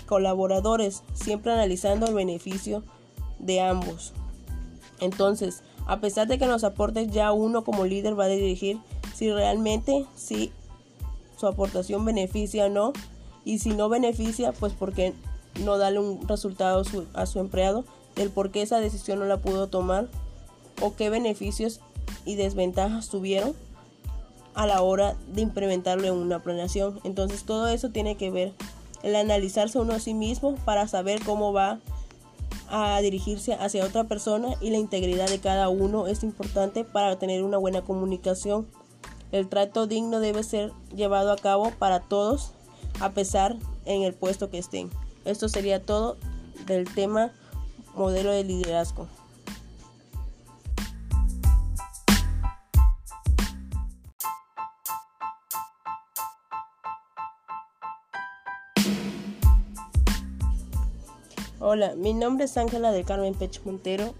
colaboradores, 0.07 1.03
siempre 1.13 1.53
analizando 1.53 2.07
el 2.07 2.15
beneficio 2.15 2.83
de 3.37 3.61
ambos. 3.61 4.13
Entonces, 4.99 5.63
a 5.85 5.99
pesar 5.99 6.27
de 6.27 6.37
que 6.37 6.45
nos 6.45 6.63
aporte 6.63 7.07
ya 7.07 7.31
uno 7.31 7.63
como 7.63 7.85
líder 7.85 8.19
va 8.19 8.25
a 8.25 8.27
dirigir 8.27 8.79
si 9.15 9.31
realmente 9.31 10.05
si 10.15 10.51
su 11.37 11.47
aportación 11.47 12.05
beneficia 12.05 12.65
o 12.65 12.69
no. 12.69 12.93
Y 13.45 13.59
si 13.59 13.69
no 13.69 13.89
beneficia 13.89 14.51
pues 14.51 14.73
porque 14.73 15.13
no 15.63 15.77
darle 15.77 15.99
un 15.99 16.27
resultado 16.27 16.83
a 17.13 17.25
su 17.25 17.39
empleado 17.39 17.85
el 18.15 18.29
por 18.29 18.51
qué 18.51 18.61
esa 18.61 18.79
decisión 18.79 19.19
no 19.19 19.25
la 19.25 19.37
pudo 19.37 19.67
tomar 19.67 20.07
o 20.81 20.95
qué 20.95 21.09
beneficios 21.09 21.79
y 22.25 22.35
desventajas 22.35 23.09
tuvieron 23.09 23.53
a 24.53 24.67
la 24.67 24.81
hora 24.81 25.15
de 25.33 25.41
implementarlo 25.41 26.07
en 26.07 26.13
una 26.13 26.43
planeación. 26.43 26.99
Entonces 27.03 27.43
todo 27.43 27.67
eso 27.67 27.89
tiene 27.89 28.17
que 28.17 28.29
ver 28.29 28.53
el 29.03 29.15
analizarse 29.15 29.79
uno 29.79 29.93
a 29.93 29.99
sí 29.99 30.13
mismo 30.13 30.55
para 30.65 30.87
saber 30.87 31.23
cómo 31.23 31.53
va 31.53 31.79
a 32.69 32.99
dirigirse 33.01 33.53
hacia 33.53 33.85
otra 33.85 34.05
persona 34.05 34.55
y 34.61 34.69
la 34.69 34.77
integridad 34.77 35.27
de 35.27 35.39
cada 35.39 35.69
uno 35.69 36.07
es 36.07 36.23
importante 36.23 36.83
para 36.83 37.17
tener 37.17 37.43
una 37.43 37.57
buena 37.57 37.83
comunicación. 37.83 38.67
El 39.31 39.47
trato 39.47 39.87
digno 39.87 40.19
debe 40.19 40.43
ser 40.43 40.71
llevado 40.95 41.31
a 41.31 41.37
cabo 41.37 41.71
para 41.77 41.99
todos 41.99 42.51
a 42.99 43.11
pesar 43.11 43.57
en 43.85 44.03
el 44.03 44.13
puesto 44.13 44.49
que 44.49 44.57
estén. 44.57 44.89
Esto 45.25 45.49
sería 45.49 45.83
todo 45.85 46.17
del 46.65 46.91
tema 46.93 47.31
modelo 47.95 48.31
de 48.31 48.43
liderazgo. 48.43 49.07
Hola, 61.61 61.93
mi 61.97 62.13
nombre 62.13 62.45
es 62.45 62.55
Ángela 62.55 62.93
de 62.93 63.03
Carmen 63.03 63.33
Pech 63.33 63.61
Montero. 63.65 64.13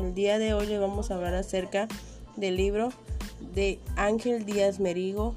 El 0.00 0.12
día 0.12 0.40
de 0.40 0.54
hoy 0.54 0.66
le 0.66 0.80
vamos 0.80 1.10
a 1.10 1.14
hablar 1.14 1.34
acerca 1.34 1.86
del 2.34 2.56
libro 2.56 2.88
de 3.54 3.78
Ángel 3.94 4.44
Díaz 4.44 4.80
Merigo, 4.80 5.36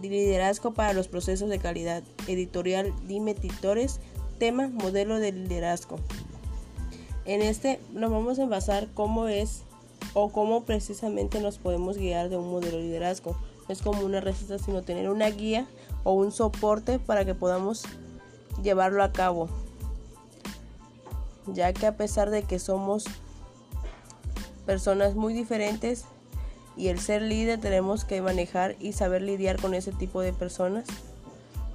Liderazgo 0.00 0.72
para 0.72 0.94
los 0.94 1.08
procesos 1.08 1.50
de 1.50 1.58
calidad. 1.58 2.02
Editorial 2.26 2.94
Dime 3.06 3.34
Titores. 3.34 4.00
Tema 4.38 4.68
Modelo 4.68 5.18
de 5.18 5.32
liderazgo. 5.32 5.98
En 7.26 7.42
este 7.42 7.78
nos 7.92 8.10
vamos 8.10 8.38
a 8.38 8.46
basar 8.46 8.88
cómo 8.94 9.28
es 9.28 9.64
o 10.14 10.30
cómo 10.30 10.64
precisamente 10.64 11.42
nos 11.42 11.58
podemos 11.58 11.98
guiar 11.98 12.30
de 12.30 12.38
un 12.38 12.50
modelo 12.50 12.78
de 12.78 12.84
liderazgo. 12.84 13.36
No 13.68 13.72
es 13.74 13.82
como 13.82 14.02
una 14.02 14.22
receta, 14.22 14.58
sino 14.58 14.82
tener 14.82 15.10
una 15.10 15.28
guía 15.28 15.66
o 16.04 16.14
un 16.14 16.32
soporte 16.32 16.98
para 16.98 17.26
que 17.26 17.34
podamos 17.34 17.84
llevarlo 18.62 19.02
a 19.02 19.12
cabo. 19.12 19.48
Ya 21.46 21.72
que 21.72 21.86
a 21.86 21.96
pesar 21.96 22.30
de 22.30 22.42
que 22.42 22.58
somos 22.58 23.04
personas 24.66 25.14
muy 25.14 25.32
diferentes, 25.32 26.04
y 26.76 26.88
el 26.88 27.00
ser 27.00 27.22
líder 27.22 27.58
tenemos 27.60 28.04
que 28.04 28.20
manejar 28.20 28.76
y 28.78 28.92
saber 28.92 29.22
lidiar 29.22 29.60
con 29.60 29.74
ese 29.74 29.92
tipo 29.92 30.20
de 30.20 30.32
personas 30.32 30.84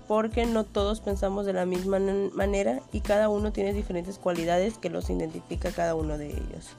porque 0.08 0.46
no 0.46 0.64
todos 0.64 1.00
pensamos 1.00 1.46
de 1.46 1.54
la 1.54 1.66
misma 1.66 1.98
manera 2.34 2.82
y 2.92 3.02
cada 3.02 3.30
uno 3.30 3.52
tiene 3.52 3.74
diferentes 3.74 4.18
cualidades 4.18 4.78
que 4.78 4.90
los 4.90 5.10
identifica 5.10 5.72
cada 5.72 5.96
uno 5.96 6.18
de 6.18 6.28
ellos. 6.28 6.70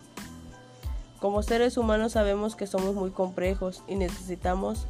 Como 1.19 1.43
seres 1.43 1.77
humanos 1.77 2.13
sabemos 2.13 2.57
que 2.57 2.67
somos 2.67 2.95
muy 2.95 3.11
complejos 3.11 3.83
y 3.89 3.95
necesitamos 3.95 4.87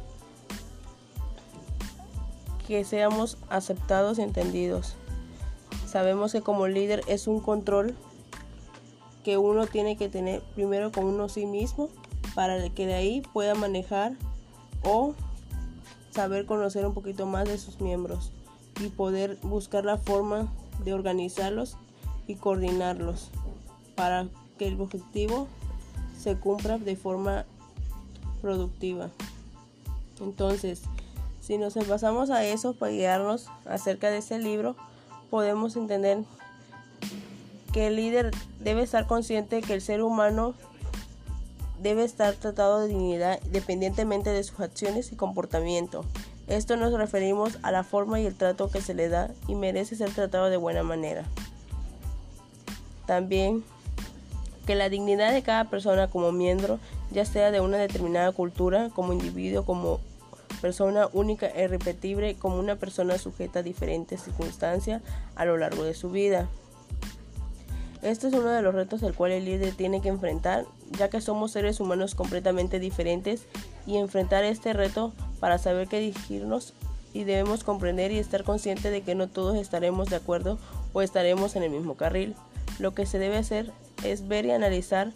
que 2.67 2.83
seamos 2.83 3.37
aceptados 3.49 4.19
y 4.19 4.23
entendidos. 4.23 4.95
Sabemos 5.93 6.31
que 6.31 6.41
como 6.41 6.67
líder 6.67 7.03
es 7.05 7.27
un 7.27 7.39
control 7.39 7.95
que 9.23 9.37
uno 9.37 9.67
tiene 9.67 9.95
que 9.95 10.09
tener 10.09 10.41
primero 10.55 10.91
con 10.91 11.05
uno 11.05 11.29
sí 11.29 11.45
mismo 11.45 11.87
para 12.33 12.67
que 12.69 12.87
de 12.87 12.95
ahí 12.95 13.21
pueda 13.31 13.53
manejar 13.53 14.13
o 14.83 15.13
saber 16.09 16.47
conocer 16.47 16.87
un 16.87 16.95
poquito 16.95 17.27
más 17.27 17.47
de 17.47 17.59
sus 17.59 17.79
miembros 17.79 18.31
y 18.81 18.87
poder 18.87 19.37
buscar 19.43 19.85
la 19.85 19.99
forma 19.99 20.51
de 20.83 20.95
organizarlos 20.95 21.77
y 22.25 22.37
coordinarlos 22.37 23.29
para 23.93 24.25
que 24.57 24.69
el 24.69 24.81
objetivo 24.81 25.47
se 26.19 26.35
cumpla 26.39 26.79
de 26.79 26.95
forma 26.95 27.45
productiva. 28.41 29.11
Entonces, 30.19 30.81
si 31.39 31.59
nos 31.59 31.75
pasamos 31.75 32.31
a 32.31 32.43
eso 32.45 32.73
para 32.73 32.91
guiarnos 32.91 33.45
acerca 33.67 34.09
de 34.09 34.17
ese 34.17 34.39
libro, 34.39 34.75
podemos 35.33 35.75
entender 35.77 36.19
que 37.71 37.87
el 37.87 37.95
líder 37.95 38.29
debe 38.59 38.83
estar 38.83 39.07
consciente 39.07 39.63
que 39.63 39.73
el 39.73 39.81
ser 39.81 40.03
humano 40.03 40.53
debe 41.81 42.03
estar 42.03 42.35
tratado 42.35 42.81
de 42.81 42.89
dignidad 42.89 43.39
independientemente 43.43 44.29
de 44.29 44.43
sus 44.43 44.59
acciones 44.59 45.11
y 45.11 45.15
comportamiento. 45.15 46.05
Esto 46.45 46.77
nos 46.77 46.93
referimos 46.93 47.57
a 47.63 47.71
la 47.71 47.83
forma 47.83 48.19
y 48.19 48.27
el 48.27 48.35
trato 48.35 48.69
que 48.69 48.79
se 48.79 48.93
le 48.93 49.09
da 49.09 49.31
y 49.47 49.55
merece 49.55 49.95
ser 49.95 50.11
tratado 50.11 50.51
de 50.51 50.57
buena 50.57 50.83
manera. 50.83 51.25
También 53.07 53.63
que 54.67 54.75
la 54.75 54.89
dignidad 54.89 55.33
de 55.33 55.41
cada 55.41 55.63
persona 55.63 56.11
como 56.11 56.31
miembro, 56.31 56.77
ya 57.09 57.25
sea 57.25 57.49
de 57.49 57.59
una 57.59 57.77
determinada 57.77 58.31
cultura, 58.33 58.91
como 58.93 59.13
individuo, 59.13 59.65
como 59.65 59.99
persona 60.63 61.09
única 61.11 61.47
e 61.47 61.65
irrepetible, 61.65 62.35
como 62.35 62.57
una 62.57 62.77
persona 62.77 63.17
sujeta 63.17 63.59
a 63.59 63.63
diferentes 63.63 64.23
circunstancias 64.23 65.01
a 65.35 65.43
lo 65.43 65.57
largo 65.57 65.83
de 65.83 65.93
su 65.93 66.09
vida. 66.09 66.47
Este 68.01 68.27
es 68.27 68.33
uno 68.33 68.47
de 68.47 68.61
los 68.61 68.73
retos 68.73 69.03
al 69.03 69.13
cual 69.13 69.33
el 69.33 69.43
líder 69.43 69.75
tiene 69.75 69.99
que 69.99 70.07
enfrentar, 70.07 70.63
ya 70.97 71.09
que 71.09 71.19
somos 71.19 71.51
seres 71.51 71.81
humanos 71.81 72.15
completamente 72.15 72.79
diferentes 72.79 73.43
y 73.85 73.97
enfrentar 73.97 74.45
este 74.45 74.71
reto 74.71 75.11
para 75.41 75.57
saber 75.57 75.89
qué 75.89 75.99
dirigirnos 75.99 76.73
y 77.11 77.25
debemos 77.25 77.65
comprender 77.65 78.13
y 78.13 78.19
estar 78.19 78.45
conscientes 78.45 78.89
de 78.89 79.01
que 79.01 79.15
no 79.15 79.27
todos 79.27 79.57
estaremos 79.57 80.09
de 80.09 80.15
acuerdo 80.15 80.57
o 80.93 81.01
estaremos 81.01 81.57
en 81.57 81.63
el 81.63 81.71
mismo 81.71 81.95
carril. 81.95 82.35
Lo 82.79 82.93
que 82.93 83.05
se 83.05 83.19
debe 83.19 83.35
hacer 83.35 83.73
es 84.05 84.29
ver 84.29 84.45
y 84.45 84.51
analizar 84.51 85.11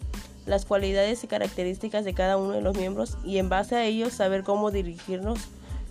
las 0.48 0.64
cualidades 0.64 1.22
y 1.22 1.26
características 1.26 2.04
de 2.04 2.14
cada 2.14 2.38
uno 2.38 2.54
de 2.54 2.62
los 2.62 2.76
miembros 2.76 3.16
y 3.24 3.38
en 3.38 3.48
base 3.48 3.76
a 3.76 3.84
ellos 3.84 4.14
saber 4.14 4.42
cómo 4.42 4.70
dirigirnos, 4.70 5.38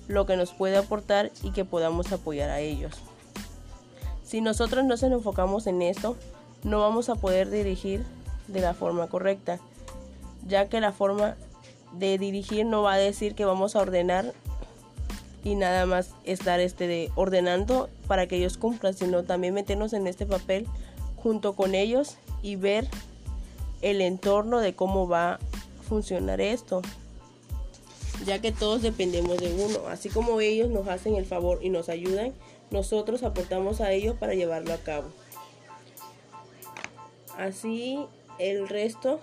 lo 0.08 0.26
que 0.26 0.36
nos 0.36 0.52
puede 0.54 0.78
aportar 0.78 1.32
y 1.44 1.52
que 1.52 1.66
podamos 1.66 2.12
apoyar 2.12 2.50
a 2.50 2.60
ellos. 2.60 2.94
Si 4.24 4.42
nosotros 4.42 4.84
no 4.84 4.90
nos 4.90 5.04
enfocamos 5.04 5.68
en 5.68 5.82
esto, 5.82 6.18
no 6.64 6.80
vamos 6.80 7.10
a 7.10 7.16
poder 7.16 7.50
dirigir 7.50 8.04
de 8.48 8.62
la 8.62 8.74
forma 8.74 9.08
correcta, 9.08 9.60
ya 10.48 10.68
que 10.70 10.82
la 10.82 10.92
forma 10.92 11.36
de 11.94 12.18
dirigir 12.18 12.66
no 12.66 12.82
va 12.82 12.94
a 12.94 12.98
decir 12.98 13.36
que 13.36 13.46
vamos 13.46 13.76
a 13.76 13.82
ordenar 13.82 14.34
y 15.44 15.56
nada 15.56 15.86
más 15.86 16.12
estar 16.24 16.60
este 16.60 16.88
de 16.88 17.12
ordenando 17.16 17.90
para 18.08 18.28
que 18.28 18.38
ellos 18.38 18.58
cumplan, 18.58 18.94
sino 18.94 19.24
también 19.24 19.54
meternos 19.54 19.94
en 19.94 20.08
este 20.08 20.26
papel 20.26 20.68
junto 21.16 21.54
con 21.54 21.76
ellos 21.76 22.18
y 22.42 22.56
ver 22.56 22.88
el 23.82 24.02
entorno 24.02 24.60
de 24.60 24.76
cómo 24.76 25.08
va 25.08 25.34
a 25.34 25.40
funcionar 25.88 26.42
esto, 26.42 26.82
ya 28.26 28.42
que 28.42 28.52
todos 28.52 28.82
dependemos 28.82 29.38
de 29.38 29.54
uno, 29.54 29.88
así 29.88 30.10
como 30.10 30.42
ellos 30.42 30.70
nos 30.70 30.88
hacen 30.88 31.16
el 31.16 31.26
favor 31.26 31.60
y 31.62 31.70
nos 31.70 31.90
ayudan, 31.90 32.34
nosotros 32.72 33.24
aportamos 33.24 33.82
a 33.82 33.92
ellos 33.92 34.16
para 34.18 34.34
llevarlo 34.34 34.74
a 34.74 34.78
cabo. 34.78 35.08
Así 37.38 38.06
el 38.40 38.68
resto 38.68 39.20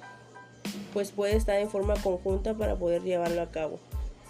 pues 0.92 1.10
puede 1.10 1.36
estar 1.36 1.58
en 1.58 1.68
forma 1.68 1.94
conjunta 1.94 2.54
para 2.54 2.76
poder 2.76 3.02
llevarlo 3.02 3.42
a 3.42 3.50
cabo. 3.50 3.78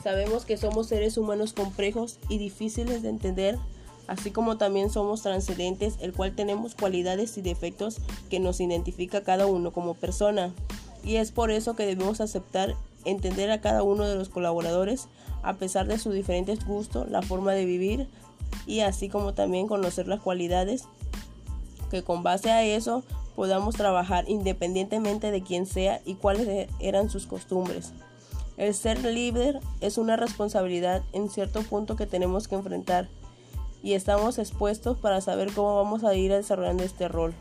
Sabemos 0.02 0.44
que 0.44 0.56
somos 0.56 0.88
seres 0.88 1.16
humanos 1.16 1.52
complejos 1.52 2.18
y 2.28 2.38
difíciles 2.38 3.02
de 3.02 3.08
entender, 3.08 3.58
así 4.06 4.30
como 4.30 4.56
también 4.56 4.90
somos 4.90 5.22
transcendentes, 5.22 5.96
el 6.00 6.12
cual 6.12 6.34
tenemos 6.34 6.74
cualidades 6.74 7.36
y 7.38 7.42
defectos 7.42 7.98
que 8.30 8.40
nos 8.40 8.60
identifica 8.60 9.22
cada 9.22 9.46
uno 9.46 9.72
como 9.72 9.94
persona. 9.94 10.52
Y 11.02 11.16
es 11.16 11.32
por 11.32 11.50
eso 11.50 11.74
que 11.74 11.86
debemos 11.86 12.20
aceptar, 12.20 12.74
entender 13.04 13.50
a 13.50 13.60
cada 13.60 13.82
uno 13.82 14.06
de 14.06 14.16
los 14.16 14.28
colaboradores, 14.28 15.08
a 15.42 15.54
pesar 15.54 15.86
de 15.86 15.98
sus 15.98 16.14
diferentes 16.14 16.64
gustos, 16.64 17.10
la 17.10 17.22
forma 17.22 17.52
de 17.52 17.66
vivir 17.66 18.08
y 18.66 18.80
así 18.80 19.08
como 19.08 19.34
también 19.34 19.66
conocer 19.66 20.08
las 20.08 20.20
cualidades 20.20 20.84
que 21.90 22.02
con 22.02 22.22
base 22.22 22.50
a 22.50 22.64
eso 22.64 23.04
podamos 23.36 23.74
trabajar 23.74 24.24
independientemente 24.28 25.30
de 25.30 25.42
quién 25.42 25.66
sea 25.66 26.00
y 26.04 26.14
cuáles 26.14 26.68
eran 26.80 27.10
sus 27.10 27.26
costumbres. 27.26 27.92
El 28.56 28.72
ser 28.74 29.04
líder 29.04 29.60
es 29.80 29.98
una 29.98 30.16
responsabilidad 30.16 31.02
en 31.12 31.28
cierto 31.28 31.62
punto 31.62 31.96
que 31.96 32.06
tenemos 32.06 32.46
que 32.46 32.54
enfrentar 32.54 33.08
y 33.84 33.92
estamos 33.92 34.38
expuestos 34.38 34.96
para 34.96 35.20
saber 35.20 35.52
cómo 35.52 35.76
vamos 35.76 36.04
a 36.04 36.14
ir 36.14 36.32
desarrollando 36.32 36.82
este 36.82 37.06
rol. 37.06 37.34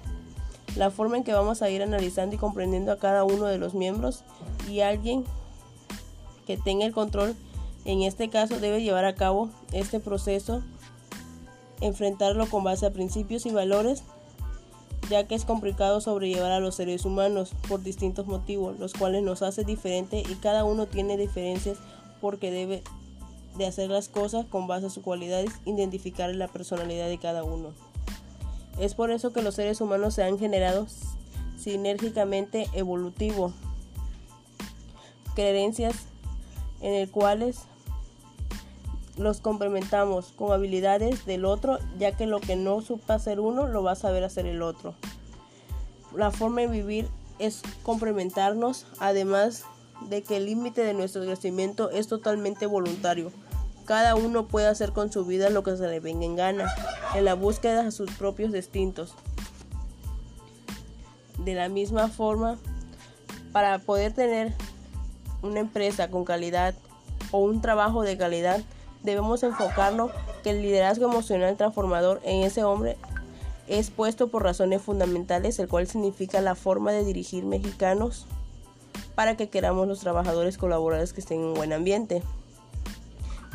La 0.76 0.92
forma 0.92 1.16
en 1.16 1.24
que 1.24 1.34
vamos 1.34 1.62
a 1.62 1.70
ir 1.70 1.82
analizando 1.82 2.36
y 2.36 2.38
comprendiendo 2.38 2.92
a 2.92 2.98
cada 2.98 3.24
uno 3.24 3.46
de 3.46 3.58
los 3.58 3.74
miembros 3.74 4.26
y 4.70 4.82
alguien 4.82 5.24
que 6.46 6.58
tenga 6.58 6.86
el 6.86 6.92
control 6.92 7.36
en 7.86 8.02
este 8.02 8.30
caso 8.30 8.60
debe 8.60 8.84
llevar 8.84 9.06
a 9.06 9.16
cabo 9.16 9.50
este 9.72 10.02
proceso, 10.02 10.62
enfrentarlo 11.80 12.46
con 12.48 12.66
base 12.66 12.86
a 12.86 12.92
principios 12.92 13.46
y 13.46 13.52
valores 13.52 14.04
ya 15.10 15.26
que 15.28 15.36
es 15.36 15.46
complicado 15.46 16.02
sobrellevar 16.02 16.52
a 16.52 16.60
los 16.60 16.76
seres 16.76 17.06
humanos 17.06 17.54
por 17.68 17.84
distintos 17.84 18.26
motivos, 18.26 18.80
los 18.80 18.94
cuales 18.94 19.24
nos 19.24 19.42
hace 19.42 19.64
diferente 19.64 20.24
y 20.30 20.36
cada 20.36 20.66
uno 20.66 20.88
tiene 20.88 21.18
diferencias 21.18 21.78
porque 22.20 22.52
debe 22.52 22.84
de 23.58 23.66
hacer 23.68 23.90
las 23.90 24.10
cosas 24.10 24.46
con 24.46 24.68
base 24.68 24.88
a 24.88 24.90
sus 24.90 25.04
cualidades, 25.04 25.52
identificar 25.66 26.34
la 26.34 26.48
personalidad 26.48 27.08
de 27.08 27.20
cada 27.20 27.44
uno. 27.44 27.74
Es 28.80 28.96
por 28.96 29.12
eso 29.12 29.34
que 29.34 29.42
los 29.42 29.56
seres 29.56 29.82
humanos 29.82 30.16
se 30.16 30.24
han 30.24 30.40
generado 30.40 30.88
sinérgicamente 31.58 32.68
evolutivo, 32.74 33.54
creencias 35.36 35.96
en 36.82 36.94
el 36.94 37.10
cuales 37.10 37.62
los 39.18 39.42
complementamos 39.42 40.34
con 40.36 40.52
habilidades 40.52 41.26
del 41.26 41.46
otro, 41.46 41.78
ya 42.00 42.18
que 42.18 42.26
lo 42.26 42.40
que 42.40 42.56
no 42.56 42.82
supa 42.82 43.16
hacer 43.16 43.40
uno 43.40 43.68
lo 43.68 43.84
va 43.84 43.92
a 43.92 43.96
saber 43.96 44.24
hacer 44.24 44.48
el 44.48 44.62
otro. 44.62 44.96
La 46.16 46.32
forma 46.32 46.62
de 46.62 46.68
vivir 46.68 47.08
es 47.40 47.62
complementarnos, 47.84 48.86
además 49.00 49.66
de 50.10 50.24
que 50.24 50.38
el 50.38 50.46
límite 50.46 50.84
de 50.84 50.94
nuestro 50.94 51.24
crecimiento 51.24 51.90
es 51.92 52.08
totalmente 52.08 52.66
voluntario. 52.66 53.32
Cada 53.86 54.16
uno 54.16 54.48
puede 54.48 54.68
hacer 54.68 54.92
con 54.92 55.12
su 55.12 55.26
vida 55.26 55.50
lo 55.50 55.64
que 55.64 55.76
se 55.76 55.88
le 55.88 56.00
venga 56.00 56.26
en 56.26 56.36
gana, 56.36 56.74
en 57.16 57.26
la 57.26 57.34
búsqueda 57.34 57.84
de 57.84 57.92
sus 57.92 58.12
propios 58.12 58.52
destinos. 58.52 59.14
De 61.40 61.54
la 61.54 61.68
misma 61.68 62.08
forma, 62.08 62.58
para 63.52 63.80
poder 63.80 64.14
tener 64.14 64.54
una 65.42 65.60
empresa 65.60 66.10
con 66.10 66.24
calidad 66.24 66.74
o 67.32 67.40
un 67.40 67.62
trabajo 67.62 68.04
de 68.04 68.18
calidad, 68.18 68.62
debemos 69.04 69.44
enfocarnos 69.44 70.12
que 70.44 70.52
el 70.52 70.62
liderazgo 70.62 71.06
emocional 71.06 71.58
transformador 71.58 72.22
en 72.24 72.44
ese 72.44 72.64
hombre 72.64 72.98
es 73.68 73.92
puesto 73.92 74.28
por 74.28 74.44
razones 74.44 74.82
fundamentales, 74.82 75.60
el 75.60 75.68
cual 75.68 75.88
significa 75.88 76.42
la 76.42 76.56
forma 76.56 76.92
de 76.92 77.04
dirigir 77.04 77.46
mexicanos 77.46 78.26
para 79.16 79.38
que 79.38 79.50
queramos 79.50 79.88
los 79.88 80.00
trabajadores 80.00 80.58
colaboradores 80.58 81.14
que 81.14 81.22
estén 81.22 81.40
en 81.40 81.46
un 81.48 81.54
buen 81.54 81.74
ambiente. 81.74 82.24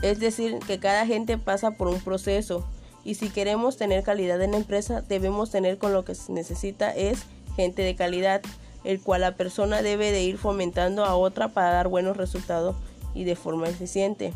Es 0.02 0.20
decir, 0.20 0.58
que 0.66 0.78
cada 0.78 1.06
gente 1.06 1.38
pasa 1.38 1.72
por 1.72 1.88
un 1.88 2.00
proceso 2.00 2.64
y 3.04 3.14
si 3.14 3.30
queremos 3.30 3.76
tener 3.76 4.02
calidad 4.02 4.40
en 4.42 4.52
la 4.52 4.58
empresa 4.58 5.00
debemos 5.02 5.50
tener 5.50 5.78
con 5.78 5.92
lo 5.92 6.04
que 6.04 6.14
se 6.14 6.32
necesita 6.32 6.90
es 6.90 7.24
gente 7.56 7.82
de 7.82 7.96
calidad, 7.96 8.42
el 8.84 9.00
cual 9.00 9.22
la 9.22 9.34
persona 9.34 9.82
debe 9.82 10.12
de 10.12 10.22
ir 10.22 10.38
fomentando 10.38 11.04
a 11.04 11.16
otra 11.16 11.48
para 11.48 11.70
dar 11.70 11.88
buenos 11.88 12.16
resultados 12.16 12.76
y 13.14 13.24
de 13.24 13.34
forma 13.34 13.68
eficiente. 13.68 14.32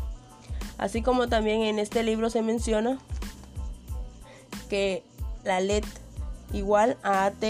Así 0.77 1.01
como 1.01 1.27
también 1.27 1.61
en 1.61 1.79
este 1.79 2.03
libro 2.03 2.29
se 2.29 2.41
menciona 2.41 2.99
que 4.69 5.03
la 5.43 5.61
LED 5.61 5.85
igual 6.51 6.97
a 7.03 7.25
AT 7.25 7.43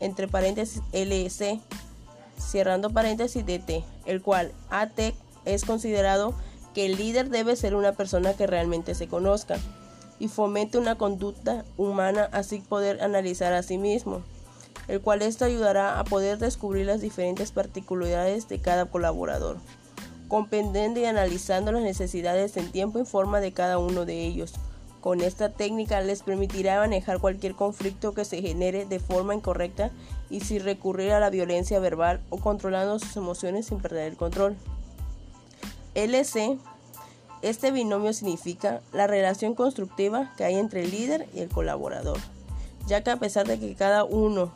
entre 0.00 0.28
paréntesis 0.28 0.82
LC 0.92 1.60
cerrando 2.38 2.90
paréntesis 2.90 3.44
DT, 3.44 3.84
el 4.06 4.22
cual 4.22 4.52
AT 4.70 4.98
es 5.44 5.64
considerado 5.64 6.34
que 6.74 6.86
el 6.86 6.96
líder 6.96 7.30
debe 7.30 7.56
ser 7.56 7.74
una 7.74 7.92
persona 7.92 8.34
que 8.34 8.46
realmente 8.46 8.94
se 8.94 9.08
conozca 9.08 9.58
y 10.18 10.28
fomente 10.28 10.78
una 10.78 10.96
conducta 10.96 11.64
humana 11.76 12.28
así 12.32 12.60
poder 12.60 13.02
analizar 13.02 13.52
a 13.52 13.62
sí 13.62 13.78
mismo, 13.78 14.22
el 14.86 15.00
cual 15.00 15.22
esto 15.22 15.44
ayudará 15.44 15.98
a 15.98 16.04
poder 16.04 16.38
descubrir 16.38 16.86
las 16.86 17.00
diferentes 17.00 17.52
particularidades 17.52 18.48
de 18.48 18.60
cada 18.60 18.86
colaborador, 18.86 19.56
comprendiendo 20.28 21.00
y 21.00 21.06
analizando 21.06 21.72
las 21.72 21.82
necesidades 21.82 22.56
en 22.56 22.70
tiempo 22.70 23.00
y 23.00 23.04
forma 23.04 23.40
de 23.40 23.52
cada 23.52 23.78
uno 23.78 24.04
de 24.04 24.26
ellos. 24.26 24.52
Con 25.00 25.22
esta 25.22 25.48
técnica 25.48 26.02
les 26.02 26.22
permitirá 26.22 26.78
manejar 26.78 27.20
cualquier 27.20 27.54
conflicto 27.54 28.12
que 28.12 28.26
se 28.26 28.42
genere 28.42 28.84
de 28.84 29.00
forma 29.00 29.34
incorrecta 29.34 29.90
y 30.28 30.40
sin 30.40 30.62
recurrir 30.62 31.12
a 31.12 31.20
la 31.20 31.30
violencia 31.30 31.80
verbal 31.80 32.20
o 32.28 32.36
controlando 32.36 32.98
sus 32.98 33.16
emociones 33.16 33.66
sin 33.66 33.80
perder 33.80 34.08
el 34.08 34.18
control. 34.18 34.56
LC 36.04 36.58
este 37.42 37.70
binomio 37.70 38.12
significa 38.12 38.82
la 38.92 39.06
relación 39.06 39.54
constructiva 39.54 40.32
que 40.36 40.44
hay 40.44 40.56
entre 40.56 40.82
el 40.82 40.90
líder 40.90 41.26
y 41.34 41.40
el 41.40 41.48
colaborador, 41.48 42.18
ya 42.86 43.02
que 43.02 43.10
a 43.10 43.16
pesar 43.16 43.46
de 43.46 43.58
que 43.58 43.74
cada 43.74 44.04
uno 44.04 44.52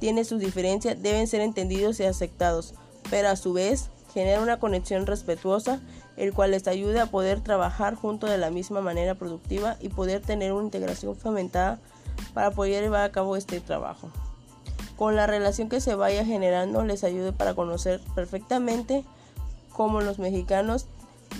tiene 0.00 0.24
sus 0.24 0.40
diferencias, 0.40 1.00
deben 1.00 1.28
ser 1.28 1.40
entendidos 1.40 2.00
y 2.00 2.04
aceptados, 2.04 2.74
pero 3.10 3.28
a 3.28 3.36
su 3.36 3.52
vez 3.52 3.90
genera 4.12 4.40
una 4.40 4.58
conexión 4.58 5.06
respetuosa, 5.06 5.80
el 6.16 6.32
cual 6.32 6.50
les 6.50 6.66
ayude 6.66 6.98
a 6.98 7.06
poder 7.06 7.42
trabajar 7.42 7.94
juntos 7.94 8.28
de 8.28 8.38
la 8.38 8.50
misma 8.50 8.80
manera 8.80 9.14
productiva 9.14 9.76
y 9.80 9.88
poder 9.88 10.20
tener 10.20 10.52
una 10.52 10.64
integración 10.64 11.14
fomentada 11.14 11.78
para 12.34 12.50
poder 12.50 12.82
llevar 12.82 13.04
a 13.04 13.12
cabo 13.12 13.36
este 13.36 13.60
trabajo. 13.60 14.10
Con 14.96 15.14
la 15.14 15.28
relación 15.28 15.68
que 15.68 15.80
se 15.80 15.94
vaya 15.94 16.24
generando 16.24 16.84
les 16.84 17.04
ayude 17.04 17.32
para 17.32 17.54
conocer 17.54 18.00
perfectamente 18.16 19.04
cómo 19.78 20.00
los 20.00 20.18
mexicanos 20.18 20.86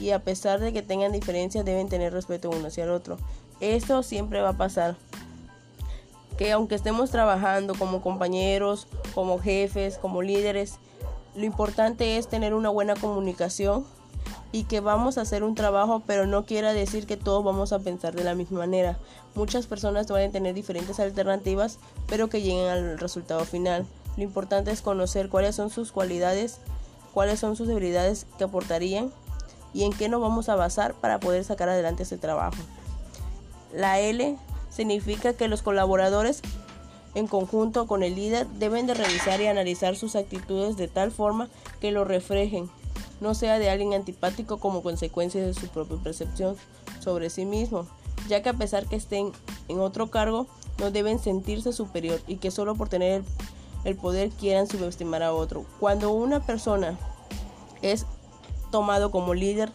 y 0.00 0.10
a 0.10 0.22
pesar 0.22 0.60
de 0.60 0.72
que 0.72 0.80
tengan 0.80 1.10
diferencias 1.10 1.64
deben 1.64 1.88
tener 1.88 2.12
respeto 2.12 2.50
uno 2.50 2.68
hacia 2.68 2.84
el 2.84 2.90
otro. 2.90 3.18
Esto 3.58 4.04
siempre 4.04 4.40
va 4.40 4.50
a 4.50 4.56
pasar. 4.56 4.94
Que 6.36 6.52
aunque 6.52 6.76
estemos 6.76 7.10
trabajando 7.10 7.74
como 7.74 8.00
compañeros, 8.00 8.86
como 9.12 9.40
jefes, 9.40 9.98
como 9.98 10.22
líderes, 10.22 10.78
lo 11.34 11.46
importante 11.46 12.16
es 12.16 12.28
tener 12.28 12.54
una 12.54 12.68
buena 12.68 12.94
comunicación 12.94 13.84
y 14.52 14.64
que 14.64 14.78
vamos 14.78 15.18
a 15.18 15.22
hacer 15.22 15.42
un 15.42 15.56
trabajo, 15.56 16.04
pero 16.06 16.24
no 16.28 16.46
quiera 16.46 16.72
decir 16.72 17.06
que 17.06 17.16
todos 17.16 17.42
vamos 17.42 17.72
a 17.72 17.80
pensar 17.80 18.14
de 18.14 18.22
la 18.22 18.36
misma 18.36 18.60
manera. 18.60 18.98
Muchas 19.34 19.66
personas 19.66 20.06
pueden 20.06 20.30
tener 20.30 20.54
diferentes 20.54 21.00
alternativas, 21.00 21.80
pero 22.06 22.28
que 22.28 22.40
lleguen 22.40 22.68
al 22.68 23.00
resultado 23.00 23.44
final. 23.44 23.84
Lo 24.16 24.22
importante 24.22 24.70
es 24.70 24.80
conocer 24.80 25.28
cuáles 25.28 25.56
son 25.56 25.70
sus 25.70 25.90
cualidades, 25.90 26.60
cuáles 27.18 27.40
son 27.40 27.56
sus 27.56 27.66
debilidades 27.66 28.26
que 28.38 28.44
aportarían 28.44 29.10
y 29.74 29.82
en 29.82 29.92
qué 29.92 30.08
nos 30.08 30.20
vamos 30.20 30.48
a 30.48 30.54
basar 30.54 30.94
para 30.94 31.18
poder 31.18 31.42
sacar 31.42 31.68
adelante 31.68 32.04
este 32.04 32.16
trabajo. 32.16 32.54
La 33.74 33.98
L 33.98 34.36
significa 34.70 35.32
que 35.32 35.48
los 35.48 35.62
colaboradores 35.62 36.42
en 37.16 37.26
conjunto 37.26 37.88
con 37.88 38.04
el 38.04 38.14
líder 38.14 38.46
deben 38.46 38.86
de 38.86 38.94
revisar 38.94 39.40
y 39.40 39.48
analizar 39.48 39.96
sus 39.96 40.14
actitudes 40.14 40.76
de 40.76 40.86
tal 40.86 41.10
forma 41.10 41.48
que 41.80 41.90
lo 41.90 42.04
reflejen, 42.04 42.70
no 43.20 43.34
sea 43.34 43.58
de 43.58 43.68
alguien 43.68 43.94
antipático 43.94 44.60
como 44.60 44.84
consecuencia 44.84 45.44
de 45.44 45.54
su 45.54 45.66
propia 45.66 45.96
percepción 45.96 46.54
sobre 47.00 47.30
sí 47.30 47.44
mismo, 47.44 47.88
ya 48.28 48.44
que 48.44 48.50
a 48.50 48.54
pesar 48.54 48.86
que 48.86 48.94
estén 48.94 49.32
en 49.66 49.80
otro 49.80 50.08
cargo, 50.08 50.46
no 50.78 50.92
deben 50.92 51.18
sentirse 51.18 51.72
superior 51.72 52.20
y 52.28 52.36
que 52.36 52.52
solo 52.52 52.76
por 52.76 52.88
tener 52.88 53.22
el 53.22 53.24
poder 53.96 54.30
quieran 54.30 54.66
subestimar 54.66 55.22
a 55.22 55.32
otro. 55.32 55.64
Cuando 55.80 56.10
una 56.10 56.40
persona 56.40 56.98
es 57.82 58.06
tomado 58.70 59.10
como 59.10 59.34
líder. 59.34 59.70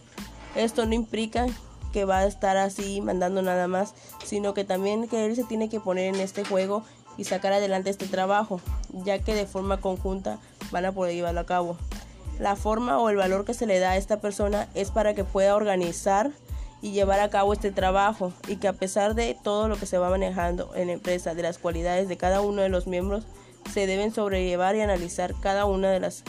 Esto 0.54 0.86
no 0.86 0.94
implica 0.94 1.46
que 1.92 2.04
va 2.04 2.18
a 2.18 2.26
estar 2.26 2.56
así 2.56 3.00
mandando 3.00 3.42
nada 3.42 3.68
más, 3.68 3.94
sino 4.24 4.54
que 4.54 4.64
también 4.64 5.08
que 5.08 5.26
él 5.26 5.36
se 5.36 5.44
tiene 5.44 5.68
que 5.68 5.80
poner 5.80 6.14
en 6.14 6.20
este 6.20 6.44
juego 6.44 6.82
y 7.16 7.24
sacar 7.24 7.52
adelante 7.52 7.90
este 7.90 8.06
trabajo, 8.06 8.60
ya 8.92 9.20
que 9.20 9.34
de 9.34 9.46
forma 9.46 9.80
conjunta 9.80 10.38
van 10.72 10.84
a 10.84 10.92
poder 10.92 11.14
llevarlo 11.14 11.40
a 11.40 11.46
cabo. 11.46 11.76
La 12.40 12.56
forma 12.56 12.98
o 12.98 13.10
el 13.10 13.16
valor 13.16 13.44
que 13.44 13.54
se 13.54 13.66
le 13.66 13.78
da 13.78 13.92
a 13.92 13.96
esta 13.96 14.20
persona 14.20 14.68
es 14.74 14.90
para 14.90 15.14
que 15.14 15.22
pueda 15.22 15.54
organizar 15.54 16.32
y 16.82 16.90
llevar 16.90 17.20
a 17.20 17.30
cabo 17.30 17.52
este 17.52 17.70
trabajo 17.70 18.32
y 18.48 18.56
que 18.56 18.66
a 18.66 18.72
pesar 18.72 19.14
de 19.14 19.36
todo 19.42 19.68
lo 19.68 19.76
que 19.76 19.86
se 19.86 19.98
va 19.98 20.10
manejando 20.10 20.72
en 20.74 20.88
la 20.88 20.94
empresa, 20.94 21.34
de 21.34 21.42
las 21.42 21.58
cualidades 21.58 22.08
de 22.08 22.16
cada 22.16 22.40
uno 22.40 22.62
de 22.62 22.68
los 22.68 22.88
miembros, 22.88 23.24
se 23.72 23.86
deben 23.86 24.12
sobrellevar 24.12 24.76
y 24.76 24.80
analizar 24.80 25.34
cada 25.40 25.64
una 25.64 25.90
de 25.90 26.00
las 26.00 26.24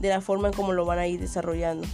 de 0.00 0.08
la 0.08 0.20
forma 0.20 0.48
en 0.48 0.54
cómo 0.54 0.72
lo 0.72 0.84
van 0.86 0.98
a 0.98 1.06
ir 1.06 1.20
desarrollando. 1.20 1.86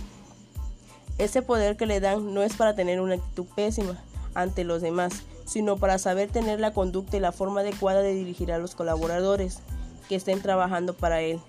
Ese 1.18 1.43
poder 1.43 1.76
que 1.76 1.86
le 1.86 2.01
dan 2.01 2.34
no 2.34 2.43
es 2.43 2.55
para 2.55 2.74
tener 2.74 3.01
una 3.01 3.14
actitud 3.14 3.47
pésima 3.56 3.98
ante 4.34 4.64
los 4.64 4.82
demás, 4.82 5.22
sino 5.44 5.76
para 5.76 5.98
saber 5.98 6.30
tener 6.30 6.60
la 6.60 6.72
conducta 6.72 7.16
y 7.16 7.20
la 7.20 7.32
forma 7.32 7.60
adecuada 7.60 8.02
de 8.02 8.14
dirigir 8.14 8.52
a 8.52 8.59
los 8.59 8.74
colaboradores 8.74 9.60
que 10.09 10.16
estén 10.16 10.40
trabajando 10.40 10.94
para 10.94 11.20
él. 11.20 11.40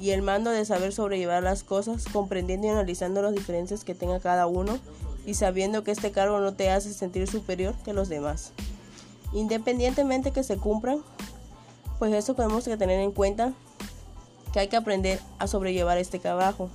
Y 0.00 0.10
el 0.10 0.22
mando 0.22 0.50
de 0.50 0.64
saber 0.64 0.92
sobrellevar 0.92 1.42
las 1.42 1.64
cosas, 1.64 2.04
comprendiendo 2.12 2.66
y 2.66 2.70
analizando 2.70 3.22
las 3.22 3.34
diferencias 3.34 3.84
que 3.84 3.94
tenga 3.94 4.20
cada 4.20 4.46
uno 4.46 4.78
y 5.26 5.34
sabiendo 5.34 5.84
que 5.84 5.90
este 5.90 6.10
cargo 6.10 6.40
no 6.40 6.54
te 6.54 6.70
hace 6.70 6.92
sentir 6.92 7.28
superior 7.28 7.74
que 7.84 7.92
los 7.92 8.08
demás. 8.08 8.52
Independientemente 9.32 10.30
que 10.32 10.42
se 10.42 10.56
cumplan, 10.56 11.02
pues 11.98 12.12
eso 12.12 12.34
tenemos 12.34 12.64
que 12.64 12.76
tener 12.76 13.00
en 13.00 13.12
cuenta 13.12 13.52
que 14.52 14.60
hay 14.60 14.68
que 14.68 14.76
aprender 14.76 15.20
a 15.38 15.46
sobrellevar 15.46 15.98
este 15.98 16.18
trabajo. 16.18 16.70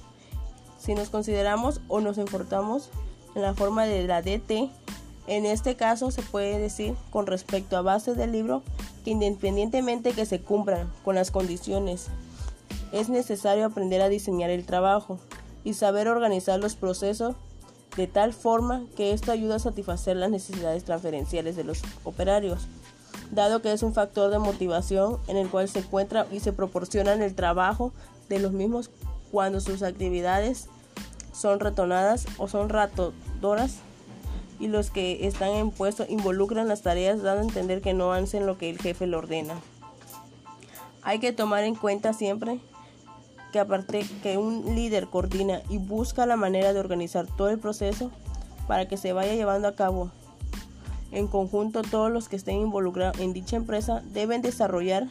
Si 0.78 0.94
nos 0.96 1.10
consideramos 1.10 1.82
o 1.88 2.02
nos 2.02 2.18
importamos 2.18 2.90
en 3.36 3.42
la 3.42 3.54
forma 3.54 3.86
de 3.86 4.06
la 4.06 4.22
DT, 4.22 4.70
en 5.28 5.46
este 5.46 5.76
caso 5.76 6.12
se 6.12 6.22
puede 6.22 6.60
decir 6.60 6.96
con 7.10 7.26
respecto 7.26 7.78
a 7.78 7.82
base 7.82 8.14
del 8.14 8.34
libro 8.34 8.62
que 9.06 9.12
independientemente 9.12 10.12
que 10.12 10.26
se 10.26 10.42
cumplan 10.42 10.92
con 11.04 11.16
las 11.16 11.32
condiciones, 11.32 12.08
es 12.92 13.10
necesario 13.10 13.66
aprender 13.66 14.02
a 14.02 14.10
diseñar 14.10 14.50
el 14.50 14.66
trabajo 14.66 15.18
y 15.64 15.74
saber 15.74 16.08
organizar 16.08 16.60
los 16.60 16.76
procesos 16.76 17.36
de 17.96 18.08
tal 18.08 18.34
forma 18.34 18.86
que 18.96 19.14
esto 19.14 19.32
ayuda 19.32 19.56
a 19.56 19.60
satisfacer 19.60 20.18
las 20.18 20.30
necesidades 20.30 20.84
transferenciales 20.84 21.56
de 21.56 21.64
los 21.64 21.82
operarios 22.04 22.68
dado 23.32 23.62
que 23.62 23.72
es 23.72 23.84
un 23.84 23.94
factor 23.94 24.32
de 24.32 24.40
motivación 24.40 25.18
en 25.28 25.38
el 25.38 25.50
cual 25.50 25.68
se 25.68 25.80
encuentra 25.80 26.28
y 26.32 26.40
se 26.40 26.54
proporciona 26.54 27.14
el 27.14 27.36
trabajo 27.36 27.92
de 28.30 28.40
los 28.40 28.52
mismos 28.52 28.90
cuando 29.32 29.60
sus 29.60 29.84
actividades 29.84 30.68
son 31.34 31.60
retonadas 31.60 32.26
o 32.38 32.48
son 32.48 32.70
ratodoras 32.70 33.78
y 34.60 34.68
los 34.68 34.92
que 34.92 35.28
están 35.28 35.50
en 35.50 35.72
puesto 35.72 36.06
involucran 36.08 36.68
las 36.68 36.84
tareas 36.84 37.22
dando 37.22 37.42
a 37.42 37.46
entender 37.46 37.82
que 37.82 37.94
no 37.94 38.14
hacen 38.14 38.46
lo 38.46 38.58
que 38.58 38.70
el 38.70 38.80
jefe 38.80 39.08
le 39.08 39.18
ordena. 39.18 39.56
Hay 41.02 41.20
que 41.20 41.34
tomar 41.34 41.64
en 41.64 41.76
cuenta 41.76 42.14
siempre 42.14 42.60
que 43.52 43.60
aparte 43.60 44.06
que 44.22 44.38
un 44.38 44.76
líder 44.76 45.08
coordina 45.08 45.62
y 45.70 45.78
busca 45.78 46.26
la 46.26 46.38
manera 46.38 46.74
de 46.74 46.80
organizar 46.80 47.28
todo 47.28 47.50
el 47.50 47.60
proceso 47.60 48.10
para 48.68 48.88
que 48.88 48.98
se 48.98 49.14
vaya 49.14 49.34
llevando 49.34 49.68
a 49.68 49.76
cabo 49.76 50.12
en 51.14 51.28
conjunto, 51.28 51.82
todos 51.84 52.12
los 52.12 52.28
que 52.28 52.36
estén 52.36 52.58
involucrados 52.62 53.20
en 53.20 53.34
dicha 53.34 53.56
empresa 53.56 54.02
deben 54.14 54.42
desarrollar 54.42 55.08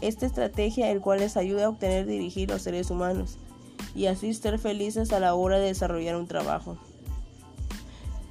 esta 0.00 0.26
estrategia, 0.26 0.90
el 0.90 1.00
cual 1.00 1.20
les 1.20 1.36
ayuda 1.36 1.66
a 1.66 1.68
obtener 1.68 2.06
y 2.08 2.12
dirigir 2.12 2.50
los 2.50 2.62
seres 2.62 2.90
humanos 2.90 3.38
y 3.94 4.06
así 4.06 4.32
ser 4.34 4.58
felices 4.58 5.12
a 5.12 5.20
la 5.20 5.34
hora 5.34 5.58
de 5.58 5.66
desarrollar 5.66 6.16
un 6.16 6.26
trabajo, 6.26 6.76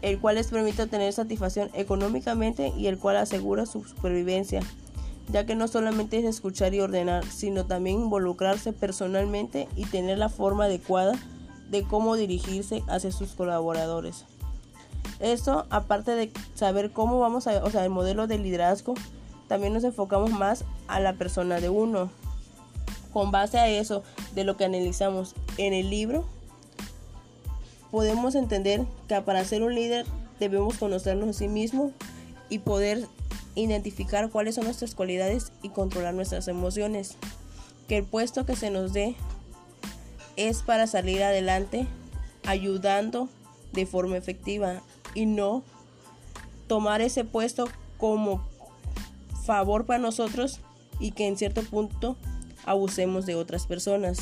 el 0.02 0.20
cual 0.20 0.36
les 0.36 0.48
permite 0.48 0.84
obtener 0.84 1.12
satisfacción 1.12 1.70
económicamente 1.74 2.72
y 2.78 2.88
el 2.88 3.00
cual 3.00 3.18
asegura 3.18 3.66
su 3.66 3.84
supervivencia, 3.84 4.62
ya 5.30 5.46
que 5.46 5.56
no 5.56 5.68
solamente 5.68 6.20
es 6.20 6.26
escuchar 6.26 6.74
y 6.76 6.82
ordenar, 6.82 7.26
sino 7.26 7.66
también 7.66 8.02
involucrarse 8.02 8.74
personalmente 8.74 9.68
y 9.76 9.86
tener 9.86 10.20
la 10.20 10.30
forma 10.30 10.66
adecuada 10.66 11.14
de 11.70 11.84
cómo 11.84 12.16
dirigirse 12.16 12.84
hacia 12.88 13.12
sus 13.12 13.34
colaboradores. 13.34 14.26
Esto, 15.20 15.66
aparte 15.70 16.12
de 16.12 16.32
saber 16.56 16.92
cómo 16.92 17.20
vamos 17.20 17.48
a, 17.48 17.64
o 17.64 17.70
sea, 17.70 17.84
el 17.84 17.90
modelo 17.90 18.28
de 18.28 18.38
liderazgo, 18.38 18.96
también 19.48 19.74
nos 19.74 19.84
enfocamos 19.84 20.32
más 20.32 20.66
a 20.88 21.00
la 21.00 21.14
persona 21.14 21.60
de 21.60 21.70
uno. 21.70 22.10
Con 23.14 23.32
base 23.32 23.58
a 23.58 23.70
eso, 23.70 24.04
de 24.34 24.44
lo 24.44 24.58
que 24.58 24.66
analizamos 24.66 25.36
en 25.58 25.74
el 25.74 25.90
libro, 25.90 26.26
podemos 27.92 28.36
entender 28.36 28.86
que 29.08 29.22
para 29.22 29.46
ser 29.46 29.64
un 29.64 29.74
líder 29.74 30.06
debemos 30.40 30.78
conocernos 30.78 31.30
a 31.30 31.34
sí 31.34 31.48
mismo 31.48 31.92
y 32.50 32.60
poder 32.60 33.08
identificar 33.56 34.30
cuáles 34.30 34.56
son 34.56 34.66
nuestras 34.66 34.96
cualidades 34.96 35.54
y 35.62 35.70
controlar 35.70 36.14
nuestras 36.14 36.50
emociones. 36.50 37.16
Que 37.88 37.98
el 37.98 38.04
puesto 38.04 38.46
que 38.46 38.56
se 38.56 38.70
nos 38.70 38.92
dé 38.92 39.16
es 40.36 40.62
para 40.62 40.88
salir 40.88 41.24
adelante 41.24 41.88
ayudando 42.46 43.30
de 43.72 43.86
forma 43.86 44.18
efectiva 44.18 44.82
y 45.16 45.26
no 45.26 45.64
tomar 46.68 47.02
ese 47.02 47.24
puesto 47.24 47.68
como 47.98 48.48
favor 49.46 49.86
para 49.86 50.00
nosotros 50.00 50.60
y 51.00 51.12
que 51.12 51.28
en 51.28 51.38
cierto 51.38 51.64
punto 51.64 52.16
abusemos 52.66 53.26
de 53.26 53.36
otras 53.36 53.66
personas. 53.66 54.20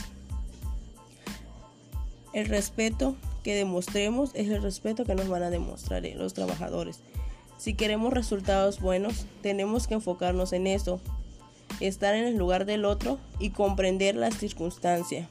El 2.34 2.48
respeto 2.48 3.16
que 3.44 3.56
demostremos 3.56 4.32
es 4.34 4.50
el 4.50 4.62
respeto 4.62 5.06
que 5.06 5.16
nos 5.16 5.28
van 5.28 5.44
a 5.44 5.50
demostrar 5.50 6.04
los 6.16 6.34
trabajadores. 6.34 7.00
Si 7.58 7.74
queremos 7.74 8.14
resultados 8.14 8.80
buenos, 8.80 9.26
tenemos 9.42 9.88
que 9.88 9.94
enfocarnos 9.94 10.52
en 10.54 10.68
eso, 10.68 11.00
estar 11.80 12.16
en 12.16 12.26
el 12.26 12.38
lugar 12.38 12.66
del 12.66 12.86
otro 12.86 13.20
y 13.40 13.52
comprender 13.52 14.16
las 14.16 14.38
circunstancias. 14.38 15.30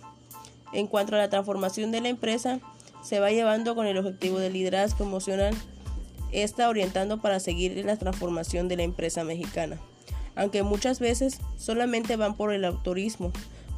En 0.72 0.86
cuanto 0.86 1.14
a 1.14 1.18
la 1.18 1.28
transformación 1.28 1.90
de 1.90 2.00
la 2.00 2.08
empresa, 2.08 2.60
se 3.02 3.20
va 3.20 3.30
llevando 3.30 3.74
con 3.74 3.86
el 3.86 3.98
objetivo 3.98 4.38
de 4.38 4.50
liderazgo 4.50 5.04
emocional, 5.04 5.54
está 6.30 6.68
orientando 6.68 7.20
para 7.20 7.40
seguir 7.40 7.84
la 7.84 7.96
transformación 7.96 8.68
de 8.68 8.76
la 8.76 8.82
empresa 8.84 9.24
mexicana, 9.24 9.78
aunque 10.34 10.62
muchas 10.62 11.00
veces 11.00 11.40
solamente 11.56 12.16
van 12.16 12.36
por 12.36 12.52
el 12.52 12.64
autorismo 12.64 13.32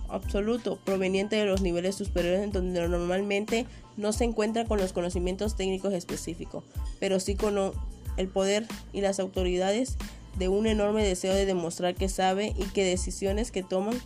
absoluto 0.09 0.79
proveniente 0.85 1.37
de 1.37 1.47
los 1.47 1.61
niveles 1.61 1.97
superiores 1.97 2.43
en 2.43 2.53
donde 2.53 2.87
normalmente 2.89 3.67
no 3.97 4.13
se 4.13 4.25
encuentra 4.25 4.65
con 4.65 4.79
los 4.79 4.93
conocimientos 4.93 5.57
técnicos 5.57 5.93
específicos, 5.93 6.65
pero 7.01 7.19
sí 7.21 7.35
con 7.35 7.73
el 8.17 8.29
poder 8.29 8.67
y 8.93 9.01
las 9.01 9.19
autoridades 9.19 9.97
de 10.39 10.49
un 10.49 10.67
enorme 10.67 11.05
deseo 11.05 11.35
de 11.35 11.47
demostrar 11.47 11.95
que 11.95 12.09
sabe 12.09 12.55
y 12.57 12.65
que 12.67 12.85
decisiones 12.85 13.51
que 13.51 13.63
toman 13.63 13.97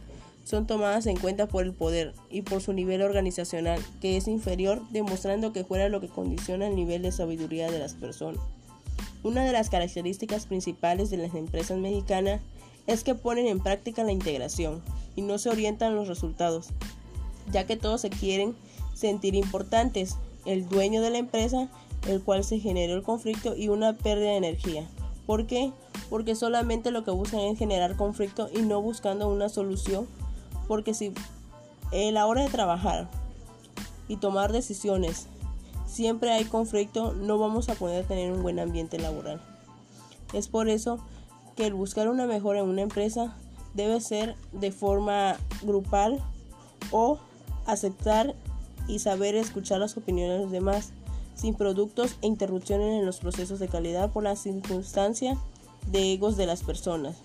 son 0.48 0.66
tomadas 0.66 1.04
en 1.04 1.18
cuenta 1.18 1.46
por 1.46 1.62
el 1.62 1.74
poder 1.74 2.14
y 2.30 2.40
por 2.40 2.62
su 2.62 2.72
nivel 2.72 3.02
organizacional, 3.02 3.84
que 4.00 4.16
es 4.16 4.28
inferior, 4.28 4.80
demostrando 4.88 5.52
que 5.52 5.62
fuera 5.62 5.90
lo 5.90 6.00
que 6.00 6.08
condiciona 6.08 6.68
el 6.68 6.74
nivel 6.74 7.02
de 7.02 7.12
sabiduría 7.12 7.70
de 7.70 7.78
las 7.78 7.92
personas. 7.92 8.40
Una 9.22 9.44
de 9.44 9.52
las 9.52 9.68
características 9.68 10.46
principales 10.46 11.10
de 11.10 11.18
las 11.18 11.34
empresas 11.34 11.76
mexicanas 11.76 12.40
es 12.86 13.04
que 13.04 13.14
ponen 13.14 13.46
en 13.46 13.60
práctica 13.60 14.04
la 14.04 14.12
integración 14.12 14.80
y 15.16 15.20
no 15.20 15.36
se 15.36 15.50
orientan 15.50 15.94
los 15.94 16.08
resultados, 16.08 16.68
ya 17.52 17.66
que 17.66 17.76
todos 17.76 18.00
se 18.00 18.08
quieren 18.08 18.56
sentir 18.94 19.34
importantes, 19.34 20.16
el 20.46 20.66
dueño 20.66 21.02
de 21.02 21.10
la 21.10 21.18
empresa, 21.18 21.68
el 22.08 22.22
cual 22.22 22.42
se 22.42 22.58
generó 22.58 22.94
el 22.94 23.02
conflicto 23.02 23.54
y 23.54 23.68
una 23.68 23.98
pérdida 23.98 24.30
de 24.30 24.36
energía. 24.38 24.88
¿Por 25.26 25.46
qué? 25.46 25.72
Porque 26.08 26.34
solamente 26.34 26.90
lo 26.90 27.04
que 27.04 27.10
buscan 27.10 27.40
es 27.40 27.58
generar 27.58 27.96
conflicto 27.96 28.48
y 28.50 28.62
no 28.62 28.80
buscando 28.80 29.28
una 29.28 29.50
solución 29.50 30.08
porque 30.68 30.94
si 30.94 31.12
a 31.92 32.12
la 32.12 32.26
hora 32.26 32.42
de 32.42 32.50
trabajar 32.50 33.08
y 34.06 34.18
tomar 34.18 34.52
decisiones 34.52 35.26
siempre 35.86 36.30
hay 36.30 36.44
conflicto, 36.44 37.14
no 37.14 37.38
vamos 37.38 37.68
a 37.68 37.74
poder 37.74 38.04
tener 38.06 38.30
un 38.30 38.42
buen 38.42 38.60
ambiente 38.60 38.98
laboral. 38.98 39.40
Es 40.32 40.46
por 40.46 40.68
eso 40.68 40.98
que 41.56 41.66
el 41.66 41.74
buscar 41.74 42.08
una 42.08 42.26
mejora 42.26 42.60
en 42.60 42.68
una 42.68 42.82
empresa 42.82 43.34
debe 43.74 44.00
ser 44.00 44.36
de 44.52 44.70
forma 44.70 45.36
grupal 45.62 46.22
o 46.90 47.18
aceptar 47.66 48.34
y 48.86 49.00
saber 49.00 49.34
escuchar 49.34 49.80
las 49.80 49.96
opiniones 49.96 50.36
de 50.36 50.42
los 50.44 50.52
demás 50.52 50.92
sin 51.34 51.54
productos 51.54 52.16
e 52.22 52.26
interrupciones 52.26 52.98
en 52.98 53.06
los 53.06 53.18
procesos 53.18 53.58
de 53.58 53.68
calidad 53.68 54.10
por 54.10 54.24
la 54.24 54.36
circunstancia 54.36 55.38
de 55.90 56.12
egos 56.12 56.36
de 56.36 56.46
las 56.46 56.62
personas. 56.62 57.16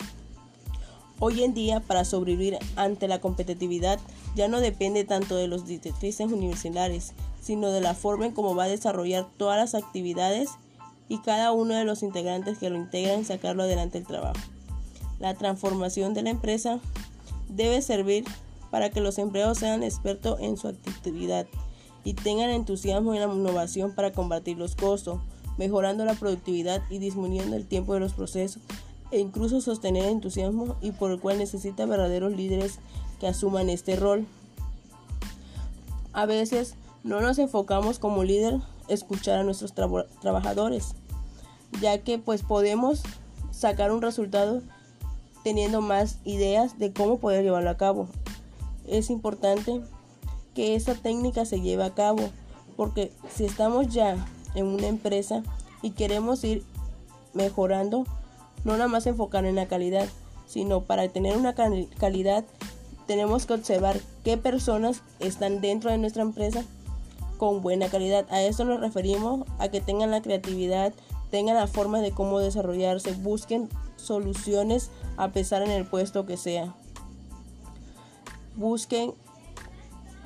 Hoy 1.25 1.41
en 1.41 1.53
día, 1.53 1.79
para 1.79 2.03
sobrevivir 2.03 2.57
ante 2.75 3.07
la 3.07 3.21
competitividad, 3.21 3.97
ya 4.35 4.49
no 4.49 4.59
depende 4.59 5.05
tanto 5.05 5.37
de 5.37 5.47
los 5.47 5.65
directrices 5.65 6.29
universitarios, 6.29 7.13
sino 7.41 7.71
de 7.71 7.79
la 7.79 7.93
forma 7.93 8.25
en 8.25 8.33
cómo 8.33 8.57
va 8.57 8.65
a 8.65 8.67
desarrollar 8.67 9.25
todas 9.37 9.57
las 9.57 9.73
actividades 9.73 10.49
y 11.07 11.19
cada 11.19 11.53
uno 11.53 11.75
de 11.75 11.85
los 11.85 12.03
integrantes 12.03 12.57
que 12.57 12.69
lo 12.69 12.75
integran 12.75 13.23
sacarlo 13.23 13.63
adelante 13.63 13.99
el 13.99 14.05
trabajo. 14.05 14.41
La 15.21 15.33
transformación 15.33 16.13
de 16.13 16.23
la 16.23 16.31
empresa 16.31 16.81
debe 17.47 17.81
servir 17.81 18.25
para 18.69 18.89
que 18.89 18.99
los 18.99 19.17
empleados 19.17 19.59
sean 19.59 19.81
expertos 19.81 20.41
en 20.41 20.57
su 20.57 20.67
actividad 20.67 21.47
y 22.03 22.15
tengan 22.15 22.49
entusiasmo 22.49 23.13
en 23.13 23.21
la 23.21 23.33
innovación 23.33 23.95
para 23.95 24.11
combatir 24.11 24.57
los 24.57 24.75
costos, 24.75 25.21
mejorando 25.57 26.03
la 26.03 26.15
productividad 26.15 26.81
y 26.89 26.97
disminuyendo 26.97 27.55
el 27.55 27.65
tiempo 27.65 27.93
de 27.93 28.01
los 28.01 28.11
procesos 28.11 28.61
e 29.13 29.19
incluso 29.19 29.61
sostener 29.61 30.05
entusiasmo 30.05 30.75
y 30.81 30.91
por 30.91 31.11
el 31.11 31.19
cual 31.19 31.37
necesita 31.37 31.85
verdaderos 31.85 32.33
líderes 32.33 32.79
que 33.19 33.27
asuman 33.27 33.69
este 33.69 33.95
rol. 33.95 34.25
A 36.13 36.25
veces 36.25 36.73
no 37.03 37.21
nos 37.21 37.37
enfocamos 37.37 37.99
como 37.99 38.23
líder 38.23 38.59
escuchar 38.87 39.39
a 39.39 39.43
nuestros 39.43 39.73
trabajadores, 39.73 40.95
ya 41.79 41.99
que 41.99 42.17
pues 42.17 42.41
podemos 42.41 43.03
sacar 43.51 43.91
un 43.91 44.01
resultado 44.01 44.63
teniendo 45.43 45.81
más 45.81 46.17
ideas 46.23 46.79
de 46.79 46.91
cómo 46.91 47.19
poder 47.19 47.43
llevarlo 47.43 47.69
a 47.69 47.77
cabo. 47.77 48.07
Es 48.87 49.11
importante 49.11 49.81
que 50.55 50.75
esa 50.75 50.95
técnica 50.95 51.45
se 51.45 51.61
lleve 51.61 51.83
a 51.83 51.93
cabo, 51.93 52.31
porque 52.75 53.11
si 53.31 53.45
estamos 53.45 53.89
ya 53.89 54.25
en 54.55 54.65
una 54.65 54.87
empresa 54.87 55.43
y 55.83 55.91
queremos 55.91 56.43
ir 56.43 56.63
mejorando, 57.33 58.05
no 58.63 58.73
nada 58.73 58.87
más 58.87 59.05
enfocar 59.07 59.45
en 59.45 59.55
la 59.55 59.67
calidad, 59.67 60.07
sino 60.45 60.81
para 60.81 61.07
tener 61.09 61.37
una 61.37 61.53
calidad 61.53 62.45
tenemos 63.07 63.45
que 63.45 63.53
observar 63.53 63.99
qué 64.23 64.37
personas 64.37 65.01
están 65.19 65.61
dentro 65.61 65.91
de 65.91 65.97
nuestra 65.97 66.21
empresa 66.21 66.63
con 67.37 67.61
buena 67.61 67.89
calidad. 67.89 68.25
A 68.29 68.41
eso 68.41 68.63
nos 68.63 68.79
referimos 68.79 69.45
a 69.59 69.67
que 69.67 69.81
tengan 69.81 70.11
la 70.11 70.21
creatividad, 70.21 70.93
tengan 71.29 71.55
la 71.55 71.67
forma 71.67 71.99
de 71.99 72.11
cómo 72.11 72.39
desarrollarse, 72.39 73.13
busquen 73.13 73.69
soluciones 73.97 74.89
a 75.17 75.29
pesar 75.29 75.61
en 75.63 75.71
el 75.71 75.85
puesto 75.85 76.25
que 76.25 76.37
sea. 76.37 76.73
Busquen 78.55 79.13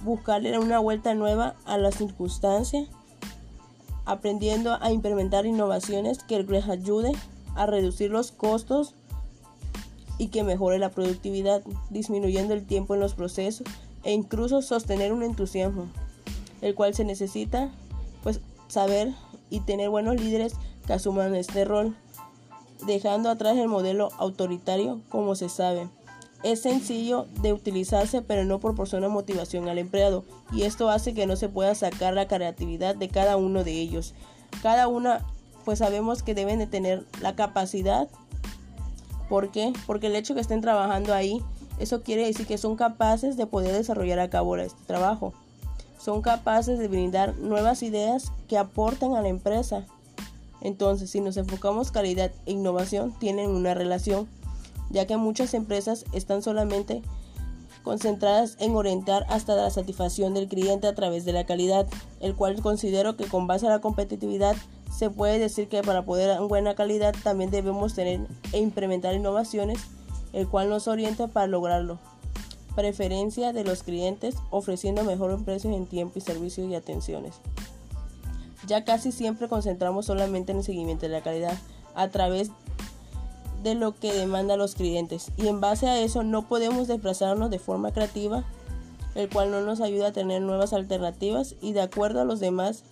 buscarle 0.03 0.59
una 0.59 0.80
vuelta 0.80 1.14
nueva 1.15 1.55
a 1.65 1.77
las 1.77 1.95
circunstancias, 1.95 2.88
aprendiendo 4.05 4.77
a 4.81 4.91
implementar 4.91 5.45
innovaciones 5.45 6.19
que 6.23 6.43
les 6.43 6.69
ayude 6.69 7.14
a 7.57 7.65
reducir 7.65 8.11
los 8.11 8.31
costos 8.31 8.93
y 10.17 10.27
que 10.27 10.43
mejore 10.43 10.79
la 10.79 10.89
productividad, 10.89 11.61
disminuyendo 11.89 12.53
el 12.53 12.65
tiempo 12.65 12.93
en 12.93 13.01
los 13.01 13.13
procesos 13.13 13.67
e 14.03 14.13
incluso 14.13 14.61
sostener 14.61 15.11
un 15.11 15.23
entusiasmo, 15.23 15.88
el 16.61 16.75
cual 16.75 16.93
se 16.93 17.03
necesita 17.03 17.69
pues 18.23 18.41
saber 18.67 19.13
y 19.49 19.61
tener 19.61 19.89
buenos 19.89 20.19
líderes 20.19 20.53
que 20.85 20.93
asuman 20.93 21.35
este 21.35 21.65
rol, 21.65 21.95
dejando 22.85 23.29
atrás 23.29 23.57
el 23.57 23.67
modelo 23.67 24.09
autoritario 24.17 25.01
como 25.09 25.35
se 25.35 25.49
sabe. 25.49 25.89
Es 26.43 26.61
sencillo 26.61 27.25
de 27.41 27.51
utilizarse 27.51 28.21
pero 28.21 28.45
no 28.45 28.59
proporciona 28.59 29.09
motivación 29.09 29.67
al 29.69 29.79
empleado 29.79 30.23
y 30.51 30.63
esto 30.63 30.89
hace 30.89 31.13
que 31.13 31.25
no 31.25 31.35
se 31.35 31.49
pueda 31.49 31.73
sacar 31.75 32.13
la 32.13 32.27
creatividad 32.27 32.95
de 32.95 33.09
cada 33.09 33.38
uno 33.38 33.63
de 33.63 33.73
ellos. 33.73 34.13
Cada 34.61 34.88
una 34.88 35.25
pues 35.68 35.80
sabemos 35.80 36.23
que 36.23 36.34
deben 36.34 36.60
de 36.60 36.65
tener 36.65 37.06
la 37.19 37.35
capacidad. 37.35 38.07
¿Por 39.27 39.52
qué? 39.52 39.73
Porque 39.85 40.07
el 40.07 40.15
hecho 40.15 40.34
que 40.34 40.39
estén 40.39 40.61
trabajando 40.61 41.14
ahí, 41.14 41.44
eso 41.77 42.03
quiere 42.03 42.26
decir 42.26 42.48
que 42.48 42.57
son 42.57 42.77
capaces 42.77 43.35
de 43.35 43.48
poder 43.48 43.76
desarrollar 43.76 44.19
a 44.19 44.30
cabo 44.30 44.56
este 44.56 44.81
trabajo. 44.85 45.34
Son 45.99 46.22
capaces 46.22 46.80
de 46.80 46.88
brindar 46.88 47.35
nuevas 47.35 47.84
ideas 47.84 48.31
que 48.48 48.57
aporten 48.57 49.14
a 49.14 49.22
la 49.22 49.27
empresa. 49.27 49.85
Entonces, 50.61 51.10
si 51.10 51.19
nos 51.19 51.35
enfocamos 51.35 51.91
calidad 51.91 52.31
e 52.45 52.53
innovación, 52.53 53.11
tienen 53.19 53.49
una 53.49 53.73
relación, 53.73 54.26
ya 54.89 55.06
que 55.06 55.18
muchas 55.18 55.53
empresas 55.53 56.06
están 56.14 56.44
solamente 56.44 57.02
concentradas 57.84 58.56
en 58.61 58.73
orientar 58.73 59.26
hasta 59.27 59.53
la 59.53 59.69
satisfacción 59.69 60.34
del 60.34 60.48
cliente 60.48 60.88
a 60.88 60.95
través 60.95 61.26
de 61.26 61.34
la 61.34 61.45
calidad, 61.45 61.88
el 62.22 62.35
cual 62.35 62.61
considero 62.61 63.18
que 63.18 63.26
con 63.26 63.48
base 63.48 63.68
a 63.68 63.69
la 63.69 63.81
competitividad 63.81 64.56
se 64.95 65.09
puede 65.09 65.39
decir 65.39 65.68
que 65.68 65.84
para 65.84 66.03
poder 66.03 66.39
buena 66.41 66.76
calidad 66.76 67.15
también 67.23 67.51
debemos 67.51 67.93
tener 67.93 68.27
e 68.51 68.59
implementar 68.59 69.14
innovaciones, 69.14 69.80
el 70.34 70.47
cual 70.47 70.69
nos 70.69 70.88
orienta 70.88 71.27
para 71.27 71.47
lograrlo. 71.47 71.99
Preferencia 72.76 73.53
de 73.53 73.64
los 73.64 73.84
clientes 73.84 74.35
ofreciendo 74.49 75.03
mejores 75.03 75.41
precios 75.43 75.73
en 75.73 75.88
tiempo 75.88 76.19
y 76.19 76.22
servicios 76.22 76.68
y 76.69 76.76
atenciones. 76.76 77.35
Ya 78.68 78.84
casi 78.84 79.11
siempre 79.11 79.47
concentramos 79.47 80.05
solamente 80.05 80.51
en 80.51 80.59
el 80.59 80.64
seguimiento 80.64 81.05
de 81.05 81.11
la 81.11 81.22
calidad 81.22 81.57
a 81.95 82.09
través 82.09 82.51
de 83.64 83.76
lo 83.76 83.95
que 83.95 84.14
demandan 84.14 84.59
los 84.59 84.76
clientes 84.76 85.31
y 85.38 85.47
en 85.47 85.61
base 85.61 85.88
a 85.88 85.99
eso 85.99 86.23
no 86.23 86.47
podemos 86.47 86.88
desplazarnos 86.88 87.49
de 87.49 87.59
forma 87.59 87.91
creativa, 87.91 88.43
el 89.15 89.30
cual 89.30 89.51
no 89.51 89.61
nos 89.61 89.81
ayuda 89.81 90.07
a 90.07 90.11
tener 90.11 90.41
nuevas 90.41 90.73
alternativas 90.73 91.55
y 91.61 91.73
de 91.73 91.81
acuerdo 91.81 92.22
a 92.22 92.26
los 92.26 92.39
demás 92.39 92.84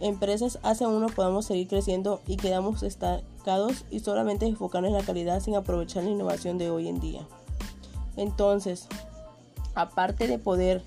empresas 0.00 0.58
hace 0.62 0.86
uno 0.86 1.06
podamos 1.08 1.46
seguir 1.46 1.68
creciendo 1.68 2.20
y 2.26 2.36
quedamos 2.36 2.82
estancados 2.82 3.84
y 3.90 4.00
solamente 4.00 4.46
enfocarnos 4.46 4.90
en 4.90 4.96
la 4.96 5.04
calidad 5.04 5.40
sin 5.40 5.54
aprovechar 5.54 6.04
la 6.04 6.10
innovación 6.10 6.58
de 6.58 6.70
hoy 6.70 6.88
en 6.88 7.00
día. 7.00 7.22
Entonces, 8.16 8.88
aparte 9.74 10.26
de 10.26 10.38
poder 10.38 10.82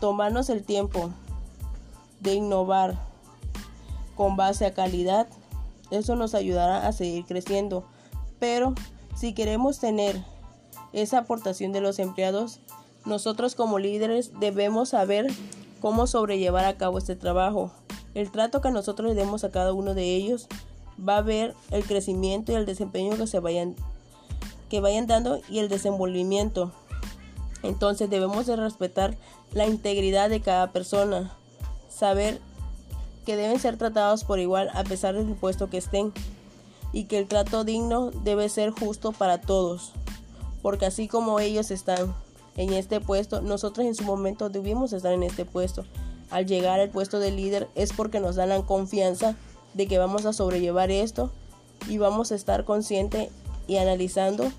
tomarnos 0.00 0.48
el 0.48 0.62
tiempo 0.62 1.10
de 2.20 2.34
innovar 2.34 2.98
con 4.16 4.36
base 4.36 4.64
a 4.64 4.74
calidad, 4.74 5.26
eso 5.90 6.16
nos 6.16 6.34
ayudará 6.34 6.86
a 6.86 6.92
seguir 6.92 7.24
creciendo. 7.24 7.84
Pero 8.38 8.74
si 9.16 9.34
queremos 9.34 9.78
tener 9.78 10.22
esa 10.92 11.18
aportación 11.18 11.72
de 11.72 11.80
los 11.80 11.98
empleados, 11.98 12.60
nosotros 13.04 13.54
como 13.54 13.78
líderes 13.78 14.38
debemos 14.40 14.90
saber 14.90 15.26
cómo 15.80 16.06
sobrellevar 16.06 16.64
a 16.64 16.76
cabo 16.76 16.98
este 16.98 17.16
trabajo. 17.16 17.70
El 18.14 18.30
trato 18.30 18.60
que 18.60 18.70
nosotros 18.70 19.08
le 19.08 19.14
demos 19.14 19.44
a 19.44 19.50
cada 19.50 19.72
uno 19.72 19.94
de 19.94 20.14
ellos 20.14 20.48
va 20.96 21.18
a 21.18 21.22
ver 21.22 21.54
el 21.70 21.84
crecimiento 21.84 22.52
y 22.52 22.54
el 22.54 22.66
desempeño 22.66 23.16
que 23.16 23.26
se 23.26 23.40
vayan 23.40 23.74
que 24.68 24.80
vayan 24.80 25.06
dando 25.06 25.40
y 25.48 25.58
el 25.58 25.68
desenvolvimiento. 25.68 26.72
Entonces 27.62 28.10
debemos 28.10 28.46
de 28.46 28.56
respetar 28.56 29.16
la 29.52 29.66
integridad 29.66 30.28
de 30.30 30.40
cada 30.40 30.72
persona, 30.72 31.32
saber 31.88 32.40
que 33.24 33.36
deben 33.36 33.58
ser 33.58 33.76
tratados 33.76 34.24
por 34.24 34.38
igual 34.38 34.70
a 34.74 34.84
pesar 34.84 35.14
del 35.14 35.34
puesto 35.34 35.70
que 35.70 35.78
estén 35.78 36.12
y 36.92 37.04
que 37.04 37.18
el 37.18 37.26
trato 37.26 37.64
digno 37.64 38.10
debe 38.10 38.48
ser 38.48 38.70
justo 38.70 39.12
para 39.12 39.40
todos, 39.40 39.92
porque 40.62 40.86
así 40.86 41.08
como 41.08 41.40
ellos 41.40 41.70
están 41.70 42.14
en 42.56 42.72
este 42.72 43.00
puesto, 43.00 43.40
nosotros 43.40 43.86
en 43.86 43.94
su 43.94 44.04
momento 44.04 44.48
debimos 44.48 44.92
estar 44.92 45.12
en 45.12 45.22
este 45.22 45.44
puesto. 45.44 45.84
Al 46.30 46.46
llegar 46.46 46.80
al 46.80 46.90
puesto 46.90 47.18
de 47.18 47.30
líder 47.30 47.68
es 47.74 47.92
porque 47.92 48.20
nos 48.20 48.36
dan 48.36 48.48
la 48.50 48.62
confianza 48.62 49.36
de 49.74 49.86
que 49.86 49.98
vamos 49.98 50.24
a 50.24 50.32
sobrellevar 50.32 50.90
esto 50.90 51.30
y 51.88 51.98
vamos 51.98 52.32
a 52.32 52.34
estar 52.34 52.64
consciente 52.64 53.30
y 53.66 53.76
analizando 53.76 54.50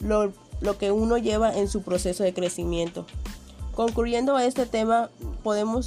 lo, 0.00 0.32
lo 0.60 0.78
que 0.78 0.90
uno 0.90 1.18
lleva 1.18 1.56
en 1.56 1.68
su 1.68 1.82
proceso 1.82 2.24
de 2.24 2.34
crecimiento. 2.34 3.06
Concluyendo 3.74 4.36
a 4.36 4.44
este 4.44 4.66
tema, 4.66 5.10
podemos 5.42 5.86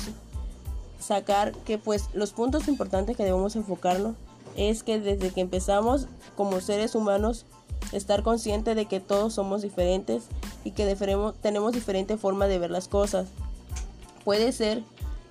sacar 0.99 1.53
que 1.53 1.77
pues 1.77 2.05
los 2.13 2.31
puntos 2.31 2.67
importantes 2.67 3.17
que 3.17 3.23
debemos 3.23 3.55
enfocarnos 3.55 4.15
es 4.55 4.83
que 4.83 4.99
desde 4.99 5.31
que 5.31 5.41
empezamos 5.41 6.07
como 6.35 6.61
seres 6.61 6.95
humanos 6.95 7.45
estar 7.91 8.23
consciente 8.23 8.75
de 8.75 8.85
que 8.85 8.99
todos 8.99 9.33
somos 9.33 9.61
diferentes 9.61 10.23
y 10.63 10.71
que 10.71 10.95
tenemos 11.41 11.73
diferente 11.73 12.17
forma 12.17 12.47
de 12.47 12.59
ver 12.59 12.71
las 12.71 12.87
cosas. 12.87 13.27
Puede 14.23 14.51
ser 14.51 14.83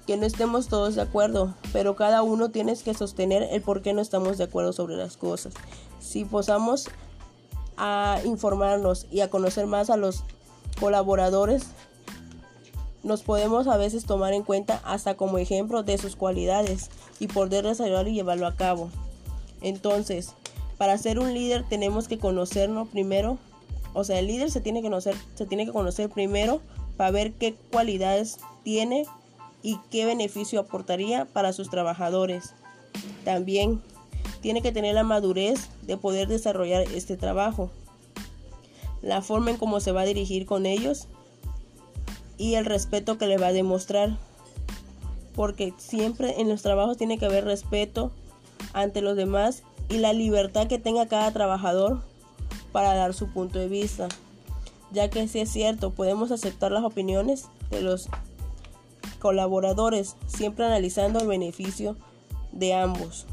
que 0.06 0.16
no 0.16 0.26
estemos 0.26 0.68
todos 0.68 0.94
de 0.94 1.02
acuerdo, 1.02 1.54
pero 1.72 1.94
cada 1.94 2.22
uno 2.22 2.50
tiene 2.50 2.74
que 2.76 2.94
sostener 2.94 3.42
el 3.42 3.60
por 3.60 3.82
qué 3.82 3.92
no 3.92 4.00
estamos 4.00 4.38
de 4.38 4.44
acuerdo 4.44 4.72
sobre 4.72 4.96
las 4.96 5.16
cosas. 5.16 5.52
Si 6.00 6.24
posamos 6.24 6.88
a 7.76 8.18
informarnos 8.24 9.06
y 9.10 9.20
a 9.20 9.28
conocer 9.30 9.66
más 9.66 9.90
a 9.90 9.96
los 9.96 10.24
colaboradores, 10.80 11.64
nos 13.02 13.22
podemos 13.22 13.68
a 13.68 13.76
veces 13.76 14.06
tomar 14.06 14.32
en 14.32 14.42
cuenta 14.42 14.80
hasta 14.84 15.16
como 15.16 15.38
ejemplo 15.38 15.82
de 15.82 15.98
sus 15.98 16.16
cualidades 16.16 16.90
y 17.20 17.28
poder 17.28 17.64
desarrollarlo 17.64 18.10
y 18.10 18.14
llevarlo 18.14 18.46
a 18.46 18.56
cabo. 18.56 18.90
Entonces, 19.60 20.34
para 20.78 20.96
ser 20.96 21.18
un 21.18 21.34
líder 21.34 21.64
tenemos 21.68 22.08
que 22.08 22.18
conocernos 22.18 22.88
primero. 22.88 23.38
O 23.92 24.04
sea, 24.04 24.20
el 24.20 24.28
líder 24.28 24.50
se 24.50 24.60
tiene 24.60 24.80
que 24.80 24.86
conocer, 24.86 25.16
se 25.34 25.44
tiene 25.44 25.66
que 25.66 25.72
conocer 25.72 26.08
primero 26.08 26.62
para 26.96 27.10
ver 27.10 27.32
qué 27.32 27.54
cualidades 27.70 28.38
tiene 28.62 29.04
y 29.62 29.78
qué 29.90 30.06
beneficio 30.06 30.60
aportaría 30.60 31.24
para 31.26 31.52
sus 31.52 31.68
trabajadores. 31.68 32.54
También 33.24 33.82
tiene 34.40 34.62
que 34.62 34.72
tener 34.72 34.94
la 34.94 35.02
madurez 35.02 35.68
de 35.82 35.96
poder 35.96 36.28
desarrollar 36.28 36.82
este 36.94 37.16
trabajo, 37.16 37.70
la 39.02 39.20
forma 39.20 39.50
en 39.50 39.56
cómo 39.56 39.80
se 39.80 39.92
va 39.92 40.02
a 40.02 40.06
dirigir 40.06 40.46
con 40.46 40.64
ellos 40.64 41.08
y 42.36 42.54
el 42.54 42.64
respeto 42.64 43.18
que 43.18 43.26
le 43.26 43.36
va 43.36 43.48
a 43.48 43.52
demostrar. 43.52 44.16
Porque 45.34 45.72
siempre 45.76 46.40
en 46.40 46.48
los 46.48 46.62
trabajos 46.62 46.96
tiene 46.96 47.18
que 47.18 47.26
haber 47.26 47.44
respeto 47.44 48.12
ante 48.72 49.02
los 49.02 49.16
demás 49.16 49.62
y 49.88 49.98
la 49.98 50.12
libertad 50.12 50.66
que 50.66 50.78
tenga 50.78 51.06
cada 51.06 51.32
trabajador 51.32 52.02
para 52.72 52.94
dar 52.94 53.14
su 53.14 53.28
punto 53.28 53.58
de 53.58 53.68
vista. 53.68 54.08
Ya 54.90 55.10
que 55.10 55.28
si 55.28 55.40
es 55.40 55.50
cierto, 55.50 55.90
podemos 55.90 56.30
aceptar 56.30 56.72
las 56.72 56.84
opiniones 56.84 57.48
de 57.70 57.82
los 57.82 58.08
colaboradores, 59.18 60.16
siempre 60.26 60.64
analizando 60.64 61.20
el 61.20 61.26
beneficio 61.26 61.96
de 62.52 62.74
ambos. 62.74 63.26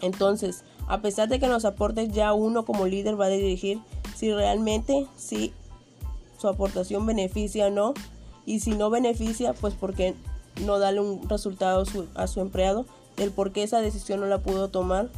Entonces, 0.00 0.64
a 0.88 1.00
pesar 1.00 1.28
de 1.28 1.38
que 1.38 1.48
nos 1.48 1.64
aporte 1.64 2.08
ya 2.08 2.32
uno 2.32 2.64
como 2.64 2.86
líder 2.86 3.18
va 3.18 3.26
a 3.26 3.30
dirigir 3.30 3.80
si 4.14 4.32
realmente 4.32 5.06
si 5.16 5.52
su 6.38 6.48
aportación 6.48 7.06
beneficia 7.06 7.66
o 7.66 7.70
no 7.70 7.94
y 8.44 8.60
si 8.60 8.70
no 8.72 8.90
beneficia 8.90 9.52
pues 9.54 9.74
porque 9.74 10.14
no 10.64 10.78
darle 10.78 11.00
un 11.00 11.28
resultado 11.28 11.82
a 11.82 11.86
su, 11.86 12.06
a 12.14 12.26
su 12.26 12.40
empleado 12.40 12.86
del 13.16 13.30
por 13.30 13.52
qué 13.52 13.62
esa 13.62 13.80
decisión 13.80 14.20
no 14.20 14.26
la 14.26 14.38
pudo 14.38 14.68
tomar 14.68 15.10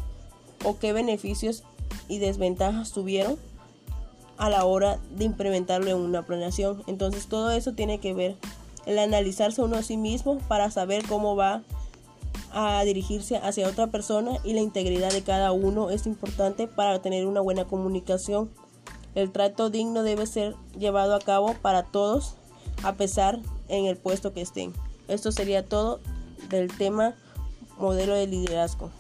o 0.65 0.79
qué 0.79 0.93
beneficios 0.93 1.63
y 2.09 2.19
desventajas 2.19 2.93
tuvieron 2.93 3.37
a 4.37 4.49
la 4.49 4.65
hora 4.65 4.99
de 5.17 5.25
implementarlo 5.25 5.91
en 5.91 5.97
una 5.97 6.25
planeación. 6.25 6.83
Entonces 6.87 7.27
todo 7.27 7.51
eso 7.51 7.73
tiene 7.73 7.99
que 7.99 8.15
ver 8.15 8.37
el 8.87 8.99
analizarse 8.99 9.61
uno 9.63 9.77
a 9.77 9.83
sí 9.83 9.97
mismo 9.97 10.39
para 10.49 10.71
saber 10.71 11.05
cómo 11.07 11.37
va 11.37 11.63
a 12.53 12.83
dirigirse 12.85 13.37
hacia 13.37 13.69
otra 13.69 13.89
persona 13.89 14.39
y 14.45 14.55
la 14.55 14.61
integridad 14.61 15.13
de 15.13 15.23
cada 15.23 15.53
uno 15.53 15.91
es 15.91 16.07
importante 16.07 16.67
para 16.67 17.03
tener 17.03 17.27
una 17.27 17.41
buena 17.41 17.67
comunicación. 17.67 18.49
El 19.15 19.31
trato 19.31 19.69
digno 19.69 20.03
debe 20.03 20.27
ser 20.27 20.55
llevado 20.79 21.15
a 21.15 21.21
cabo 21.21 21.55
para 21.61 21.83
todos 21.83 22.35
a 22.83 22.95
pesar 22.95 23.41
en 23.69 23.87
el 23.87 23.97
puesto 23.97 24.33
que 24.33 24.41
estén. 24.41 24.73
Esto 25.09 25.33
sería 25.33 25.67
todo 25.67 26.01
del 26.49 26.69
tema 26.75 27.15
modelo 27.79 28.15
de 28.15 28.27
liderazgo. 28.27 28.91